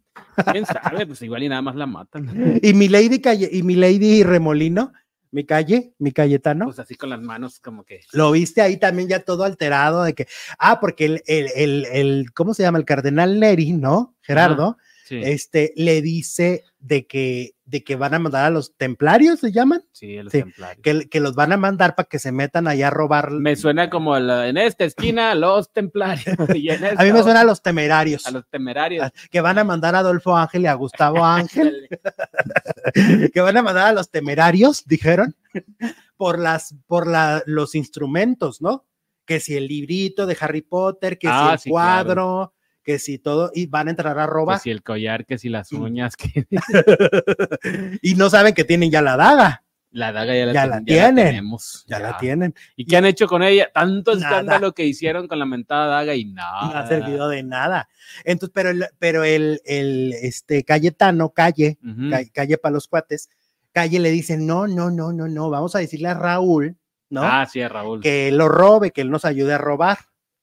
¿Quién 0.51 0.65
sabe? 0.65 1.05
Pues 1.05 1.21
igual 1.21 1.43
y 1.43 1.49
nada 1.49 1.61
más 1.61 1.75
la 1.75 1.85
matan. 1.85 2.59
Y 2.63 2.73
mi 2.73 2.87
lady 2.89 3.19
Calle, 3.21 3.49
y 3.51 3.61
mi 3.63 3.75
lady 3.75 4.23
Remolino, 4.23 4.91
mi 5.31 5.45
calle, 5.45 5.93
mi 5.99 6.11
Cayetano, 6.11 6.65
Pues 6.65 6.79
así 6.79 6.95
con 6.95 7.09
las 7.09 7.21
manos 7.21 7.59
como 7.59 7.83
que... 7.83 7.99
lo 8.13 8.31
viste 8.31 8.61
ahí 8.61 8.77
también 8.77 9.07
ya 9.09 9.19
todo 9.19 9.43
alterado 9.43 10.03
de 10.03 10.13
que, 10.15 10.27
ah, 10.57 10.79
porque 10.79 11.05
el, 11.05 11.21
el, 11.27 11.47
el, 11.55 11.85
el- 11.91 12.33
¿cómo 12.33 12.53
se 12.53 12.63
llama? 12.63 12.79
El 12.79 12.85
cardenal 12.85 13.39
Neri, 13.39 13.73
¿no? 13.73 14.15
Gerardo, 14.21 14.77
Sí, 15.05 15.21
este, 15.23 15.73
le 15.77 16.01
dice 16.01 16.63
de 16.79 17.05
que, 17.07 17.53
de 17.67 17.83
que 17.83 17.95
van 17.97 18.13
a 18.13 18.19
mandar 18.19 18.45
a 18.45 18.49
los 18.49 18.75
templarios, 18.77 19.41
¿se 19.41 19.51
llaman? 19.51 19.83
sí, 19.91 20.15
los 20.23 20.31
sí, 20.31 20.39
templarios. 20.39 20.81
Que, 20.81 21.09
que 21.09 21.19
los 21.19 21.35
van 21.35 21.51
a 21.51 21.57
mandar 21.57 21.95
para 21.95 22.07
que 22.07 22.17
se 22.17 22.31
metan 22.31 22.67
allá 22.67 22.87
a 22.87 22.91
robar. 22.91 23.29
Me 23.31 23.55
suena 23.57 23.89
como 23.89 24.17
la- 24.17 24.47
en 24.47 24.57
esta 24.57 24.85
esquina 24.85 25.35
los 25.35 25.71
templarios. 25.73 26.37
y 26.55 26.69
en 26.69 26.85
a 26.85 27.03
mí 27.03 27.11
me 27.11 27.21
suena 27.23 27.41
a 27.41 27.43
los 27.43 27.61
temerarios. 27.61 28.25
a 28.25 28.31
los 28.31 28.47
temerarios. 28.49 29.11
que 29.29 29.41
van 29.41 29.57
a 29.59 29.63
mandar 29.65 29.95
a 29.95 29.99
Adolfo 29.99 30.35
Ángel 30.37 30.63
y 30.63 30.67
a 30.67 30.73
Gustavo 30.75 31.23
Ángel, 31.25 31.89
que 33.33 33.41
van 33.41 33.57
a 33.57 33.61
mandar 33.61 33.87
a 33.87 33.91
los 33.91 34.09
temerarios, 34.09 34.83
dijeron, 34.85 35.35
por 36.15 36.39
las, 36.39 36.73
por 36.87 37.05
la, 37.07 37.43
los 37.45 37.75
instrumentos, 37.75 38.61
¿no? 38.61 38.85
Que 39.25 39.39
si 39.39 39.55
el 39.57 39.67
librito 39.67 40.25
de 40.25 40.37
Harry 40.39 40.61
Potter, 40.61 41.17
que 41.19 41.27
si 41.27 41.33
Ah, 41.35 41.49
el 41.53 41.59
sí, 41.59 41.69
cuadro, 41.69 42.53
que 42.87 42.99
si 42.99 43.19
todo, 43.19 43.51
y 43.53 43.65
van 43.67 43.89
a 43.89 43.91
entrar 43.91 44.17
a 44.17 44.23
Que 44.25 44.31
robar. 44.31 44.59
si 44.61 44.71
el 44.71 44.81
collar, 44.81 45.25
que 45.25 45.37
si 45.37 45.49
las 45.49 45.73
Mm. 45.73 45.81
uñas, 45.81 46.15
que 46.15 46.47
y 48.01 48.15
no 48.15 48.29
saben 48.29 48.53
que 48.53 48.63
tienen 48.63 48.89
ya 48.89 49.01
la 49.01 49.17
daga, 49.17 49.63
la 49.91 50.13
daga 50.13 50.33
ya 50.33 50.45
la, 50.45 50.53
Ya 50.53 50.61
ten- 50.61 50.69
la 50.71 50.81
tienen. 50.85 51.25
tenemos. 51.25 51.83
ya, 51.85 51.99
la 51.99 52.11
ya. 52.11 52.17
tienen, 52.17 52.55
¿Y 52.77 52.85
qué 52.85 52.95
han 52.95 53.03
hecho 53.05 53.27
con 53.27 53.43
ella? 53.43 53.69
Tanto 53.73 54.15
Nada. 54.15 54.29
escándalo 54.29 54.71
que 54.73 54.85
hicieron 54.85 55.27
con 55.27 55.37
la 55.37 55.45
mentada 55.45 55.87
daga 55.87 56.15
y 56.15 56.23
nada. 56.25 56.61
no 56.71 56.77
ha 56.79 56.87
servido 56.87 57.27
de 57.27 57.43
nada. 57.43 57.89
Entonces, 58.23 58.53
pero 58.55 58.69
el, 58.69 58.85
pero 58.99 59.25
el, 59.25 59.59
el 59.65 60.13
este 60.21 60.63
Cayetano, 60.63 61.31
Calle, 61.31 61.77
Ujú. 61.83 62.09
Ca- 62.09 62.23
Calle 62.33 62.57
para 62.57 62.71
los 62.73 62.87
cuates, 62.87 63.29
Calle 63.73 63.99
le 63.99 64.11
dice, 64.11 64.37
no, 64.37 64.65
no, 64.65 64.89
no, 64.91 65.11
no, 65.11 65.27
no, 65.27 65.49
vamos 65.49 65.75
a 65.75 65.79
decirle 65.79 66.07
a 66.07 66.13
Raúl, 66.13 66.77
¿no? 67.09 67.21
Ah, 67.23 67.45
sí, 67.51 67.61
a 67.61 67.67
Raúl. 67.67 67.99
que 68.01 68.31
lo 68.31 68.47
robe, 68.47 68.91
que 68.91 69.01
él 69.01 69.11
nos 69.11 69.25
ayude 69.25 69.53
a 69.53 69.57
robar, 69.57 69.97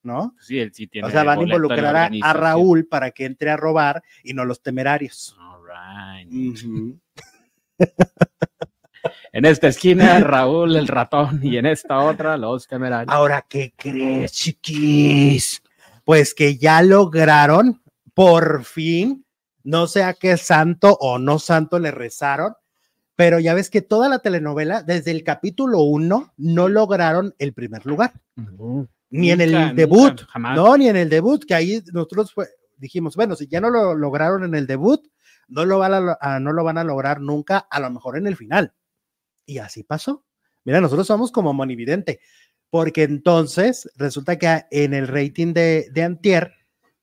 ¿no? 0.04 0.34
Sí, 0.40 0.58
él 0.58 0.72
sí 0.72 0.86
tiene 0.86 1.08
O 1.08 1.10
sea, 1.10 1.24
van 1.24 1.40
a 1.40 1.42
involucrar 1.42 1.96
a, 1.96 2.10
a. 2.22 2.32
Raúl 2.32 2.86
para 2.86 3.10
que 3.10 3.24
entre 3.24 3.50
a 3.50 3.56
robar 3.56 4.02
y 4.22 4.34
no 4.34 4.44
los 4.44 4.62
temerarios. 4.62 5.36
All 5.38 5.60
right. 5.64 6.98
En 9.32 9.44
esta 9.44 9.66
esquina, 9.66 10.20
Raúl 10.20 10.76
el 10.76 10.86
ratón, 10.86 11.40
y 11.42 11.56
en 11.56 11.66
esta 11.66 11.98
otra, 11.98 12.36
los 12.36 12.68
temerarios. 12.68 13.12
Ahora, 13.12 13.44
¿qué 13.48 13.74
crees, 13.76 14.32
chiquis? 14.32 15.60
Pues 16.04 16.34
que 16.34 16.56
ya 16.56 16.80
lograron, 16.82 17.82
por 18.14 18.62
fin, 18.64 19.26
no 19.64 19.88
sé 19.88 20.04
a 20.04 20.14
qué 20.14 20.36
santo 20.36 20.96
o 21.00 21.18
no 21.18 21.40
santo 21.40 21.80
le 21.80 21.90
rezaron, 21.90 22.54
pero 23.16 23.40
ya 23.40 23.54
ves 23.54 23.70
que 23.70 23.82
toda 23.82 24.08
la 24.08 24.20
telenovela, 24.20 24.82
desde 24.82 25.10
el 25.10 25.24
capítulo 25.24 25.80
1, 25.82 26.34
no 26.36 26.68
lograron 26.68 27.34
el 27.38 27.52
primer 27.54 27.86
lugar. 27.86 28.12
Ni 29.20 29.30
en 29.30 29.40
el 29.40 29.74
debut, 29.76 30.08
nunca, 30.20 30.26
jamás. 30.28 30.56
no, 30.56 30.76
ni 30.76 30.88
en 30.88 30.96
el 30.96 31.08
debut, 31.08 31.44
que 31.44 31.54
ahí 31.54 31.82
nosotros 31.92 32.32
fue- 32.32 32.48
dijimos, 32.76 33.16
bueno, 33.16 33.36
si 33.36 33.46
ya 33.46 33.60
no 33.60 33.70
lo 33.70 33.94
lograron 33.94 34.44
en 34.44 34.54
el 34.54 34.66
debut, 34.66 35.00
no 35.48 35.64
lo, 35.64 35.78
van 35.78 35.94
a, 35.94 36.18
ah, 36.20 36.40
no 36.40 36.52
lo 36.52 36.64
van 36.64 36.78
a 36.78 36.84
lograr 36.84 37.20
nunca, 37.20 37.58
a 37.70 37.80
lo 37.80 37.90
mejor 37.90 38.16
en 38.18 38.26
el 38.26 38.36
final. 38.36 38.72
Y 39.46 39.58
así 39.58 39.82
pasó. 39.84 40.24
Mira, 40.64 40.80
nosotros 40.80 41.06
somos 41.06 41.30
como 41.30 41.52
monividente, 41.52 42.20
porque 42.70 43.02
entonces 43.04 43.90
resulta 43.96 44.38
que 44.38 44.64
en 44.70 44.94
el 44.94 45.06
rating 45.06 45.52
de, 45.52 45.88
de 45.92 46.02
Antier, 46.02 46.52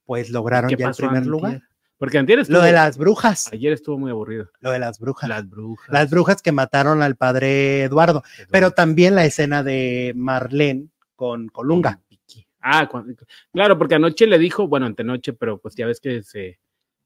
pues 0.05 0.30
lograron 0.32 0.70
¿Qué 0.70 0.76
ya 0.78 0.89
el 0.89 0.95
primer 0.95 1.18
antier? 1.18 1.32
lugar. 1.32 1.62
Porque 1.97 2.18
antier 2.18 2.39
estuvo, 2.39 2.57
Lo 2.57 2.64
de 2.64 2.72
las 2.72 2.97
brujas, 2.97 3.49
ayer 3.53 3.72
estuvo 3.74 3.97
muy 3.99 4.09
aburrido. 4.09 4.49
lo 4.59 4.72
de 4.72 4.80
las 4.80 4.97
brujas. 4.99 5.30
Las 5.30 5.47
brujas. 5.47 5.88
Las 5.89 6.09
brujas 6.09 6.41
que 6.41 6.51
mataron 6.51 7.03
al 7.03 7.16
padre 7.16 7.84
Eduardo, 7.84 8.24
pero 8.49 8.72
también 8.72 9.14
la 9.14 9.24
escena 9.24 9.62
de 9.64 10.12
Marlene 10.16 10.88
con 11.22 11.50
Colunga. 11.50 12.02
Ah, 12.64 12.90
claro, 13.54 13.78
porque 13.78 13.94
anoche 13.94 14.26
le 14.26 14.40
dijo, 14.40 14.68
bueno, 14.68 14.88
antenoche, 14.88 15.34
pero 15.34 15.60
pues 15.60 15.76
ya 15.76 15.86
ves 15.86 16.00
que 16.00 16.24
se, 16.24 16.58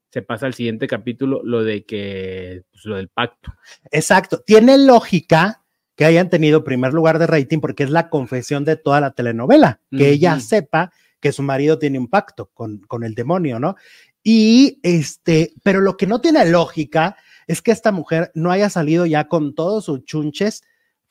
se 0.09 0.21
pasa 0.21 0.45
al 0.45 0.53
siguiente 0.53 0.87
capítulo 0.87 1.41
lo 1.43 1.65
de 1.65 1.83
que, 1.83 2.63
pues 2.71 2.85
lo 2.85 2.95
del 2.95 3.09
pacto. 3.09 3.51
Exacto. 3.91 4.39
Tiene 4.39 4.77
lógica 4.77 5.65
que 5.97 6.05
hayan 6.05 6.29
tenido 6.29 6.63
primer 6.63 6.93
lugar 6.93 7.19
de 7.19 7.27
rating 7.27 7.59
porque 7.59 7.83
es 7.83 7.89
la 7.89 8.07
confesión 8.09 8.63
de 8.63 8.77
toda 8.77 9.01
la 9.01 9.11
telenovela, 9.11 9.81
que 9.91 10.11
ella 10.11 10.39
sepa 10.39 10.93
que 11.19 11.33
su 11.33 11.43
marido 11.43 11.77
tiene 11.77 11.99
un 11.99 12.07
pacto 12.07 12.51
con, 12.53 12.77
con 12.87 13.03
el 13.03 13.15
demonio, 13.15 13.59
¿no? 13.59 13.75
Y 14.23 14.79
este, 14.81 15.51
pero 15.61 15.81
lo 15.81 15.97
que 15.97 16.07
no 16.07 16.21
tiene 16.21 16.49
lógica 16.49 17.17
es 17.47 17.61
que 17.61 17.71
esta 17.71 17.91
mujer 17.91 18.31
no 18.33 18.49
haya 18.49 18.69
salido 18.69 19.05
ya 19.05 19.27
con 19.27 19.55
todos 19.55 19.83
sus 19.83 20.05
chunches 20.05 20.63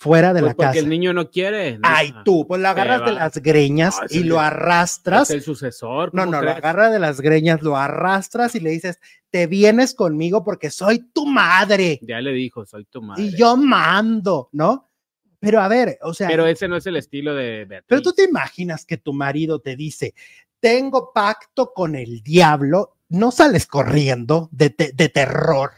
fuera 0.04 0.34
de 0.34 0.40
Pues 0.40 0.50
la 0.50 0.54
porque 0.56 0.68
casa. 0.68 0.78
el 0.80 0.88
niño 0.90 1.14
no 1.14 1.30
quiere. 1.30 1.78
Ay, 1.82 2.12
Ah, 2.14 2.22
tú, 2.26 2.46
pues 2.46 2.60
lo 2.60 2.68
agarras 2.68 3.06
de 3.06 3.12
las 3.12 3.38
greñas 3.38 3.96
No, 4.00 4.06
y 4.10 4.22
lo 4.24 4.38
arrastras. 4.38 5.30
Es 5.30 5.36
el 5.36 5.42
sucesor. 5.42 6.14
No, 6.14 6.22
¿cómo 6.22 6.32
no, 6.32 6.38
lo 6.42 6.42
crees? 6.42 6.56
agarra 6.58 6.90
de 6.90 6.98
las 6.98 7.20
greñas, 7.22 7.62
lo 7.62 7.76
arrastras 7.76 8.54
y 8.54 8.60
le 8.60 8.68
dices, 8.70 9.00
te 9.30 9.46
vienes 9.46 9.94
conmigo 9.94 10.44
porque 10.44 10.68
soy 10.70 10.98
tu 11.12 11.24
madre 11.26 11.98
Ya 12.02 12.20
le 12.20 12.32
dijo, 12.32 12.66
soy 12.66 12.84
tu 12.84 13.00
madre. 13.00 13.22
y 13.22 13.36
yo 13.36 13.56
mando, 13.56 14.50
¿no? 14.52 14.90
Pero 15.40 15.60
a 15.60 15.68
ver, 15.68 15.98
o 16.02 16.12
sea, 16.14 16.28
Pero 16.28 16.42
pero, 16.44 16.52
ese 16.52 16.68
no 16.68 16.76
es 16.76 16.86
el 16.86 16.96
estilo 16.96 17.34
de 17.34 17.64
Beatriz. 17.64 18.02
tú 18.02 18.12
te 18.12 18.24
imaginas 18.24 18.84
que 18.84 18.98
tu 18.98 19.12
marido 19.14 19.58
te 19.60 19.74
dice, 19.76 20.14
tengo 20.60 21.12
pacto 21.14 21.72
con 21.74 21.94
el 21.96 22.22
diablo, 22.22 22.96
no 23.08 23.30
sales 23.30 23.66
corriendo 23.66 24.48
de, 24.52 24.70
te- 24.70 24.92
de 24.92 25.08
terror, 25.08 25.72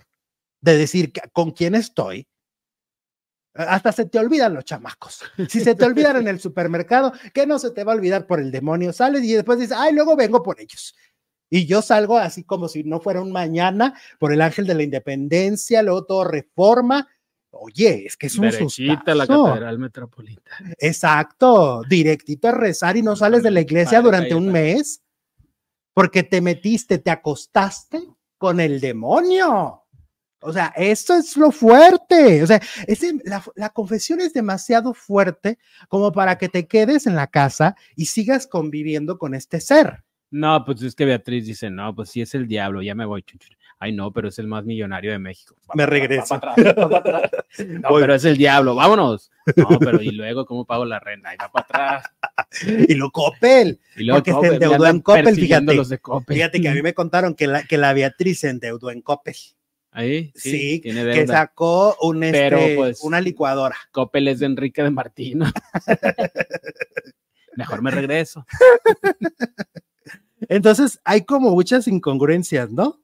de 0.61 0.77
decir 0.77 1.12
con 1.32 1.53
quién 1.53 1.74
estoy. 1.77 2.27
Hasta 3.57 3.93
se 3.93 4.07
te 4.07 4.19
olvidan 4.19 4.55
los 4.55 4.65
chamacos. 4.65 5.23
Si 5.49 5.61
se 5.61 5.74
te 5.74 5.85
olvidan 5.85 6.16
en 6.16 6.28
el 6.28 6.41
supermercado, 6.41 7.12
¿qué 7.33 7.47
no 7.47 7.59
se 7.59 7.70
te 7.70 7.85
va 7.85 7.93
a 7.93 7.97
olvidar 7.97 8.27
por 8.27 8.41
el 8.41 8.51
demonio? 8.51 8.93
Sales 8.93 9.23
y 9.24 9.33
después 9.33 9.59
dices, 9.59 9.77
ay, 9.78 9.95
luego 9.95 10.16
vengo 10.16 10.43
por 10.43 10.61
ellos. 10.61 10.95
Y 11.49 11.66
yo 11.66 11.81
salgo 11.83 12.19
así 12.19 12.45
como 12.45 12.69
si 12.69 12.83
no 12.83 13.01
fuera 13.01 13.20
un 13.20 13.33
mañana 13.33 13.95
por 14.19 14.33
el 14.33 14.43
ángel 14.43 14.66
de 14.66 14.74
la 14.74 14.83
independencia, 14.83 15.83
luego 15.83 16.05
todo 16.05 16.24
reforma. 16.24 17.09
Oye, 17.51 18.07
es 18.07 18.16
que 18.16 18.27
es 18.27 18.37
un 18.37 18.51
la 19.15 19.27
catedral 19.27 19.78
metropolitana. 19.78 20.74
Exacto, 20.78 21.83
directito 21.89 22.49
a 22.49 22.53
rezar 22.53 22.97
y 22.97 23.03
no 23.03 23.16
sales 23.16 23.43
de 23.43 23.51
la 23.51 23.61
iglesia 23.61 24.01
durante 24.03 24.35
un 24.35 24.51
mes 24.51 25.03
porque 25.95 26.23
te 26.23 26.43
metiste, 26.43 26.99
te 26.99 27.11
acostaste 27.11 28.07
con 28.37 28.61
el 28.61 28.81
demonio. 28.81 29.85
O 30.47 30.52
sea, 30.52 30.73
esto 30.77 31.14
es 31.14 31.36
lo 31.36 31.51
fuerte. 31.51 32.43
O 32.43 32.47
sea, 32.47 32.60
ese- 32.86 33.18
la, 33.24 33.43
la 33.56 33.70
confesión 33.70 34.20
es 34.20 34.32
demasiado 34.32 34.94
fuerte 34.94 35.59
como 35.89 36.12
para 36.12 36.39
que 36.39 36.48
te 36.48 36.66
quedes 36.66 37.06
en 37.06 37.16
la 37.16 37.27
casa 37.27 37.74
y 37.97 38.06
sigas 38.06 38.47
conviviendo 38.47 39.18
con 39.18 39.35
este 39.35 39.60
ser. 39.60 40.05
No, 40.31 40.64
pues 40.64 40.82
es 40.82 40.94
que 40.94 41.05
Beatriz 41.05 41.47
dice, 41.47 41.70
no, 41.70 41.94
pues 41.94 42.10
sí 42.10 42.20
es 42.20 42.35
el 42.35 42.47
diablo, 42.48 42.82
ya 42.82 42.94
me 42.94 43.05
voy. 43.05 43.24
Ay, 43.78 43.93
no, 43.93 44.10
pero 44.12 44.28
es 44.28 44.39
el 44.39 44.47
más 44.47 44.64
millonario 44.64 45.12
de 45.12 45.18
México. 45.18 45.55
Va 45.68 45.74
Me 45.74 45.85
regreso. 45.86 46.35
va 46.35 46.40
para 46.40 46.52
atrás, 46.52 46.74
va 46.78 46.89
para 47.02 47.18
atrás. 47.18 47.31
No, 47.82 47.89
Voy. 47.90 48.02
pero 48.02 48.14
es 48.14 48.24
el 48.24 48.36
diablo, 48.36 48.74
vámonos. 48.74 49.31
No, 49.55 49.78
pero 49.78 50.01
y 50.02 50.10
luego, 50.10 50.44
¿cómo 50.47 50.64
pago 50.66 50.85
la 50.85 50.98
renta? 50.98 51.31
Ahí 51.31 51.36
va 51.40 51.51
para 51.51 51.97
atrás. 51.98 52.12
Y 52.89 52.94
lo 52.94 53.10
Coppel. 53.10 53.78
Y 53.97 54.05
luego 54.05 54.18
Porque 54.18 54.31
se 54.31 54.35
Coppel, 54.35 54.52
endeudó 54.55 54.70
ya 54.73 54.77
andan 54.77 54.97
en 54.97 55.02
Coppel, 55.02 55.35
fíjate. 55.36 55.74
los 55.74 55.89
de 55.89 55.98
Coppel. 55.98 56.36
Fíjate 56.36 56.60
que 56.60 56.68
a 56.68 56.74
mí 56.74 56.82
me 56.82 56.93
contaron 56.94 57.35
que 57.35 57.47
la, 57.47 57.62
que 57.64 57.78
la 57.78 57.93
Beatriz 57.93 58.40
se 58.40 58.48
endeudó 58.51 58.90
en 58.90 59.01
Coppel. 59.02 59.36
Ahí, 59.97 60.31
sí, 60.35 60.51
Sí, 60.51 60.81
tiene 60.81 61.10
que 61.10 61.27
sacó 61.27 61.97
un, 62.02 62.20
Pero, 62.20 62.59
este, 62.59 62.77
pues, 62.77 63.01
una 63.01 63.18
licuadora. 63.18 63.77
Coppel 63.93 64.28
es 64.28 64.40
de 64.40 64.47
Enrique 64.47 64.82
de 64.82 64.90
Martino. 64.90 65.51
Mejor 67.56 67.81
me 67.81 67.90
regreso. 67.90 68.44
Entonces 70.51 71.01
hay 71.02 71.24
como 71.24 71.48
muchas 71.48 71.89
incongruencias, 71.89 72.70
¿no? 72.70 73.01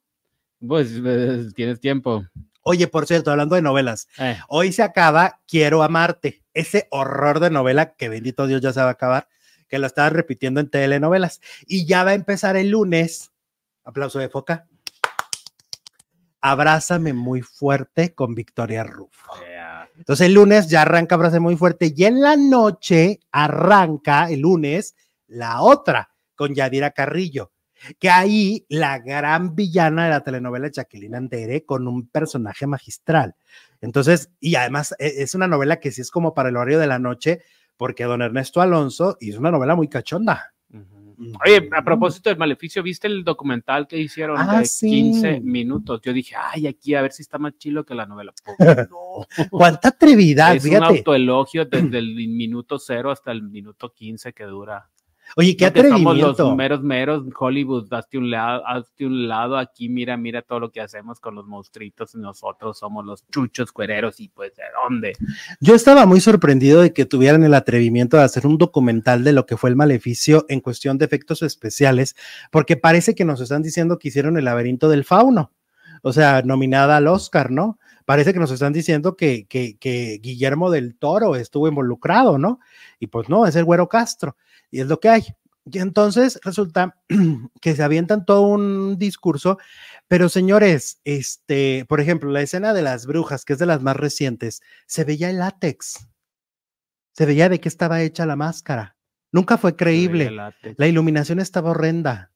Pues 0.69 0.91
eh, 1.03 1.47
tienes 1.55 1.81
tiempo. 1.81 2.27
Oye, 2.61 2.87
por 2.89 3.07
cierto, 3.07 3.31
hablando 3.31 3.55
de 3.55 3.63
novelas, 3.63 4.07
Eh, 4.19 4.37
hoy 4.49 4.71
se 4.71 4.83
acaba 4.83 5.41
Quiero 5.49 5.83
amarte, 5.83 6.43
ese 6.53 6.89
horror 6.91 7.41
de 7.41 7.49
novela 7.49 7.95
que 7.95 8.11
bendito 8.11 8.47
Dios 8.47 8.61
ya 8.61 8.75
se 8.75 8.81
va 8.81 8.89
a 8.89 8.91
acabar, 8.91 9.29
que 9.67 9.79
lo 9.79 9.87
estaba 9.87 10.11
repitiendo 10.11 10.61
en 10.61 10.69
telenovelas 10.69 11.41
y 11.67 11.87
ya 11.87 12.05
va 12.05 12.11
a 12.11 12.15
empezar 12.15 12.55
el 12.57 12.69
lunes. 12.69 13.33
Aplauso 13.83 14.19
de 14.19 14.29
foca. 14.29 14.69
Abrázame 16.43 17.13
muy 17.13 17.41
fuerte 17.41 18.15
con 18.15 18.35
Victoria 18.35 18.85
Rufo. 18.85 19.33
eh, 19.47 19.61
Entonces 19.97 20.27
el 20.27 20.35
lunes 20.35 20.69
ya 20.69 20.83
arranca 20.83 21.15
Abrázame 21.15 21.41
muy 21.41 21.57
fuerte 21.57 21.93
y 21.95 22.05
en 22.05 22.21
la 22.21 22.37
noche 22.37 23.21
arranca 23.31 24.29
el 24.29 24.41
lunes 24.41 24.95
la 25.29 25.63
otra 25.63 26.11
con 26.35 26.55
Yadira 26.55 26.91
Carrillo, 26.91 27.53
que 27.99 28.11
ahí 28.11 28.67
la 28.69 28.99
gran 28.99 29.55
villana 29.55 30.05
de 30.05 30.11
la 30.11 30.25
telenovela 30.25 30.69
Jacqueline 30.71 31.15
Andere 31.15 31.65
con 31.65 31.87
un 31.87 32.09
personaje 32.09 32.67
magistral. 32.67 33.35
Entonces, 33.81 34.31
y 34.41 34.57
además 34.57 34.95
e- 34.99 35.23
es 35.23 35.35
una 35.35 35.47
novela 35.47 35.79
que 35.79 35.93
sí 35.93 36.01
es 36.01 36.11
como 36.11 36.35
para 36.35 36.49
el 36.49 36.57
horario 36.57 36.81
de 36.81 36.87
la 36.89 36.99
noche, 36.99 37.43
porque 37.77 38.05
don 38.05 38.21
Ernesto 38.23 38.61
Alonso 38.61 39.17
hizo 39.21 39.39
una 39.41 39.51
novela 39.51 39.75
muy 39.77 39.89
cachonda. 39.89 40.52
Oye, 41.45 41.69
a 41.73 41.83
propósito 41.85 42.31
del 42.31 42.39
maleficio, 42.39 42.83
¿viste 42.83 43.07
el 43.07 43.25
documental 43.25 43.87
que 43.87 43.99
hicieron 43.99 44.37
Ah, 44.39 44.59
de 44.61 44.65
sí. 44.65 44.89
15 44.91 45.41
minutos? 45.41 46.01
Yo 46.03 46.13
dije, 46.13 46.35
ay, 46.37 46.67
aquí 46.67 46.95
a 46.95 47.03
ver 47.03 47.13
si 47.13 47.23
está 47.23 47.39
más 47.39 47.57
chilo 47.59 47.85
que 47.85 47.95
la 47.95 48.07
novela. 48.07 48.33
No. 48.91 49.27
Cuánta 49.51 49.89
atrevidad, 49.89 50.57
es 50.57 50.65
un 50.65 50.83
autoelogio 50.83 51.67
desde 51.67 51.99
el 51.99 52.15
minuto 52.29 52.79
cero 52.79 53.11
hasta 53.11 53.31
el 53.31 53.43
minuto 53.43 53.93
15 53.93 54.33
que 54.33 54.45
dura. 54.45 54.89
Oye, 55.37 55.57
qué 55.57 55.71
Porque 55.71 55.89
somos 55.89 56.13
atrevimiento. 56.13 56.45
los 56.45 56.57
meros 56.57 56.83
meros, 56.83 57.25
Hollywood, 57.39 57.93
hazte 57.93 58.19
un, 58.19 58.31
lado, 58.31 58.67
hazte 58.67 59.07
un 59.07 59.29
lado, 59.29 59.57
aquí 59.57 59.89
mira, 59.89 60.17
mira 60.17 60.43
todo 60.43 60.61
lo 60.61 60.71
que 60.71 60.81
hacemos 60.81 61.21
con 61.21 61.35
los 61.35 61.47
monstruitos, 61.47 62.15
nosotros 62.15 62.79
somos 62.79 63.05
los 63.05 63.27
chuchos 63.29 63.73
cuereros 63.73 64.21
y 64.21 64.29
pues 64.29 64.55
de 64.57 64.65
dónde. 64.83 65.13
Yo 65.61 65.75
estaba 65.75 66.05
muy 66.05 66.21
sorprendido 66.21 66.83
de 66.83 66.93
que 66.93 67.07
tuvieran 67.07 67.45
el 67.45 67.55
atrevimiento 67.55 68.19
de 68.19 68.25
hacer 68.25 68.47
un 68.47 68.59
documental 68.59 69.25
de 69.25 69.33
lo 69.33 69.47
que 69.47 69.57
fue 69.57 69.71
el 69.71 69.77
maleficio 69.77 70.45
en 70.49 70.61
cuestión 70.61 70.99
de 70.99 71.07
efectos 71.07 71.43
especiales, 71.43 72.15
porque 72.51 72.77
parece 72.77 73.15
que 73.15 73.25
nos 73.25 73.41
están 73.41 73.63
diciendo 73.63 73.99
que 73.99 74.09
hicieron 74.09 74.37
el 74.37 74.45
laberinto 74.45 74.89
del 74.89 75.05
fauno, 75.05 75.53
o 76.03 76.13
sea, 76.13 76.43
nominada 76.43 76.99
al 76.99 77.07
Oscar, 77.07 77.51
¿no? 77.51 77.79
Parece 78.05 78.33
que 78.33 78.41
nos 78.41 78.51
están 78.51 78.73
diciendo 78.73 79.17
que, 79.17 79.47
que, 79.47 79.77
que 79.79 80.19
Guillermo 80.21 80.71
del 80.71 80.97
Toro 80.97 81.37
estuvo 81.37 81.69
involucrado, 81.69 82.37
¿no? 82.37 82.59
Y 82.99 83.07
pues 83.07 83.29
no, 83.29 83.47
es 83.47 83.55
el 83.55 83.65
Güero 83.65 83.89
Castro, 83.89 84.37
y 84.73 84.81
es 84.81 84.89
lo 84.89 84.99
que 84.99 85.09
hay. 85.11 85.23
Y 85.65 85.79
entonces 85.79 86.41
resulta 86.43 87.01
que 87.61 87.77
se 87.77 87.83
avientan 87.85 88.25
todo 88.25 88.43
un 88.43 88.99
discurso, 88.99 89.59
pero 90.09 90.29
señores, 90.29 91.01
este, 91.05 91.85
por 91.89 92.01
ejemplo, 92.01 92.31
la 92.31 92.43
escena 92.43 92.75
de 92.75 92.83
las 92.83 93.07
brujas, 93.07 93.45
que 93.45 93.53
es 93.53 93.61
de 93.61 93.67
las 93.67 93.81
más 93.81 93.97
recientes, 93.97 94.61
se 94.87 95.05
veía 95.05 95.31
el 95.31 95.39
látex. 95.39 96.09
Se 97.13 97.27
veía 97.27 97.49
de 97.49 97.61
qué 97.61 97.69
estaba 97.69 98.03
hecha 98.03 98.27
la 98.27 98.37
máscara. 98.37 98.97
Nunca 99.31 99.57
fue 99.57 99.77
creíble. 99.77 100.31
La 100.77 100.87
iluminación 100.87 101.39
estaba 101.39 101.71
horrenda. 101.71 102.33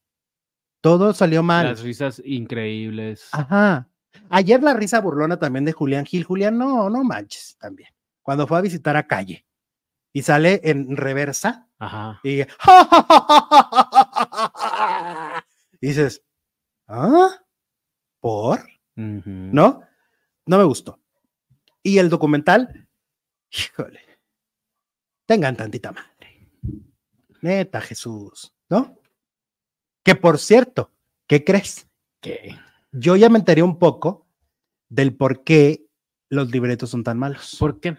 Todo 0.81 1.13
salió 1.15 1.43
mal. 1.43 1.67
Las 1.67 1.83
risas 1.83 2.23
increíbles. 2.25 3.29
Ajá. 3.33 3.89
Ayer 4.31 4.63
la 4.63 4.75
risa 4.75 5.01
burlona 5.01 5.39
también 5.39 5.65
de 5.65 5.73
Julián 5.73 6.05
Gil. 6.05 6.25
Julián, 6.25 6.57
no, 6.57 6.89
no 6.91 7.03
manches 7.05 7.57
también. 7.59 7.89
Cuando 8.23 8.47
fue 8.47 8.59
a 8.59 8.63
visitar 8.63 8.97
a 8.97 9.07
calle 9.07 9.45
y 10.17 10.23
sale 10.23 10.63
en 10.65 10.97
reversa 10.97 11.69
Ajá. 11.79 12.21
y 12.25 12.43
dices, 15.79 16.25
¿ah? 16.89 17.45
¿Por? 18.19 18.67
¿no? 18.95 19.83
No 20.47 20.57
me 20.57 20.65
gustó. 20.65 21.03
Y 21.83 21.99
el 21.99 22.09
documental, 22.09 22.89
híjole, 23.51 24.01
tengan 25.27 25.55
tantita 25.55 25.93
madre. 25.93 26.49
Neta, 27.43 27.83
Jesús, 27.83 28.55
¿no? 28.71 28.99
Que 30.03 30.15
por 30.15 30.39
cierto, 30.39 30.93
¿qué 31.27 31.45
crees? 31.45 31.87
¿Qué? 32.23 32.59
Yo 32.91 33.17
ya 33.17 33.29
me 33.29 33.39
enteré 33.39 33.63
un 33.63 33.79
poco 33.79 34.27
del 34.89 35.15
por 35.15 35.45
qué 35.45 35.91
los 36.31 36.51
libretos 36.51 36.89
son 36.89 37.05
tan 37.05 37.19
malos. 37.19 37.57
¿Por 37.59 37.81
qué? 37.81 37.99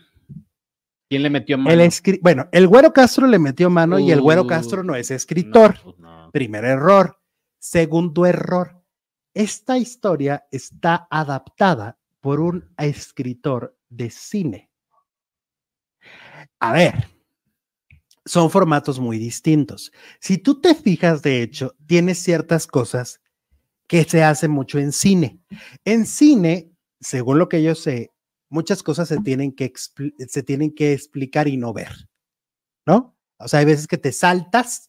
¿Quién 1.10 1.24
le 1.24 1.30
metió 1.30 1.58
mano? 1.58 1.82
El 1.82 2.20
bueno, 2.22 2.50
el 2.52 2.68
Güero 2.68 2.92
Castro 2.92 3.28
le 3.28 3.40
metió 3.40 3.70
mano 3.70 3.98
y 4.00 4.12
el 4.12 4.22
Güero 4.22 4.46
Castro 4.46 4.84
no 4.84 4.96
es 4.96 5.10
escritor. 5.12 5.80
pues 5.82 5.98
no. 6.00 6.30
Primer 6.32 6.66
error. 6.66 7.18
Segundo 7.60 8.26
error. 8.26 8.84
Esta 9.34 9.78
historia 9.78 10.46
está 10.52 11.08
adaptada 11.10 11.98
por 12.20 12.40
un 12.40 12.74
escritor 12.78 13.78
de 13.90 14.10
cine. 14.10 14.70
A 16.60 16.74
ver, 16.74 17.08
son 18.26 18.50
formatos 18.50 19.00
muy 19.00 19.18
distintos. 19.18 19.92
Si 20.20 20.38
tú 20.38 20.60
te 20.60 20.76
fijas, 20.76 21.22
de 21.22 21.42
hecho, 21.42 21.76
tienes 21.86 22.20
ciertas 22.20 22.68
cosas 22.68 23.22
que 23.88 24.04
se 24.04 24.24
hacen 24.24 24.52
mucho 24.52 24.80
en 24.80 24.92
cine. 24.92 25.40
En 25.86 26.06
cine, 26.06 26.72
según 27.00 27.40
lo 27.40 27.48
que 27.48 27.64
yo 27.64 27.76
sé, 27.76 28.12
muchas 28.50 28.84
cosas 28.84 29.08
se 29.08 29.18
tienen 29.20 29.54
que, 29.54 29.72
se 30.28 30.44
tienen 30.44 30.74
que 30.74 30.94
explicar 30.94 31.48
y 31.48 31.58
no 31.58 31.74
ver, 31.74 32.10
¿no? 32.86 33.18
O 33.40 33.48
sea, 33.48 33.60
hay 33.60 33.66
veces 33.66 33.88
que 33.88 33.98
te 33.98 34.12
saltas 34.12 34.87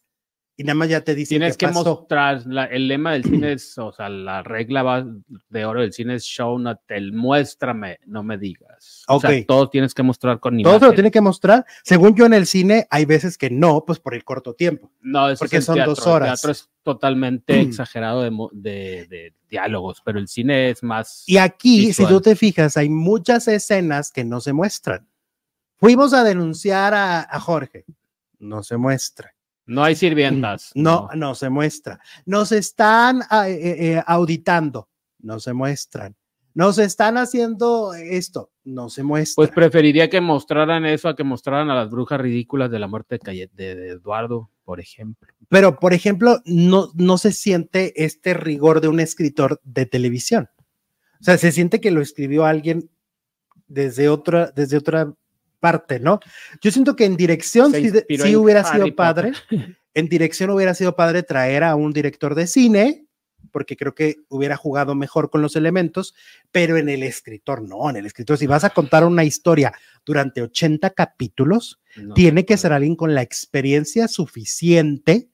y 0.60 0.64
nada 0.64 0.74
más 0.74 0.88
ya 0.88 1.00
te 1.02 1.14
dicen 1.14 1.38
Tienes 1.38 1.56
qué 1.56 1.66
que 1.66 1.72
pasó. 1.72 1.84
mostrar, 2.00 2.42
la- 2.46 2.64
el 2.64 2.88
lema 2.88 3.12
del 3.12 3.22
cine 3.22 3.52
es, 3.52 3.78
o 3.78 3.92
sea, 3.92 4.08
la 4.08 4.42
regla 4.42 4.82
va- 4.82 5.06
de 5.48 5.64
oro 5.64 5.82
del 5.82 5.92
cine 5.92 6.16
es 6.16 6.24
show, 6.24 6.58
not 6.58 6.80
tell, 6.86 7.12
muéstrame, 7.12 8.00
no 8.06 8.24
me 8.24 8.36
digas. 8.38 9.04
O 9.06 9.20
sea, 9.20 9.30
Ok. 9.30 9.46
todo 9.46 9.70
tienes 9.70 9.94
que 9.94 10.02
mostrar 10.02 10.40
con 10.40 10.60
Todo 10.60 10.72
se 10.74 10.78
lo 10.80 10.86
imagen. 10.86 10.94
tiene 10.96 11.10
que 11.12 11.20
mostrar. 11.20 11.64
Según 11.84 12.16
yo 12.16 12.26
en 12.26 12.34
el 12.34 12.44
cine, 12.46 12.88
hay 12.90 13.04
veces 13.04 13.38
que 13.38 13.50
no, 13.50 13.84
pues 13.86 14.00
por 14.00 14.14
el 14.14 14.24
corto 14.24 14.52
tiempo. 14.54 14.90
No, 15.00 15.30
eso 15.30 15.38
porque 15.38 15.58
es 15.58 15.64
son 15.64 15.76
teatro. 15.76 15.94
dos 15.94 16.06
horas. 16.08 16.28
El 16.28 16.34
teatro 16.34 16.50
es 16.50 16.68
totalmente 16.82 17.60
exagerado 17.60 18.22
de, 18.22 18.30
de- 18.52 19.06
de 19.08 19.34
diálogos, 19.48 20.02
pero 20.04 20.18
el 20.18 20.26
cine 20.26 20.70
es 20.70 20.82
más. 20.82 21.22
Y 21.28 21.36
aquí, 21.36 21.82
si 21.82 21.86
Visual. 22.02 22.08
tú 22.08 22.20
te 22.20 22.34
fijas, 22.36 22.76
hay 22.76 22.88
muchas 22.88 23.46
escenas 23.46 24.10
que 24.10 24.24
no 24.24 24.40
se 24.40 24.52
muestran. 24.52 25.06
Fuimos 25.76 26.12
a 26.14 26.24
denunciar 26.24 26.94
a, 26.94 27.20
a 27.20 27.38
Jorge. 27.38 27.84
No 28.40 28.64
se 28.64 28.76
muestra. 28.76 29.32
No 29.68 29.84
hay 29.84 29.94
sirvientas. 29.94 30.72
No, 30.74 31.08
no 31.14 31.34
se 31.34 31.50
muestra. 31.50 32.00
Nos 32.26 32.52
están 32.52 33.22
ah, 33.30 33.48
eh, 33.48 33.94
eh, 33.96 34.02
auditando. 34.06 34.88
No 35.20 35.38
se 35.38 35.52
muestran. 35.52 36.16
Nos 36.54 36.78
están 36.78 37.18
haciendo 37.18 37.92
esto. 37.94 38.50
No 38.64 38.88
se 38.88 39.02
muestra. 39.02 39.34
Pues 39.36 39.50
preferiría 39.50 40.08
que 40.08 40.20
mostraran 40.20 40.86
eso 40.86 41.08
a 41.08 41.14
que 41.14 41.22
mostraran 41.22 41.70
a 41.70 41.74
las 41.74 41.90
brujas 41.90 42.20
ridículas 42.20 42.70
de 42.70 42.78
la 42.78 42.86
muerte 42.88 43.18
de- 43.22 43.50
de 43.52 43.88
Eduardo, 43.90 44.50
por 44.64 44.80
ejemplo. 44.80 45.28
Pero, 45.48 45.78
por 45.78 45.92
ejemplo, 45.92 46.40
no, 46.46 46.90
no 46.94 47.18
se 47.18 47.32
siente 47.32 47.92
este 48.04 48.34
rigor 48.34 48.80
de 48.80 48.88
un 48.88 49.00
escritor 49.00 49.60
de 49.64 49.86
televisión. 49.86 50.48
O 51.20 51.24
sea, 51.24 51.36
se 51.36 51.52
siente 51.52 51.80
que 51.80 51.90
lo 51.90 52.00
escribió 52.00 52.44
alguien 52.46 52.90
desde 53.66 54.08
otra, 54.08 54.50
desde 54.50 54.78
otra 54.78 55.12
parte, 55.60 56.00
¿no? 56.00 56.20
Yo 56.60 56.70
siento 56.70 56.96
que 56.96 57.04
en 57.04 57.16
dirección 57.16 57.72
sí, 57.72 57.90
sí 57.90 58.36
hubiera 58.36 58.60
Harry 58.60 58.82
sido 58.84 58.96
padre. 58.96 59.32
En 59.94 60.08
dirección 60.08 60.50
hubiera 60.50 60.74
sido 60.74 60.94
padre 60.94 61.24
traer 61.24 61.64
a 61.64 61.74
un 61.74 61.92
director 61.92 62.36
de 62.36 62.46
cine, 62.46 63.08
porque 63.50 63.76
creo 63.76 63.96
que 63.96 64.18
hubiera 64.28 64.56
jugado 64.56 64.94
mejor 64.94 65.28
con 65.28 65.42
los 65.42 65.56
elementos, 65.56 66.14
pero 66.52 66.76
en 66.76 66.88
el 66.88 67.02
escritor 67.02 67.62
no, 67.62 67.90
en 67.90 67.96
el 67.96 68.06
escritor, 68.06 68.38
si 68.38 68.46
vas 68.46 68.62
a 68.62 68.70
contar 68.70 69.04
una 69.04 69.24
historia 69.24 69.72
durante 70.04 70.40
80 70.42 70.90
capítulos, 70.90 71.80
No, 71.96 72.14
tiene 72.14 72.44
que 72.44 72.54
no. 72.54 72.58
ser 72.58 72.72
alguien 72.72 72.94
con 72.94 73.14
la 73.14 73.22
experiencia 73.22 74.06
suficiente, 74.06 75.30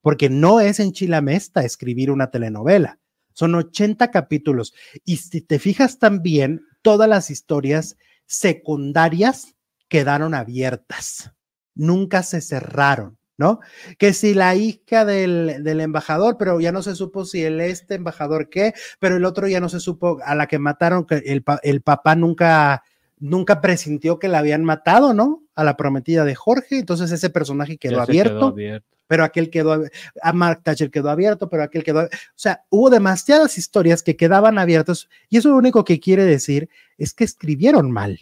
porque 0.00 0.28
no 0.30 0.58
es 0.58 0.80
en 0.80 0.92
Chilamesta 0.92 1.62
escribir 1.62 2.10
una 2.10 2.30
telenovela. 2.32 2.98
Son 3.34 3.54
80 3.54 4.10
capítulos. 4.10 4.74
Y 5.04 5.18
si 5.18 5.42
te 5.42 5.60
fijas 5.60 6.00
también, 6.00 6.62
todas 6.82 7.08
las 7.08 7.30
historias 7.30 7.96
secundarias 8.26 9.54
quedaron 9.88 10.34
abiertas. 10.34 11.32
Nunca 11.74 12.22
se 12.22 12.40
cerraron. 12.40 13.18
¿no? 13.38 13.60
Que 13.98 14.12
si 14.12 14.34
la 14.34 14.56
hija 14.56 15.04
del, 15.04 15.62
del, 15.62 15.80
embajador, 15.80 16.36
pero 16.38 16.60
ya 16.60 16.72
no 16.72 16.82
se 16.82 16.96
supo 16.96 17.24
si 17.24 17.44
el 17.44 17.60
este 17.60 17.94
embajador 17.94 18.50
qué, 18.50 18.74
pero 18.98 19.16
el 19.16 19.24
otro 19.24 19.46
ya 19.46 19.60
no 19.60 19.68
se 19.68 19.78
supo 19.78 20.18
a 20.24 20.34
la 20.34 20.48
que 20.48 20.58
mataron, 20.58 21.06
que 21.06 21.22
el, 21.24 21.44
el 21.62 21.80
papá 21.80 22.16
nunca, 22.16 22.82
nunca 23.18 23.60
presintió 23.60 24.18
que 24.18 24.26
la 24.26 24.40
habían 24.40 24.64
matado, 24.64 25.14
¿no? 25.14 25.44
A 25.54 25.62
la 25.62 25.76
prometida 25.76 26.24
de 26.24 26.34
Jorge, 26.34 26.80
entonces 26.80 27.12
ese 27.12 27.30
personaje 27.30 27.78
quedó, 27.78 28.00
abierto, 28.00 28.34
quedó 28.34 28.46
abierto, 28.48 28.88
pero 29.06 29.22
aquel 29.22 29.50
quedó, 29.50 29.84
a 30.20 30.32
Mark 30.32 30.62
Thatcher 30.64 30.90
quedó 30.90 31.08
abierto, 31.08 31.48
pero 31.48 31.62
aquel 31.62 31.84
quedó, 31.84 32.06
o 32.06 32.08
sea, 32.34 32.64
hubo 32.70 32.90
demasiadas 32.90 33.56
historias 33.56 34.02
que 34.02 34.16
quedaban 34.16 34.58
abiertas 34.58 35.08
y 35.28 35.38
eso 35.38 35.50
lo 35.50 35.56
único 35.56 35.84
que 35.84 36.00
quiere 36.00 36.24
decir 36.24 36.68
es 36.98 37.14
que 37.14 37.22
escribieron 37.22 37.92
mal, 37.92 38.18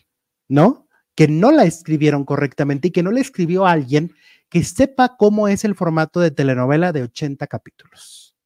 ¿no? 0.46 0.85
Que 1.16 1.26
no 1.26 1.50
la 1.50 1.64
escribieron 1.64 2.24
correctamente 2.24 2.88
y 2.88 2.90
que 2.92 3.02
no 3.02 3.10
la 3.10 3.20
escribió 3.20 3.66
alguien 3.66 4.14
que 4.48 4.62
sepa 4.62 5.16
cómo 5.16 5.48
es 5.48 5.64
el 5.64 5.74
formato 5.74 6.20
de 6.20 6.30
telenovela 6.30 6.92
de 6.92 7.02
80 7.02 7.46
capítulos. 7.48 8.36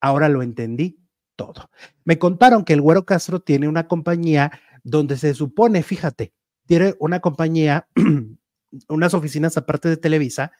Ahora 0.00 0.28
lo 0.28 0.42
entendí 0.42 1.00
todo. 1.34 1.70
Me 2.04 2.18
contaron 2.18 2.64
que 2.64 2.72
el 2.72 2.80
Güero 2.80 3.04
Castro 3.04 3.40
tiene 3.40 3.68
una 3.68 3.88
compañía 3.88 4.52
donde 4.84 5.16
se 5.16 5.34
supone, 5.34 5.82
fíjate, 5.82 6.32
tiene 6.66 6.94
una 7.00 7.20
compañía, 7.20 7.88
unas 8.88 9.14
oficinas 9.14 9.56
aparte 9.56 9.88
de 9.88 9.96
Televisa, 9.96 10.52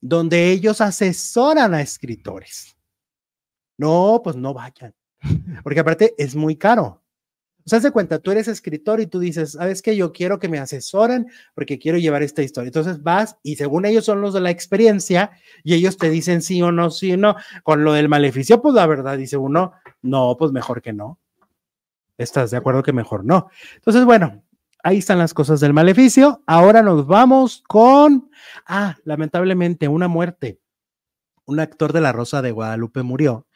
donde 0.00 0.50
ellos 0.50 0.80
asesoran 0.80 1.74
a 1.74 1.80
escritores. 1.80 2.76
No, 3.76 4.20
pues 4.22 4.36
no 4.36 4.54
vayan, 4.54 4.94
porque 5.62 5.80
aparte 5.80 6.14
es 6.16 6.34
muy 6.34 6.56
caro. 6.56 7.03
O 7.66 7.70
sea, 7.70 7.80
se 7.80 7.92
cuenta, 7.92 8.18
tú 8.18 8.30
eres 8.30 8.46
escritor 8.46 9.00
y 9.00 9.06
tú 9.06 9.18
dices, 9.18 9.52
¿sabes 9.52 9.80
qué? 9.80 9.96
Yo 9.96 10.12
quiero 10.12 10.38
que 10.38 10.48
me 10.48 10.58
asesoren 10.58 11.28
porque 11.54 11.78
quiero 11.78 11.96
llevar 11.96 12.22
esta 12.22 12.42
historia. 12.42 12.68
Entonces 12.68 13.02
vas 13.02 13.38
y 13.42 13.56
según 13.56 13.86
ellos 13.86 14.04
son 14.04 14.20
los 14.20 14.34
de 14.34 14.40
la 14.40 14.50
experiencia 14.50 15.30
y 15.62 15.72
ellos 15.72 15.96
te 15.96 16.10
dicen 16.10 16.42
sí 16.42 16.60
o 16.60 16.72
no, 16.72 16.90
sí 16.90 17.12
o 17.14 17.16
no. 17.16 17.36
Con 17.62 17.82
lo 17.82 17.94
del 17.94 18.10
maleficio, 18.10 18.60
pues 18.60 18.74
la 18.74 18.86
verdad, 18.86 19.16
dice 19.16 19.38
uno, 19.38 19.72
no, 20.02 20.36
pues 20.38 20.52
mejor 20.52 20.82
que 20.82 20.92
no. 20.92 21.18
¿Estás 22.18 22.50
de 22.50 22.58
acuerdo 22.58 22.82
que 22.82 22.92
mejor 22.92 23.24
no? 23.24 23.48
Entonces, 23.76 24.04
bueno, 24.04 24.42
ahí 24.82 24.98
están 24.98 25.18
las 25.18 25.32
cosas 25.32 25.58
del 25.60 25.72
maleficio. 25.72 26.42
Ahora 26.46 26.82
nos 26.82 27.06
vamos 27.06 27.64
con, 27.66 28.30
ah, 28.66 28.96
lamentablemente, 29.04 29.88
una 29.88 30.06
muerte. 30.06 30.60
Un 31.46 31.60
actor 31.60 31.94
de 31.94 32.02
La 32.02 32.12
Rosa 32.12 32.42
de 32.42 32.52
Guadalupe 32.52 33.02
murió 33.02 33.46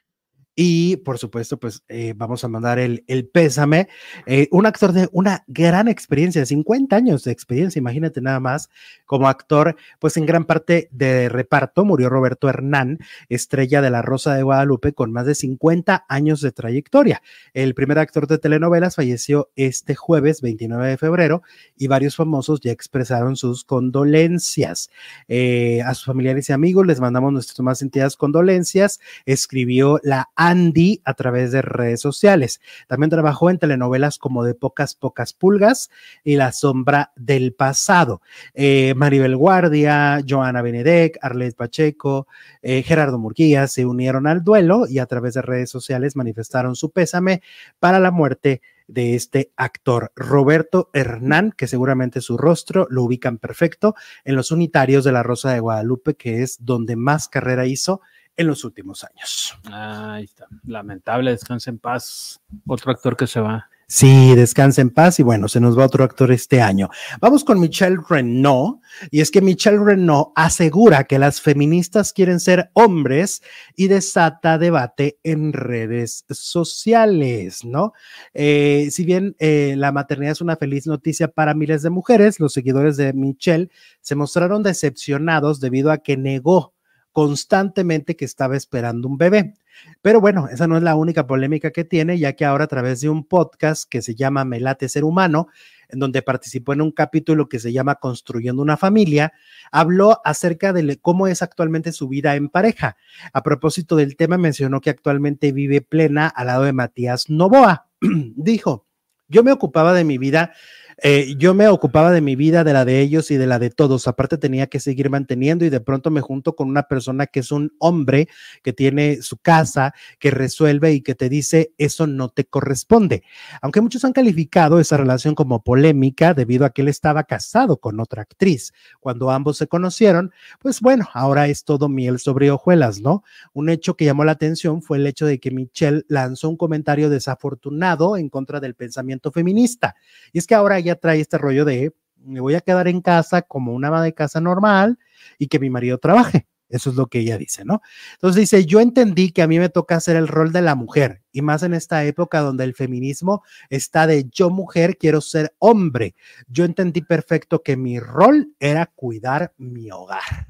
y 0.61 0.97
por 0.97 1.19
supuesto, 1.19 1.61
pues 1.61 1.85
eh, 1.89 2.15
vamos 2.17 2.43
a 2.43 2.49
mandar 2.49 2.81
el, 2.81 3.05
el 3.07 3.29
pésame. 3.29 3.89
Eh, 4.27 4.49
un 4.51 4.67
actor 4.67 4.91
de 4.91 5.09
una 5.13 5.45
gran 5.47 5.87
experiencia, 5.87 6.45
50 6.45 6.97
años 6.97 7.23
de 7.23 7.31
experiencia, 7.31 7.79
imagínate 7.79 8.21
nada 8.21 8.41
más, 8.41 8.69
como 9.07 9.29
actor, 9.29 9.77
pues 10.01 10.17
en 10.17 10.27
gran 10.27 10.47
parte 10.47 10.89
de 10.91 11.29
reparto 11.29 11.85
murió 11.85 12.09
Roberto 12.09 12.49
Hernán, 12.49 12.99
estrella 13.29 13.81
de 13.81 13.91
La 13.91 14.03
Rosa 14.03 14.35
de 14.35 14.43
Guadalupe, 14.43 14.95
con 14.95 15.13
más 15.13 15.27
de 15.27 15.37
50 15.37 16.07
años 16.09 16.41
de 16.41 16.51
trayectoria. 16.51 17.23
El 17.55 17.75
primer 17.75 18.01
actor 18.01 18.27
de 18.27 18.39
telenovelas 18.39 18.97
falleció 18.97 19.53
este 19.55 19.95
jueves 19.95 20.43
29 20.43 20.89
de 20.89 20.97
febrero 20.97 21.43
y 21.77 21.87
varios 21.87 22.17
famosos 22.17 22.61
ya 22.61 22.73
expresaron 22.73 23.37
sus 23.37 23.63
condolencias. 23.63 24.91
Eh, 25.29 25.83
a 25.83 25.95
sus 25.95 26.07
familiares 26.07 26.49
y 26.49 26.53
amigos 26.53 26.85
les 26.85 26.99
mandamos 26.99 27.33
nuestras 27.33 27.61
más 27.61 27.79
sentidas 27.79 28.17
condolencias. 28.17 28.99
Escribió 29.25 30.01
la 30.03 30.31
Andy 30.49 31.03
a 31.05 31.12
través 31.12 31.53
de 31.53 31.61
redes 31.61 32.01
sociales. 32.01 32.61
También 32.87 33.11
trabajó 33.11 33.51
en 33.51 33.59
telenovelas 33.59 34.16
como 34.16 34.45
De 34.45 34.55
Pocas 34.55 34.95
Pocas 34.95 35.35
Pulgas 35.35 35.91
y 36.25 36.37
La 36.37 36.53
Sombra 36.53 37.12
del 37.16 37.53
Pasado. 37.53 38.23
Eh, 38.55 38.95
Maribel 38.97 39.37
Guardia, 39.37 40.23
Joana 40.27 40.62
Benedek, 40.62 41.19
Arlet 41.20 41.55
Pacheco, 41.55 42.27
eh, 42.62 42.83
Gerardo 42.83 43.19
Murguía 43.19 43.66
se 43.66 43.85
unieron 43.85 44.27
al 44.27 44.43
duelo 44.43 44.87
y 44.89 45.01
a 45.01 45.07
través 45.07 45.35
de 45.35 45.43
redes 45.43 45.70
sociales 45.70 46.16
manifestaron 46.16 46.77
su 46.77 46.91
pésame 46.91 47.43
para 47.79 48.01
la 48.01 48.11
muerte 48.11 48.62
de 48.87 49.15
este 49.15 49.53
actor, 49.57 50.12
Roberto 50.16 50.89
Hernán, 50.95 51.53
que 51.55 51.66
seguramente 51.66 52.23
su 52.23 52.39
rostro 52.39 52.87
lo 52.89 53.05
ubican 53.05 53.37
perfecto 53.37 53.95
en 54.25 54.35
los 54.35 54.51
unitarios 54.51 55.05
de 55.05 55.12
la 55.12 55.23
Rosa 55.23 55.53
de 55.53 55.61
Guadalupe, 55.61 56.15
que 56.15 56.43
es 56.43 56.65
donde 56.65 56.97
más 56.97 57.29
carrera 57.29 57.66
hizo 57.66 58.01
en 58.39 58.47
los 58.47 58.65
últimos 58.65 59.05
años. 59.05 59.59
Ahí 59.70 60.24
está. 60.24 60.47
Lamentable, 60.65 61.32
descansa 61.32 61.70
en 61.70 61.78
paz. 61.78 62.40
Otro 62.66 62.93
actor 62.93 63.16
que 63.16 63.27
se 63.27 63.40
va. 63.40 63.69
Sí, 63.90 64.35
descansa 64.35 64.82
en 64.82 64.90
paz 64.90 65.19
y 65.19 65.23
bueno, 65.23 65.48
se 65.48 65.60
nos 65.60 65.77
va 65.78 65.86
otro 65.86 66.05
actor 66.05 66.31
este 66.31 66.60
año. 66.60 66.90
Vamos 67.23 67.43
con 67.43 67.59
Michelle 67.59 67.97
Renault 68.06 68.82
y 69.10 69.23
es 69.23 69.31
que 69.31 69.40
Michelle 69.40 69.78
Renault 69.78 70.28
asegura 70.36 71.05
que 71.05 71.19
las 71.19 71.40
feministas 71.40 72.12
quieren 72.12 72.39
ser 72.39 72.70
hombres 72.74 73.40
y 73.77 73.89
desata 73.89 74.59
debate 74.59 75.19
en 75.23 75.55
redes 75.55 76.27
sociales, 76.28 77.65
¿no? 77.65 77.94
Eh, 78.35 78.89
si 78.90 79.06
bien 79.06 79.35
eh, 79.39 79.73
la 79.78 79.90
maternidad 79.90 80.32
es 80.32 80.43
una 80.43 80.56
feliz 80.56 80.86
noticia 80.86 81.28
para 81.28 81.55
miles 81.55 81.81
de 81.81 81.89
mujeres, 81.89 82.40
los 82.40 82.52
seguidores 82.52 82.98
de 82.98 83.15
Michelle 83.15 83.70
se 84.02 84.15
mostraron 84.16 84.62
decepcionados 84.62 85.60
debido 85.60 85.90
a 85.90 85.98
que 85.98 86.19
negó 86.19 86.74
constantemente 87.19 88.15
que 88.15 88.24
estaba 88.24 88.57
esperando 88.57 89.09
un 89.09 89.19
bebé. 89.19 89.55
Pero 90.03 90.20
bueno, 90.20 90.47
esa 90.53 90.69
no 90.69 90.77
es 90.77 90.85
la 90.85 90.95
única 90.95 91.27
polémica 91.27 91.73
que 91.73 91.82
tiene, 91.82 92.16
ya 92.16 92.35
que 92.35 92.45
ahora 92.45 92.66
a 92.66 92.69
través 92.69 93.01
de 93.01 93.09
un 93.09 93.24
podcast 93.24 93.90
que 93.90 94.03
se 94.03 94.15
llama 94.15 94.45
Melate 94.45 94.89
Ser 94.89 95.03
Humano, 95.03 95.49
en 95.89 95.99
donde 95.99 96.23
participó 96.23 96.74
en 96.74 96.81
un 96.81 96.93
capítulo 96.93 97.49
que 97.49 97.59
se 97.59 97.73
llama 97.73 97.97
Construyendo 97.97 98.62
una 98.62 98.77
familia, 98.77 99.32
habló 99.73 100.20
acerca 100.24 100.73
de 100.73 100.97
cómo 101.01 101.27
es 101.27 101.43
actualmente 101.43 101.90
su 101.90 102.07
vida 102.07 102.36
en 102.36 102.51
pareja. 102.51 102.97
A 103.32 103.43
propósito 103.43 103.97
del 103.97 104.15
tema, 104.15 104.39
mencionó 104.39 104.81
que 104.81 104.90
actualmente 104.90 105.51
vive 105.51 105.81
plena 105.81 106.28
al 106.28 106.47
lado 106.47 106.62
de 106.62 106.73
Matías 106.73 107.28
Novoa. 107.28 107.89
Dijo, 108.01 108.86
yo 109.27 109.43
me 109.43 109.51
ocupaba 109.51 109.93
de 109.93 110.05
mi 110.05 110.19
vida 110.19 110.53
eh, 111.01 111.35
yo 111.39 111.55
me 111.55 111.69
ocupaba 111.69 112.11
de 112.11 112.20
mi 112.20 112.35
vida, 112.35 112.65
de 112.65 112.73
la 112.73 112.85
de 112.85 113.01
ellos 113.01 113.31
y 113.31 113.37
de 113.37 113.47
la 113.47 113.61
de 113.61 113.70
todos. 113.70 114.09
Aparte 114.09 114.37
tenía 114.37 114.66
que 114.66 114.81
seguir 114.81 115.11
manteniendo 115.11 115.65
y 115.65 115.70
de 115.70 115.81
pronto 115.81 116.11
me 116.11 116.20
junto 116.20 116.57
con 116.57 116.69
una 116.69 116.83
persona 116.85 117.27
que 117.27 117.41
es 117.41 117.53
un 117.53 117.73
hombre 117.79 118.29
que 118.65 118.73
tiene 118.73 119.23
su 119.23 119.37
casa, 119.37 119.95
que 120.19 120.33
resuelve 120.33 120.93
y 120.93 121.01
que 121.01 121.15
te 121.15 121.29
dice 121.29 121.73
eso 121.79 122.09
no 122.09 122.31
te 122.31 122.47
corresponde. 122.47 123.23
Aunque 123.62 123.81
muchos 123.81 124.05
han 124.05 124.12
calificado 124.12 124.81
esa 124.81 124.97
relación 124.97 125.37
como 125.37 125.62
polémica 125.62 126.35
debido 126.35 126.65
a 126.65 126.70
que 126.70 126.83
él 126.83 126.89
estaba 126.89 127.23
casado 127.25 127.77
con 127.77 128.01
otra 128.01 128.23
actriz. 128.23 128.73
Cuando 128.99 129.31
ambos 129.31 129.57
se 129.57 129.69
conocieron, 129.69 130.33
pues 130.59 130.81
bueno, 130.81 131.09
ahora 131.15 131.47
es 131.47 131.62
todo 131.62 131.89
miel 131.89 132.19
sobre 132.19 132.51
hojuelas, 132.51 133.01
¿no? 133.01 133.23
Un 133.53 133.69
hecho 133.69 133.97
que 133.97 134.05
llamó 134.05 134.25
la 134.25 134.33
atención 134.33 134.83
fue 134.83 134.99
el 134.99 135.07
hecho 135.07 135.27
de 135.27 135.39
que 135.39 135.53
Michelle 135.53 136.05
lanzó 136.09 136.49
un 136.49 136.57
comentario 136.57 137.09
desafortunado 137.09 138.16
en 138.16 138.29
contra 138.29 138.59
del 138.59 138.75
pensamiento 138.75 139.31
feminista. 139.31 139.95
Y 140.33 140.39
es 140.39 140.47
que 140.47 140.57
ahora 140.57 140.81
ya 140.81 140.88
trae 140.97 141.20
este 141.20 141.39
rollo 141.39 141.65
de 141.65 141.93
me 142.16 142.40
voy 142.40 142.55
a 142.55 142.60
quedar 142.60 142.89
en 142.89 143.01
casa 143.01 143.43
como 143.43 143.73
una 143.73 143.89
ama 143.89 144.02
de 144.02 144.15
casa 144.15 144.40
normal 144.40 144.98
y 145.39 145.48
que 145.48 145.59
mi 145.59 145.70
marido 145.70 145.98
trabaje. 145.98 146.47
Eso 146.69 146.90
es 146.90 146.97
lo 146.97 147.06
que 147.06 147.20
ella 147.20 147.39
dice, 147.39 147.65
¿no? 147.65 147.81
Entonces 148.15 148.40
dice, 148.40 148.66
yo 148.66 148.81
entendí 148.81 149.32
que 149.32 149.40
a 149.40 149.47
mí 149.47 149.59
me 149.59 149.70
toca 149.70 149.97
hacer 149.97 150.16
el 150.16 150.28
rol 150.28 150.52
de 150.52 150.60
la 150.60 150.74
mujer 150.74 151.23
y 151.32 151.40
más 151.40 151.62
en 151.62 151.73
esta 151.73 152.05
época 152.05 152.40
donde 152.40 152.65
el 152.65 152.74
feminismo 152.74 153.43
está 153.70 154.06
de 154.06 154.28
yo 154.31 154.51
mujer 154.51 154.98
quiero 154.98 155.23
ser 155.23 155.55
hombre. 155.59 156.15
Yo 156.47 156.66
entendí 156.66 157.01
perfecto 157.01 157.62
que 157.62 157.78
mi 157.78 157.98
rol 157.98 158.55
era 158.60 158.85
cuidar 158.85 159.55
mi 159.56 159.90
hogar. 159.90 160.48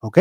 ¿Ok? 0.00 0.18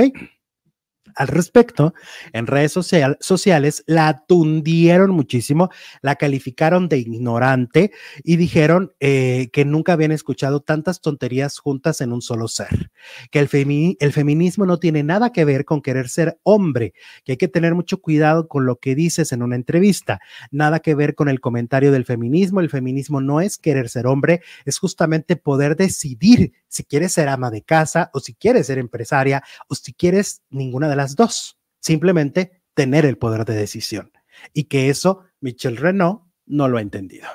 Al 1.16 1.28
respecto, 1.28 1.94
en 2.34 2.48
redes 2.48 2.74
sociales 2.74 3.84
la 3.88 4.26
tundieron 4.28 5.12
muchísimo, 5.12 5.70
la 6.02 6.16
calificaron 6.16 6.90
de 6.90 6.98
ignorante 6.98 7.92
y 8.24 8.36
dijeron 8.36 8.94
eh, 9.00 9.50
que 9.54 9.66
nunca 9.66 9.94
habían 9.94 10.12
escuchado 10.12 10.62
tantas 10.62 11.02
tonterías 11.02 11.58
juntas 11.60 12.02
en 12.02 12.12
un 12.12 12.22
solo 12.22 12.48
ser, 12.48 12.92
que 13.32 13.40
el 13.40 13.48
feminismo 13.48 14.66
no 14.66 14.80
tiene 14.80 15.04
nada 15.04 15.32
que 15.32 15.46
ver 15.46 15.66
con 15.66 15.82
querer 15.82 16.10
ser 16.10 16.40
hombre, 16.44 16.94
que 17.24 17.34
hay 17.34 17.38
que 17.38 17.48
tener 17.48 17.76
mucho 17.76 18.02
cuidado 18.02 18.48
con 18.48 18.66
lo 18.66 18.78
que 18.78 18.96
dices 18.96 19.32
en 19.32 19.42
una 19.42 19.56
entrevista, 19.56 20.20
nada 20.52 20.80
que 20.80 20.96
ver 20.96 21.16
con 21.16 21.30
el 21.30 21.40
comentario 21.40 21.92
del 21.92 22.06
feminismo, 22.06 22.60
el 22.60 22.70
feminismo 22.70 23.22
no 23.22 23.42
es 23.42 23.58
querer 23.58 23.90
ser 23.90 24.08
hombre, 24.08 24.42
es 24.66 24.80
justamente 24.80 25.36
poder 25.36 25.76
decidir 25.76 26.54
si 26.68 26.84
quieres 26.84 27.14
ser 27.14 27.30
ama 27.30 27.52
de 27.52 27.62
casa 27.62 28.10
o 28.14 28.20
si 28.20 28.34
quieres 28.34 28.68
ser 28.68 28.80
empresaria 28.80 29.44
o 29.70 29.76
si 29.76 29.94
quieres 29.94 30.42
ninguna 30.50 30.90
de 30.90 30.96
las 30.96 31.05
dos. 31.14 31.60
Simplemente 31.80 32.64
tener 32.74 33.06
el 33.06 33.18
poder 33.18 33.46
de 33.46 33.56
decisión. 33.56 34.12
Y 34.54 34.66
que 34.66 34.90
eso 34.90 35.22
Michelle 35.40 35.78
Renault 35.78 36.24
no 36.46 36.68
lo 36.68 36.78
ha 36.78 36.82
entendido. 36.82 37.28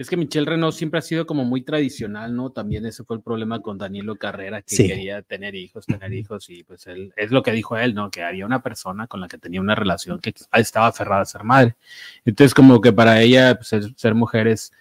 Es 0.00 0.08
que 0.08 0.16
Michelle 0.16 0.46
Renault 0.46 0.74
siempre 0.74 0.98
ha 0.98 1.02
sido 1.02 1.26
como 1.26 1.44
muy 1.44 1.60
tradicional, 1.60 2.34
¿no? 2.34 2.52
También 2.52 2.86
ese 2.86 3.04
fue 3.04 3.16
el 3.16 3.22
problema 3.22 3.60
con 3.60 3.76
Danilo 3.76 4.16
Carrera, 4.16 4.62
que 4.62 4.74
quería 4.74 5.20
tener 5.20 5.54
hijos, 5.54 5.84
tener 5.84 6.14
hijos, 6.14 6.48
y 6.48 6.64
pues 6.64 6.86
él, 6.86 7.12
es 7.16 7.30
lo 7.30 7.42
que 7.42 7.52
dijo 7.52 7.76
él, 7.76 7.94
¿no? 7.94 8.10
Que 8.10 8.22
había 8.22 8.46
una 8.46 8.62
persona 8.62 9.06
con 9.08 9.20
la 9.20 9.28
que 9.28 9.36
tenía 9.36 9.60
una 9.60 9.74
relación 9.74 10.18
que 10.18 10.32
estaba 10.52 10.86
aferrada 10.86 11.20
a 11.20 11.26
ser 11.26 11.44
madre. 11.44 11.76
Entonces, 12.24 12.54
como 12.54 12.80
que 12.80 12.94
para 12.94 13.20
ella, 13.20 13.56
pues, 13.56 13.68
ser, 13.68 13.94
ser 13.94 14.14
mujer 14.14 14.48
es 14.48 14.72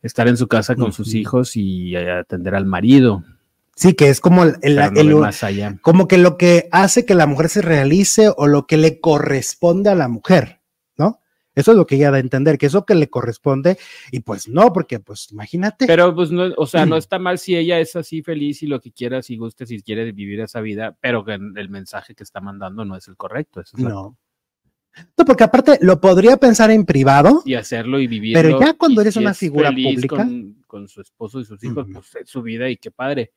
estar 0.00 0.28
en 0.28 0.36
su 0.36 0.46
casa 0.46 0.76
con 0.76 0.92
sus 0.92 1.12
hijos 1.12 1.56
y 1.56 1.96
atender 1.96 2.54
al 2.54 2.66
marido. 2.66 3.24
Sí, 3.78 3.94
que 3.94 4.08
es 4.08 4.20
como 4.20 4.42
el, 4.42 4.56
el- 4.62 4.74
no 4.76 5.00
el- 5.00 5.14
más 5.16 5.44
allá. 5.44 5.78
como 5.82 6.08
que 6.08 6.18
lo 6.18 6.36
que 6.36 6.68
hace 6.72 7.04
que 7.06 7.14
la 7.14 7.26
mujer 7.28 7.48
se 7.48 7.62
realice 7.62 8.28
o 8.36 8.48
lo 8.48 8.66
que 8.66 8.76
le 8.76 8.98
corresponde 9.00 9.88
a 9.88 9.94
la 9.94 10.08
mujer, 10.08 10.60
¿no? 10.96 11.20
Eso 11.54 11.70
es 11.70 11.76
lo 11.76 11.86
que 11.86 11.94
ella 11.94 12.10
da 12.10 12.16
a 12.16 12.20
entender, 12.20 12.58
que 12.58 12.66
eso 12.66 12.84
que 12.84 12.96
le 12.96 13.08
corresponde, 13.08 13.78
y 14.10 14.18
pues 14.20 14.48
no, 14.48 14.72
porque 14.72 14.98
pues 14.98 15.30
imagínate. 15.30 15.86
Pero 15.86 16.12
pues 16.12 16.32
no, 16.32 16.52
o 16.56 16.66
sea, 16.66 16.86
no 16.86 16.96
Mm. 16.96 16.98
está 16.98 17.20
mal 17.20 17.38
si 17.38 17.54
ella 17.56 17.78
es 17.78 17.94
así 17.94 18.20
feliz 18.22 18.64
y 18.64 18.66
lo 18.66 18.80
que 18.80 18.90
quiera, 18.90 19.22
si 19.22 19.36
guste, 19.36 19.64
si 19.64 19.80
quiere 19.80 20.10
vivir 20.10 20.40
esa 20.40 20.60
vida, 20.60 20.96
pero 21.00 21.24
que 21.24 21.34
el 21.34 21.68
mensaje 21.68 22.16
que 22.16 22.24
está 22.24 22.40
mandando 22.40 22.84
no 22.84 22.96
es 22.96 23.06
el 23.06 23.16
correcto. 23.16 23.60
eso 23.60 23.76
es 23.76 23.82
no. 23.84 24.18
No, 25.16 25.24
porque 25.24 25.44
aparte 25.44 25.78
lo 25.82 26.00
podría 26.00 26.36
pensar 26.38 26.72
en 26.72 26.84
privado, 26.84 27.42
Y 27.44 27.54
hacerlo 27.54 28.00
y 28.00 28.08
vivir. 28.08 28.34
Pero 28.34 28.58
ya 28.58 28.74
cuando 28.74 29.00
eres 29.02 29.14
una 29.14 29.34
figura 29.34 29.70
pública. 29.70 30.16
Con, 30.16 30.64
con 30.66 30.88
su 30.88 31.00
esposo 31.00 31.38
y 31.38 31.44
sus 31.44 31.62
hijos, 31.62 31.84
Ujú. 31.84 31.92
pues 31.92 32.16
es 32.16 32.28
su 32.28 32.42
vida 32.42 32.68
y 32.68 32.76
qué 32.76 32.90
padre. 32.90 33.32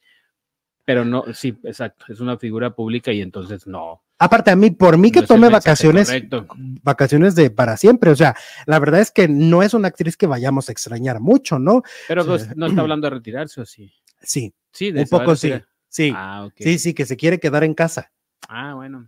Pero 0.92 1.06
no, 1.06 1.24
sí, 1.34 1.58
exacto, 1.64 2.06
es 2.10 2.20
una 2.20 2.38
figura 2.38 2.76
pública 2.76 3.12
y 3.12 3.22
entonces 3.22 3.66
no. 3.66 4.04
aparte 4.20 4.52
a 4.52 4.56
mí, 4.56 4.72
por 4.72 4.98
mí 4.98 5.12
que 5.12 5.22
no 5.22 5.28
tome 5.28 5.50
vacaciones, 5.50 6.08
correcto. 6.08 6.48
vacaciones 6.84 7.34
de 7.36 7.50
para 7.50 7.78
siempre, 7.78 8.12
o 8.12 8.16
sea, 8.16 8.36
la 8.66 8.78
verdad 8.80 9.00
es 9.00 9.12
que 9.12 9.28
no 9.28 9.64
es 9.64 9.74
una 9.74 9.88
actriz 9.88 10.18
que 10.18 10.28
vayamos 10.28 10.70
a 10.70 10.72
extrañar 10.72 11.20
mucho, 11.22 11.60
¿no? 11.60 11.84
Pero 12.08 12.24
no 12.24 12.36
está 12.36 12.54
hablando 12.82 13.08
de 13.08 13.16
retirarse 13.16 13.62
o 13.62 13.66
sí. 13.66 13.94
Sí, 14.22 14.54
Sí, 14.72 14.92
de 14.92 15.02
un 15.02 15.08
poco 15.08 15.36
sí, 15.36 15.54
sí, 15.90 16.14
Ah, 16.16 16.50
sí, 16.58 16.80
sí, 16.80 16.94
que 16.94 17.06
se 17.06 17.18
quiere 17.18 17.40
quedar 17.40 17.64
en 17.64 17.74
casa. 17.74 18.12
Ah, 18.48 18.74
bueno. 18.76 19.08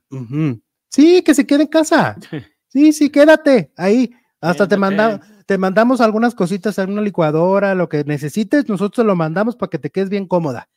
Sí, 0.90 1.22
que 1.24 1.34
se 1.34 1.46
quede 1.46 1.64
en 1.64 1.70
casa. 1.70 2.16
Sí, 2.68 2.92
sí, 2.92 3.12
quédate 3.12 3.72
ahí. 3.78 4.10
Hasta 4.42 4.68
te, 4.68 4.78
manda, 4.78 5.22
te 5.46 5.60
mandamos 5.60 6.02
algunas 6.02 6.34
cositas 6.34 6.76
en 6.80 6.92
una 6.92 7.04
licuadora, 7.04 7.76
lo 7.76 7.88
que 7.88 8.04
necesites, 8.04 8.68
nosotros 8.68 9.06
te 9.06 9.08
lo 9.08 9.16
mandamos 9.16 9.56
para 9.56 9.70
que 9.70 9.78
te 9.78 9.92
quedes 9.92 10.10
bien 10.10 10.26
cómoda. 10.26 10.70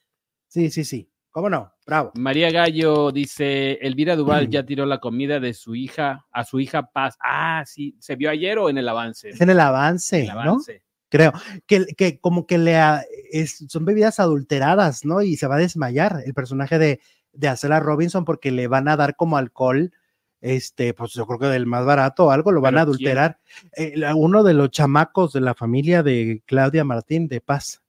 Sí, 0.56 0.70
sí, 0.70 0.84
sí. 0.84 1.10
¿Cómo 1.30 1.50
no? 1.50 1.70
Bravo. 1.86 2.12
María 2.14 2.50
Gallo 2.50 3.12
dice, 3.12 3.72
Elvira 3.82 4.16
Duval 4.16 4.48
ya 4.48 4.64
tiró 4.66 4.86
la 4.86 5.00
comida 5.00 5.38
de 5.38 5.52
su 5.52 5.74
hija 5.74 6.24
a 6.32 6.44
su 6.44 6.60
hija 6.60 6.90
Paz. 6.90 7.18
Ah, 7.22 7.62
sí, 7.66 7.94
¿se 8.00 8.16
vio 8.16 8.30
ayer 8.30 8.56
o 8.58 8.70
en 8.70 8.78
el 8.78 8.88
avance? 8.88 9.28
Es 9.28 9.40
en 9.42 9.50
el 9.50 9.60
avance, 9.60 10.20
El 10.22 10.28
¿no? 10.28 10.40
avance. 10.40 10.82
Creo 11.10 11.34
que, 11.66 11.84
que 11.94 12.20
como 12.20 12.46
que 12.46 12.56
le 12.56 12.76
a- 12.76 13.04
es- 13.30 13.66
son 13.68 13.84
bebidas 13.84 14.18
adulteradas, 14.18 15.04
¿no? 15.04 15.20
Y 15.20 15.36
se 15.36 15.46
va 15.46 15.56
a 15.56 15.58
desmayar 15.58 16.22
el 16.24 16.32
personaje 16.32 16.78
de, 16.78 17.00
de 17.34 17.48
Acela 17.48 17.80
Robinson 17.80 18.24
porque 18.24 18.50
le 18.50 18.66
van 18.66 18.88
a 18.88 18.96
dar 18.96 19.14
como 19.14 19.36
alcohol, 19.36 19.92
este, 20.40 20.94
pues 20.94 21.12
yo 21.12 21.26
creo 21.26 21.38
que 21.38 21.46
del 21.48 21.66
más 21.66 21.84
barato 21.84 22.24
o 22.24 22.30
algo, 22.30 22.50
lo 22.50 22.62
van 22.62 22.78
a 22.78 22.80
adulterar. 22.80 23.40
Eh, 23.76 23.92
uno 24.14 24.42
de 24.42 24.54
los 24.54 24.70
chamacos 24.70 25.34
de 25.34 25.42
la 25.42 25.54
familia 25.54 26.02
de 26.02 26.42
Claudia 26.46 26.82
Martín 26.82 27.28
de 27.28 27.42
Paz. 27.42 27.82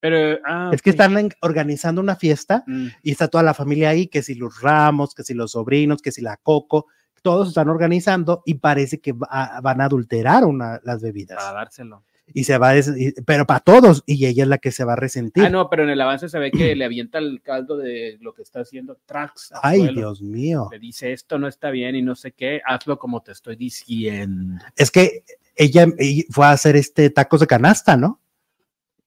Pero, 0.00 0.38
ah, 0.46 0.70
Es 0.72 0.80
que 0.82 0.90
están 0.90 1.28
organizando 1.42 2.00
una 2.00 2.16
fiesta 2.16 2.64
Mm, 2.66 2.86
y 3.02 3.10
está 3.10 3.28
toda 3.28 3.44
la 3.44 3.54
familia 3.54 3.90
ahí, 3.90 4.06
que 4.06 4.22
si 4.22 4.34
los 4.34 4.60
Ramos, 4.62 5.14
que 5.14 5.22
si 5.22 5.34
los 5.34 5.52
sobrinos, 5.52 6.00
que 6.02 6.10
si 6.12 6.22
la 6.22 6.36
Coco, 6.38 6.86
todos 7.22 7.48
están 7.48 7.68
organizando 7.68 8.42
y 8.46 8.54
parece 8.54 8.98
que 8.98 9.12
va- 9.12 9.60
van 9.62 9.80
a 9.82 9.84
adulterar 9.84 10.44
una, 10.44 10.80
las 10.84 11.02
bebidas. 11.02 11.36
para 11.36 11.52
dárselo. 11.52 12.02
Y 12.32 12.44
se 12.44 12.56
va, 12.58 12.68
a 12.70 12.72
des- 12.74 12.94
y- 12.96 13.12
pero 13.26 13.44
para 13.44 13.58
todos, 13.60 14.04
y 14.06 14.24
ella 14.24 14.44
es 14.44 14.48
la 14.48 14.58
que 14.58 14.70
se 14.70 14.84
va 14.84 14.92
a 14.92 14.96
resentir. 14.96 15.44
Ah, 15.44 15.50
no, 15.50 15.68
pero 15.68 15.82
en 15.82 15.90
el 15.90 16.00
avance 16.00 16.28
se 16.28 16.38
ve 16.38 16.52
que 16.52 16.76
le 16.76 16.84
avienta 16.84 17.18
el 17.18 17.42
caldo 17.42 17.76
de 17.76 18.18
lo 18.20 18.32
que 18.34 18.42
está 18.42 18.60
haciendo 18.60 18.96
Trax. 19.04 19.52
Ay, 19.60 19.80
suelo. 19.80 19.98
Dios 20.00 20.22
mío. 20.22 20.68
Le 20.70 20.78
dice, 20.78 21.12
esto 21.12 21.38
no 21.40 21.48
está 21.48 21.70
bien 21.70 21.96
y 21.96 22.02
no 22.02 22.14
sé 22.14 22.30
qué, 22.30 22.62
hazlo 22.64 22.98
como 23.00 23.20
te 23.20 23.32
estoy 23.32 23.56
diciendo. 23.56 24.62
Es 24.76 24.90
que 24.92 25.24
ella, 25.56 25.86
ella 25.98 26.22
fue 26.30 26.46
a 26.46 26.52
hacer 26.52 26.76
este 26.76 27.10
tacos 27.10 27.40
de 27.40 27.46
canasta, 27.48 27.96
¿no? 27.96 28.19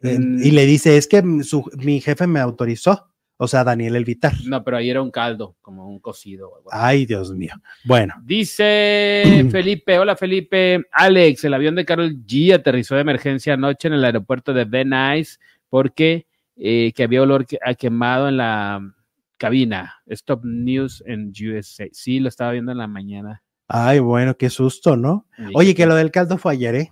Mm. 0.03 0.43
Y 0.43 0.51
le 0.51 0.65
dice, 0.65 0.97
es 0.97 1.07
que 1.07 1.23
su- 1.43 1.69
mi 1.77 2.01
jefe 2.01 2.27
me 2.27 2.39
autorizó, 2.39 3.09
o 3.37 3.47
sea, 3.47 3.63
Daniel 3.63 3.95
Elvitar. 3.95 4.33
No, 4.45 4.63
pero 4.63 4.77
ahí 4.77 4.89
era 4.89 5.01
un 5.01 5.11
caldo, 5.11 5.55
como 5.61 5.87
un 5.89 5.99
cocido. 5.99 6.51
Ay, 6.71 7.05
Dios 7.05 7.33
mío. 7.33 7.53
Bueno, 7.85 8.13
Dice 8.23 9.23
Felipe, 9.51 9.97
hola 9.99 10.15
Felipe, 10.15 10.83
Alex, 10.91 11.43
el 11.45 11.53
avión 11.53 11.75
de 11.75 11.85
Carol 11.85 12.15
G 12.25 12.53
aterrizó 12.53 12.95
de 12.95 13.01
emergencia 13.01 13.53
anoche 13.55 13.87
en 13.87 13.95
el 13.95 14.05
aeropuerto 14.05 14.53
de 14.53 14.85
Nuys 14.85 15.39
porque 15.69 16.27
eh, 16.55 16.91
que 16.95 17.03
había 17.03 17.21
olor 17.23 17.45
que- 17.47 17.57
a 17.65 17.73
quemado 17.73 18.29
en 18.29 18.37
la 18.37 18.79
cabina. 19.37 19.95
Stop 20.05 20.45
News 20.45 21.03
en 21.07 21.31
USA. 21.31 21.85
Sí, 21.91 22.19
lo 22.19 22.29
estaba 22.29 22.51
viendo 22.51 22.71
en 22.71 22.77
la 22.77 22.87
mañana. 22.87 23.41
ay, 23.67 23.99
bueno, 23.99 24.37
qué 24.37 24.49
susto, 24.49 24.95
¿no? 24.95 25.25
Oye, 25.55 25.73
que 25.73 25.85
lo 25.87 25.95
del 25.95 26.11
caldo 26.11 26.37
fue 26.37 26.53
ayer, 26.53 26.75
¿eh? 26.75 26.91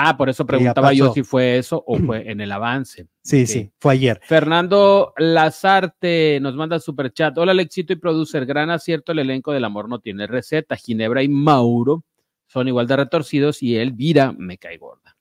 Ah, 0.00 0.16
por 0.16 0.28
eso 0.28 0.46
preguntaba 0.46 0.92
yo 0.92 1.12
si 1.12 1.24
fue 1.24 1.58
eso 1.58 1.82
o 1.84 1.98
fue 2.06 2.30
en 2.30 2.40
el 2.40 2.52
avance. 2.52 3.08
Sí, 3.20 3.48
sí, 3.48 3.72
fue 3.80 3.94
ayer. 3.94 4.20
Fernando 4.22 5.12
Lazarte 5.16 6.38
nos 6.40 6.54
manda 6.54 6.78
super 6.78 7.12
chat. 7.12 7.36
Hola, 7.36 7.50
Alexito 7.50 7.92
y 7.92 7.96
producer. 7.96 8.46
Gran 8.46 8.70
acierto 8.70 9.10
el 9.10 9.18
elenco 9.18 9.52
del 9.52 9.64
amor 9.64 9.88
no 9.88 9.98
tiene 9.98 10.28
receta. 10.28 10.76
Ginebra 10.76 11.24
y 11.24 11.28
Mauro 11.28 12.04
son 12.46 12.68
igual 12.68 12.86
de 12.86 12.94
retorcidos 12.94 13.60
y 13.60 13.76
Elvira 13.76 14.32
me 14.38 14.56
cae 14.56 14.78
gorda. 14.78 15.16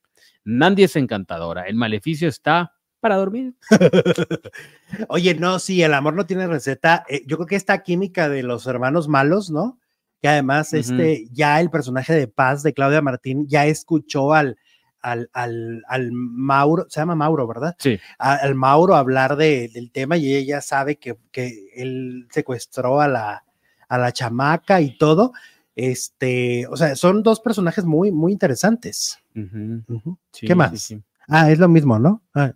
Nandy 0.46 0.84
es 0.84 0.96
encantadora. 0.96 1.64
El 1.64 1.76
maleficio 1.76 2.30
está 2.30 2.76
para 3.00 3.16
dormir. 3.16 3.56
Oye, 5.10 5.34
no, 5.34 5.58
sí, 5.58 5.82
el 5.82 5.96
amor 5.96 6.14
no 6.14 6.28
tiene 6.28 6.46
receta. 6.46 7.04
Eh, 7.10 7.24
yo 7.26 7.38
creo 7.38 7.48
que 7.48 7.56
esta 7.56 7.82
química 7.82 8.30
de 8.30 8.44
los 8.44 8.68
hermanos 8.68 9.08
malos, 9.08 9.50
¿no? 9.50 9.80
Que 10.22 10.28
además, 10.28 10.74
este, 10.74 11.28
ya 11.32 11.60
el 11.60 11.72
personaje 11.72 12.14
de 12.14 12.28
Paz 12.28 12.62
de 12.62 12.74
Claudia 12.74 13.02
Martín 13.02 13.48
ya 13.48 13.66
escuchó 13.66 14.34
al, 14.34 14.58
al, 15.02 15.30
al, 15.34 15.84
al 15.88 16.12
Mauro, 16.12 16.86
se 16.90 17.00
llama 17.00 17.16
Mauro, 17.16 17.48
¿verdad? 17.48 17.76
Sí. 17.80 18.00
A- 18.20 18.36
al 18.36 18.56
Mauro 18.56 18.96
hablar 18.96 19.36
de- 19.38 19.70
del 19.74 19.92
tema 19.92 20.18
y 20.18 20.36
ella 20.36 20.62
sabe 20.62 20.98
que, 20.98 21.18
que 21.32 21.70
él 21.76 22.28
secuestró 22.32 23.00
a 23.02 23.08
la, 23.08 23.44
a 23.88 23.98
la 23.98 24.12
chamaca 24.12 24.82
y 24.82 24.98
todo. 24.98 25.34
Este, 25.76 26.66
o 26.68 26.76
sea, 26.76 26.96
son 26.96 27.22
dos 27.24 27.40
personajes 27.40 27.86
muy, 27.86 28.12
muy 28.12 28.32
interesantes. 28.32 29.20
Sí, 29.34 30.42
¿Qué 30.42 30.48
sí, 30.48 30.56
más? 30.56 30.82
sí. 30.82 31.02
Ah, 31.28 31.52
es 31.52 31.60
lo 31.60 31.68
mismo, 31.68 32.00
¿no? 32.00 32.24
Ah. 32.34 32.54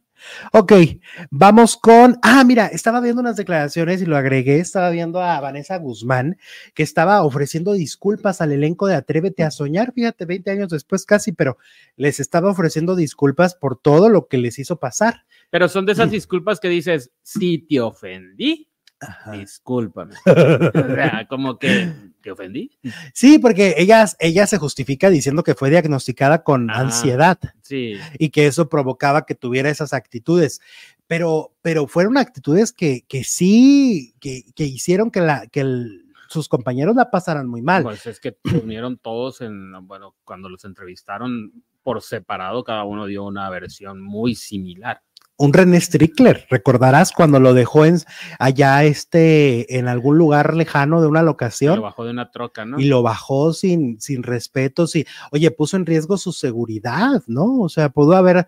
Ok, 0.54 0.74
vamos 1.30 1.78
con. 1.78 2.18
Ah, 2.22 2.44
mira, 2.44 2.68
estaba 2.68 3.02
viendo 3.02 3.22
unas 3.22 3.36
declaraciones 3.36 4.02
y 4.02 4.06
lo 4.06 4.18
agregué. 4.18 4.60
Estaba 4.60 4.90
viendo 4.90 5.22
a 5.22 5.40
Vanessa 5.40 5.78
Guzmán, 5.78 6.38
que 6.74 6.84
estaba 6.84 7.24
ofreciendo 7.24 7.74
disculpas 7.74 8.42
al 8.42 8.52
elenco 8.52 8.88
de 8.88 8.96
Atrévete 8.96 9.44
a 9.44 9.52
Soñar. 9.52 9.94
Fíjate, 9.94 10.26
20 10.26 10.52
años 10.52 10.70
después 10.70 11.06
casi, 11.06 11.32
pero 11.32 11.58
les 11.96 12.20
estaba 12.20 12.50
ofreciendo 12.50 12.96
disculpas 12.96 13.56
por 13.56 13.78
todo 13.78 14.10
lo 14.10 14.28
que 14.28 14.38
les 14.38 14.60
hizo 14.60 14.80
pasar. 14.80 15.26
Pero 15.50 15.68
son 15.68 15.86
de 15.86 15.94
esas 15.94 16.12
disculpas 16.12 16.60
que 16.60 16.70
dices, 16.70 17.12
si 17.24 17.60
te 17.60 17.82
ofendí, 17.82 18.70
Ajá. 19.00 19.32
discúlpame. 19.32 20.16
O 20.26 20.96
sea, 20.96 21.26
como 21.30 21.58
que 21.58 21.92
te 22.22 22.32
ofendí. 22.32 22.72
Sí, 23.14 23.40
porque 23.40 23.76
ella, 23.78 24.06
ella 24.20 24.48
se 24.48 24.58
justifica 24.58 25.10
diciendo 25.10 25.44
que 25.44 25.56
fue 25.56 25.70
diagnosticada 25.70 26.44
con 26.44 26.70
Ah. 26.70 26.80
ansiedad 26.80 27.38
Sí. 27.62 27.96
y 28.20 28.30
que 28.30 28.48
eso 28.48 28.70
provocaba 28.70 29.26
que 29.26 29.36
tuviera 29.36 29.70
esas 29.70 29.94
actitudes. 29.94 30.62
Pero, 31.08 31.54
pero 31.62 31.88
fueron 31.88 32.18
actitudes 32.18 32.72
que, 32.72 33.02
que 33.08 33.24
sí, 33.24 34.14
que, 34.22 34.44
que 34.56 34.64
hicieron 34.66 35.12
que, 35.12 35.22
la, 35.22 35.48
que 35.48 35.62
el- 35.62 36.06
sus 36.30 36.48
compañeros 36.48 36.96
la 36.96 37.12
pasaran 37.12 37.48
muy 37.48 37.62
mal. 37.62 37.84
Pues 37.84 38.06
es 38.06 38.22
que 38.22 38.38
unieron 38.64 38.98
todos 38.98 39.42
en, 39.42 39.74
bueno, 39.86 40.16
cuando 40.24 40.48
los 40.48 40.64
entrevistaron 40.64 41.52
por 41.84 42.02
separado, 42.02 42.64
cada 42.64 42.86
uno 42.86 43.06
dio 43.08 43.26
una 43.26 43.50
versión 43.50 44.02
muy 44.02 44.36
similar. 44.36 45.02
Un 45.38 45.54
René 45.54 45.82
Strickler, 45.82 46.46
recordarás 46.52 47.12
cuando 47.12 47.40
lo 47.40 47.56
dejó 47.56 47.86
en, 47.86 47.98
allá 48.38 48.84
este, 48.84 49.78
en 49.80 49.88
algún 49.88 50.18
lugar 50.18 50.56
lejano 50.56 51.02
de 51.02 51.08
una 51.08 51.24
locación 51.24 51.78
Lo 51.78 51.82
bajó 51.82 52.06
de 52.06 52.12
una 52.12 52.30
troca, 52.30 52.64
¿no? 52.64 52.80
y 52.80 52.86
lo 52.86 53.02
bajó 53.02 53.52
sin, 53.54 54.00
sin 54.00 54.22
respeto, 54.22 54.86
sí. 54.86 55.06
Oye, 55.32 55.50
puso 55.50 55.78
en 55.78 55.88
riesgo 55.88 56.18
su 56.18 56.32
seguridad, 56.32 57.24
¿no? 57.26 57.60
O 57.60 57.70
sea, 57.70 57.90
pudo 57.90 58.16
haber, 58.16 58.48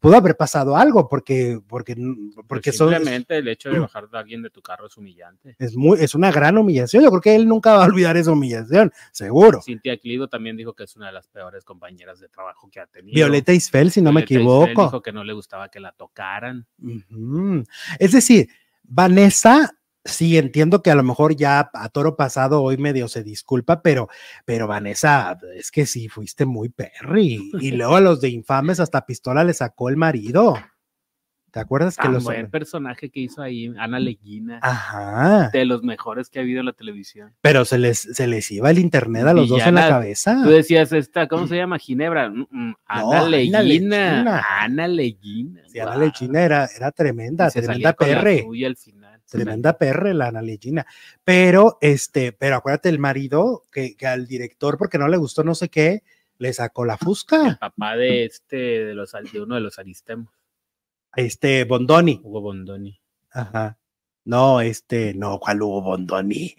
pudo 0.00 0.16
haber 0.16 0.36
pasado 0.36 0.76
algo 0.76 1.08
porque, 1.08 1.60
porque, 1.68 1.94
Pues 1.94 2.46
porque 2.48 2.72
son, 2.72 2.90
simplemente 2.90 3.36
el 3.36 3.46
hecho 3.48 3.70
de 3.70 3.78
bajar 3.80 4.08
de 4.08 4.18
alguien 4.18 4.42
de 4.42 4.50
tu 4.50 4.62
carro 4.62 4.86
es 4.86 4.96
humillante. 4.96 5.54
es 5.58 5.76
muy, 5.76 6.00
es 6.00 6.14
una 6.14 6.32
gran 6.32 6.58
humillación. 6.58 7.04
Yo 7.04 7.10
creo 7.10 7.20
que 7.20 7.34
él 7.36 7.46
nunca 7.46 7.74
va 7.74 7.84
a 7.84 7.86
olvidar 7.86 8.16
esa 8.16 8.32
humillación, 8.32 8.90
seguro. 9.12 9.62
Cintia 9.62 9.96
Clido 9.98 10.28
también 10.28 10.56
dijo 10.56 10.74
que 10.74 10.84
es 10.84 10.96
una 10.96 11.06
de 11.06 11.12
las 11.12 11.28
peores 11.28 11.64
compañeras 11.64 12.18
de 12.18 12.28
trabajo 12.28 12.68
que 12.70 12.80
ha 12.80 12.86
tenido. 12.86 13.14
Violeta 13.14 13.52
Isfel, 13.52 13.90
si 13.90 14.00
no 14.00 14.12
me 14.12 14.22
Isfel 14.22 14.38
equivoco. 14.38 14.84
Dijo 14.84 15.02
que 15.02 15.12
no 15.12 15.22
le 15.22 15.32
gustaba 15.32 15.68
que 15.68 15.80
la 15.80 15.92
tocaran. 15.92 16.66
Es 17.98 18.12
decir, 18.12 18.48
Vanessa, 18.82 19.70
sí 20.04 20.38
entiendo 20.38 20.82
que 20.82 20.90
a 20.90 20.94
lo 20.94 21.02
mejor 21.02 21.36
ya 21.36 21.70
a 21.72 21.88
toro 21.88 22.16
pasado 22.16 22.62
hoy 22.62 22.76
medio 22.78 23.08
se 23.08 23.22
disculpa, 23.22 23.82
pero, 23.82 24.08
pero 24.44 24.66
Vanessa, 24.66 25.38
es 25.54 25.70
que 25.70 25.86
sí 25.86 26.08
fuiste 26.08 26.46
muy 26.46 26.68
perry. 26.68 27.50
Y 27.60 27.72
luego 27.72 27.96
a 27.96 28.00
los 28.00 28.20
de 28.20 28.30
infames 28.30 28.80
hasta 28.80 29.06
pistola 29.06 29.44
le 29.44 29.54
sacó 29.54 29.88
el 29.88 29.96
marido. 29.96 30.56
¿Te 31.50 31.58
acuerdas 31.58 31.96
que 31.96 32.08
los 32.08 32.22
buen 32.22 32.48
personaje 32.48 33.10
que 33.10 33.18
hizo 33.20 33.42
ahí, 33.42 33.72
Ana 33.76 33.98
Leguina, 33.98 34.60
Ajá. 34.62 35.50
de 35.52 35.64
los 35.64 35.82
mejores 35.82 36.30
que 36.30 36.38
ha 36.38 36.42
habido 36.42 36.60
en 36.60 36.66
la 36.66 36.72
televisión. 36.72 37.34
Pero 37.40 37.64
se 37.64 37.76
les, 37.76 37.98
se 37.98 38.28
les 38.28 38.48
iba 38.52 38.70
el 38.70 38.78
internet 38.78 39.26
a 39.26 39.34
los 39.34 39.48
dos 39.48 39.66
en 39.66 39.74
la 39.74 39.88
cabeza. 39.88 40.42
Tú 40.44 40.50
decías 40.50 40.92
esta, 40.92 41.26
¿cómo 41.26 41.48
se 41.48 41.56
llama? 41.56 41.80
Ginebra. 41.80 42.30
Mm, 42.30 42.46
mm, 42.50 42.74
Ana 42.86 43.02
Ana 43.18 43.28
Leguina. 43.28 43.62
Leguina. 43.62 44.44
Ana 44.60 44.86
Leguina. 44.88 45.62
Sí, 45.66 45.80
Ana 45.80 45.96
guau. 45.96 46.06
Legina 46.06 46.40
era, 46.40 46.68
era 46.76 46.92
tremenda, 46.92 47.48
Y 47.48 47.50
tremenda 47.50 47.92
perre. 47.94 48.42
suya 48.44 48.68
al 48.68 48.76
final. 48.76 48.99
Tremenda 49.30 49.78
perre 49.78 50.12
la 50.12 50.28
Ana 50.28 50.42
Legina. 50.42 50.86
Pero, 51.24 51.78
este, 51.80 52.32
pero 52.32 52.56
acuérdate, 52.56 52.88
el 52.88 52.98
marido 52.98 53.62
que, 53.72 53.96
que 53.96 54.06
al 54.06 54.26
director, 54.26 54.76
porque 54.76 54.98
no 54.98 55.08
le 55.08 55.16
gustó 55.16 55.44
no 55.44 55.54
sé 55.54 55.68
qué, 55.68 56.02
le 56.40 56.52
sacó 56.52 56.84
la 56.84 56.96
fusca. 56.96 57.56
Papá 57.60 57.96
de 57.96 58.24
este, 58.24 58.56
de, 58.56 58.94
los, 58.94 59.12
de 59.12 59.40
uno 59.40 59.54
de 59.54 59.60
los 59.60 59.78
aristemos, 59.78 60.28
Este, 61.14 61.62
Bondoni. 61.64 62.20
Hugo 62.24 62.40
Bondoni. 62.40 63.00
Ajá. 63.30 63.78
No, 64.24 64.60
este, 64.60 65.14
no, 65.14 65.38
¿cuál 65.38 65.62
Hugo 65.62 65.82
Bondoni? 65.82 66.56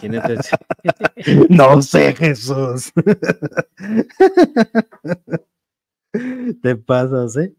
¿Quién 0.00 0.14
es 0.14 0.24
ese? 0.24 0.56
No 1.50 1.82
sé, 1.82 2.14
Jesús. 2.14 2.92
Te 6.62 6.76
pasas, 6.76 7.36
¿eh? 7.36 7.54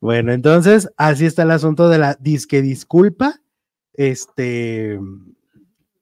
Bueno, 0.00 0.32
entonces, 0.32 0.90
así 0.96 1.26
está 1.26 1.42
el 1.42 1.52
asunto 1.52 1.88
de 1.88 1.98
la 1.98 2.16
disque 2.20 2.62
disculpa. 2.62 3.40
Este, 3.94 4.98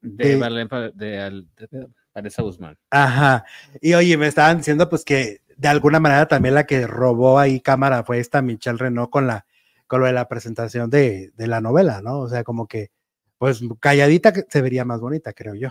De, 0.00 0.36
De- 0.36 0.92
de, 0.94 1.46
de 1.70 1.88
Vanessa 2.14 2.42
Guzmán. 2.42 2.76
ajá. 2.90 3.44
Y 3.80 3.94
oye, 3.94 4.16
me 4.16 4.26
estaban 4.26 4.58
diciendo, 4.58 4.88
pues, 4.88 5.04
que 5.04 5.40
de 5.56 5.68
alguna 5.68 6.00
manera 6.00 6.26
también 6.26 6.54
la 6.54 6.66
que 6.66 6.86
robó 6.86 7.38
ahí 7.38 7.60
cámara 7.60 8.02
fue 8.02 8.18
esta 8.18 8.42
Michelle 8.42 8.78
Renault 8.78 9.10
con 9.10 9.26
la, 9.26 9.46
con 9.86 10.00
lo 10.00 10.06
de 10.06 10.12
la 10.12 10.26
presentación 10.28 10.90
de, 10.90 11.32
de 11.36 11.46
la 11.46 11.60
novela, 11.60 12.00
¿no? 12.02 12.18
O 12.20 12.28
sea, 12.28 12.42
como 12.44 12.66
que, 12.66 12.90
pues, 13.38 13.60
calladita 13.80 14.32
se 14.48 14.62
vería 14.62 14.84
más 14.84 15.00
bonita, 15.00 15.32
creo 15.32 15.54
yo. 15.54 15.68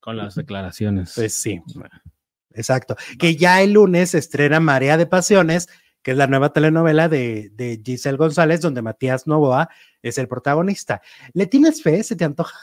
Con 0.00 0.16
las 0.16 0.36
declaraciones. 0.36 1.12
Pues 1.16 1.34
sí. 1.34 1.60
Exacto. 2.52 2.96
Que 3.18 3.36
ya 3.36 3.60
el 3.60 3.72
lunes 3.72 4.14
estrena 4.14 4.60
Marea 4.60 4.96
de 4.96 5.06
Pasiones, 5.06 5.68
que 6.06 6.12
es 6.12 6.16
la 6.18 6.28
nueva 6.28 6.52
telenovela 6.52 7.08
de, 7.08 7.50
de 7.56 7.82
Giselle 7.84 8.16
González, 8.16 8.60
donde 8.60 8.80
Matías 8.80 9.26
Novoa 9.26 9.68
es 10.00 10.18
el 10.18 10.28
protagonista. 10.28 11.02
¿Le 11.32 11.46
tienes 11.48 11.82
fe? 11.82 12.00
¿Se 12.04 12.14
te 12.14 12.24
antoja? 12.24 12.56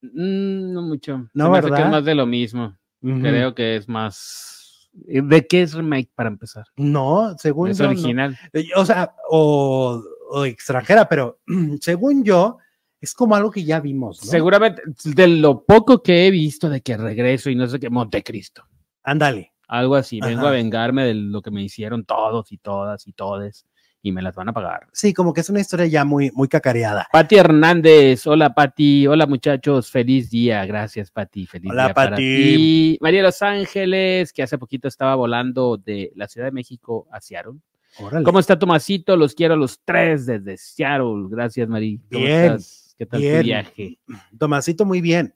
Mm, 0.00 0.72
no 0.72 0.82
mucho. 0.82 1.28
No, 1.34 1.46
Se 1.46 1.50
me 1.50 1.58
hace 1.58 1.66
que 1.66 1.70
¿verdad? 1.72 1.86
es 1.86 1.90
más 1.90 2.04
de 2.04 2.14
lo 2.14 2.26
mismo. 2.26 2.78
Creo 3.02 3.52
que 3.56 3.74
es 3.74 3.88
más. 3.88 4.88
¿De 4.92 5.44
qué 5.48 5.62
es 5.62 5.74
remake 5.74 6.08
para 6.14 6.28
empezar? 6.28 6.66
No, 6.76 7.34
según 7.36 7.70
Es 7.70 7.78
yo. 7.78 7.86
original. 7.86 8.38
Eh, 8.52 8.68
O 8.76 8.84
sea, 8.86 9.12
o, 9.28 10.00
o 10.30 10.44
extranjera, 10.44 11.08
pero 11.08 11.40
según 11.80 12.22
yo, 12.22 12.58
es 13.00 13.12
como 13.12 13.34
algo 13.34 13.50
que 13.50 13.64
ya 13.64 13.80
vimos. 13.80 14.24
¿no? 14.24 14.30
Seguramente, 14.30 14.82
de 15.04 15.26
lo 15.26 15.64
poco 15.64 16.00
que 16.00 16.28
he 16.28 16.30
visto 16.30 16.68
de 16.70 16.80
que 16.80 16.96
regreso 16.96 17.50
y 17.50 17.56
no 17.56 17.66
sé 17.66 17.80
qué, 17.80 17.90
Montecristo. 17.90 18.62
Ándale. 19.02 19.49
Algo 19.70 19.94
así. 19.94 20.20
Vengo 20.20 20.40
Ajá. 20.40 20.48
a 20.48 20.52
vengarme 20.52 21.04
de 21.04 21.14
lo 21.14 21.42
que 21.42 21.52
me 21.52 21.62
hicieron 21.62 22.04
todos 22.04 22.50
y 22.50 22.58
todas 22.58 23.06
y 23.06 23.12
todes 23.12 23.66
y 24.02 24.10
me 24.10 24.20
las 24.20 24.34
van 24.34 24.48
a 24.48 24.52
pagar. 24.52 24.88
Sí, 24.92 25.14
como 25.14 25.32
que 25.32 25.42
es 25.42 25.48
una 25.48 25.60
historia 25.60 25.86
ya 25.86 26.04
muy, 26.04 26.32
muy 26.32 26.48
cacareada. 26.48 27.06
Pati 27.12 27.36
Hernández, 27.36 28.26
hola 28.26 28.52
Pati, 28.52 29.06
hola 29.06 29.26
muchachos, 29.26 29.88
feliz 29.88 30.28
día, 30.28 30.64
gracias 30.66 31.12
Pati, 31.12 31.46
feliz 31.46 31.70
Hola, 31.70 31.84
día 31.84 31.94
para 31.94 32.10
Pati. 32.10 32.22
ti. 32.22 32.98
María 33.00 33.22
Los 33.22 33.42
Ángeles, 33.42 34.32
que 34.32 34.42
hace 34.42 34.58
poquito 34.58 34.88
estaba 34.88 35.14
volando 35.14 35.76
de 35.76 36.10
la 36.16 36.26
Ciudad 36.26 36.48
de 36.48 36.52
México 36.52 37.06
a 37.12 37.20
Seattle. 37.20 37.60
Órale. 38.00 38.24
¿Cómo 38.24 38.40
está 38.40 38.58
Tomasito? 38.58 39.16
Los 39.16 39.34
quiero 39.34 39.54
a 39.54 39.56
los 39.56 39.80
tres 39.84 40.26
desde 40.26 40.56
Seattle. 40.56 41.26
Gracias. 41.28 41.68
¿Cómo 41.68 41.78
Bien, 41.78 42.44
estás? 42.54 42.94
¿Qué 42.98 43.06
tal 43.06 43.20
bien. 43.20 43.36
tu 43.38 43.44
viaje? 43.44 43.98
Tomasito, 44.36 44.84
muy 44.84 45.00
bien. 45.00 45.32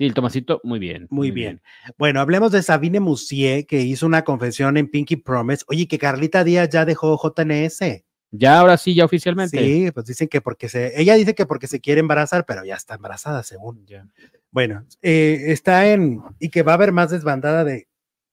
Sí, 0.00 0.06
el 0.06 0.14
Tomasito, 0.14 0.62
muy 0.64 0.78
bien. 0.78 1.06
Muy 1.10 1.30
bien. 1.30 1.60
Bueno, 1.98 2.20
hablemos 2.20 2.52
de 2.52 2.62
Sabine 2.62 3.00
Musier, 3.00 3.66
que 3.66 3.82
hizo 3.82 4.06
una 4.06 4.24
confesión 4.24 4.78
en 4.78 4.88
Pinky 4.88 5.16
Promise. 5.16 5.62
Oye, 5.68 5.86
que 5.86 5.98
Carlita 5.98 6.42
Díaz 6.42 6.70
ya 6.70 6.86
dejó 6.86 7.20
JNS. 7.22 8.02
Ya, 8.30 8.60
ahora 8.60 8.78
sí, 8.78 8.94
ya 8.94 9.04
oficialmente. 9.04 9.58
Sí, 9.58 9.90
pues 9.90 10.06
dicen 10.06 10.28
que 10.28 10.40
porque 10.40 10.70
se, 10.70 10.98
ella 10.98 11.16
dice 11.16 11.34
que 11.34 11.44
porque 11.44 11.66
se 11.66 11.82
quiere 11.82 12.00
embarazar, 12.00 12.46
pero 12.46 12.64
ya 12.64 12.76
está 12.76 12.94
embarazada, 12.94 13.42
según. 13.42 13.84
Ya. 13.84 14.06
Bueno, 14.50 14.86
eh, 15.02 15.38
está 15.48 15.92
en, 15.92 16.22
y 16.38 16.48
que 16.48 16.62
va 16.62 16.72
a 16.72 16.76
haber 16.76 16.92
más 16.92 17.10
desbandada 17.10 17.62
de, 17.62 17.86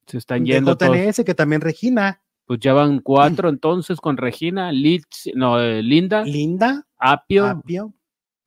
Se 0.05 0.19
están 0.19 0.45
de 0.45 0.53
yendo 0.53 0.77
todos. 0.77 0.95
JNS, 0.95 1.25
que 1.25 1.35
también 1.35 1.59
Regina, 1.59 2.21
Pues 2.45 2.61
ya 2.61 2.71
van 2.71 3.01
cuatro 3.01 3.49
entonces 3.49 3.99
con 3.99 4.15
Regina, 4.15 4.71
no, 5.35 5.59
eh, 5.59 5.83
Linda, 5.83 6.23
Linda, 6.23 6.87
Apio, 6.97 7.45
Apio 7.45 7.93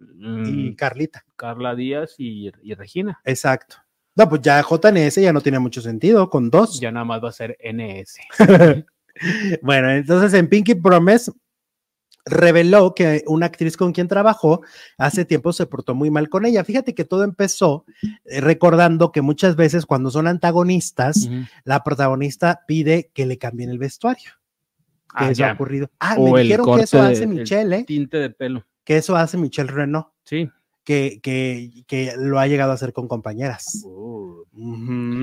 y 0.01 0.74
Carlita. 0.74 1.24
Carla 1.36 1.74
Díaz 1.74 2.14
y, 2.18 2.51
y 2.62 2.74
Regina. 2.74 3.20
Exacto. 3.24 3.77
No, 4.16 4.28
pues 4.28 4.43
ya 4.43 4.62
JNS 4.62 5.14
ya 5.16 5.32
no 5.32 5.40
tiene 5.40 5.59
mucho 5.59 5.81
sentido, 5.81 6.28
con 6.28 6.51
dos. 6.51 6.81
Ya 6.81 6.90
nada 6.90 7.05
más 7.05 7.22
va 7.22 7.28
a 7.28 7.32
ser 7.32 7.56
NS. 7.62 8.18
Bueno, 9.62 9.90
entonces 9.90 10.32
en 10.35 10.48
Pinky 10.48 10.77
Promise 10.77 11.32
reveló 12.24 12.94
que 12.94 13.22
una 13.27 13.47
actriz 13.47 13.77
con 13.77 13.93
quien 13.93 14.09
trabajó 14.09 14.62
hace 14.97 15.24
tiempo 15.24 15.52
se 15.52 15.66
portó 15.66 15.94
muy 15.94 16.10
mal 16.10 16.28
con 16.28 16.47
ella. 16.47 16.64
Fíjate 16.64 16.94
que 16.94 17.05
todo 17.05 17.24
empezó 17.24 17.85
eh, 18.24 18.40
recordando 18.40 19.10
que 19.12 19.20
muchas 19.20 19.56
veces 19.56 19.85
cuando 19.85 20.10
son 20.10 20.27
antagonistas, 20.27 21.28
la 21.64 21.82
protagonista 21.82 22.62
pide 22.66 23.10
que 23.12 23.27
le 23.27 23.36
cambien 23.36 23.68
el 23.70 23.78
vestuario. 23.78 24.31
Que 25.18 25.24
Ah, 25.24 25.31
eso 25.32 25.44
ha 25.44 25.48
ya. 25.48 25.52
ocurrido. 25.55 25.90
Ah, 25.98 26.14
O 26.16 26.32
me 26.32 26.43
dijeron 26.43 26.77
que 26.77 26.82
eso 26.85 27.02
hace 27.02 27.24
el 27.24 27.31
Michelle, 27.31 27.77
¿eh? 27.78 27.85
Tinte 27.85 28.16
de 28.18 28.31
pelo. 28.31 28.64
Que 28.91 28.97
eso 28.97 29.15
hace 29.15 29.39
Michelle 29.39 29.71
Renault, 29.71 30.09
Sí. 30.25 30.51
que, 30.83 31.21
que, 31.23 31.85
que 31.87 32.12
lo 32.19 32.41
ha 32.41 32.49
llegado 32.49 32.73
a 32.73 32.75
hacer 32.75 32.93
con 32.93 33.07
compañeras. 33.07 33.85
Uh. 33.85 34.43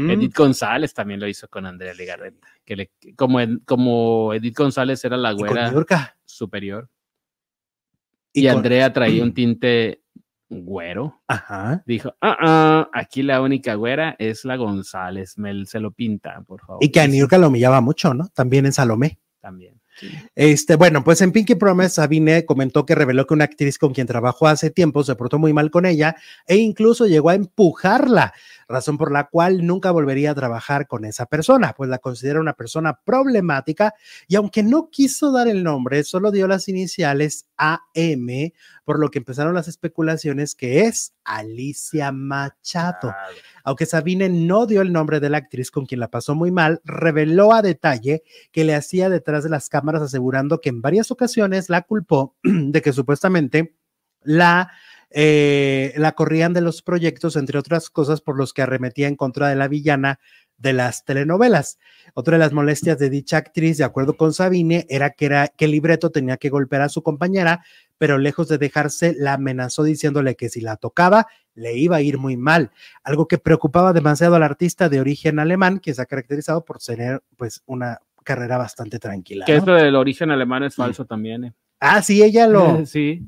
Edith 0.09 0.33
González 0.33 0.93
también 0.93 1.19
lo 1.19 1.27
hizo 1.27 1.49
con 1.49 1.65
Andrea 1.65 1.93
Legarreta. 1.93 2.47
Que 2.63 2.77
le, 2.77 2.91
como, 3.17 3.39
como 3.65 4.33
Edith 4.33 4.55
González 4.57 5.03
era 5.03 5.17
la 5.17 5.33
güera 5.33 5.73
superior 6.23 6.87
Y 8.31 8.45
y, 8.45 8.47
con- 8.47 8.55
Andrea 8.59 8.93
traía 8.93 9.21
un 9.21 9.33
tinte 9.33 10.01
güero, 10.47 11.21
Ajá. 11.27 11.83
dijo, 11.85 12.15
ah, 12.21 12.37
ah, 12.39 12.89
aquí 12.93 13.21
la 13.21 13.41
única 13.41 13.75
güera 13.75 14.15
es 14.17 14.45
la 14.45 14.55
González, 14.55 15.37
me, 15.37 15.65
se 15.65 15.81
lo 15.81 15.91
pinta, 15.91 16.41
por 16.47 16.61
favor. 16.61 16.81
Y 16.81 16.89
que 16.89 17.01
a 17.01 17.07
Niurka 17.09 17.37
lo 17.37 17.49
humillaba 17.49 17.81
mucho, 17.81 18.13
¿no? 18.13 18.29
También 18.29 18.65
en 18.65 18.71
Salomé. 18.71 19.19
También. 19.41 19.81
Este, 20.35 20.75
bueno, 20.75 21.03
pues 21.03 21.21
en 21.21 21.31
Pinky 21.31 21.55
Promise, 21.55 21.89
Sabine 21.89 22.45
comentó 22.45 22.85
que 22.85 22.95
reveló 22.95 23.25
que 23.25 23.33
una 23.33 23.45
actriz 23.45 23.77
con 23.77 23.93
quien 23.93 24.07
trabajó 24.07 24.47
hace 24.47 24.69
tiempo 24.69 25.03
se 25.03 25.15
portó 25.15 25.39
muy 25.39 25.53
mal 25.53 25.71
con 25.71 25.85
ella 25.85 26.15
e 26.45 26.57
incluso 26.57 27.07
llegó 27.07 27.29
a 27.29 27.35
empujarla, 27.35 28.33
razón 28.67 28.97
por 28.97 29.11
la 29.11 29.29
cual 29.29 29.65
nunca 29.65 29.91
volvería 29.91 30.31
a 30.31 30.35
trabajar 30.35 30.87
con 30.87 31.05
esa 31.05 31.25
persona, 31.25 31.73
pues 31.75 31.89
la 31.89 31.99
considera 31.99 32.39
una 32.39 32.53
persona 32.53 32.99
problemática 33.03 33.93
y 34.27 34.35
aunque 34.35 34.63
no 34.63 34.89
quiso 34.89 35.31
dar 35.31 35.47
el 35.47 35.63
nombre, 35.63 36.03
solo 36.03 36.31
dio 36.31 36.47
las 36.47 36.67
iniciales 36.67 37.47
AM, 37.57 38.51
por 38.83 38.99
lo 38.99 39.09
que 39.09 39.19
empezaron 39.19 39.53
las 39.53 39.67
especulaciones 39.67 40.55
que 40.55 40.81
es 40.81 41.13
Alicia 41.23 42.11
Machado. 42.11 43.13
Aunque 43.63 43.85
Sabine 43.85 44.29
no 44.29 44.65
dio 44.65 44.81
el 44.81 44.93
nombre 44.93 45.19
de 45.19 45.29
la 45.29 45.37
actriz 45.37 45.71
con 45.71 45.85
quien 45.85 45.99
la 45.99 46.09
pasó 46.09 46.35
muy 46.35 46.51
mal, 46.51 46.81
reveló 46.83 47.53
a 47.53 47.61
detalle 47.61 48.23
que 48.51 48.63
le 48.63 48.75
hacía 48.75 49.09
detrás 49.09 49.43
de 49.43 49.49
las 49.49 49.69
cámaras 49.69 50.01
asegurando 50.01 50.59
que 50.61 50.69
en 50.69 50.81
varias 50.81 51.11
ocasiones 51.11 51.69
la 51.69 51.81
culpó 51.81 52.35
de 52.43 52.81
que 52.81 52.93
supuestamente 52.93 53.75
la, 54.23 54.71
eh, 55.09 55.93
la 55.97 56.11
corrían 56.13 56.53
de 56.53 56.61
los 56.61 56.81
proyectos, 56.81 57.35
entre 57.35 57.59
otras 57.59 57.89
cosas 57.89 58.21
por 58.21 58.37
los 58.37 58.53
que 58.53 58.61
arremetía 58.61 59.07
en 59.07 59.15
contra 59.15 59.47
de 59.47 59.55
la 59.55 59.67
villana 59.67 60.19
de 60.57 60.73
las 60.73 61.05
telenovelas. 61.05 61.77
Otra 62.13 62.33
de 62.33 62.39
las 62.39 62.51
molestias 62.53 62.97
de 62.97 63.09
dicha 63.09 63.37
actriz, 63.37 63.77
de 63.77 63.83
acuerdo 63.83 64.17
con 64.17 64.33
Sabine, 64.33 64.85
era 64.89 65.11
que, 65.11 65.25
era 65.25 65.47
que 65.49 65.65
el 65.65 65.71
libreto 65.71 66.09
tenía 66.09 66.37
que 66.37 66.49
golpear 66.49 66.81
a 66.81 66.89
su 66.89 67.03
compañera, 67.03 67.63
pero 67.97 68.17
lejos 68.17 68.47
de 68.47 68.57
dejarse, 68.57 69.15
la 69.17 69.33
amenazó 69.33 69.83
diciéndole 69.83 70.35
que 70.35 70.49
si 70.49 70.61
la 70.61 70.77
tocaba, 70.77 71.27
le 71.53 71.77
iba 71.77 71.97
a 71.97 72.01
ir 72.01 72.17
muy 72.17 72.37
mal, 72.37 72.71
algo 73.03 73.27
que 73.27 73.37
preocupaba 73.37 73.93
demasiado 73.93 74.35
al 74.35 74.43
artista 74.43 74.89
de 74.89 74.99
origen 74.99 75.39
alemán, 75.39 75.79
que 75.79 75.93
se 75.93 76.01
ha 76.01 76.05
caracterizado 76.05 76.65
por 76.65 76.79
tener 76.79 77.21
pues 77.35 77.63
una 77.65 77.99
carrera 78.23 78.57
bastante 78.57 78.99
tranquila. 78.99 79.45
Que 79.45 79.53
¿no? 79.53 79.59
eso 79.59 79.71
del 79.73 79.95
origen 79.95 80.31
alemán 80.31 80.63
es 80.63 80.75
falso 80.75 81.05
también. 81.05 81.45
eh. 81.45 81.53
Ah, 81.79 82.01
sí, 82.01 82.21
ella 82.23 82.47
lo, 82.47 82.85
sí, 82.85 83.21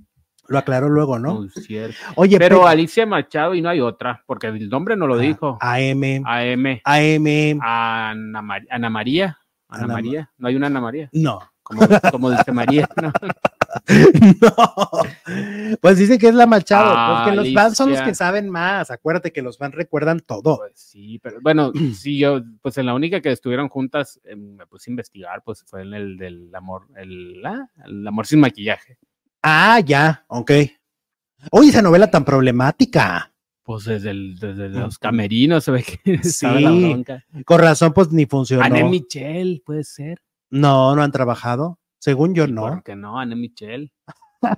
lo 0.49 0.57
aclaró 0.59 0.89
luego, 0.89 1.19
¿no? 1.19 1.35
muy 1.35 1.49
cierto. 1.49 1.95
Oye, 2.15 2.37
Pero 2.39 2.67
Alicia 2.67 3.05
Machado 3.05 3.53
y 3.55 3.61
no 3.61 3.69
hay 3.69 3.79
otra, 3.81 4.23
porque 4.25 4.47
el 4.47 4.69
nombre 4.69 4.95
no 4.95 5.07
lo 5.07 5.15
Ah, 5.15 5.19
dijo. 5.21 5.57
AM, 5.61 6.21
AM, 6.25 6.81
AM, 6.83 7.59
Ana, 7.61 8.41
Mar- 8.41 8.65
Ana 8.69 8.89
María, 8.89 9.37
Ana, 9.67 9.83
Ana 9.83 9.87
Ma- 9.87 9.93
María, 9.93 10.31
no 10.37 10.47
hay 10.47 10.55
una 10.55 10.67
Ana 10.67 10.81
María, 10.81 11.09
no. 11.13 11.39
como, 11.63 11.81
como 12.11 12.31
dice 12.31 12.51
María, 12.51 12.89
¿no? 12.95 13.11
no. 14.41 15.77
Pues 15.81 15.97
dice 15.97 16.17
que 16.17 16.27
es 16.29 16.33
la 16.33 16.47
Machado, 16.47 16.93
Ah, 16.97 17.21
porque 17.23 17.35
los 17.35 17.53
fans 17.53 17.77
son 17.77 17.91
los 17.91 18.01
que 18.01 18.15
saben 18.15 18.49
más. 18.49 18.89
Acuérdate 18.89 19.31
que 19.31 19.41
los 19.43 19.57
fans 19.59 19.75
recuerdan 19.75 20.19
todo. 20.21 20.57
Pues 20.57 20.73
sí, 20.75 21.19
pero 21.19 21.37
bueno, 21.41 21.71
sí, 21.93 22.17
yo, 22.17 22.41
pues 22.61 22.77
en 22.79 22.87
la 22.87 22.93
única 22.95 23.21
que 23.21 23.31
estuvieron 23.31 23.69
juntas, 23.69 24.19
eh, 24.23 24.35
me 24.35 24.65
puse 24.65 24.89
a 24.89 24.93
investigar, 24.93 25.43
pues 25.43 25.63
fue 25.67 25.83
en 25.83 25.93
el 25.93 26.17
del 26.17 26.53
amor, 26.55 26.87
el, 26.97 27.41
ah, 27.45 27.67
el 27.85 28.07
amor 28.07 28.25
sin 28.25 28.39
maquillaje. 28.39 28.97
Ah, 29.41 29.79
ya, 29.79 30.25
ok. 30.27 30.51
Oye, 31.51 31.69
esa 31.69 31.81
novela 31.81 32.11
tan 32.11 32.25
problemática. 32.25 33.31
Pues 33.63 33.85
desde, 33.85 34.09
el- 34.11 34.37
desde 34.39 34.69
los 34.69 34.97
camerinos 34.97 35.63
se 35.63 35.71
ve 35.71 35.83
que 35.83 35.99
estaba 36.23 36.59
la 36.59 36.71
Sí. 36.71 36.85
bronca. 36.89 37.25
Con 37.45 37.59
razón, 37.61 37.93
pues 37.93 38.11
ni 38.11 38.25
funcionó. 38.25 38.63
Anne 38.63 38.83
Michelle, 38.83 39.61
puede 39.65 39.83
ser. 39.83 40.21
No, 40.49 40.95
no 40.95 41.03
han 41.03 41.11
trabajado. 41.11 41.79
Según 41.99 42.33
yo, 42.33 42.45
¿Y 42.45 42.51
no. 42.51 42.61
¿Por 42.63 42.83
qué 42.83 42.95
no? 42.95 43.19
Anne 43.19 43.35
Michelle. 43.35 43.91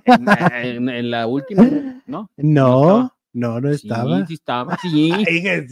En, 0.04 0.28
en- 0.64 0.88
en 0.88 1.10
la 1.10 1.26
última, 1.26 1.64
¿no? 2.06 2.30
No, 2.36 3.14
no, 3.32 3.60
no 3.60 3.68
estaba. 3.70 4.18
Sí, 4.20 4.24
sí 4.28 4.34
estaba, 4.34 4.78
sí. 4.80 5.12
Ay. 5.28 5.66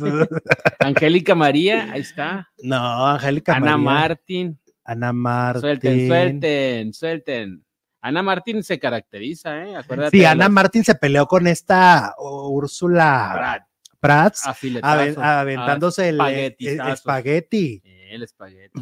Angélica 0.80 1.34
María, 1.34 1.90
ahí 1.92 2.00
está. 2.00 2.48
No, 2.62 3.06
Angélica 3.06 3.54
Ana 3.56 3.76
María. 3.76 4.00
Martín. 4.00 4.58
Ana 4.84 5.12
Martín. 5.12 5.60
Suelten, 5.60 6.06
suelten, 6.08 6.92
suelten. 6.92 7.64
Ana 8.02 8.22
Martín 8.22 8.62
se 8.62 8.78
caracteriza, 8.78 9.64
¿eh? 9.64 9.76
Acuérdate. 9.76 10.16
Sí, 10.16 10.24
Ana 10.24 10.46
los 10.46 10.52
Martín 10.52 10.84
se 10.84 10.94
peleó 10.94 11.26
con 11.26 11.46
esta 11.46 12.14
Úrsula 12.18 13.66
Prats, 14.00 14.44
aventándose 14.82 16.08
el, 16.08 16.20
espagueti. 16.20 17.82
El 17.84 18.22
espagueti. 18.22 18.80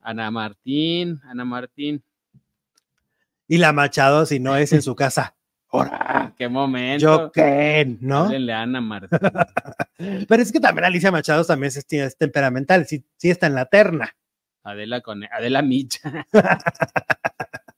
Ana 0.00 0.30
Martín, 0.32 1.20
Ana 1.24 1.44
Martín. 1.44 2.02
Y 3.46 3.58
la 3.58 3.72
Machado, 3.72 4.26
si 4.26 4.40
no 4.40 4.56
es 4.56 4.72
en 4.72 4.82
su 4.82 4.96
casa. 4.96 5.36
¡Hora! 5.74 6.34
Qué 6.36 6.48
momento. 6.48 7.00
Yo 7.00 7.32
qué, 7.32 7.96
¿no? 8.00 8.24
Háblenle 8.24 8.52
a 8.52 8.62
Ana 8.62 8.80
Martín. 8.80 9.18
Pero 10.28 10.42
es 10.42 10.50
que 10.50 10.58
también 10.58 10.84
Alicia 10.84 11.12
Machado 11.12 11.44
también 11.44 11.68
es, 11.68 11.86
es 11.88 12.16
temperamental, 12.16 12.86
sí, 12.86 13.04
sí 13.16 13.30
está 13.30 13.46
en 13.46 13.54
la 13.54 13.66
terna. 13.66 14.16
Adela 14.64 15.00
con 15.00 15.22
Adela 15.24 15.62
Micha. 15.62 16.26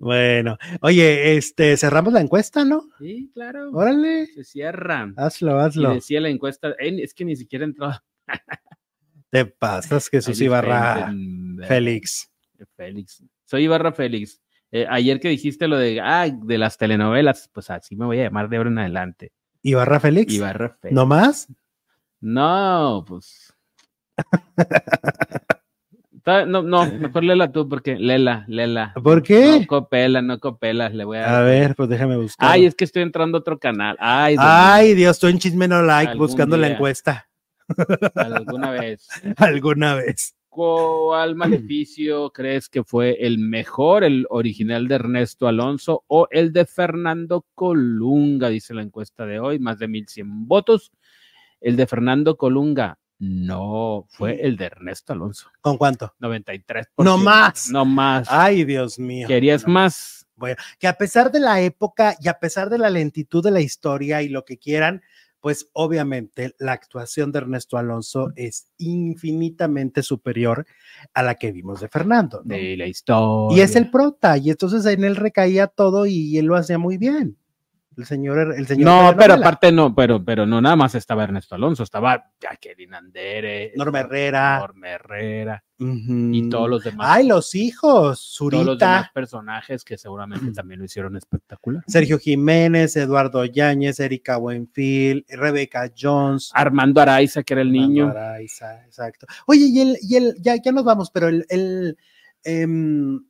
Bueno, 0.00 0.58
oye, 0.82 1.36
este, 1.36 1.76
cerramos 1.76 2.12
la 2.12 2.20
encuesta, 2.20 2.64
¿no? 2.64 2.82
Sí, 2.98 3.30
claro. 3.32 3.70
Órale, 3.72 4.26
Se 4.26 4.44
cierra. 4.44 5.12
hazlo, 5.16 5.56
Y 5.56 5.64
hazlo. 5.64 5.94
decía 5.94 6.20
la 6.20 6.28
encuesta, 6.28 6.70
eh, 6.78 6.98
es 7.02 7.14
que 7.14 7.24
ni 7.24 7.36
siquiera 7.36 7.64
entró. 7.64 7.90
Te 9.30 9.46
pasas, 9.46 10.08
Jesús 10.08 10.40
Ibarra 10.40 11.12
Félix. 11.68 12.30
Félix. 12.76 13.22
Soy 13.44 13.64
Ibarra 13.64 13.92
Félix. 13.92 14.40
Eh, 14.72 14.86
ayer 14.88 15.18
que 15.20 15.28
dijiste 15.28 15.66
lo 15.68 15.78
de, 15.78 16.00
ah, 16.00 16.28
de 16.28 16.58
las 16.58 16.76
telenovelas, 16.78 17.48
pues 17.52 17.70
así 17.70 17.96
me 17.96 18.06
voy 18.06 18.20
a 18.20 18.24
llamar 18.24 18.48
de 18.48 18.56
ahora 18.56 18.70
en 18.70 18.78
adelante. 18.78 19.32
¿Ibarra 19.62 20.00
Félix? 20.00 20.32
Ibarra 20.32 20.76
Félix. 20.80 20.94
¿No 20.94 21.06
más? 21.06 21.48
No, 22.20 23.04
pues. 23.06 23.54
No, 26.26 26.62
no, 26.62 26.86
mejor 26.86 27.24
léela 27.24 27.50
tú, 27.50 27.68
porque 27.68 27.96
léela, 27.96 28.44
léela. 28.48 28.92
¿Por 29.02 29.22
qué? 29.22 29.60
No 29.60 29.66
copela, 29.66 30.22
no 30.22 30.38
copelas, 30.38 30.94
le 30.94 31.04
voy 31.04 31.18
a. 31.18 31.38
A 31.38 31.42
ver, 31.42 31.74
pues 31.74 31.88
déjame 31.88 32.16
buscar. 32.16 32.50
Ay, 32.50 32.66
es 32.66 32.74
que 32.74 32.84
estoy 32.84 33.02
entrando 33.02 33.38
a 33.38 33.40
otro 33.40 33.58
canal. 33.58 33.96
Ay, 34.00 34.34
Dios 34.34 34.46
Ay, 34.46 34.94
Dios, 34.94 35.18
tú 35.18 35.26
en 35.28 35.38
Chisme 35.38 35.68
No 35.68 35.82
Like 35.82 36.14
buscando 36.16 36.56
la 36.56 36.66
día. 36.66 36.76
encuesta 36.76 37.30
mío, 37.76 38.36
alguna 38.36 38.70
vez. 38.70 39.08
alguna 39.36 39.94
vez. 39.94 40.34
¿Cuál 40.48 41.36
maleficio 41.36 42.30
crees 42.30 42.68
que 42.68 42.82
fue 42.82 43.16
el 43.20 43.38
mejor, 43.38 44.02
el 44.02 44.26
original 44.30 44.88
de 44.88 44.96
Ernesto 44.96 45.46
Alonso 45.46 46.04
o 46.08 46.26
el 46.30 46.52
de 46.52 46.66
Fernando 46.66 47.46
Colunga? 47.54 48.48
Dice 48.48 48.74
la 48.74 48.82
encuesta 48.82 49.26
de 49.26 49.38
hoy, 49.38 49.60
más 49.60 49.78
de 49.78 49.86
1100 49.86 50.48
votos. 50.48 50.90
El 51.60 51.76
de 51.76 51.86
Fernando 51.86 52.36
Colunga, 52.36 52.98
no, 53.20 54.06
fue 54.08 54.40
el 54.40 54.56
de 54.56 54.64
Ernesto 54.64 55.12
Alonso, 55.12 55.50
¿Con 55.60 55.76
cuánto? 55.76 56.14
93%. 56.20 56.86
No 56.98 57.18
más. 57.18 57.68
No 57.70 57.84
más. 57.84 58.26
Ay, 58.30 58.64
Dios 58.64 58.98
mío. 58.98 59.28
¿Querías 59.28 59.66
No. 59.66 59.74
más? 59.74 60.26
Bueno, 60.36 60.56
que 60.78 60.88
a 60.88 60.94
pesar 60.94 61.30
de 61.30 61.38
la 61.38 61.60
época 61.60 62.16
y 62.18 62.28
a 62.28 62.38
pesar 62.38 62.70
de 62.70 62.78
la 62.78 62.88
lentitud 62.88 63.44
de 63.44 63.50
la 63.50 63.60
historia 63.60 64.22
y 64.22 64.30
lo 64.30 64.46
que 64.46 64.56
quieran, 64.56 65.02
pues 65.40 65.68
obviamente 65.74 66.54
la 66.58 66.72
actuación 66.72 67.30
de 67.30 67.40
Ernesto 67.40 67.76
Alonso 67.76 68.32
es 68.36 68.68
infinitamente 68.78 70.02
superior 70.02 70.66
a 71.12 71.22
la 71.22 71.34
que 71.34 71.52
vimos 71.52 71.80
de 71.80 71.88
Fernando. 71.88 72.40
¿no? 72.44 72.54
De 72.54 72.76
la 72.76 72.86
historia. 72.86 73.56
Y 73.58 73.60
es 73.60 73.76
el 73.76 73.90
prota, 73.90 74.38
y 74.38 74.48
entonces 74.50 74.84
en 74.86 75.04
él 75.04 75.16
recaía 75.16 75.66
todo 75.66 76.06
y 76.06 76.38
él 76.38 76.46
lo 76.46 76.56
hacía 76.56 76.78
muy 76.78 76.96
bien. 76.96 77.36
El 78.00 78.06
señor, 78.06 78.54
el 78.56 78.66
señor. 78.66 78.86
No, 78.86 79.16
pero 79.16 79.34
aparte 79.34 79.70
no, 79.70 79.94
pero, 79.94 80.24
pero 80.24 80.46
no 80.46 80.60
nada 80.60 80.74
más 80.76 80.94
estaba 80.94 81.24
Ernesto 81.24 81.54
Alonso, 81.54 81.82
estaba 81.82 82.32
Jacqueline 82.40 82.94
Andere, 82.94 83.72
Norma 83.76 84.00
Herrera. 84.00 84.58
Norma 84.58 84.88
Herrera 84.88 85.62
y 85.80 86.48
todos 86.50 86.68
los 86.68 86.84
demás. 86.84 87.06
Ay, 87.10 87.26
los 87.26 87.54
hijos, 87.54 88.36
todos 88.38 88.52
los 88.52 88.78
demás 88.78 89.04
Zurita, 89.04 89.10
personajes 89.14 89.82
que 89.82 89.96
seguramente 89.96 90.52
también 90.52 90.80
lo 90.80 90.84
hicieron 90.84 91.16
espectacular. 91.16 91.82
Sergio 91.86 92.18
Jiménez, 92.18 92.96
Eduardo 92.96 93.44
Yáñez, 93.44 93.98
Erika 94.00 94.36
Buenfil, 94.36 95.24
Rebeca 95.28 95.90
Jones. 95.98 96.50
Armando 96.54 97.00
Araiza, 97.00 97.42
que 97.42 97.54
era 97.54 97.62
el 97.62 97.72
niño. 97.72 98.08
Armando 98.08 98.28
Araiza, 98.28 98.84
exacto. 98.84 99.26
Oye, 99.46 99.66
y 99.66 99.80
el, 99.80 99.98
y 100.02 100.16
el, 100.16 100.34
ya, 100.40 100.56
ya 100.56 100.72
nos 100.72 100.84
vamos, 100.84 101.10
pero 101.10 101.28
el, 101.28 101.46
el, 101.48 101.96
em, 102.44 103.24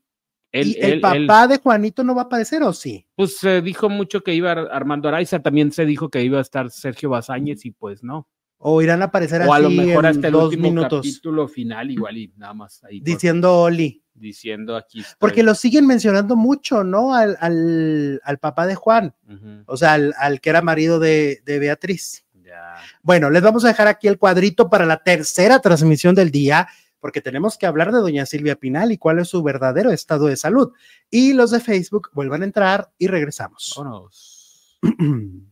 Él, 0.52 0.68
¿y 0.68 0.80
el 0.80 0.92
él- 0.94 1.00
papá 1.00 1.44
él, 1.44 1.48
de 1.50 1.58
Juanito 1.58 2.02
no 2.04 2.14
va 2.14 2.22
a 2.22 2.24
aparecer 2.24 2.62
o 2.62 2.72
sí? 2.72 3.06
pues 3.14 3.36
se 3.38 3.60
dijo 3.62 3.88
mucho 3.88 4.22
que 4.22 4.34
iba 4.34 4.50
Ar- 4.52 4.68
Armando 4.72 5.08
Araiza, 5.08 5.38
también 5.40 5.70
se 5.72 5.84
dijo 5.86 6.08
que 6.08 6.22
iba 6.24 6.38
a 6.38 6.42
estar 6.42 6.70
Sergio 6.70 7.10
Bazáñez 7.10 7.64
y 7.66 7.70
pues 7.70 8.02
no. 8.02 8.28
O 8.62 8.82
irán 8.82 9.00
a 9.00 9.06
aparecer 9.06 9.40
O 9.42 9.52
a 9.54 9.56
así 9.56 9.62
lo 9.62 9.70
mejor 9.70 10.04
en 10.04 10.10
hasta 10.10 10.26
el 10.26 10.32
dos 10.34 10.44
último 10.44 10.64
minutos 10.64 11.00
capítulo 11.06 11.48
final 11.48 11.90
igual 11.90 12.18
y 12.18 12.32
nada 12.36 12.52
más 12.52 12.84
ahí 12.84 13.00
por- 13.00 13.06
diciendo 13.06 13.62
Oli. 13.62 14.02
diciendo 14.12 14.76
aquí. 14.76 15.00
estoy. 15.00 15.16
Porque 15.18 15.42
lo 15.42 15.54
siguen 15.54 15.86
mencionando 15.86 16.36
mucho, 16.36 16.84
¿no? 16.84 17.14
Al, 17.14 17.38
al, 17.40 18.20
al 18.22 18.38
papá 18.38 18.66
de 18.66 18.74
Juan, 18.74 19.14
o 19.66 19.76
sea, 19.78 19.94
al, 19.94 20.12
al 20.18 20.40
que 20.42 20.50
era 20.50 20.60
marido 20.60 20.98
de, 20.98 21.40
de 21.46 21.58
Beatriz. 21.58 22.26
ya. 22.34 22.74
Bueno, 23.02 23.30
les 23.30 23.40
vamos 23.42 23.64
a 23.64 23.68
dejar 23.68 23.86
aquí 23.88 24.08
el 24.08 24.18
cuadrito 24.18 24.68
para 24.68 24.84
la 24.84 25.02
tercera 25.02 25.60
transmisión 25.60 26.14
del 26.14 26.30
día, 26.30 26.68
porque 27.00 27.20
tenemos 27.20 27.58
que 27.58 27.66
hablar 27.66 27.92
de 27.92 27.98
doña 27.98 28.26
Silvia 28.26 28.56
Pinal 28.56 28.92
y 28.92 28.98
cuál 28.98 29.18
es 29.18 29.28
su 29.28 29.42
verdadero 29.42 29.90
estado 29.90 30.26
de 30.26 30.36
salud. 30.36 30.72
Y 31.10 31.32
los 31.32 31.50
de 31.50 31.60
Facebook 31.60 32.10
vuelvan 32.12 32.42
a 32.42 32.46
entrar 32.46 32.90
y 32.98 33.08
regresamos. 33.08 33.74
Vámonos. 33.76 34.78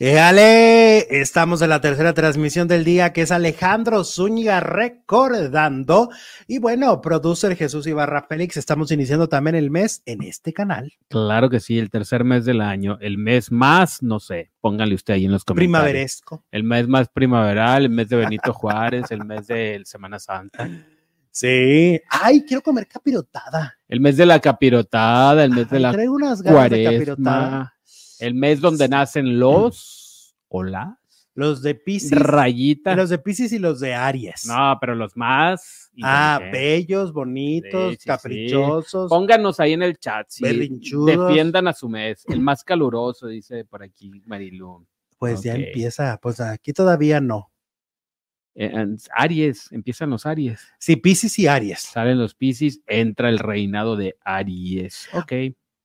Éale, 0.00 1.20
estamos 1.20 1.60
en 1.60 1.70
la 1.70 1.80
tercera 1.80 2.14
transmisión 2.14 2.68
del 2.68 2.84
día, 2.84 3.12
que 3.12 3.22
es 3.22 3.32
Alejandro 3.32 4.04
Zúñiga 4.04 4.60
recordando. 4.60 6.10
Y 6.46 6.60
bueno, 6.60 7.00
producer 7.00 7.56
Jesús 7.56 7.84
Ibarra 7.88 8.22
Félix, 8.22 8.56
estamos 8.58 8.92
iniciando 8.92 9.28
también 9.28 9.56
el 9.56 9.72
mes 9.72 10.04
en 10.06 10.22
este 10.22 10.52
canal. 10.52 10.92
Claro 11.08 11.50
que 11.50 11.58
sí, 11.58 11.80
el 11.80 11.90
tercer 11.90 12.22
mes 12.22 12.44
del 12.44 12.60
año, 12.60 12.96
el 13.00 13.18
mes 13.18 13.50
más, 13.50 14.00
no 14.00 14.20
sé, 14.20 14.52
pónganle 14.60 14.94
usted 14.94 15.14
ahí 15.14 15.24
en 15.24 15.32
los 15.32 15.44
comentarios. 15.44 15.82
Primaveresco. 15.82 16.44
El 16.52 16.62
mes 16.62 16.86
más 16.86 17.08
primaveral, 17.08 17.86
el 17.86 17.90
mes 17.90 18.08
de 18.08 18.18
Benito 18.18 18.52
Juárez, 18.52 19.10
el 19.10 19.24
mes 19.24 19.48
de 19.48 19.82
Semana 19.84 20.20
Santa, 20.20 20.70
Sí. 21.32 22.00
Ay, 22.08 22.44
quiero 22.46 22.62
comer 22.62 22.86
capirotada. 22.86 23.76
el 23.88 23.98
mes 24.00 24.16
de 24.16 24.26
la 24.26 24.40
capirotada, 24.40 25.42
el 25.42 25.50
mes 25.50 25.68
de 25.68 25.80
la 25.80 25.90
traigo 25.90 26.14
unas 26.14 26.40
ganas 26.40 26.70
de 26.70 26.84
capirotada. 26.84 27.74
El 28.20 28.34
mes 28.34 28.60
donde 28.60 28.88
nacen 28.88 29.38
los 29.38 30.34
o 30.48 30.62
las 30.62 30.96
Los 31.34 31.62
de 31.62 31.74
Pisces. 31.74 32.10
rayitas. 32.18 32.96
Los 32.96 33.10
de 33.10 33.18
Pisces 33.18 33.52
y 33.52 33.58
los 33.58 33.80
de 33.80 33.94
Aries. 33.94 34.46
No, 34.46 34.76
pero 34.80 34.94
los 34.94 35.16
más. 35.16 35.90
ah, 36.02 36.40
bellos, 36.52 37.12
bonitos, 37.12 37.90
Sí, 37.90 37.96
sí, 37.96 38.02
sí. 38.02 38.06
caprichosos. 38.08 39.08
Pónganos 39.08 39.60
ahí 39.60 39.72
en 39.74 39.82
el 39.82 39.98
chat. 39.98 40.26
defiendan 40.40 41.68
a 41.68 41.72
su 41.72 41.88
mes. 41.88 42.24
El 42.28 42.40
más 42.40 42.64
caluroso, 42.64 43.26
dice 43.28 43.64
por 43.64 43.82
aquí 43.82 44.10
Marilu. 44.26 44.86
Pues 45.18 45.42
ya 45.42 45.54
empieza, 45.54 46.18
pues 46.22 46.40
aquí 46.40 46.72
todavía 46.72 47.20
no. 47.20 47.52
Eh, 48.54 48.72
Aries, 49.14 49.70
empiezan 49.70 50.10
los 50.10 50.26
Aries. 50.26 50.60
Sí, 50.80 50.96
Pisces 50.96 51.38
y 51.38 51.46
Aries. 51.46 51.78
Salen 51.80 52.18
los 52.18 52.34
Piscis, 52.34 52.80
entra 52.88 53.28
el 53.28 53.38
reinado 53.38 53.94
de 53.96 54.16
Aries. 54.24 55.08
Ok. 55.12 55.32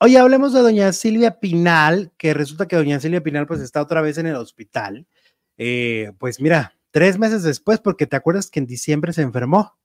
Oye, 0.04 0.18
hablemos 0.18 0.52
de 0.52 0.60
doña 0.60 0.92
Silvia 0.92 1.40
Pinal, 1.40 2.12
que 2.18 2.34
resulta 2.34 2.68
que 2.68 2.76
doña 2.76 3.00
Silvia 3.00 3.24
Pinal 3.24 3.48
pues 3.48 3.62
está 3.62 3.82
otra 3.82 4.02
vez 4.02 4.18
en 4.18 4.26
el 4.26 4.36
hospital. 4.36 5.08
Eh, 5.56 6.12
pues 6.18 6.42
mira, 6.42 6.74
tres 6.92 7.18
meses 7.18 7.42
después, 7.42 7.80
porque 7.80 8.06
te 8.06 8.18
acuerdas 8.18 8.52
que 8.52 8.60
en 8.60 8.66
diciembre 8.66 9.14
se 9.14 9.22
enfermó. 9.22 9.78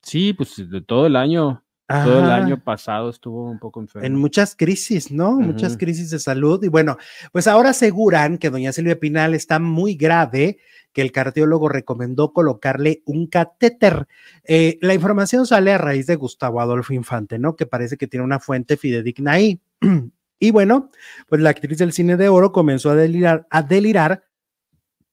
Sí, 0.00 0.32
pues 0.32 0.56
de 0.56 0.80
todo 0.80 1.06
el 1.06 1.14
año. 1.14 1.62
Todo 1.90 2.20
el 2.20 2.30
año 2.30 2.62
pasado 2.62 3.10
estuvo 3.10 3.50
un 3.50 3.58
poco 3.58 3.80
enfermo. 3.80 4.06
en 4.06 4.14
muchas 4.14 4.54
crisis, 4.54 5.10
¿no? 5.10 5.32
Muchas 5.32 5.76
crisis 5.76 6.10
de 6.10 6.20
salud. 6.20 6.62
Y 6.62 6.68
bueno, 6.68 6.96
pues 7.32 7.48
ahora 7.48 7.70
aseguran 7.70 8.38
que 8.38 8.50
doña 8.50 8.72
Silvia 8.72 9.00
Pinal 9.00 9.34
está 9.34 9.58
muy 9.58 9.96
grave, 9.96 10.58
que 10.92 11.02
el 11.02 11.10
cardiólogo 11.10 11.68
recomendó 11.68 12.32
colocarle 12.32 13.02
un 13.06 13.26
catéter. 13.26 14.06
Eh, 14.44 14.78
la 14.80 14.94
información 14.94 15.46
sale 15.46 15.72
a 15.72 15.78
raíz 15.78 16.06
de 16.06 16.14
Gustavo 16.16 16.60
Adolfo 16.60 16.94
Infante, 16.94 17.38
¿no? 17.38 17.56
Que 17.56 17.66
parece 17.66 17.96
que 17.96 18.06
tiene 18.06 18.24
una 18.24 18.38
fuente 18.38 18.76
fidedigna 18.76 19.32
ahí. 19.32 19.60
Y 20.42 20.52
bueno, 20.52 20.90
pues 21.28 21.42
la 21.42 21.50
actriz 21.50 21.76
del 21.76 21.92
cine 21.92 22.16
de 22.16 22.30
oro 22.30 22.50
comenzó 22.50 22.88
a 22.88 22.94
delirar, 22.94 23.46
a 23.50 23.62
delirar, 23.62 24.24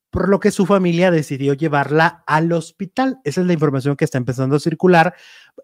por 0.10 0.30
lo 0.30 0.40
que 0.40 0.52
su 0.52 0.66
familia 0.66 1.12
decidió 1.12 1.54
llevarla 1.54 2.24
al 2.28 2.52
hospital. 2.52 3.20
Esa 3.24 3.42
es 3.42 3.48
la 3.48 3.54
información 3.54 3.96
que 3.96 4.06
está 4.06 4.18
empezando 4.18 4.56
a 4.56 4.60
circular 4.60 5.14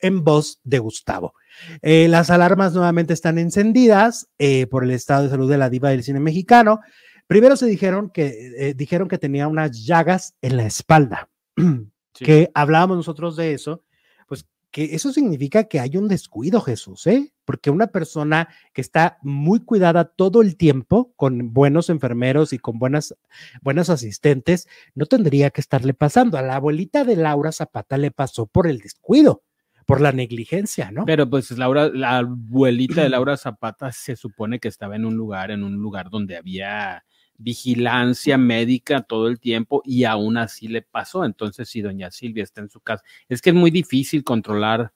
en 0.01 0.23
voz 0.23 0.59
de 0.63 0.79
Gustavo. 0.79 1.33
Eh, 1.81 2.07
las 2.09 2.29
alarmas 2.29 2.73
nuevamente 2.73 3.13
están 3.13 3.37
encendidas 3.37 4.27
eh, 4.37 4.67
por 4.67 4.83
el 4.83 4.91
estado 4.91 5.23
de 5.23 5.29
salud 5.29 5.49
de 5.49 5.57
la 5.57 5.69
diva 5.69 5.89
del 5.89 6.03
cine 6.03 6.19
mexicano. 6.19 6.81
Primero 7.27 7.55
se 7.55 7.65
dijeron 7.65 8.09
que 8.09 8.51
eh, 8.57 8.73
dijeron 8.73 9.07
que 9.07 9.17
tenía 9.17 9.47
unas 9.47 9.85
llagas 9.85 10.35
en 10.41 10.57
la 10.57 10.65
espalda, 10.65 11.29
Sí. 12.15 12.25
que 12.25 12.51
hablábamos 12.53 12.95
nosotros 12.95 13.35
de 13.35 13.53
eso, 13.53 13.83
que 14.73 14.95
eso 14.95 15.13
significa 15.13 15.65
que 15.65 15.79
hay 15.79 15.97
un 15.97 16.07
descuido, 16.07 16.59
Jesús, 16.59 17.05
¿eh? 17.05 17.31
Porque 17.45 17.69
una 17.69 17.87
persona 17.87 18.49
que 18.73 18.81
está 18.81 19.19
muy 19.21 19.59
cuidada 19.59 20.05
todo 20.05 20.41
el 20.41 20.57
tiempo 20.57 21.13
con 21.15 21.53
buenos 21.53 21.91
enfermeros 21.91 22.53
y 22.53 22.57
con 22.57 22.79
buenas 22.79 23.15
buenas 23.61 23.91
asistentes, 23.91 24.67
no 24.95 25.05
tendría 25.05 25.51
que 25.51 25.61
estarle 25.61 25.93
pasando. 25.93 26.39
A 26.39 26.41
la 26.41 26.55
abuelita 26.55 27.03
de 27.03 27.15
Laura 27.15 27.51
Zapata 27.51 27.99
le 27.99 28.09
pasó 28.09 28.47
por 28.47 28.65
el 28.65 28.79
descuido, 28.79 29.43
por 29.85 30.01
la 30.01 30.11
negligencia, 30.11 30.89
¿no? 30.89 31.05
Pero 31.05 31.29
pues 31.29 31.51
Laura, 31.51 31.89
la 31.89 32.17
abuelita 32.17 33.03
de 33.03 33.09
Laura 33.09 33.37
Zapata 33.37 33.91
se 33.91 34.15
supone 34.15 34.59
que 34.59 34.69
estaba 34.69 34.95
en 34.95 35.05
un 35.05 35.15
lugar, 35.15 35.51
en 35.51 35.63
un 35.63 35.75
lugar 35.75 36.09
donde 36.09 36.35
había 36.35 37.05
vigilancia 37.43 38.37
médica 38.37 39.01
todo 39.01 39.27
el 39.27 39.39
tiempo 39.39 39.81
y 39.85 40.05
aún 40.05 40.37
así 40.37 40.67
le 40.67 40.81
pasó. 40.81 41.25
Entonces, 41.25 41.67
si 41.69 41.81
doña 41.81 42.09
Silvia 42.11 42.43
está 42.43 42.61
en 42.61 42.69
su 42.69 42.79
casa, 42.79 43.03
es 43.29 43.41
que 43.41 43.49
es 43.51 43.55
muy 43.55 43.69
difícil 43.71 44.23
controlar 44.23 44.91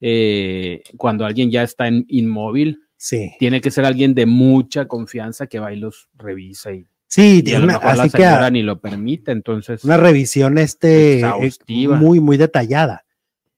eh, 0.00 0.82
cuando 0.96 1.24
alguien 1.24 1.50
ya 1.50 1.62
está 1.62 1.86
en 1.88 2.04
inmóvil. 2.08 2.80
Sí. 2.96 3.32
Tiene 3.38 3.60
que 3.60 3.70
ser 3.70 3.84
alguien 3.84 4.14
de 4.14 4.26
mucha 4.26 4.86
confianza 4.86 5.46
que 5.46 5.58
va 5.58 5.72
y 5.72 5.76
los 5.76 6.08
revisa 6.14 6.72
y, 6.72 6.86
Sí, 7.06 7.42
y 7.44 7.52
a 7.52 7.58
lo 7.58 7.64
una- 7.64 7.74
mejor 7.74 7.96
la 7.96 8.02
así 8.04 8.12
que 8.12 8.22
señora 8.22 8.46
a- 8.46 8.50
ni 8.50 8.62
lo 8.62 8.80
permite. 8.80 9.32
Entonces, 9.32 9.84
una 9.84 9.96
revisión 9.96 10.56
este, 10.58 11.16
Exhaustiva. 11.16 11.96
muy, 11.96 12.20
muy 12.20 12.36
detallada. 12.36 13.04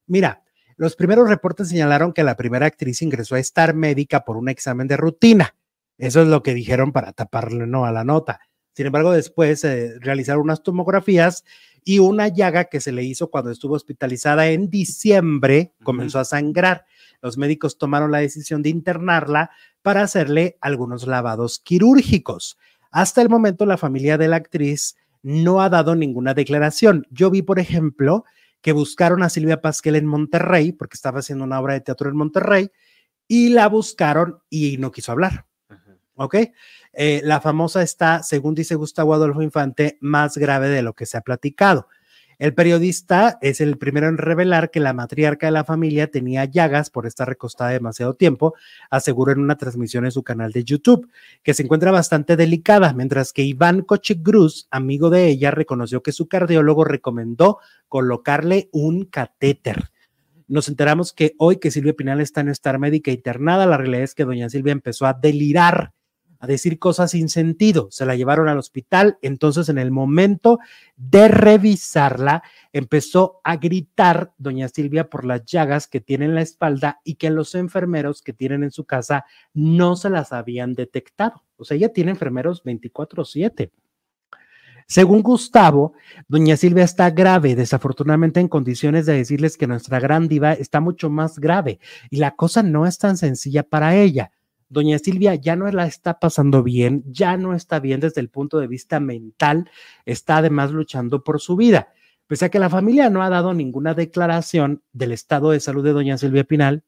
Mira, 0.06 0.42
los 0.76 0.96
primeros 0.96 1.28
reportes 1.28 1.68
señalaron 1.68 2.12
que 2.12 2.24
la 2.24 2.36
primera 2.36 2.66
actriz 2.66 3.00
ingresó 3.02 3.36
a 3.36 3.38
estar 3.38 3.74
médica 3.74 4.24
por 4.24 4.36
un 4.36 4.48
examen 4.48 4.88
de 4.88 4.96
rutina. 4.96 5.54
Eso 5.98 6.22
es 6.22 6.28
lo 6.28 6.42
que 6.42 6.54
dijeron 6.54 6.92
para 6.92 7.12
taparle 7.12 7.66
no 7.66 7.84
a 7.84 7.92
la 7.92 8.04
nota. 8.04 8.40
Sin 8.74 8.86
embargo, 8.86 9.12
después 9.12 9.60
se 9.60 9.98
realizaron 10.00 10.42
unas 10.42 10.62
tomografías 10.62 11.44
y 11.84 12.00
una 12.00 12.28
llaga 12.28 12.64
que 12.64 12.80
se 12.80 12.92
le 12.92 13.04
hizo 13.04 13.30
cuando 13.30 13.50
estuvo 13.50 13.74
hospitalizada 13.74 14.48
en 14.48 14.70
diciembre 14.70 15.72
comenzó 15.84 16.18
a 16.18 16.24
sangrar. 16.24 16.86
Los 17.22 17.38
médicos 17.38 17.78
tomaron 17.78 18.10
la 18.10 18.18
decisión 18.18 18.62
de 18.62 18.70
internarla 18.70 19.50
para 19.82 20.02
hacerle 20.02 20.56
algunos 20.60 21.06
lavados 21.06 21.60
quirúrgicos. 21.60 22.58
Hasta 22.90 23.22
el 23.22 23.28
momento, 23.28 23.66
la 23.66 23.76
familia 23.76 24.18
de 24.18 24.28
la 24.28 24.36
actriz 24.36 24.96
no 25.22 25.60
ha 25.60 25.68
dado 25.68 25.94
ninguna 25.94 26.34
declaración. 26.34 27.06
Yo 27.10 27.30
vi, 27.30 27.42
por 27.42 27.58
ejemplo, 27.58 28.24
que 28.60 28.72
buscaron 28.72 29.22
a 29.22 29.30
Silvia 29.30 29.60
Pasquel 29.60 29.96
en 29.96 30.06
Monterrey, 30.06 30.72
porque 30.72 30.94
estaba 30.94 31.20
haciendo 31.20 31.44
una 31.44 31.60
obra 31.60 31.74
de 31.74 31.80
teatro 31.80 32.08
en 32.08 32.16
Monterrey, 32.16 32.70
y 33.28 33.50
la 33.50 33.68
buscaron 33.68 34.38
y 34.48 34.78
no 34.78 34.90
quiso 34.90 35.12
hablar. 35.12 35.46
¿Ok? 36.16 36.36
Eh, 36.92 37.20
la 37.24 37.40
famosa 37.40 37.82
está, 37.82 38.22
según 38.22 38.54
dice 38.54 38.74
Gustavo 38.74 39.14
Adolfo 39.14 39.42
Infante, 39.42 39.98
más 40.00 40.36
grave 40.36 40.68
de 40.68 40.82
lo 40.82 40.94
que 40.94 41.06
se 41.06 41.16
ha 41.16 41.22
platicado. 41.22 41.88
El 42.38 42.54
periodista 42.54 43.38
es 43.42 43.60
el 43.60 43.78
primero 43.78 44.08
en 44.08 44.18
revelar 44.18 44.70
que 44.70 44.80
la 44.80 44.92
matriarca 44.92 45.46
de 45.46 45.52
la 45.52 45.64
familia 45.64 46.10
tenía 46.10 46.44
llagas 46.44 46.90
por 46.90 47.06
estar 47.06 47.28
recostada 47.28 47.70
demasiado 47.70 48.14
tiempo, 48.14 48.54
aseguró 48.90 49.32
en 49.32 49.40
una 49.40 49.56
transmisión 49.56 50.04
en 50.04 50.10
su 50.10 50.22
canal 50.22 50.52
de 50.52 50.64
YouTube, 50.64 51.08
que 51.42 51.54
se 51.54 51.62
encuentra 51.62 51.92
bastante 51.92 52.36
delicada, 52.36 52.92
mientras 52.92 53.32
que 53.32 53.42
Iván 53.42 53.82
Cochegruz, 53.82 54.66
amigo 54.70 55.10
de 55.10 55.28
ella, 55.28 55.52
reconoció 55.52 56.02
que 56.02 56.12
su 56.12 56.26
cardiólogo 56.26 56.84
recomendó 56.84 57.58
colocarle 57.88 58.68
un 58.72 59.04
catéter. 59.04 59.90
Nos 60.48 60.68
enteramos 60.68 61.12
que 61.12 61.34
hoy 61.38 61.56
que 61.56 61.70
Silvia 61.70 61.94
Pinal 61.94 62.20
está 62.20 62.40
en 62.40 62.48
estar 62.48 62.78
médica 62.78 63.10
internada, 63.10 63.64
la 63.64 63.76
realidad 63.76 64.02
es 64.02 64.14
que 64.14 64.24
doña 64.24 64.50
Silvia 64.50 64.72
empezó 64.72 65.06
a 65.06 65.14
delirar, 65.14 65.92
a 66.44 66.46
decir 66.46 66.78
cosas 66.78 67.10
sin 67.10 67.28
sentido. 67.28 67.88
Se 67.90 68.06
la 68.06 68.14
llevaron 68.14 68.48
al 68.48 68.58
hospital, 68.58 69.18
entonces 69.22 69.68
en 69.68 69.78
el 69.78 69.90
momento 69.90 70.58
de 70.96 71.28
revisarla, 71.28 72.42
empezó 72.72 73.40
a 73.44 73.56
gritar 73.56 74.32
doña 74.38 74.68
Silvia 74.68 75.10
por 75.10 75.24
las 75.24 75.44
llagas 75.44 75.88
que 75.88 76.00
tiene 76.00 76.26
en 76.26 76.34
la 76.34 76.42
espalda 76.42 77.00
y 77.04 77.16
que 77.16 77.30
los 77.30 77.54
enfermeros 77.54 78.22
que 78.22 78.32
tienen 78.32 78.62
en 78.62 78.70
su 78.70 78.84
casa 78.84 79.24
no 79.52 79.96
se 79.96 80.10
las 80.10 80.32
habían 80.32 80.74
detectado. 80.74 81.42
O 81.56 81.64
sea, 81.64 81.76
ella 81.76 81.92
tiene 81.92 82.12
enfermeros 82.12 82.62
24/7. 82.62 83.72
Según 84.86 85.22
Gustavo, 85.22 85.94
doña 86.28 86.56
Silvia 86.56 86.84
está 86.84 87.10
grave, 87.10 87.56
desafortunadamente 87.56 88.40
en 88.40 88.48
condiciones 88.48 89.06
de 89.06 89.14
decirles 89.14 89.56
que 89.56 89.66
nuestra 89.66 89.98
gran 89.98 90.28
diva 90.28 90.52
está 90.52 90.80
mucho 90.80 91.08
más 91.08 91.38
grave 91.38 91.80
y 92.10 92.18
la 92.18 92.32
cosa 92.32 92.62
no 92.62 92.86
es 92.86 92.98
tan 92.98 93.16
sencilla 93.16 93.62
para 93.62 93.96
ella. 93.96 94.30
Doña 94.68 94.98
Silvia 94.98 95.34
ya 95.34 95.56
no 95.56 95.70
la 95.70 95.86
está 95.86 96.18
pasando 96.18 96.62
bien, 96.62 97.04
ya 97.06 97.36
no 97.36 97.54
está 97.54 97.80
bien 97.80 98.00
desde 98.00 98.20
el 98.20 98.28
punto 98.28 98.58
de 98.58 98.66
vista 98.66 99.00
mental, 99.00 99.70
está 100.04 100.38
además 100.38 100.70
luchando 100.70 101.22
por 101.22 101.40
su 101.40 101.56
vida. 101.56 101.92
Pese 102.26 102.46
a 102.46 102.48
que 102.48 102.58
la 102.58 102.70
familia 102.70 103.10
no 103.10 103.22
ha 103.22 103.28
dado 103.28 103.54
ninguna 103.54 103.94
declaración 103.94 104.82
del 104.92 105.12
estado 105.12 105.50
de 105.50 105.60
salud 105.60 105.84
de 105.84 105.92
doña 105.92 106.18
Silvia 106.18 106.44
Pinal, 106.44 106.84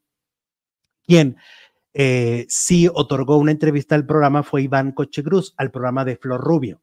quien 1.07 1.37
eh, 1.95 2.47
sí 2.49 2.89
otorgó 2.93 3.37
una 3.37 3.53
entrevista 3.53 3.95
al 3.95 4.07
programa 4.07 4.43
fue 4.43 4.63
Iván 4.63 4.93
Cochegruz, 4.93 5.55
al 5.57 5.71
programa 5.71 6.05
de 6.05 6.17
Flor 6.17 6.41
Rubio. 6.41 6.83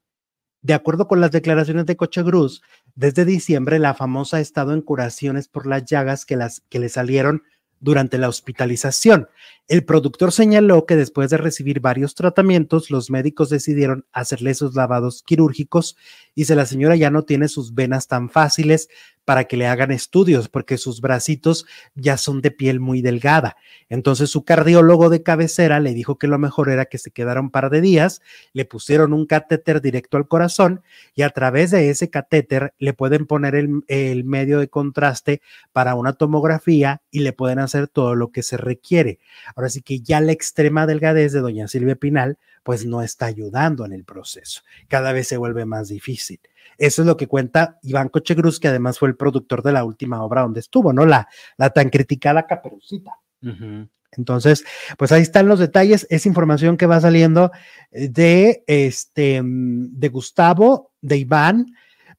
De 0.64 0.74
acuerdo 0.74 1.08
con 1.08 1.20
las 1.20 1.32
declaraciones 1.32 1.86
de 1.86 1.98
Cochegruz, 1.98 2.62
desde 2.96 3.26
diciembre 3.26 3.80
la 3.80 3.94
famosa 3.94 4.38
ha 4.38 4.40
estado 4.40 4.74
en 4.74 4.82
curaciones 4.82 5.50
por 5.50 5.68
las 5.68 5.84
llagas 5.86 6.26
que, 6.26 6.38
las, 6.38 6.62
que 6.70 6.80
le 6.80 6.90
salieron 6.90 7.44
durante 7.82 8.18
la 8.18 8.30
hospitalización. 8.30 9.28
El 9.70 9.86
productor 9.86 10.34
señaló 10.34 10.86
que 10.86 10.98
después 10.98 11.30
de 11.30 11.38
recibir 11.38 11.80
varios 11.80 12.16
tratamientos, 12.16 12.92
los 12.92 13.10
médicos 13.10 13.50
decidieron 13.50 14.06
hacerle 14.12 14.52
esos 14.52 14.76
lavados 14.76 15.24
quirúrgicos 15.24 15.96
y 16.36 16.46
se 16.46 16.56
la 16.56 16.66
señora 16.66 16.98
ya 16.98 17.10
no 17.10 17.24
tiene 17.24 17.48
sus 17.48 17.74
venas 17.74 18.08
tan 18.08 18.30
fáciles 18.30 18.90
para 19.26 19.46
que 19.46 19.56
le 19.56 19.68
hagan 19.68 19.92
estudios 19.92 20.50
porque 20.50 20.78
sus 20.78 21.00
bracitos 21.00 21.66
ya 21.96 22.18
son 22.18 22.42
de 22.42 22.52
piel 22.52 22.80
muy 22.80 23.02
delgada. 23.02 23.56
Entonces 23.90 24.30
su 24.30 24.44
cardiólogo 24.44 25.10
de 25.10 25.24
cabecera 25.24 25.80
le 25.80 25.94
dijo 25.94 26.18
que 26.18 26.28
lo 26.28 26.38
mejor 26.40 26.70
era 26.70 26.86
que 26.86 26.98
se 26.98 27.12
quedara 27.12 27.40
un 27.40 27.50
par 27.50 27.70
de 27.70 27.82
días, 27.82 28.22
le 28.52 28.66
pusieron 28.66 29.14
un 29.14 29.26
catéter 29.26 29.82
directo 29.82 30.18
al 30.18 30.28
corazón 30.28 30.82
y 31.16 31.22
a 31.22 31.30
través 31.30 31.72
de 31.72 31.90
ese 31.90 32.10
catéter 32.10 32.74
le 32.80 32.94
pueden 32.94 33.26
poner 33.26 33.56
el 33.56 34.24
medio 34.26 34.60
de 34.60 34.68
contraste 34.68 35.42
para 35.72 35.96
una 35.96 36.14
tomografía 36.14 37.02
y 37.10 37.20
le 37.20 37.32
pueden 37.32 37.60
hacer 37.60 37.88
todo 37.88 38.16
lo 38.16 38.32
que 38.32 38.44
se 38.44 38.58
requiere. 38.58 39.20
Ahora 39.56 39.70
sí 39.70 39.82
que 39.82 40.00
ya 40.00 40.20
la 40.22 40.32
extrema 40.32 40.86
delgadez 40.86 41.32
de 41.34 41.40
doña 41.40 41.68
Silvia 41.68 41.96
Pinal 41.96 42.38
pues 42.64 42.86
no 42.86 43.02
está 43.02 43.26
ayudando 43.26 43.86
en 43.86 43.92
el 43.92 44.06
proceso. 44.06 44.62
Cada 44.88 45.12
vez 45.12 45.28
se 45.28 45.38
vuelve 45.38 45.66
más 45.66 45.90
difícil. 45.90 46.40
Eso 46.78 47.02
es 47.02 47.08
lo 47.08 47.18
que 47.18 47.28
cuenta 47.28 47.80
Iván 47.84 48.10
Cochegruz, 48.10 48.60
que 48.60 48.70
además 48.70 49.00
fue 49.00 49.10
el 49.10 49.16
productor 49.16 49.62
de 49.64 49.74
la 49.74 49.84
última 49.84 50.24
obra 50.24 50.42
donde 50.42 50.62
estuvo, 50.62 50.94
¿no? 50.94 51.06
La, 51.06 51.28
la 51.58 51.70
tan 51.70 51.90
criticada 51.90 52.48
Caperucita. 52.48 53.12
Entonces, 54.18 54.64
pues 54.98 55.12
ahí 55.12 55.22
están 55.22 55.48
los 55.48 55.60
detalles, 55.60 56.08
es 56.10 56.26
información 56.26 56.78
que 56.78 56.86
va 56.86 57.02
saliendo 57.02 57.52
de 57.92 58.64
este 58.68 59.42
mm, 59.42 60.00
de 60.00 60.10
Gustavo, 60.10 60.92
de 61.02 61.18
Iván, 61.18 61.74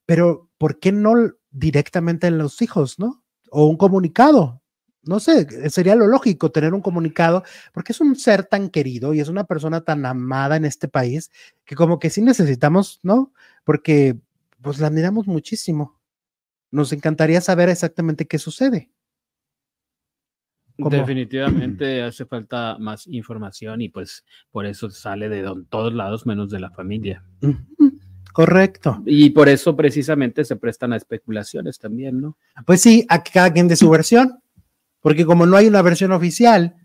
pero 0.05 0.51
¿por 0.59 0.78
qué 0.78 0.93
no 0.93 1.15
directamente 1.51 2.27
en 2.27 2.39
los 2.39 2.61
hijos, 2.62 2.98
no? 2.98 3.23
O 3.51 3.66
un 3.66 3.77
comunicado. 3.77 4.61
No 5.06 5.20
sé, 5.20 5.47
eh, 5.51 5.70
sería 5.70 5.94
lo 5.94 6.06
lógico 6.06 6.51
tener 6.51 6.72
un 6.74 6.81
comunicado, 6.81 7.43
porque 7.72 7.93
es 7.93 8.01
un 8.01 8.16
ser 8.16 8.44
tan 8.44 8.70
querido 8.70 9.14
y 9.14 9.20
es 9.20 9.28
una 9.28 9.44
persona 9.44 9.82
tan 9.82 10.05
amada 10.06 10.56
en 10.56 10.64
este 10.64 10.89
país 10.89 11.31
que 11.64 11.74
como 11.74 11.98
que 11.98 12.10
sí 12.10 12.22
necesitamos, 12.22 13.01
¿no? 13.02 13.32
Porque 13.64 14.16
pues 14.62 14.78
la 14.81 14.86
admiramos 14.86 15.26
muchísimo. 15.26 16.01
Nos 16.70 16.93
encantaría 16.93 17.40
saber 17.40 17.68
exactamente 17.68 18.26
qué 18.26 18.39
sucede. 18.39 18.90
¿Cómo? 20.76 20.90
Definitivamente 20.90 22.02
hace 22.02 22.24
falta 22.26 22.76
más 22.81 23.06
información 23.06 23.81
y 23.81 23.89
pues 23.90 24.24
por 24.51 24.66
eso 24.66 24.90
sale 24.90 25.28
de 25.28 25.43
don- 25.43 25.66
todos 25.66 25.94
lados 25.94 26.26
menos 26.26 26.51
de 26.51 26.59
la 26.59 26.70
familia. 26.70 27.22
Correcto. 28.32 29.01
Y 29.06 29.31
por 29.31 29.48
eso 29.48 29.76
precisamente 29.76 30.44
se 30.44 30.56
prestan 30.56 30.93
a 30.93 30.97
especulaciones 30.97 31.78
también, 31.78 32.20
¿no? 32.20 32.36
Pues 32.66 32.81
sí, 32.81 33.06
a 33.09 33.22
que 33.22 33.31
cada 33.31 33.52
quien 33.52 33.68
de 33.68 33.76
su 33.76 33.89
versión. 33.89 34.40
Porque 35.05 35.26
como 35.26 35.44
no 35.44 35.59
hay 35.59 35.66
una 35.66 35.82
versión 35.82 36.12
oficial, 36.12 36.76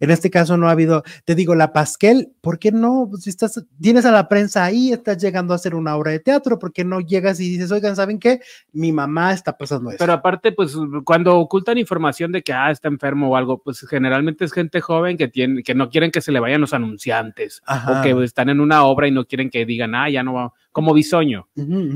en 0.00 0.10
este 0.10 0.30
caso 0.30 0.56
no 0.56 0.68
ha 0.68 0.70
habido, 0.70 1.02
te 1.26 1.34
digo, 1.34 1.54
la 1.54 1.74
Pasquel, 1.74 2.32
¿por 2.40 2.58
qué 2.58 2.72
no? 2.72 3.10
Si 3.20 3.28
estás, 3.28 3.62
tienes 3.78 4.06
a 4.06 4.12
la 4.12 4.30
prensa 4.30 4.64
ahí, 4.64 4.92
estás 4.92 5.18
llegando 5.22 5.52
a 5.52 5.56
hacer 5.56 5.74
una 5.74 5.94
obra 5.94 6.12
de 6.12 6.20
teatro, 6.20 6.58
¿por 6.58 6.72
qué 6.72 6.86
no 6.86 7.00
llegas 7.00 7.40
y 7.40 7.50
dices, 7.50 7.70
oigan, 7.70 7.96
¿saben 7.96 8.18
qué? 8.18 8.40
Mi 8.72 8.92
mamá 8.92 9.34
está 9.34 9.58
pasando 9.58 9.90
eso. 9.90 9.98
Pero 9.98 10.14
aparte, 10.14 10.52
pues 10.52 10.74
cuando 11.04 11.38
ocultan 11.38 11.76
información 11.76 12.32
de 12.32 12.42
que 12.42 12.54
ah, 12.54 12.70
está 12.70 12.88
enfermo 12.88 13.28
o 13.28 13.36
algo, 13.36 13.58
pues 13.62 13.86
generalmente 13.86 14.46
es 14.46 14.52
gente 14.54 14.80
joven 14.80 15.18
que 15.18 15.28
tiene, 15.28 15.62
que 15.62 15.74
no 15.74 15.90
quieren 15.90 16.10
que 16.10 16.22
se 16.22 16.32
le 16.32 16.40
vayan 16.40 16.62
los 16.62 16.72
anunciantes, 16.72 17.60
Ajá. 17.66 18.00
o 18.00 18.02
que 18.02 18.24
están 18.24 18.48
en 18.48 18.60
una 18.60 18.84
obra 18.84 19.06
y 19.06 19.10
no 19.10 19.26
quieren 19.26 19.50
que 19.50 19.66
digan, 19.66 19.94
ah, 19.94 20.08
ya 20.08 20.22
no 20.22 20.32
va, 20.32 20.54
como 20.72 20.94
Bisoño, 20.94 21.46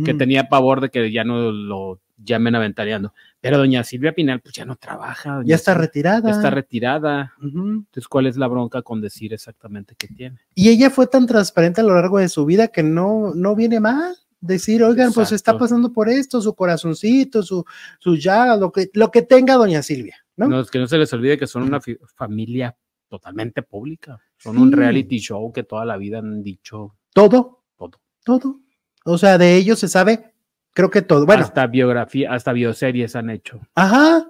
que 0.04 0.12
tenía 0.12 0.50
pavor 0.50 0.82
de 0.82 0.90
que 0.90 1.10
ya 1.10 1.24
no 1.24 1.50
lo 1.50 2.02
llamen 2.22 2.54
aventareando. 2.54 3.14
Pero 3.40 3.58
doña 3.58 3.84
Silvia 3.84 4.12
Pinal, 4.12 4.40
pues 4.40 4.54
ya 4.54 4.64
no 4.64 4.76
trabaja. 4.76 5.42
ya 5.44 5.54
está 5.54 5.72
Silvia, 5.72 5.86
retirada. 5.86 6.30
ya 6.30 6.36
está 6.36 6.50
retirada. 6.50 7.34
Entonces, 7.40 8.08
¿cuál 8.08 8.26
es 8.26 8.36
la 8.36 8.48
bronca 8.48 8.82
con 8.82 9.00
decir 9.00 9.32
exactamente 9.32 9.94
qué 9.96 10.08
tiene? 10.08 10.40
Y 10.54 10.68
ella 10.70 10.90
fue 10.90 11.06
tan 11.06 11.26
transparente 11.26 11.80
a 11.80 11.84
lo 11.84 11.94
largo 11.94 12.18
de 12.18 12.28
su 12.28 12.44
vida 12.44 12.68
que 12.68 12.82
no, 12.82 13.32
no 13.34 13.54
viene 13.54 13.78
mal 13.80 14.16
decir, 14.40 14.82
oigan, 14.84 15.12
pues 15.12 15.32
está 15.32 15.58
pasando 15.58 15.92
por 15.92 16.08
esto, 16.08 16.40
su 16.40 16.54
corazoncito, 16.54 17.42
su, 17.42 17.64
su 17.98 18.16
llaga, 18.16 18.56
lo 18.56 18.70
que, 18.72 18.90
lo 18.94 19.10
que 19.10 19.22
tenga 19.22 19.54
doña 19.54 19.82
Silvia, 19.82 20.16
¿no? 20.36 20.46
No, 20.48 20.60
es 20.60 20.70
que 20.70 20.78
no 20.78 20.86
se 20.86 20.98
les 20.98 21.12
olvide 21.12 21.38
que 21.38 21.46
son 21.46 21.62
una 21.64 21.80
familia 22.16 22.76
totalmente 23.08 23.62
pública. 23.62 24.20
Son 24.36 24.58
un 24.58 24.70
reality 24.70 25.18
show 25.18 25.52
que 25.52 25.64
toda 25.64 25.84
la 25.84 25.96
vida 25.96 26.18
han 26.18 26.42
dicho 26.42 26.96
Todo, 27.12 27.64
todo. 27.76 28.00
todo. 28.24 28.60
O 29.04 29.18
sea, 29.18 29.38
de 29.38 29.56
ellos 29.56 29.78
se 29.80 29.88
sabe, 29.88 30.34
creo 30.78 30.90
que 30.90 31.02
todo. 31.02 31.26
Bueno, 31.26 31.42
hasta 31.42 31.66
biografía, 31.66 32.32
hasta 32.32 32.52
bioseries 32.52 33.16
han 33.16 33.30
hecho. 33.30 33.58
ajá, 33.74 34.28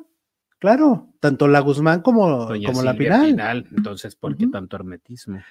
claro, 0.59 1.12
tanto 1.20 1.47
la 1.47 1.61
Guzmán 1.61 2.01
como, 2.01 2.47
Doña 2.47 2.69
como 2.69 2.83
la 2.83 2.95
Pinal. 2.95 3.66
Entonces, 3.77 4.16
¿por 4.16 4.35
qué 4.35 4.47
tanto 4.47 4.77
hermetismo? 4.77 5.43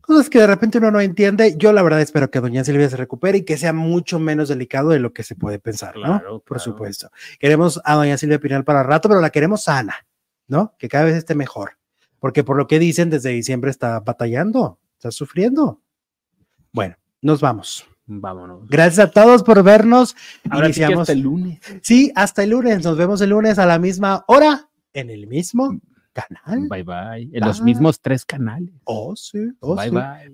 Cosas 0.00 0.30
que 0.30 0.38
de 0.38 0.46
repente 0.46 0.78
uno 0.78 0.90
no 0.90 1.02
entiende. 1.02 1.54
Yo 1.58 1.74
la 1.74 1.82
verdad 1.82 2.00
espero 2.00 2.30
que 2.30 2.40
doña 2.40 2.64
Silvia 2.64 2.88
se 2.88 2.96
recupere 2.96 3.38
y 3.38 3.44
que 3.44 3.58
sea 3.58 3.74
mucho 3.74 4.18
menos 4.18 4.48
delicado 4.48 4.88
de 4.88 5.00
lo 5.00 5.12
que 5.12 5.22
se 5.22 5.36
puede 5.36 5.58
pensar, 5.58 5.94
¿no? 5.96 6.02
Claro, 6.02 6.38
Por 6.38 6.56
claro. 6.56 6.60
supuesto. 6.60 7.10
Queremos 7.38 7.78
a 7.84 7.94
doña 7.94 8.16
Silvia 8.16 8.38
Pinal 8.38 8.64
para 8.64 8.82
rato, 8.82 9.10
pero 9.10 9.20
la 9.20 9.28
queremos 9.28 9.64
sana, 9.64 9.96
¿no? 10.48 10.74
Que 10.78 10.88
cada 10.88 11.04
vez 11.04 11.16
esté 11.16 11.34
mejor. 11.34 11.72
Porque 12.18 12.42
por 12.42 12.56
lo 12.56 12.66
que 12.66 12.78
dicen, 12.78 13.10
desde 13.10 13.28
diciembre 13.28 13.70
está 13.70 14.00
batallando, 14.00 14.78
está 14.94 15.10
sufriendo. 15.10 15.82
Bueno, 16.72 16.96
nos 17.20 17.42
vamos. 17.42 17.86
Vámonos. 18.06 18.68
Gracias 18.68 19.06
a 19.06 19.10
todos 19.10 19.42
por 19.42 19.62
vernos. 19.62 20.16
Ahora 20.50 20.66
sí 20.66 20.80
Iniciamos. 20.80 21.02
hasta 21.02 21.12
el 21.12 21.20
lunes. 21.20 21.60
Sí, 21.82 22.12
hasta 22.14 22.42
el 22.42 22.50
lunes. 22.50 22.84
Nos 22.84 22.96
vemos 22.96 23.20
el 23.20 23.30
lunes 23.30 23.58
a 23.58 23.66
la 23.66 23.78
misma 23.78 24.24
hora 24.26 24.68
en 24.92 25.10
el 25.10 25.26
mismo 25.26 25.78
canal. 26.12 26.68
Bye 26.68 26.82
bye. 26.82 27.30
En 27.32 27.44
los 27.44 27.62
mismos 27.62 28.00
tres 28.00 28.24
canales. 28.24 28.74
Oh, 28.84 29.14
sí. 29.16 29.38
oh, 29.60 29.76
bye 29.76 29.88
sí. 29.88 29.94
bye. 29.94 30.30